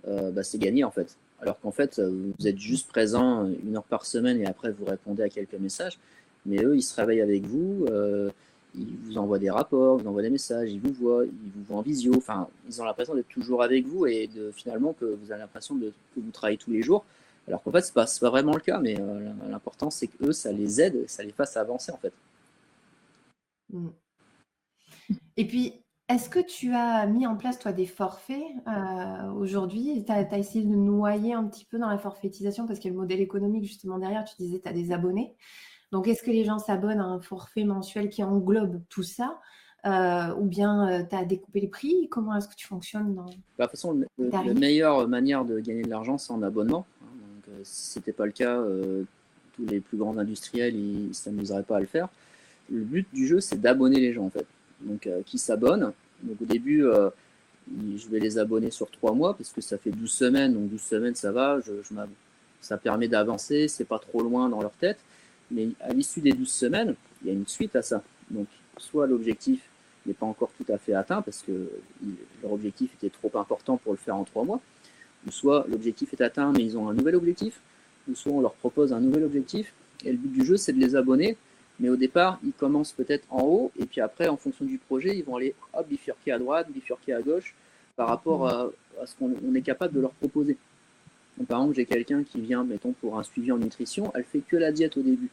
bah, 0.05 0.43
c'est 0.43 0.59
gagné 0.59 0.83
en 0.83 0.91
fait 0.91 1.17
alors 1.41 1.59
qu'en 1.59 1.71
fait, 1.71 1.99
euh, 1.99 2.31
vous 2.37 2.47
êtes 2.47 2.57
juste 2.57 2.87
présent 2.87 3.45
une 3.45 3.75
heure 3.75 3.83
par 3.83 4.05
semaine 4.05 4.39
et 4.39 4.45
après 4.45 4.71
vous 4.71 4.85
répondez 4.85 5.23
à 5.23 5.29
quelques 5.29 5.55
messages. 5.55 5.97
Mais 6.45 6.63
eux, 6.63 6.75
ils 6.75 6.83
se 6.83 6.95
réveillent 6.95 7.21
avec 7.21 7.43
vous, 7.45 7.85
euh, 7.89 8.29
ils 8.75 8.95
vous 9.03 9.17
envoient 9.17 9.39
des 9.39 9.49
rapports, 9.49 9.99
ils 9.99 10.03
vous 10.03 10.09
envoient 10.09 10.21
des 10.21 10.29
messages, 10.29 10.71
ils 10.71 10.79
vous 10.79 10.93
voient, 10.93 11.25
ils 11.25 11.51
vous 11.55 11.63
voient 11.67 11.77
en 11.77 11.81
visio. 11.81 12.13
Enfin, 12.15 12.47
ils 12.67 12.81
ont 12.81 12.85
l'impression 12.85 13.15
d'être 13.15 13.27
toujours 13.27 13.63
avec 13.63 13.85
vous 13.85 14.05
et 14.05 14.27
de, 14.27 14.51
finalement 14.51 14.93
que 14.93 15.05
vous 15.05 15.31
avez 15.31 15.41
l'impression 15.41 15.77
que 15.77 16.19
vous 16.19 16.31
travaillez 16.31 16.57
tous 16.57 16.71
les 16.71 16.81
jours. 16.81 17.05
Alors 17.47 17.63
qu'en 17.63 17.71
fait, 17.71 17.81
ce 17.81 17.89
n'est 17.89 17.93
pas, 17.93 18.05
pas, 18.05 18.29
vraiment 18.29 18.53
le 18.53 18.59
cas, 18.59 18.79
mais 18.79 18.99
euh, 18.99 19.31
l'important, 19.49 19.89
c'est 19.89 20.07
que 20.07 20.27
eux, 20.27 20.31
ça 20.31 20.51
les 20.51 20.79
aide, 20.79 21.03
ça 21.07 21.23
les 21.23 21.31
fasse 21.31 21.57
avancer 21.57 21.91
en 21.91 21.97
fait. 21.97 22.13
Mmh. 23.73 23.87
Et 25.37 25.45
puis, 25.45 25.80
est-ce 26.13 26.29
que 26.29 26.39
tu 26.39 26.73
as 26.73 27.05
mis 27.07 27.27
en 27.27 27.35
place, 27.35 27.59
toi, 27.59 27.71
des 27.71 27.85
forfaits 27.85 28.41
euh, 28.67 29.31
aujourd'hui? 29.31 30.03
Tu 30.05 30.11
as, 30.11 30.37
essayé 30.37 30.63
de 30.63 30.75
noyer 30.75 31.33
un 31.33 31.45
petit 31.45 31.65
peu 31.65 31.77
dans 31.77 31.89
la 31.89 31.97
forfaitisation? 31.97 32.67
Parce 32.67 32.79
qu'il 32.79 32.89
y 32.89 32.91
a 32.91 32.95
le 32.95 32.99
modèle 32.99 33.21
économique 33.21 33.63
justement 33.63 33.97
derrière. 33.97 34.23
Tu 34.25 34.35
disais, 34.37 34.59
tu 34.59 34.67
as 34.67 34.73
des 34.73 34.91
abonnés. 34.91 35.33
Donc, 35.91 36.07
est-ce 36.07 36.23
que 36.23 36.31
les 36.31 36.43
gens 36.43 36.59
s'abonnent 36.59 36.99
à 36.99 37.05
un 37.05 37.19
forfait 37.19 37.63
mensuel 37.63 38.09
qui 38.09 38.23
englobe 38.23 38.81
tout 38.89 39.03
ça 39.03 39.39
euh, 39.85 40.33
Ou 40.35 40.45
bien 40.45 40.89
euh, 40.89 41.03
tu 41.09 41.15
as 41.15 41.25
découpé 41.25 41.61
les 41.61 41.67
prix? 41.67 42.07
Comment 42.09 42.35
est-ce 42.35 42.47
que 42.47 42.55
tu 42.55 42.67
fonctionnes 42.67 43.13
dans... 43.15 43.25
Bah, 43.25 43.31
de 43.31 43.63
toute 43.63 43.71
façon, 43.71 44.01
la 44.17 44.53
meilleure 44.53 45.07
manière 45.07 45.45
de 45.45 45.59
gagner 45.59 45.83
de 45.83 45.89
l'argent, 45.89 46.17
c'est 46.17 46.31
en 46.31 46.41
abonnement. 46.41 46.85
Hein. 47.01 47.05
donc, 47.47 47.55
si 47.63 47.91
ce 47.91 47.99
n'était 47.99 48.13
pas 48.13 48.25
le 48.25 48.31
cas, 48.31 48.61
tous 49.55 49.65
les 49.65 49.79
plus 49.79 49.97
grands 49.97 50.17
industriels, 50.17 50.75
ils 50.75 51.09
ne 51.09 51.13
s'amuseraient 51.13 51.63
pas 51.63 51.77
à 51.77 51.81
le 51.81 51.85
faire. 51.85 52.07
Le 52.69 52.81
but 52.81 53.07
du 53.13 53.27
jeu, 53.27 53.39
c'est 53.39 53.59
d'abonner 53.59 53.99
les 53.99 54.13
gens, 54.13 54.25
en 54.25 54.29
fait. 54.29 54.47
Donc, 54.83 55.07
qui 55.25 55.37
s'abonnent. 55.37 55.93
Donc, 56.23 56.41
au 56.41 56.45
début, 56.45 56.83
je 57.71 58.07
vais 58.09 58.19
les 58.19 58.37
abonner 58.37 58.71
sur 58.71 58.89
trois 58.89 59.13
mois 59.13 59.35
parce 59.35 59.51
que 59.51 59.61
ça 59.61 59.77
fait 59.77 59.91
12 59.91 60.11
semaines. 60.11 60.53
Donc, 60.53 60.69
12 60.69 60.81
semaines, 60.81 61.15
ça 61.15 61.31
va. 61.31 61.59
Je, 61.61 61.71
ça 62.61 62.77
permet 62.77 63.07
d'avancer. 63.07 63.67
C'est 63.67 63.85
pas 63.85 63.99
trop 63.99 64.21
loin 64.21 64.49
dans 64.49 64.61
leur 64.61 64.73
tête. 64.73 64.99
Mais 65.49 65.69
à 65.81 65.93
l'issue 65.93 66.21
des 66.21 66.33
12 66.33 66.49
semaines, 66.49 66.95
il 67.21 67.27
y 67.27 67.31
a 67.31 67.33
une 67.33 67.47
suite 67.47 67.75
à 67.75 67.81
ça. 67.81 68.03
Donc, 68.29 68.47
soit 68.77 69.07
l'objectif 69.07 69.61
n'est 70.05 70.13
pas 70.13 70.25
encore 70.25 70.51
tout 70.57 70.71
à 70.71 70.77
fait 70.77 70.93
atteint 70.93 71.21
parce 71.21 71.43
que 71.43 71.69
leur 72.41 72.53
objectif 72.53 72.91
était 72.95 73.09
trop 73.09 73.31
important 73.37 73.77
pour 73.77 73.93
le 73.93 73.97
faire 73.97 74.15
en 74.15 74.23
trois 74.23 74.43
mois, 74.43 74.59
ou 75.27 75.31
soit 75.31 75.65
l'objectif 75.69 76.13
est 76.13 76.21
atteint 76.21 76.51
mais 76.51 76.63
ils 76.63 76.77
ont 76.77 76.89
un 76.89 76.93
nouvel 76.93 77.15
objectif, 77.15 77.59
ou 78.09 78.15
soit 78.15 78.31
on 78.31 78.41
leur 78.41 78.53
propose 78.53 78.93
un 78.93 78.99
nouvel 78.99 79.23
objectif. 79.23 79.73
Et 80.03 80.11
le 80.11 80.17
but 80.17 80.31
du 80.31 80.45
jeu, 80.45 80.57
c'est 80.57 80.73
de 80.73 80.79
les 80.79 80.95
abonner. 80.95 81.37
Mais 81.81 81.89
au 81.89 81.95
départ, 81.95 82.39
ils 82.43 82.53
commencent 82.53 82.93
peut-être 82.93 83.25
en 83.31 83.41
haut, 83.41 83.71
et 83.77 83.85
puis 83.85 84.01
après, 84.01 84.27
en 84.27 84.37
fonction 84.37 84.65
du 84.65 84.77
projet, 84.77 85.17
ils 85.17 85.23
vont 85.23 85.35
aller 85.35 85.55
hop, 85.73 85.87
bifurquer 85.89 86.31
à 86.31 86.37
droite, 86.37 86.71
bifurquer 86.71 87.13
à 87.13 87.21
gauche, 87.21 87.55
par 87.95 88.07
rapport 88.07 88.47
à, 88.47 88.69
ce 89.05 89.15
qu'on 89.15 89.55
est 89.55 89.61
capable 89.61 89.95
de 89.95 89.99
leur 89.99 90.11
proposer. 90.11 90.57
par 91.47 91.59
exemple, 91.59 91.75
j'ai 91.75 91.85
quelqu'un 91.85 92.23
qui 92.23 92.39
vient, 92.39 92.63
mettons, 92.63 92.93
pour 92.93 93.17
un 93.17 93.23
suivi 93.23 93.51
en 93.51 93.57
nutrition, 93.57 94.11
elle 94.13 94.23
fait 94.23 94.41
que 94.41 94.57
la 94.57 94.71
diète 94.71 94.95
au 94.95 95.01
début. 95.01 95.29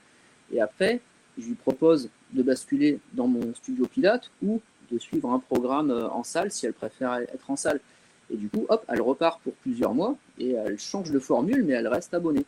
Et 0.51 0.61
après, 0.61 1.01
je 1.37 1.47
lui 1.47 1.55
propose 1.55 2.09
de 2.33 2.43
basculer 2.43 2.99
dans 3.13 3.29
mon 3.29 3.55
studio 3.55 3.87
pilote 3.87 4.31
ou 4.43 4.61
de 4.91 4.99
suivre 4.99 5.31
un 5.31 5.39
programme 5.39 5.91
euh, 5.91 6.09
en 6.09 6.25
salle 6.25 6.51
si 6.51 6.65
elle 6.65 6.73
préfère 6.73 7.15
être 7.15 7.51
en 7.51 7.57
salle. 7.57 7.81
Et 8.31 8.37
du 8.37 8.49
coup, 8.49 8.65
hop, 8.71 8.85
elle 8.89 9.03
repart 9.03 9.41
pour 9.43 9.53
plusieurs 9.55 9.95
mois 9.95 10.17
et 10.39 10.53
elle 10.53 10.79
change 10.79 11.11
de 11.11 11.19
formule, 11.19 11.63
mais 11.63 11.75
elle 11.75 11.89
reste 11.89 12.15
abonnée. 12.15 12.47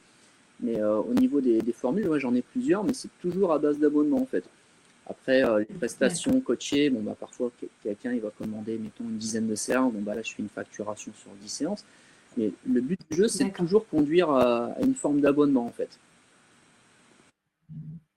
Mais 0.63 0.81
euh, 0.81 0.99
au 0.99 1.15
niveau 1.15 1.41
des, 1.41 1.61
formules, 1.73 2.09
ouais, 2.09 2.21
j'en 2.21 2.35
ai 2.35 2.43
plusieurs, 2.43 2.85
mais 2.85 2.93
c'est 2.93 3.11
toujours 3.21 3.53
à 3.53 3.59
base 3.59 3.79
d'abonnement 3.79 4.21
en 4.21 4.27
fait. 4.27 4.45
Après, 5.07 5.43
euh, 5.43 5.61
les 5.61 5.65
prestations 5.65 6.41
coachées, 6.41 6.91
bon, 6.91 7.03
bah, 7.03 7.17
parfois 7.19 7.51
quelqu'un 7.83 8.13
il 8.13 8.21
va 8.21 8.31
commander, 8.31 8.79
mettons, 8.79 9.05
une 9.05 9.17
dizaine 9.17 9.49
de 9.49 9.55
séances. 9.55 9.93
Bon, 9.93 10.03
bah, 10.03 10.15
là, 10.15 10.23
je 10.23 10.33
fais 10.35 10.43
une 10.43 10.49
facturation 10.49 11.13
sur 11.15 11.31
10 11.41 11.49
séances. 11.49 11.85
Mais 12.37 12.53
le 12.67 12.81
but 12.81 13.01
du 13.11 13.17
jeu, 13.17 13.29
c'est 13.29 13.51
toujours 13.51 13.89
conduire 13.89 14.31
à 14.31 14.77
une 14.83 14.95
forme 14.95 15.21
d'abonnement 15.21 15.67
en 15.67 15.73
fait. 15.73 15.99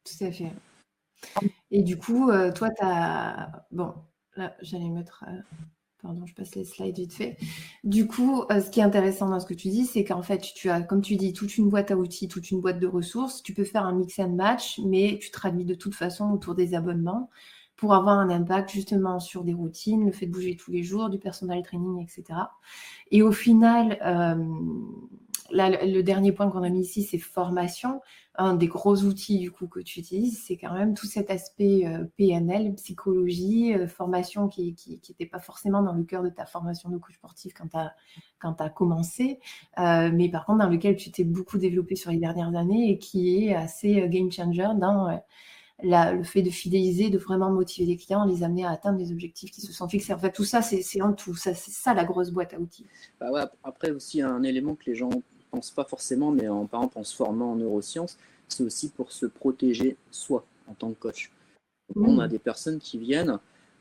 Tout 0.03 0.25
à 0.25 0.31
fait. 0.31 0.51
Et 1.71 1.83
du 1.83 1.97
coup, 1.97 2.29
euh, 2.29 2.51
toi, 2.51 2.69
tu 2.69 2.83
as. 2.83 3.65
Bon, 3.71 3.93
là, 4.35 4.55
j'allais 4.61 4.89
mettre. 4.89 5.25
Euh, 5.27 5.41
pardon, 6.03 6.25
je 6.25 6.33
passe 6.35 6.53
les 6.55 6.65
slides 6.65 6.97
vite 6.97 7.13
fait. 7.13 7.37
Du 7.83 8.05
coup, 8.05 8.43
euh, 8.51 8.61
ce 8.61 8.69
qui 8.69 8.81
est 8.81 8.83
intéressant 8.83 9.29
dans 9.29 9.39
ce 9.39 9.45
que 9.45 9.53
tu 9.53 9.69
dis, 9.69 9.85
c'est 9.85 10.03
qu'en 10.03 10.21
fait, 10.21 10.39
tu 10.53 10.69
as, 10.69 10.81
comme 10.81 11.01
tu 11.01 11.15
dis, 11.15 11.33
toute 11.33 11.57
une 11.57 11.69
boîte 11.69 11.91
à 11.91 11.97
outils, 11.97 12.27
toute 12.27 12.51
une 12.51 12.59
boîte 12.59 12.79
de 12.79 12.87
ressources. 12.87 13.41
Tu 13.41 13.53
peux 13.53 13.63
faire 13.63 13.85
un 13.85 13.93
mix 13.93 14.19
and 14.19 14.33
match, 14.33 14.79
mais 14.85 15.17
tu 15.21 15.31
traduis 15.31 15.65
de 15.65 15.73
toute 15.73 15.95
façon 15.95 16.29
autour 16.31 16.53
des 16.55 16.75
abonnements 16.75 17.29
pour 17.77 17.93
avoir 17.93 18.19
un 18.19 18.29
impact 18.29 18.69
justement 18.69 19.19
sur 19.19 19.43
des 19.43 19.53
routines, 19.53 20.05
le 20.05 20.11
fait 20.11 20.27
de 20.27 20.31
bouger 20.31 20.55
tous 20.55 20.71
les 20.71 20.83
jours, 20.83 21.09
du 21.09 21.17
personal 21.17 21.63
training, 21.63 22.03
etc. 22.03 22.39
Et 23.11 23.23
au 23.23 23.31
final, 23.31 23.97
le 25.51 26.01
dernier 26.01 26.31
point 26.31 26.49
qu'on 26.49 26.63
a 26.63 26.69
mis 26.69 26.81
ici, 26.81 27.03
c'est 27.03 27.17
formation. 27.17 28.01
Un 28.35 28.55
des 28.55 28.67
gros 28.67 28.95
outils 29.03 29.37
du 29.37 29.51
coup 29.51 29.67
que 29.67 29.79
tu 29.79 29.99
utilises, 29.99 30.43
c'est 30.43 30.57
quand 30.57 30.73
même 30.73 30.95
tout 30.95 31.05
cet 31.05 31.29
aspect 31.29 31.85
euh, 31.85 32.05
PNL, 32.17 32.73
psychologie, 32.73 33.75
euh, 33.75 33.87
formation 33.87 34.47
qui 34.47 34.75
n'était 34.87 35.27
pas 35.27 35.39
forcément 35.39 35.83
dans 35.83 35.93
le 35.93 36.03
cœur 36.03 36.23
de 36.23 36.29
ta 36.29 36.47
formation 36.47 36.89
de 36.89 36.97
coach 36.97 37.13
sportif 37.13 37.53
quand 37.53 37.67
tu 37.69 38.63
as, 38.63 38.69
commencé, 38.71 39.39
euh, 39.77 40.09
mais 40.11 40.29
par 40.29 40.45
contre 40.45 40.59
dans 40.59 40.69
lequel 40.69 40.95
tu 40.95 41.11
t'es 41.11 41.23
beaucoup 41.23 41.59
développé 41.59 41.95
sur 41.95 42.09
les 42.09 42.17
dernières 42.17 42.55
années 42.55 42.89
et 42.89 42.97
qui 42.97 43.45
est 43.45 43.53
assez 43.53 44.09
game 44.09 44.31
changer 44.31 44.67
dans 44.79 45.21
le 45.83 46.23
fait 46.23 46.41
de 46.41 46.49
fidéliser, 46.49 47.11
de 47.11 47.19
vraiment 47.19 47.51
motiver 47.51 47.85
les 47.85 47.97
clients, 47.97 48.25
les 48.25 48.41
amener 48.41 48.65
à 48.65 48.71
atteindre 48.71 48.97
des 48.97 49.11
objectifs 49.11 49.51
qui 49.51 49.61
se 49.61 49.71
sont 49.71 49.87
fixés. 49.87 50.13
En 50.13 50.17
fait, 50.17 50.31
tout 50.31 50.43
ça. 50.43 50.61
C'est 50.61 50.81
ça 50.81 51.93
la 51.93 52.05
grosse 52.05 52.31
boîte 52.31 52.53
à 52.53 52.59
outils. 52.59 52.85
Bah 53.19 53.51
après 53.63 53.91
aussi, 53.91 54.21
un 54.21 54.43
élément 54.43 54.75
que 54.75 54.85
les 54.87 54.95
gens 54.95 55.09
pense 55.53 55.69
pas 55.69 55.83
forcément, 55.83 56.31
mais 56.31 56.47
en, 56.47 56.65
par 56.65 56.81
exemple 56.81 56.97
en 56.99 57.03
se 57.03 57.15
formant 57.15 57.51
en 57.51 57.55
neurosciences, 57.55 58.17
c'est 58.47 58.63
aussi 58.63 58.89
pour 58.89 59.11
se 59.11 59.27
protéger 59.27 59.97
soi 60.09 60.43
en 60.67 60.73
tant 60.73 60.89
que 60.89 60.99
coach. 60.99 61.31
On 61.95 62.17
a 62.19 62.25
mmh. 62.25 62.29
des 62.29 62.39
personnes 62.39 62.79
qui 62.79 62.97
viennent, 62.97 63.37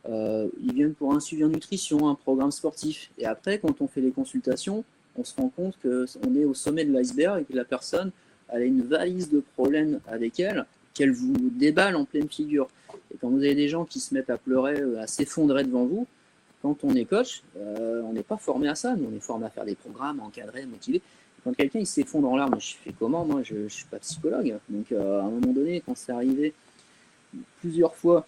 euh, 0.08 0.48
ils 0.62 0.74
viennent 0.74 0.94
pour 0.94 1.14
un 1.14 1.20
suivi 1.20 1.44
en 1.44 1.48
nutrition, 1.48 2.08
un 2.08 2.14
programme 2.14 2.50
sportif, 2.50 3.10
et 3.16 3.24
après, 3.24 3.58
quand 3.58 3.80
on 3.80 3.88
fait 3.88 4.02
les 4.02 4.10
consultations, 4.10 4.84
on 5.16 5.24
se 5.24 5.34
rend 5.34 5.48
compte 5.48 5.78
qu'on 5.82 6.34
est 6.34 6.44
au 6.44 6.54
sommet 6.54 6.84
de 6.84 6.92
l'iceberg 6.92 7.40
et 7.40 7.44
que 7.44 7.56
la 7.56 7.64
personne 7.64 8.10
a 8.48 8.60
une 8.60 8.82
valise 8.82 9.30
de 9.30 9.40
problèmes 9.54 10.00
avec 10.06 10.40
elle 10.40 10.66
qu'elle 10.94 11.12
vous 11.12 11.50
déballe 11.50 11.96
en 11.96 12.04
pleine 12.04 12.28
figure. 12.28 12.68
Et 13.12 13.16
quand 13.18 13.30
vous 13.30 13.38
avez 13.38 13.54
des 13.54 13.68
gens 13.68 13.86
qui 13.86 13.98
se 13.98 14.12
mettent 14.12 14.30
à 14.30 14.36
pleurer, 14.36 14.78
euh, 14.80 15.00
à 15.00 15.06
s'effondrer 15.06 15.64
devant 15.64 15.86
vous, 15.86 16.06
quand 16.60 16.84
on 16.84 16.94
est 16.94 17.06
coach, 17.06 17.42
euh, 17.56 18.02
on 18.02 18.12
n'est 18.12 18.22
pas 18.22 18.36
formé 18.36 18.68
à 18.68 18.74
ça. 18.74 18.94
Nous, 18.94 19.08
on 19.10 19.16
est 19.16 19.20
formé 19.20 19.46
à 19.46 19.50
faire 19.50 19.64
des 19.64 19.74
programmes, 19.74 20.20
encadrer, 20.20 20.66
motiver. 20.66 21.00
Quand 21.44 21.52
quelqu'un 21.54 21.80
il 21.80 21.86
s'effondre 21.86 22.28
en 22.28 22.36
larmes, 22.36 22.60
je 22.60 22.74
fais 22.76 22.92
comment 22.96 23.24
Moi, 23.24 23.42
je 23.42 23.54
ne 23.54 23.68
suis 23.68 23.86
pas 23.86 23.98
psychologue. 23.98 24.56
Donc, 24.68 24.92
euh, 24.92 25.20
à 25.20 25.24
un 25.24 25.30
moment 25.30 25.52
donné, 25.52 25.82
quand 25.84 25.96
c'est 25.96 26.12
arrivé 26.12 26.54
plusieurs 27.60 27.94
fois 27.96 28.26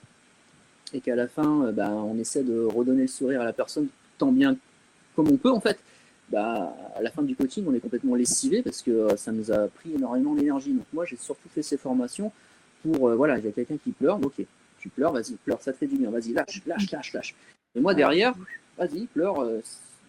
et 0.92 1.00
qu'à 1.00 1.14
la 1.14 1.28
fin, 1.28 1.66
euh, 1.66 1.72
bah, 1.72 1.90
on 1.90 2.18
essaie 2.18 2.42
de 2.42 2.64
redonner 2.64 3.02
le 3.02 3.08
sourire 3.08 3.40
à 3.40 3.44
la 3.44 3.52
personne 3.52 3.88
tant 4.18 4.32
bien 4.32 4.56
comme 5.14 5.28
on 5.28 5.36
peut, 5.36 5.50
en 5.50 5.60
fait, 5.60 5.78
bah, 6.28 6.76
à 6.96 7.02
la 7.02 7.10
fin 7.10 7.22
du 7.22 7.36
coaching, 7.36 7.64
on 7.68 7.74
est 7.74 7.80
complètement 7.80 8.16
lessivé 8.16 8.62
parce 8.62 8.82
que 8.82 8.90
euh, 8.90 9.16
ça 9.16 9.30
nous 9.30 9.52
a 9.52 9.68
pris 9.68 9.92
énormément 9.92 10.34
d'énergie. 10.34 10.72
Donc, 10.72 10.86
moi, 10.92 11.04
j'ai 11.04 11.16
surtout 11.16 11.48
fait 11.48 11.62
ces 11.62 11.76
formations 11.76 12.32
pour, 12.82 13.14
voilà, 13.14 13.38
il 13.38 13.44
y 13.44 13.48
a 13.48 13.52
quelqu'un 13.52 13.76
qui 13.76 13.92
pleure, 13.92 14.18
ok, 14.20 14.44
tu 14.80 14.88
pleures, 14.88 15.12
vas-y, 15.12 15.34
pleure, 15.36 15.62
ça 15.62 15.72
te 15.72 15.78
fait 15.78 15.86
du 15.86 15.96
bien, 15.96 16.10
vas-y, 16.10 16.32
lâche, 16.32 16.62
lâche, 16.66 16.90
lâche, 16.90 17.12
lâche. 17.12 17.34
Et 17.76 17.80
moi, 17.80 17.94
derrière, 17.94 18.34
vas-y, 18.76 19.06
pleure, 19.06 19.36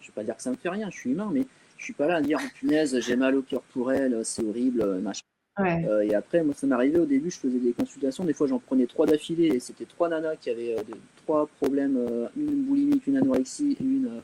je 0.00 0.06
vais 0.08 0.12
pas 0.14 0.24
dire 0.24 0.36
que 0.36 0.42
ça 0.42 0.50
me 0.50 0.56
fait 0.56 0.68
rien, 0.68 0.90
je 0.90 0.96
suis 0.96 1.12
humain, 1.12 1.30
mais 1.32 1.46
je 1.76 1.84
suis 1.84 1.92
pas 1.92 2.06
là 2.06 2.16
à 2.16 2.20
dire 2.20 2.38
oh, 2.42 2.48
punaise, 2.58 2.98
j'ai 3.00 3.16
mal 3.16 3.36
au 3.36 3.42
cœur 3.42 3.62
pour 3.72 3.92
elle, 3.92 4.24
c'est 4.24 4.42
horrible, 4.44 4.82
euh, 4.82 5.00
machin. 5.00 5.22
Euh, 5.58 6.00
et 6.00 6.14
après, 6.14 6.42
moi, 6.42 6.54
ça 6.54 6.66
m'arrivait 6.66 6.98
au 6.98 7.06
début, 7.06 7.30
je 7.30 7.38
faisais 7.38 7.58
des 7.58 7.72
consultations. 7.72 8.24
Des 8.24 8.34
fois, 8.34 8.46
j'en 8.46 8.58
prenais 8.58 8.86
trois 8.86 9.06
d'affilée 9.06 9.46
et 9.46 9.60
c'était 9.60 9.86
trois 9.86 10.08
nanas 10.08 10.36
qui 10.36 10.50
avaient 10.50 10.78
euh, 10.78 10.82
trois 11.24 11.46
problèmes 11.46 11.98
une 12.36 12.64
boulimique, 12.64 13.06
une 13.06 13.16
anorexie 13.16 13.76
et 13.80 13.82
une. 13.82 14.22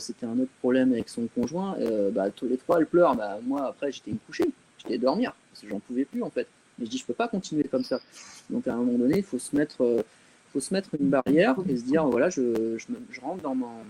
c'était 0.00 0.26
un 0.26 0.38
autre 0.40 0.50
problème 0.58 0.92
avec 0.92 1.08
son 1.08 1.28
conjoint. 1.28 1.76
bah, 2.12 2.30
tous 2.30 2.48
les 2.48 2.56
trois, 2.56 2.80
elles 2.80 2.86
pleurent. 2.86 3.14
Bah, 3.14 3.38
moi, 3.44 3.66
après, 3.66 3.92
j'étais 3.92 4.10
une 4.10 4.18
couchée, 4.18 4.50
j'étais 4.78 4.98
dormir 4.98 5.36
parce 5.52 5.62
que 5.62 5.68
j'en 5.68 5.78
pouvais 5.78 6.04
plus 6.04 6.22
en 6.22 6.30
fait. 6.30 6.48
Mais 6.78 6.86
je 6.86 6.90
dis, 6.90 6.98
je 6.98 7.06
peux 7.06 7.14
pas 7.14 7.28
continuer 7.28 7.64
comme 7.64 7.84
ça. 7.84 8.00
Donc, 8.50 8.66
à 8.66 8.74
un 8.74 8.78
moment 8.78 8.98
donné, 8.98 9.18
il 9.18 9.24
faut 9.24 9.38
se 9.38 9.54
mettre, 9.54 10.04
faut 10.52 10.60
se 10.60 10.74
mettre 10.74 10.90
une 10.98 11.10
barrière 11.10 11.54
et 11.68 11.76
se 11.76 11.84
dire, 11.84 12.04
voilà, 12.06 12.28
je, 12.28 12.76
je, 12.76 12.86
je 13.08 13.20
rentre 13.20 13.42
dans 13.42 13.54
mon, 13.54 13.84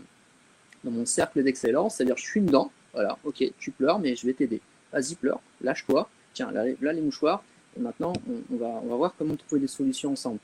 dans 0.85 0.91
mon 0.91 1.07
cercle 1.07 1.43
d'excellence, 1.43 1.97
c'est-à-dire 1.97 2.17
je 2.17 2.25
suis 2.25 2.41
dedans, 2.41 2.71
voilà, 2.97 3.19
ok, 3.25 3.45
tu 3.59 3.71
pleures, 3.73 3.99
mais 3.99 4.17
je 4.17 4.27
vais 4.27 4.33
t'aider. 4.33 4.63
Vas-y, 4.91 5.17
pleure, 5.17 5.41
lâche-toi. 5.61 6.09
Tiens, 6.33 6.51
là, 6.51 6.65
les 6.65 7.01
mouchoirs. 7.03 7.45
Et 7.77 7.81
maintenant, 7.81 8.15
on, 8.51 8.57
va, 8.57 8.81
on 8.83 8.89
va 8.89 8.97
voir 8.97 9.15
comment 9.19 9.37
trouver 9.37 9.61
des 9.61 9.67
solutions 9.67 10.13
ensemble. 10.13 10.39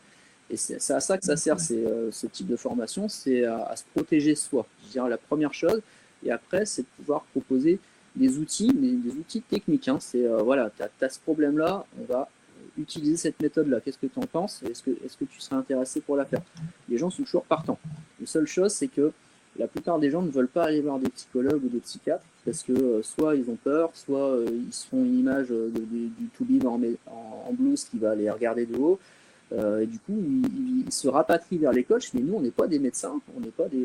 Et 0.50 0.56
c'est 0.58 0.92
à 0.92 1.00
ça 1.00 1.16
que 1.16 1.24
ça 1.24 1.36
sert, 1.36 1.58
c'est 1.58 1.86
euh, 1.86 2.12
ce 2.12 2.26
type 2.26 2.46
de 2.46 2.56
formation, 2.56 3.08
c'est 3.08 3.46
à, 3.46 3.74
se 3.74 3.84
protéger 3.94 4.34
soi. 4.34 4.66
Je 4.84 4.92
dirais 4.92 5.08
la 5.08 5.16
première 5.16 5.54
chose. 5.54 5.80
Et 6.22 6.30
après, 6.30 6.66
c'est 6.66 6.82
de 6.82 6.88
pouvoir 6.98 7.22
proposer 7.32 7.78
des 8.14 8.36
outils, 8.36 8.70
mais 8.78 8.90
des 8.90 9.16
outils 9.16 9.40
techniques. 9.40 9.88
Hein. 9.88 9.96
C'est 9.98 10.26
euh, 10.26 10.42
voilà, 10.42 10.70
tu 10.76 10.82
as, 10.82 11.08
ce 11.08 11.20
problème-là, 11.20 11.86
on 11.98 12.04
va 12.04 12.28
utiliser 12.76 13.16
cette 13.16 13.40
méthode-là. 13.40 13.80
Qu'est-ce 13.80 13.96
que 13.96 14.06
tu 14.06 14.18
en 14.18 14.26
penses? 14.26 14.62
Est-ce 14.70 14.82
que, 14.82 14.90
est 14.90 15.18
que 15.18 15.24
tu 15.24 15.40
serais 15.40 15.56
intéressé 15.56 16.02
pour 16.02 16.16
la 16.16 16.26
faire? 16.26 16.42
Les 16.86 16.98
gens 16.98 17.08
sont 17.08 17.22
toujours 17.22 17.44
partants. 17.44 17.78
La 18.20 18.26
seule 18.26 18.46
chose, 18.46 18.72
c'est 18.72 18.88
que 18.88 19.10
la 19.58 19.66
plupart 19.66 19.98
des 19.98 20.10
gens 20.10 20.22
ne 20.22 20.30
veulent 20.30 20.48
pas 20.48 20.64
aller 20.64 20.80
voir 20.80 20.98
des 20.98 21.10
psychologues 21.10 21.64
ou 21.64 21.68
des 21.68 21.80
psychiatres 21.80 22.24
parce 22.44 22.62
que 22.62 22.72
euh, 22.72 23.02
soit 23.02 23.36
ils 23.36 23.48
ont 23.50 23.56
peur, 23.56 23.90
soit 23.94 24.30
euh, 24.30 24.46
ils 24.50 24.72
se 24.72 24.86
font 24.86 25.04
une 25.04 25.18
image 25.18 25.48
euh, 25.50 25.70
du 25.70 26.28
to 26.36 26.44
en, 26.66 26.80
en, 27.06 27.52
blues 27.52 27.84
qui 27.84 27.98
va 27.98 28.14
les 28.14 28.30
regarder 28.30 28.66
de 28.66 28.76
haut. 28.76 28.98
et 29.52 29.86
du 29.86 29.98
coup, 29.98 30.18
ils, 30.86 30.92
se 30.92 31.08
rapatrient 31.08 31.58
vers 31.58 31.72
les 31.72 31.84
coachs, 31.84 32.12
mais 32.14 32.20
nous, 32.20 32.34
on 32.34 32.40
n'est 32.40 32.50
pas 32.50 32.66
des 32.66 32.78
médecins, 32.78 33.20
on 33.36 33.40
n'est 33.40 33.48
pas 33.50 33.68
des, 33.68 33.84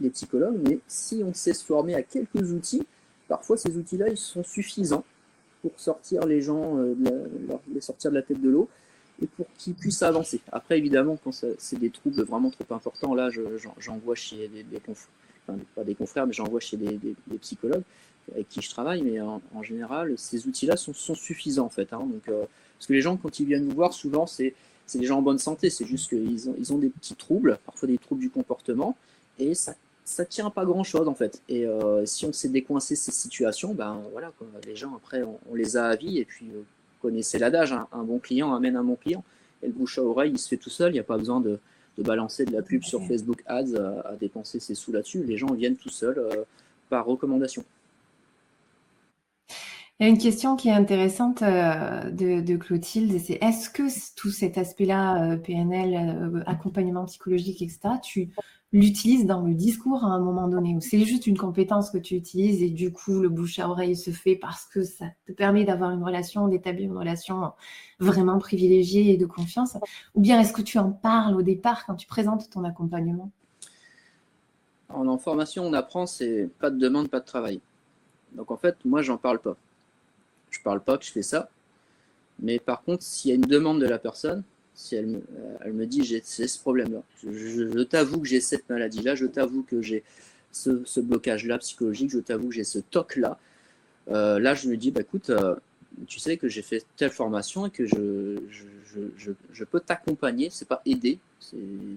des, 0.00 0.10
psychologues, 0.10 0.60
mais 0.62 0.78
si 0.86 1.22
on 1.24 1.34
sait 1.34 1.52
se 1.52 1.64
former 1.64 1.94
à 1.94 2.02
quelques 2.02 2.52
outils, 2.52 2.86
parfois 3.28 3.56
ces 3.56 3.76
outils-là, 3.76 4.08
ils 4.08 4.16
sont 4.16 4.44
suffisants 4.44 5.04
pour 5.62 5.72
sortir 5.76 6.24
les 6.26 6.40
gens, 6.40 6.78
les 7.72 7.80
sortir 7.80 8.10
de 8.10 8.16
la 8.16 8.22
tête 8.22 8.40
de 8.40 8.50
l'eau 8.50 8.68
pour 9.26 9.46
qu'ils 9.58 9.74
puissent 9.74 10.02
avancer. 10.02 10.40
Après, 10.50 10.78
évidemment, 10.78 11.18
quand 11.22 11.32
c'est 11.32 11.78
des 11.78 11.90
troubles 11.90 12.22
vraiment 12.22 12.50
trop 12.50 12.74
importants, 12.74 13.14
là, 13.14 13.30
j'en 13.78 13.98
vois 13.98 14.14
chez 14.14 14.48
des, 14.48 14.80
confrères, 14.80 15.08
pas 15.74 15.84
des 15.84 15.94
confrères, 15.94 16.26
mais 16.26 16.32
j'en 16.32 16.44
vois 16.44 16.60
chez 16.60 16.76
des, 16.76 16.98
psychologues 17.40 17.82
avec 18.32 18.48
qui 18.48 18.62
je 18.62 18.70
travaille, 18.70 19.02
mais 19.02 19.20
en, 19.20 19.62
général, 19.62 20.14
ces 20.16 20.46
outils-là 20.46 20.76
sont, 20.76 20.94
suffisants, 21.14 21.66
en 21.66 21.70
fait. 21.70 21.92
Hein. 21.92 22.06
donc, 22.06 22.28
euh, 22.28 22.44
parce 22.78 22.86
que 22.86 22.92
les 22.92 23.00
gens, 23.00 23.16
quand 23.16 23.40
ils 23.40 23.46
viennent 23.46 23.66
nous 23.66 23.74
voir, 23.74 23.92
souvent, 23.92 24.26
c'est 24.26 24.54
des 24.94 25.06
gens 25.06 25.18
en 25.18 25.22
bonne 25.22 25.38
santé, 25.38 25.70
c'est 25.70 25.86
juste 25.86 26.10
qu'ils 26.10 26.48
ont, 26.48 26.54
ils 26.58 26.72
ont 26.72 26.78
des 26.78 26.90
petits 26.90 27.16
troubles, 27.16 27.58
parfois 27.64 27.88
des 27.88 27.98
troubles 27.98 28.20
du 28.20 28.30
comportement, 28.30 28.96
et 29.38 29.54
ça 29.54 29.74
ça 30.04 30.24
tient 30.24 30.50
pas 30.50 30.64
grand 30.64 30.84
chose 30.84 31.08
en 31.08 31.14
fait. 31.14 31.42
Et 31.48 31.66
euh, 31.66 32.04
si 32.06 32.26
on 32.26 32.32
sait 32.32 32.48
décoincer 32.48 32.96
ces 32.96 33.12
situations, 33.12 33.74
ben 33.74 34.02
voilà, 34.12 34.32
les 34.66 34.76
gens 34.76 34.94
après 34.96 35.22
on, 35.22 35.54
les 35.54 35.76
a 35.76 35.86
à 35.86 35.94
et 35.94 36.24
puis 36.24 36.46
euh, 36.50 36.62
connaissez 37.02 37.38
l'adage, 37.38 37.72
hein, 37.72 37.88
un 37.92 38.04
bon 38.04 38.18
client 38.18 38.54
amène 38.54 38.76
un 38.76 38.84
bon 38.84 38.96
client. 38.96 39.24
Et 39.62 39.66
le 39.66 39.72
bouche 39.72 39.98
à 39.98 40.02
oreille, 40.02 40.32
il 40.32 40.38
se 40.38 40.48
fait 40.48 40.56
tout 40.56 40.70
seul, 40.70 40.92
il 40.92 40.94
n'y 40.94 41.00
a 41.00 41.04
pas 41.04 41.18
besoin 41.18 41.40
de, 41.40 41.58
balancer 41.98 42.44
de 42.44 42.52
la 42.52 42.62
pub 42.62 42.82
sur 42.82 43.02
Facebook 43.04 43.42
Ads 43.46 43.76
à, 44.04 44.16
dépenser 44.16 44.60
ses 44.60 44.74
sous 44.74 44.92
là-dessus. 44.92 45.22
Les 45.24 45.36
gens 45.36 45.52
viennent 45.52 45.76
tout 45.76 45.90
seuls 45.90 46.18
euh, 46.18 46.44
par 46.88 47.04
recommandation. 47.04 47.64
Il 50.00 50.04
y 50.04 50.06
a 50.06 50.08
une 50.08 50.18
question 50.18 50.56
qui 50.56 50.68
est 50.68 50.72
intéressante 50.72 51.42
euh, 51.42 52.10
de, 52.10 52.56
Clotilde, 52.56 53.20
c'est 53.20 53.38
est-ce 53.40 53.70
que 53.70 53.84
tout 54.16 54.30
cet 54.30 54.58
aspect-là, 54.58 55.36
PNL, 55.36 56.42
accompagnement 56.46 57.04
psychologique, 57.04 57.62
etc., 57.62 57.80
tu 58.02 58.30
l'utilise 58.72 59.26
dans 59.26 59.42
le 59.42 59.54
discours 59.54 60.04
à 60.04 60.08
un 60.08 60.18
moment 60.18 60.48
donné, 60.48 60.74
ou 60.74 60.80
c'est 60.80 61.04
juste 61.04 61.26
une 61.26 61.36
compétence 61.36 61.90
que 61.90 61.98
tu 61.98 62.14
utilises 62.14 62.62
et 62.62 62.70
du 62.70 62.92
coup 62.92 63.20
le 63.20 63.28
bouche 63.28 63.58
à 63.58 63.68
oreille 63.68 63.96
se 63.96 64.10
fait 64.10 64.34
parce 64.34 64.64
que 64.64 64.82
ça 64.82 65.06
te 65.26 65.32
permet 65.32 65.64
d'avoir 65.64 65.90
une 65.90 66.02
relation, 66.02 66.48
d'établir 66.48 66.90
une 66.90 66.96
relation 66.96 67.52
vraiment 68.00 68.38
privilégiée 68.38 69.12
et 69.12 69.16
de 69.16 69.26
confiance, 69.26 69.76
ou 70.14 70.20
bien 70.20 70.40
est-ce 70.40 70.52
que 70.52 70.62
tu 70.62 70.78
en 70.78 70.90
parles 70.90 71.36
au 71.36 71.42
départ 71.42 71.84
quand 71.86 71.96
tu 71.96 72.06
présentes 72.06 72.48
ton 72.50 72.64
accompagnement? 72.64 73.30
En 74.88 75.18
formation, 75.18 75.64
on 75.64 75.72
apprend, 75.72 76.06
c'est 76.06 76.50
pas 76.58 76.70
de 76.70 76.78
demande, 76.78 77.08
pas 77.08 77.20
de 77.20 77.24
travail. 77.24 77.60
Donc 78.34 78.50
en 78.50 78.56
fait, 78.56 78.76
moi, 78.84 79.02
j'en 79.02 79.16
parle 79.16 79.38
pas. 79.38 79.56
Je 80.50 80.60
parle 80.62 80.82
pas 80.82 80.98
que 80.98 81.04
je 81.04 81.12
fais 81.12 81.22
ça. 81.22 81.48
Mais 82.38 82.58
par 82.58 82.82
contre, 82.82 83.02
s'il 83.02 83.30
y 83.30 83.32
a 83.32 83.36
une 83.36 83.42
demande 83.42 83.80
de 83.80 83.86
la 83.86 83.98
personne, 83.98 84.42
si 84.82 84.96
elle 84.96 85.06
me, 85.06 85.18
euh, 85.18 85.56
elle 85.60 85.72
me 85.72 85.86
dit 85.86 86.02
j'ai 86.02 86.20
ce 86.22 86.58
problème-là, 86.58 87.02
je, 87.22 87.82
t'avoue 87.82 88.20
que 88.20 88.26
j'ai 88.26 88.40
cette 88.40 88.68
maladie-là, 88.68 89.14
je 89.14 89.26
t'avoue 89.26 89.62
que 89.62 89.80
j'ai 89.80 90.02
ce, 90.50 91.00
blocage-là 91.00 91.58
psychologique, 91.58 92.10
je 92.10 92.18
t'avoue 92.18 92.48
que 92.48 92.54
j'ai 92.54 92.64
ce 92.64 92.80
toc-là, 92.80 93.38
euh, 94.10 94.40
là 94.40 94.54
je 94.54 94.68
me 94.68 94.76
dis 94.76 94.90
bah 94.90 95.02
écoute, 95.02 95.30
euh, 95.30 95.54
tu 96.08 96.18
sais 96.18 96.36
que 96.36 96.48
j'ai 96.48 96.62
fait 96.62 96.84
telle 96.96 97.10
formation 97.10 97.66
et 97.66 97.70
que 97.70 97.86
je, 97.86 98.38
je, 99.16 99.30
je 99.52 99.64
peux 99.64 99.80
t'accompagner, 99.80 100.50
c'est 100.50 100.68
pas 100.68 100.82
aider, 100.84 101.18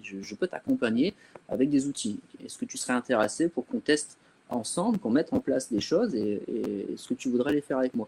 je, 0.03 0.35
peux 0.35 0.47
t'accompagner 0.47 1.13
avec 1.49 1.69
des 1.69 1.87
outils. 1.87 2.19
Est-ce 2.43 2.57
que 2.57 2.65
tu 2.65 2.77
serais 2.77 2.93
intéressé 2.93 3.49
pour 3.49 3.65
qu'on 3.65 3.79
teste 3.79 4.17
ensemble, 4.49 4.99
qu'on 4.99 5.09
mette 5.09 5.33
en 5.33 5.39
place 5.39 5.71
des 5.71 5.81
choses 5.81 6.13
et, 6.15 6.41
et 6.47 6.93
est-ce 6.93 7.09
que 7.09 7.15
tu 7.15 7.29
voudrais 7.29 7.53
les 7.53 7.61
faire 7.61 7.79
avec 7.79 7.95
moi? 7.95 8.07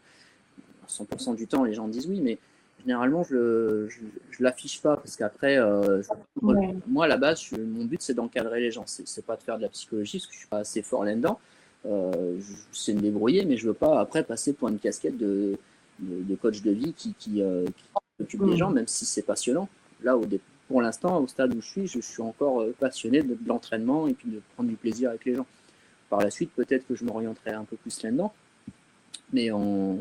100% 0.87 1.35
du 1.35 1.47
temps, 1.47 1.63
les 1.63 1.73
gens 1.73 1.87
disent 1.87 2.07
oui, 2.07 2.21
mais 2.21 2.37
généralement, 2.79 3.23
je 3.23 3.35
ne 3.35 4.43
l'affiche 4.43 4.81
pas 4.81 4.97
parce 4.97 5.15
qu'après, 5.15 5.57
euh, 5.57 6.01
moi, 6.41 7.05
à 7.05 7.07
la 7.07 7.17
base, 7.17 7.51
mon 7.51 7.85
but, 7.85 8.01
c'est 8.01 8.13
d'encadrer 8.13 8.61
les 8.61 8.71
gens. 8.71 8.83
C'est 8.85 9.25
pas 9.25 9.35
de 9.35 9.43
faire 9.43 9.57
de 9.57 9.63
la 9.63 9.69
psychologie 9.69 10.17
parce 10.19 10.27
que 10.27 10.33
je 10.33 10.39
suis 10.39 10.47
pas 10.47 10.59
assez 10.59 10.81
fort 10.81 11.03
là-dedans. 11.03 11.39
Euh, 11.85 12.39
je 12.39 12.77
sais 12.77 12.93
me 12.93 13.01
débrouiller, 13.01 13.45
mais 13.45 13.57
je 13.57 13.67
veux 13.67 13.73
pas 13.73 13.99
après 13.99 14.23
passer 14.23 14.53
pour 14.53 14.67
une 14.67 14.79
casquette 14.79 15.17
de, 15.17 15.57
de, 15.99 16.35
coach 16.35 16.61
de 16.61 16.71
vie 16.71 16.93
qui, 16.93 17.13
qui, 17.13 17.41
euh, 17.41 17.65
occupe 18.19 18.41
les 18.43 18.57
gens, 18.57 18.71
même 18.71 18.87
si 18.87 19.05
c'est 19.05 19.21
passionnant. 19.21 19.69
Là, 20.01 20.17
au, 20.17 20.25
pour 20.67 20.81
l'instant, 20.81 21.21
au 21.21 21.27
stade 21.27 21.53
où 21.55 21.61
je 21.61 21.67
suis, 21.67 21.87
je, 21.87 21.99
suis 21.99 22.21
encore 22.21 22.61
euh, 22.61 22.75
passionné 22.77 23.21
de, 23.21 23.37
l'entraînement 23.45 24.07
et 24.07 24.13
puis 24.13 24.29
de 24.29 24.41
prendre 24.55 24.69
du 24.69 24.75
plaisir 24.75 25.09
avec 25.09 25.25
les 25.25 25.35
gens. 25.35 25.45
Par 26.09 26.19
la 26.19 26.31
suite, 26.31 26.51
peut-être 26.55 26.87
que 26.87 26.95
je 26.95 27.03
m'orienterai 27.03 27.51
un 27.51 27.63
peu 27.63 27.75
plus 27.75 28.01
là-dedans. 28.01 28.33
Mais 29.33 29.51
au 29.51 29.97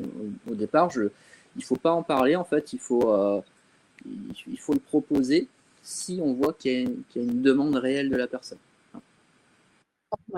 départ, 0.47 0.91
je, 0.91 1.09
il 1.57 1.65
faut 1.65 1.77
pas 1.77 1.93
en 1.93 2.03
parler, 2.03 2.37
en 2.37 2.45
fait, 2.45 2.73
il 2.73 2.79
faut, 2.79 3.13
euh, 3.13 3.41
il 4.05 4.59
faut 4.59 4.75
le 4.75 4.81
proposer 4.81 5.49
si 5.83 6.21
on 6.23 6.35
voit 6.35 6.53
qu'il 6.53 6.73
y, 6.73 7.19
a 7.19 7.23
une 7.23 7.43
demande 7.43 7.77
réelle 7.77 8.11
de 8.11 8.17
la 8.17 8.27
personne. 8.27 8.59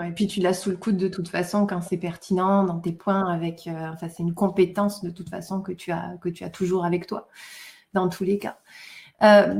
et 0.03 0.11
puis 0.11 0.27
tu 0.27 0.39
l'as 0.41 0.53
sous 0.53 0.69
le 0.69 0.77
coude 0.77 0.97
de 0.97 1.07
toute 1.07 1.27
façon 1.27 1.65
quand 1.65 1.81
c'est 1.81 1.97
pertinent 1.97 2.63
dans 2.63 2.79
tes 2.79 2.91
points 2.91 3.27
avec 3.27 3.67
euh, 3.67 3.91
c'est 3.99 4.19
une 4.19 4.35
compétence 4.35 5.03
de 5.03 5.09
toute 5.09 5.29
façon 5.29 5.61
que 5.61 5.71
tu 5.71 5.91
as 5.91 6.49
toujours 6.51 6.85
avec 6.85 7.07
toi 7.07 7.27
dans 7.93 8.09
tous 8.09 8.23
les 8.23 8.37
cas. 8.37 8.59
Euh, 9.21 9.53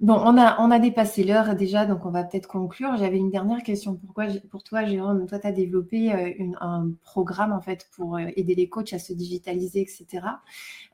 bon, 0.00 0.14
on 0.14 0.36
a, 0.70 0.78
dépassé 0.78 1.24
l'heure 1.24 1.56
déjà, 1.56 1.84
donc 1.84 2.06
on 2.06 2.10
va 2.10 2.22
peut-être 2.22 2.46
conclure. 2.46 2.96
J'avais 2.96 3.16
une 3.16 3.30
dernière 3.30 3.62
question 3.62 3.96
Pourquoi, 3.96 4.26
pour 4.50 4.62
toi, 4.62 4.84
Jérôme. 4.84 5.26
Toi, 5.26 5.38
tu 5.40 5.46
as 5.46 5.52
développé 5.52 6.12
euh, 6.12 6.52
un 6.60 6.90
programme 7.02 7.52
en 7.52 7.60
fait 7.60 7.88
pour 7.96 8.16
euh, 8.16 8.26
aider 8.36 8.54
les 8.54 8.68
coachs 8.68 8.92
à 8.92 8.98
se 8.98 9.12
digitaliser, 9.12 9.80
etc. 9.80 10.26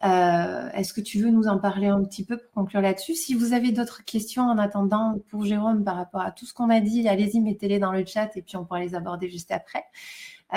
Est-ce 0.02 0.92
que 0.94 1.00
tu 1.00 1.20
veux 1.20 1.30
nous 1.30 1.46
en 1.46 1.58
parler 1.58 1.88
un 1.88 2.02
petit 2.04 2.24
peu 2.24 2.38
pour 2.38 2.50
conclure 2.52 2.80
là-dessus? 2.80 3.14
Si 3.14 3.34
vous 3.34 3.52
avez 3.52 3.70
d'autres 3.70 4.04
questions 4.04 4.44
en 4.44 4.58
attendant 4.58 5.18
pour 5.28 5.44
Jérôme 5.44 5.84
par 5.84 5.96
rapport 5.96 6.22
à 6.22 6.30
tout 6.30 6.46
ce 6.46 6.54
qu'on 6.54 6.70
a 6.70 6.80
dit, 6.80 7.06
allez-y, 7.08 7.40
mettez-les 7.40 7.78
dans 7.78 7.92
le 7.92 8.04
chat 8.06 8.34
et 8.36 8.42
puis 8.42 8.56
on 8.56 8.64
pourra 8.64 8.80
les 8.80 8.94
aborder 8.94 9.28
juste 9.28 9.52
après. 9.52 9.84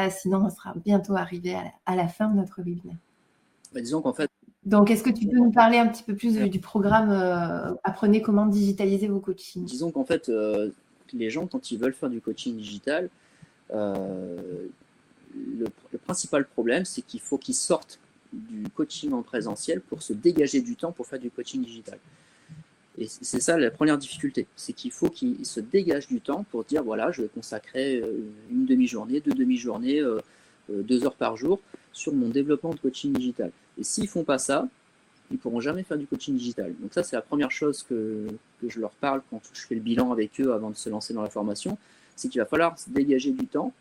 sinon, 0.09 0.45
on 0.45 0.49
sera 0.49 0.73
bientôt 0.75 1.15
arrivé 1.15 1.57
à 1.85 1.95
la, 1.95 2.07
fin 2.07 2.29
de 2.29 2.35
notre 2.35 2.61
webinaire. 2.61 2.97
Bah, 3.73 3.81
disons 3.81 4.01
qu'en 4.01 4.13
fait, 4.13 4.31
donc, 4.65 4.91
est-ce 4.91 5.03
que 5.03 5.09
tu 5.09 5.25
peux 5.25 5.37
nous 5.37 5.51
parler 5.51 5.77
un 5.77 5.87
petit 5.87 6.03
peu 6.03 6.15
plus 6.15 6.37
du 6.37 6.59
programme 6.59 7.11
euh, 7.11 7.73
Apprenez 7.83 8.21
comment 8.21 8.45
digitaliser 8.45 9.07
vos 9.07 9.19
coachings? 9.19 9.63
Disons 9.63 9.91
qu'en 9.91 10.03
fait, 10.03 10.27
euh, 10.27 10.69
les 11.13 11.29
gens, 11.29 11.47
quand 11.47 11.71
ils 11.71 11.79
veulent 11.79 11.93
faire 11.93 12.09
du 12.09 12.19
coaching 12.19 12.57
digital, 12.57 13.09
euh, 13.71 14.67
le, 15.33 15.67
principal 16.03 16.45
problème, 16.45 16.83
c'est 16.83 17.01
qu'il 17.01 17.21
faut 17.21 17.37
qu'ils 17.37 17.55
sortent 17.55 17.99
du 18.33 18.69
coaching 18.69 19.13
en 19.13 19.21
présentiel 19.21 19.79
pour 19.79 20.03
se 20.03 20.11
dégager 20.11 20.61
du 20.61 20.75
temps 20.75 20.91
pour 20.91 21.07
faire 21.07 21.19
du 21.19 21.31
coaching 21.31 21.63
digital. 21.63 21.97
Et 22.97 23.07
c'est 23.07 23.39
ça 23.39 23.57
la 23.57 23.71
première 23.71 23.97
difficulté, 23.97 24.45
c'est 24.57 24.73
qu'il 24.73 24.91
faut 24.91 25.09
qu'ils 25.09 25.45
se 25.45 25.61
dégagent 25.61 26.07
du 26.07 26.19
temps 26.19 26.43
pour 26.51 26.65
dire 26.65 26.83
voilà, 26.83 27.11
je 27.11 27.21
vais 27.21 27.27
consacrer 27.29 28.03
une 28.51 28.65
demi-journée, 28.65 29.21
deux 29.21 29.31
demi-journées, 29.31 30.03
deux 30.67 31.05
heures 31.05 31.15
par 31.15 31.37
jour 31.37 31.59
sur 31.91 32.13
mon 32.13 32.29
développement 32.29 32.73
de 32.73 32.79
coaching 32.79 33.13
digital. 33.13 33.51
Et 33.77 33.83
s'ils 33.83 34.07
font 34.07 34.23
pas 34.23 34.37
ça, 34.37 34.67
ils 35.31 35.37
pourront 35.37 35.59
jamais 35.59 35.83
faire 35.83 35.97
du 35.97 36.07
coaching 36.07 36.35
digital. 36.35 36.73
Donc 36.79 36.93
ça, 36.93 37.03
c'est 37.03 37.15
la 37.15 37.21
première 37.21 37.51
chose 37.51 37.83
que, 37.83 38.27
que, 38.61 38.69
je 38.69 38.79
leur 38.79 38.91
parle 38.91 39.21
quand 39.29 39.41
je 39.53 39.61
fais 39.61 39.75
le 39.75 39.81
bilan 39.81 40.11
avec 40.11 40.39
eux 40.41 40.53
avant 40.53 40.69
de 40.69 40.75
se 40.75 40.89
lancer 40.89 41.13
dans 41.13 41.21
la 41.21 41.29
formation, 41.29 41.77
c'est 42.15 42.29
qu'il 42.29 42.41
va 42.41 42.45
falloir 42.45 42.77
se 42.77 42.89
dégager 42.89 43.31
du 43.31 43.45
temps. 43.45 43.73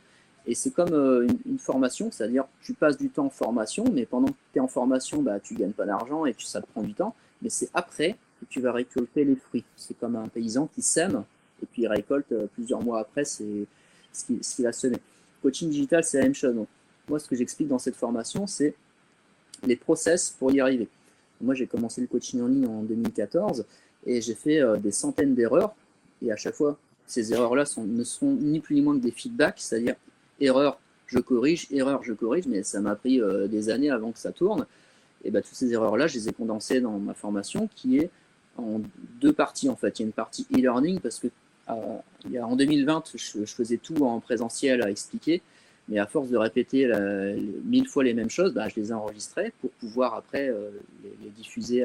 Et 0.46 0.54
c'est 0.54 0.70
comme 0.70 0.92
euh, 0.92 1.26
une, 1.46 1.58
formation, 1.58 2.10
c'est-à-dire 2.10 2.44
tu 2.62 2.72
passes 2.72 2.96
du 2.96 3.10
temps 3.10 3.26
en 3.26 3.30
formation, 3.30 3.84
mais 3.92 4.06
pendant 4.06 4.28
que 4.28 4.38
tu 4.52 4.58
es 4.58 4.60
en 4.60 4.68
formation, 4.68 5.22
bah, 5.22 5.40
tu 5.40 5.54
gagnes 5.54 5.72
pas 5.72 5.84
d'argent 5.84 6.24
et 6.24 6.34
ça 6.38 6.60
te 6.60 6.66
prend 6.66 6.82
du 6.82 6.94
temps. 6.94 7.14
Mais 7.42 7.50
c'est 7.50 7.68
après 7.74 8.16
que 8.40 8.46
tu 8.48 8.60
vas 8.60 8.72
récolter 8.72 9.24
les 9.24 9.36
fruits. 9.36 9.64
C'est 9.76 9.98
comme 9.98 10.16
un 10.16 10.28
paysan 10.28 10.68
qui 10.74 10.82
sème 10.82 11.24
et 11.62 11.66
puis 11.66 11.82
il 11.82 11.88
récolte 11.88 12.32
euh, 12.32 12.46
plusieurs 12.54 12.82
mois 12.82 13.00
après 13.00 13.24
ce 13.24 13.42
qu'il 14.12 14.66
a 14.66 14.72
semé. 14.72 14.96
Coaching 15.42 15.70
digital, 15.70 16.02
c'est 16.02 16.18
la 16.18 16.24
même 16.24 16.34
chose. 16.34 16.54
Moi, 17.08 17.18
ce 17.18 17.28
que 17.28 17.36
j'explique 17.36 17.68
dans 17.68 17.78
cette 17.78 17.96
formation, 17.96 18.46
c'est 18.46 18.74
les 19.66 19.76
process 19.76 20.30
pour 20.38 20.52
y 20.52 20.60
arriver. 20.60 20.88
Moi, 21.40 21.54
j'ai 21.54 21.66
commencé 21.66 22.00
le 22.00 22.06
coaching 22.06 22.42
en 22.42 22.48
ligne 22.48 22.66
en 22.66 22.82
2014 22.82 23.64
et 24.06 24.20
j'ai 24.20 24.34
fait 24.34 24.60
euh, 24.60 24.76
des 24.76 24.92
centaines 24.92 25.34
d'erreurs. 25.34 25.74
Et 26.22 26.32
à 26.32 26.36
chaque 26.36 26.54
fois, 26.54 26.78
ces 27.06 27.32
erreurs-là 27.32 27.64
ne 27.78 28.04
sont 28.04 28.32
ni 28.32 28.60
plus 28.60 28.76
ni 28.76 28.82
moins 28.82 28.96
que 28.96 29.02
des 29.02 29.10
feedbacks, 29.10 29.58
c'est-à-dire 29.58 29.94
erreur, 30.40 30.78
je 31.06 31.18
corrige, 31.18 31.66
erreur, 31.70 32.02
je 32.02 32.12
corrige, 32.12 32.46
mais 32.46 32.62
ça 32.62 32.80
m'a 32.80 32.94
pris 32.94 33.20
euh, 33.20 33.46
des 33.48 33.70
années 33.70 33.90
avant 33.90 34.12
que 34.12 34.18
ça 34.18 34.32
tourne. 34.32 34.66
Et 35.24 35.30
bien, 35.30 35.40
toutes 35.40 35.54
ces 35.54 35.72
erreurs-là, 35.72 36.06
je 36.06 36.14
les 36.14 36.28
ai 36.28 36.32
condensées 36.32 36.80
dans 36.80 36.98
ma 36.98 37.14
formation 37.14 37.68
qui 37.74 37.98
est 37.98 38.10
en 38.56 38.80
deux 39.20 39.32
parties 39.32 39.68
en 39.68 39.76
fait. 39.76 39.98
Il 39.98 40.02
y 40.02 40.04
a 40.04 40.06
une 40.06 40.12
partie 40.12 40.46
e-learning 40.52 41.00
parce 41.00 41.18
que 41.18 41.28
euh, 41.70 42.42
en 42.42 42.56
2020, 42.56 43.12
je, 43.14 43.44
faisais 43.46 43.78
tout 43.78 44.04
en 44.04 44.20
présentiel 44.20 44.82
à 44.82 44.90
expliquer. 44.90 45.42
Mais 45.88 45.98
à 45.98 46.06
force 46.06 46.28
de 46.28 46.36
répéter 46.36 46.90
mille 47.64 47.88
fois 47.88 48.04
les 48.04 48.14
mêmes 48.14 48.30
choses, 48.30 48.52
bah, 48.52 48.68
je 48.68 48.76
les 48.76 48.90
ai 48.90 48.92
enregistrées 48.92 49.52
pour 49.60 49.70
pouvoir 49.70 50.14
après 50.14 50.48
euh, 50.48 50.70
les, 51.02 51.30
diffuser 51.30 51.84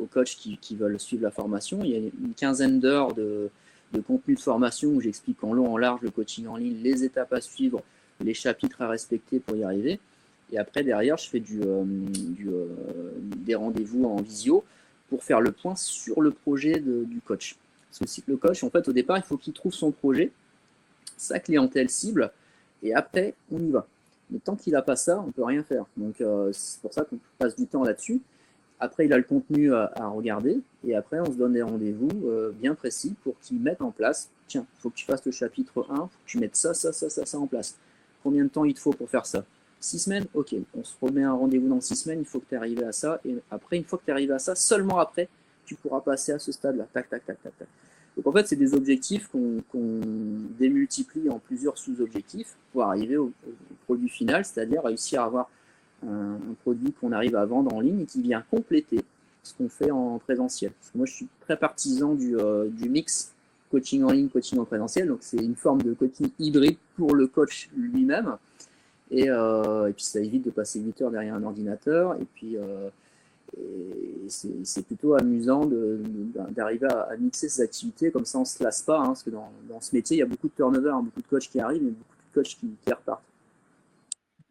aux 0.00 0.06
coachs 0.06 0.36
qui, 0.36 0.76
veulent 0.76 0.98
suivre 0.98 1.22
la 1.22 1.30
formation. 1.30 1.84
Il 1.84 1.90
y 1.90 1.94
a 1.94 1.98
une 1.98 2.34
quinzaine 2.36 2.80
d'heures 2.80 3.14
de, 3.14 3.50
contenu 4.06 4.34
de 4.34 4.40
formation 4.40 4.90
où 4.90 5.00
j'explique 5.00 5.42
en 5.44 5.52
long, 5.52 5.72
en 5.72 5.76
large 5.76 6.00
le 6.02 6.10
coaching 6.10 6.46
en 6.48 6.56
ligne, 6.56 6.82
les 6.82 7.04
étapes 7.04 7.32
à 7.32 7.40
suivre, 7.40 7.82
les 8.20 8.34
chapitres 8.34 8.82
à 8.82 8.88
respecter 8.88 9.38
pour 9.38 9.56
y 9.56 9.62
arriver. 9.62 10.00
Et 10.52 10.58
après, 10.58 10.82
derrière, 10.82 11.16
je 11.16 11.28
fais 11.28 11.40
du, 11.40 11.60
euh, 11.62 11.84
euh, 12.46 12.66
des 13.20 13.54
rendez-vous 13.54 14.04
en 14.04 14.20
visio 14.20 14.64
pour 15.08 15.22
faire 15.22 15.40
le 15.40 15.52
point 15.52 15.76
sur 15.76 16.20
le 16.20 16.30
projet 16.32 16.80
du 16.80 17.20
coach. 17.20 17.56
Parce 17.98 18.16
que 18.16 18.30
le 18.30 18.36
coach, 18.36 18.62
en 18.64 18.70
fait, 18.70 18.88
au 18.88 18.92
départ, 18.92 19.16
il 19.16 19.22
faut 19.22 19.36
qu'il 19.36 19.52
trouve 19.52 19.72
son 19.72 19.92
projet, 19.92 20.30
sa 21.16 21.38
clientèle 21.38 21.88
cible, 21.88 22.32
et 22.86 22.94
après, 22.94 23.34
on 23.50 23.58
y 23.58 23.70
va. 23.70 23.86
Mais 24.30 24.38
tant 24.38 24.56
qu'il 24.56 24.72
n'a 24.72 24.82
pas 24.82 24.96
ça, 24.96 25.20
on 25.20 25.26
ne 25.26 25.32
peut 25.32 25.44
rien 25.44 25.62
faire. 25.62 25.84
Donc, 25.96 26.20
euh, 26.20 26.50
c'est 26.52 26.80
pour 26.80 26.92
ça 26.92 27.04
qu'on 27.04 27.18
passe 27.38 27.56
du 27.56 27.66
temps 27.66 27.84
là-dessus. 27.84 28.20
Après, 28.78 29.06
il 29.06 29.12
a 29.12 29.16
le 29.16 29.22
contenu 29.24 29.72
à, 29.72 30.08
regarder. 30.08 30.60
Et 30.86 30.94
après, 30.94 31.18
on 31.20 31.26
se 31.26 31.36
donne 31.36 31.54
des 31.54 31.62
rendez-vous 31.62 32.10
euh, 32.26 32.52
bien 32.52 32.74
précis 32.74 33.14
pour 33.24 33.38
qu'il 33.40 33.58
mette 33.58 33.80
en 33.80 33.90
place. 33.90 34.30
Tiens, 34.48 34.66
il 34.76 34.80
faut 34.80 34.90
que 34.90 34.96
tu 34.96 35.04
fasses 35.04 35.24
le 35.24 35.32
chapitre 35.32 35.86
1, 35.88 35.94
il 35.94 35.98
faut 35.98 36.06
que 36.06 36.10
tu 36.26 36.38
mettes 36.38 36.56
ça, 36.56 36.74
ça, 36.74 36.92
ça, 36.92 37.08
ça, 37.08 37.24
ça 37.24 37.38
en 37.38 37.46
place. 37.46 37.76
Combien 38.22 38.44
de 38.44 38.48
temps 38.48 38.64
il 38.64 38.74
te 38.74 38.80
faut 38.80 38.92
pour 38.92 39.08
faire 39.08 39.26
ça? 39.26 39.44
Six 39.80 40.00
semaines? 40.00 40.26
Ok, 40.34 40.54
on 40.76 40.84
se 40.84 40.94
remet 41.00 41.22
un 41.22 41.32
rendez-vous 41.32 41.68
dans 41.68 41.80
six 41.80 41.96
semaines, 41.96 42.20
il 42.20 42.24
faut 42.26 42.40
que 42.40 42.46
tu 42.48 42.54
es 42.54 42.58
arrivé 42.58 42.84
à 42.84 42.92
ça. 42.92 43.20
Et 43.24 43.36
après, 43.50 43.76
une 43.76 43.84
fois 43.84 43.98
que 43.98 44.04
tu 44.04 44.10
es 44.10 44.12
arrivé 44.12 44.34
à 44.34 44.38
ça, 44.38 44.54
seulement 44.54 44.98
après, 44.98 45.28
tu 45.64 45.74
pourras 45.74 46.00
passer 46.00 46.32
à 46.32 46.38
ce 46.38 46.52
stade-là. 46.52 46.86
Tac, 46.92 47.08
tac, 47.08 47.24
tac, 47.24 47.42
tac, 47.42 47.58
tac. 47.58 47.68
Donc 48.16 48.26
en 48.26 48.32
fait, 48.32 48.46
c'est 48.46 48.56
des 48.56 48.74
objectifs 48.74 49.28
qu'on 49.28 50.00
démultiplie 50.58 51.28
en 51.28 51.38
plusieurs 51.38 51.76
sous-objectifs 51.76 52.56
pour 52.72 52.84
arriver 52.84 53.16
au, 53.16 53.32
produit 53.84 54.08
final, 54.08 54.44
c'est-à-dire 54.44 54.82
réussir 54.82 55.20
à 55.20 55.26
avoir 55.26 55.50
un, 56.06 56.38
produit 56.62 56.92
qu'on 56.92 57.12
arrive 57.12 57.36
à 57.36 57.44
vendre 57.44 57.74
en 57.74 57.80
ligne 57.80 58.00
et 58.00 58.06
qui 58.06 58.22
vient 58.22 58.42
compléter 58.50 59.04
ce 59.42 59.54
qu'on 59.54 59.68
fait 59.68 59.90
en 59.90 60.18
présentiel. 60.18 60.72
moi, 60.94 61.06
je 61.06 61.12
suis 61.12 61.28
très 61.40 61.56
partisan 61.56 62.14
du, 62.14 62.36
du 62.70 62.88
mix 62.88 63.32
coaching 63.70 64.02
en 64.02 64.10
ligne, 64.10 64.28
coaching 64.28 64.58
en 64.58 64.64
présentiel. 64.64 65.08
Donc, 65.08 65.18
c'est 65.20 65.36
une 65.36 65.54
forme 65.54 65.82
de 65.82 65.92
coaching 65.92 66.30
hybride 66.38 66.78
pour 66.96 67.14
le 67.14 67.26
coach 67.26 67.68
lui-même. 67.76 68.36
Et, 69.10 69.26
et, 69.26 69.92
puis, 69.92 70.04
ça 70.04 70.20
évite 70.20 70.44
de 70.44 70.50
passer 70.50 70.80
8 70.80 71.02
heures 71.02 71.10
derrière 71.10 71.34
un 71.34 71.42
ordinateur. 71.44 72.14
Et 72.20 72.24
puis, 72.34 72.56
c'est 74.28 74.86
plutôt 74.86 75.14
amusant 75.14 75.68
d'arriver 76.50 76.86
à, 76.86 77.16
mixer 77.18 77.48
ces 77.48 77.62
activités, 77.62 78.10
comme 78.10 78.24
ça 78.24 78.38
on 78.38 78.42
ne 78.42 78.46
se 78.46 78.62
lasse 78.62 78.82
pas, 78.82 78.98
hein, 78.98 79.06
parce 79.06 79.22
que 79.22 79.30
dans, 79.30 79.80
ce 79.80 79.94
métier, 79.94 80.16
il 80.16 80.20
y 80.20 80.22
a 80.22 80.26
beaucoup 80.26 80.48
de 80.48 80.54
turnover, 80.54 80.90
hein, 80.90 81.02
beaucoup 81.02 81.22
de 81.22 81.26
coachs 81.26 81.48
qui 81.48 81.60
arrivent 81.60 81.82
et 81.82 81.90
beaucoup 81.90 82.14
de 82.34 82.40
coachs 82.40 82.56
qui, 82.56 82.92
repartent. 82.92 83.22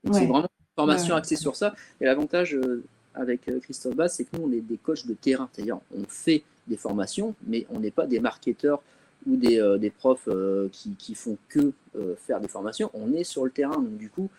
Donc 0.04 0.16
c'est 0.16 0.26
vraiment 0.26 0.41
une 0.41 0.76
formation 0.76 1.16
axée 1.16 1.36
sur 1.36 1.56
ça. 1.56 1.74
Et 2.00 2.06
l'avantage 2.06 2.56
euh, 2.56 2.84
avec 3.14 3.48
euh, 3.50 3.60
Christophe 3.60 3.96
Bass, 3.96 4.16
c'est 4.16 4.26
que 4.26 4.38
nous, 4.38 4.48
on 4.48 4.52
est 4.52 4.62
des 4.62 4.78
coachs 4.78 5.06
de 5.08 5.14
terrain, 5.14 5.50
c'est-à-dire 5.52 5.80
on 5.96 6.04
fait 6.08 6.43
des 6.68 6.78
formations, 6.78 7.36
mais 7.48 7.66
on 7.70 7.80
n'est 7.80 7.91
pas 7.91 8.06
des 8.06 8.20
marketeurs 8.20 8.82
ou 9.28 9.36
des, 9.36 9.60
euh, 9.60 9.78
des 9.78 9.89
profs 9.89 10.30
qui, 10.72 10.91
qui, 10.96 11.16
font 11.16 11.38
que 11.50 11.72
faire 12.18 12.39
des 12.39 12.48
formations, 12.48 12.91
on 12.93 13.14
est 13.14 13.24
sur 13.24 13.46
le 13.46 13.52
terrain. 13.52 13.78
Donc 13.78 13.98
du 13.98 14.10
coup, 14.10 14.30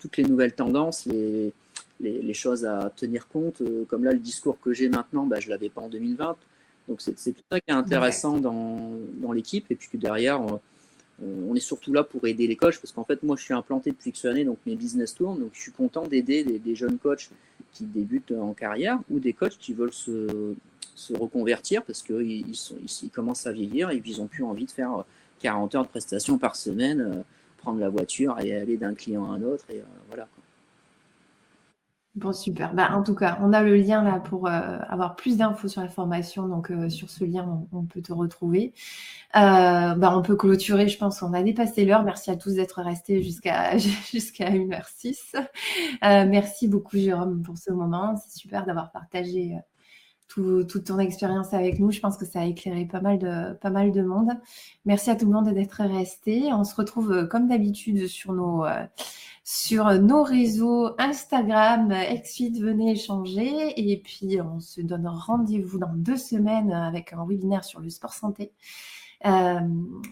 toutes 0.00 0.16
les 0.16 0.24
nouvelles 0.24 0.54
tendances, 0.54 1.06
les 1.06 1.52
les, 2.04 2.34
choses 2.34 2.64
à 2.64 2.90
tenir 2.94 3.28
compte. 3.28 3.60
Euh, 3.60 3.84
comme 3.86 4.04
là, 4.04 4.12
le 4.12 4.18
discours 4.18 4.58
que 4.60 4.72
j'ai 4.72 4.88
maintenant, 4.88 5.26
bah, 5.26 5.40
je 5.40 5.46
ne 5.46 5.50
l'avais 5.50 5.68
pas 5.68 5.80
en 5.80 5.88
2020. 5.88 6.36
Donc 6.88 7.00
c'est 7.00 7.14
tout 7.32 7.42
ça 7.50 7.60
qui 7.60 7.70
est 7.70 7.74
intéressant 7.74 8.38
dans, 8.38 8.92
dans 9.14 9.32
l'équipe. 9.32 9.66
Et 9.70 9.74
puis 9.74 9.88
que 9.88 9.96
derrière, 9.96 10.40
on, 11.22 11.54
est 11.54 11.60
surtout 11.60 11.92
là 11.92 12.02
pour 12.02 12.26
aider 12.26 12.46
les 12.46 12.56
coachs, 12.56 12.78
parce 12.78 12.92
qu'en 12.92 13.04
fait, 13.04 13.22
moi, 13.22 13.36
je 13.36 13.44
suis 13.44 13.54
implanté 13.54 13.90
depuis 13.90 14.10
X 14.10 14.24
années, 14.24 14.44
donc 14.44 14.58
mes 14.66 14.74
business 14.74 15.14
tournent. 15.14 15.40
Donc 15.40 15.50
je 15.54 15.60
suis 15.60 15.72
content 15.72 16.06
d'aider 16.06 16.44
des, 16.44 16.74
jeunes 16.74 16.98
coachs 16.98 17.30
qui 17.72 17.84
débutent 17.84 18.32
en 18.32 18.52
carrière 18.52 18.98
ou 19.10 19.18
des 19.18 19.32
coachs 19.32 19.56
qui 19.58 19.72
veulent 19.72 19.92
se, 19.92 20.54
se 20.94 21.14
reconvertir 21.14 21.82
parce 21.84 22.02
qu'ils 22.02 22.48
ils, 22.48 22.56
ils, 23.02 23.10
commencent 23.10 23.46
à 23.46 23.52
vieillir 23.52 23.90
et 23.90 24.02
ils 24.04 24.18
n'ont 24.18 24.26
plus 24.26 24.44
envie 24.44 24.66
de 24.66 24.70
faire 24.70 25.04
40 25.40 25.74
heures 25.74 25.84
de 25.84 25.88
prestations 25.88 26.38
par 26.38 26.56
semaine, 26.56 27.00
euh, 27.00 27.22
prendre 27.58 27.78
la 27.78 27.88
voiture 27.88 28.38
et 28.40 28.54
aller 28.56 28.76
d'un 28.76 28.94
client 28.94 29.30
à 29.30 29.34
un 29.34 29.42
autre. 29.42 29.64
Et 29.70 29.78
euh, 29.78 29.84
voilà. 30.08 30.28
Bon, 32.14 32.32
super. 32.32 32.74
Bah, 32.74 32.90
en 32.92 33.02
tout 33.02 33.16
cas, 33.16 33.38
on 33.42 33.52
a 33.52 33.60
le 33.64 33.74
lien 33.74 34.04
là 34.04 34.20
pour 34.20 34.46
euh, 34.46 34.78
avoir 34.88 35.16
plus 35.16 35.36
d'infos 35.36 35.66
sur 35.66 35.80
la 35.80 35.88
formation. 35.88 36.46
Donc, 36.46 36.70
euh, 36.70 36.88
sur 36.88 37.10
ce 37.10 37.24
lien, 37.24 37.66
on, 37.72 37.82
peut 37.86 38.02
te 38.02 38.12
retrouver. 38.12 38.72
Euh, 39.34 39.94
bah, 39.96 40.16
on 40.16 40.22
peut 40.22 40.36
clôturer, 40.36 40.86
je 40.86 40.96
pense 40.96 41.18
qu'on 41.18 41.32
a 41.32 41.42
dépassé 41.42 41.84
l'heure. 41.84 42.04
Merci 42.04 42.30
à 42.30 42.36
tous 42.36 42.54
d'être 42.54 42.80
restés 42.82 43.20
jusqu'à 43.20 43.76
jusqu'à 44.12 44.48
1h06. 44.48 45.34
merci 46.02 46.68
beaucoup, 46.68 46.96
Jérôme, 46.96 47.42
pour 47.42 47.58
ce 47.58 47.72
moment. 47.72 48.14
C'est 48.16 48.38
super 48.38 48.64
d'avoir 48.64 48.92
partagé 48.92 49.58
toute 50.28 50.84
ton 50.84 50.98
expérience 51.00 51.52
avec 51.52 51.80
nous. 51.80 51.90
Je 51.90 52.00
pense 52.00 52.16
que 52.16 52.24
ça 52.24 52.40
a 52.40 52.44
éclairé 52.44 52.86
pas 52.86 53.00
mal 53.00 53.18
de, 53.18 53.54
pas 53.54 53.70
mal 53.70 53.90
de 53.90 54.02
monde. 54.02 54.30
Merci 54.84 55.10
à 55.10 55.16
tout 55.16 55.26
le 55.26 55.32
monde 55.32 55.52
d'être 55.52 55.82
resté. 55.82 56.52
On 56.52 56.64
se 56.64 56.76
retrouve 56.76 57.26
comme 57.28 57.48
d'habitude 57.48 58.06
sur 58.06 58.32
nos 58.32 58.64
sur 59.44 59.92
nos 60.00 60.22
réseaux 60.22 60.90
Instagram, 60.98 61.92
Exfit, 61.92 62.58
venez 62.58 62.92
échanger. 62.92 63.74
Et 63.76 63.98
puis, 63.98 64.40
on 64.40 64.58
se 64.58 64.80
donne 64.80 65.06
rendez-vous 65.06 65.78
dans 65.78 65.92
deux 65.94 66.16
semaines 66.16 66.72
avec 66.72 67.12
un 67.12 67.26
webinaire 67.26 67.62
sur 67.62 67.80
le 67.80 67.90
sport 67.90 68.14
santé. 68.14 68.52
Euh, 69.26 69.60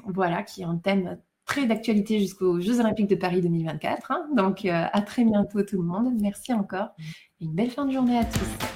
voilà, 0.07 0.43
qui 0.43 0.63
est 0.63 0.67
un 0.67 0.77
thème 0.77 1.19
très 1.47 1.67
d'actualité 1.67 2.19
jusqu'aux 2.21 2.61
Jeux 2.61 2.81
Olympiques 2.81 3.09
de 3.09 3.17
Paris 3.17 3.41
2024. 3.41 4.11
Hein. 4.11 4.27
Donc, 4.37 4.65
euh, 4.65 4.85
à 4.93 5.01
très 5.01 5.25
bientôt 5.25 5.63
tout 5.63 5.81
le 5.81 5.89
monde. 5.89 6.13
Merci 6.21 6.53
encore 6.53 6.91
et 7.41 7.45
une 7.45 7.55
belle 7.55 7.71
fin 7.71 7.87
de 7.87 7.93
journée 7.93 8.19
à 8.19 8.25
tous. 8.25 8.72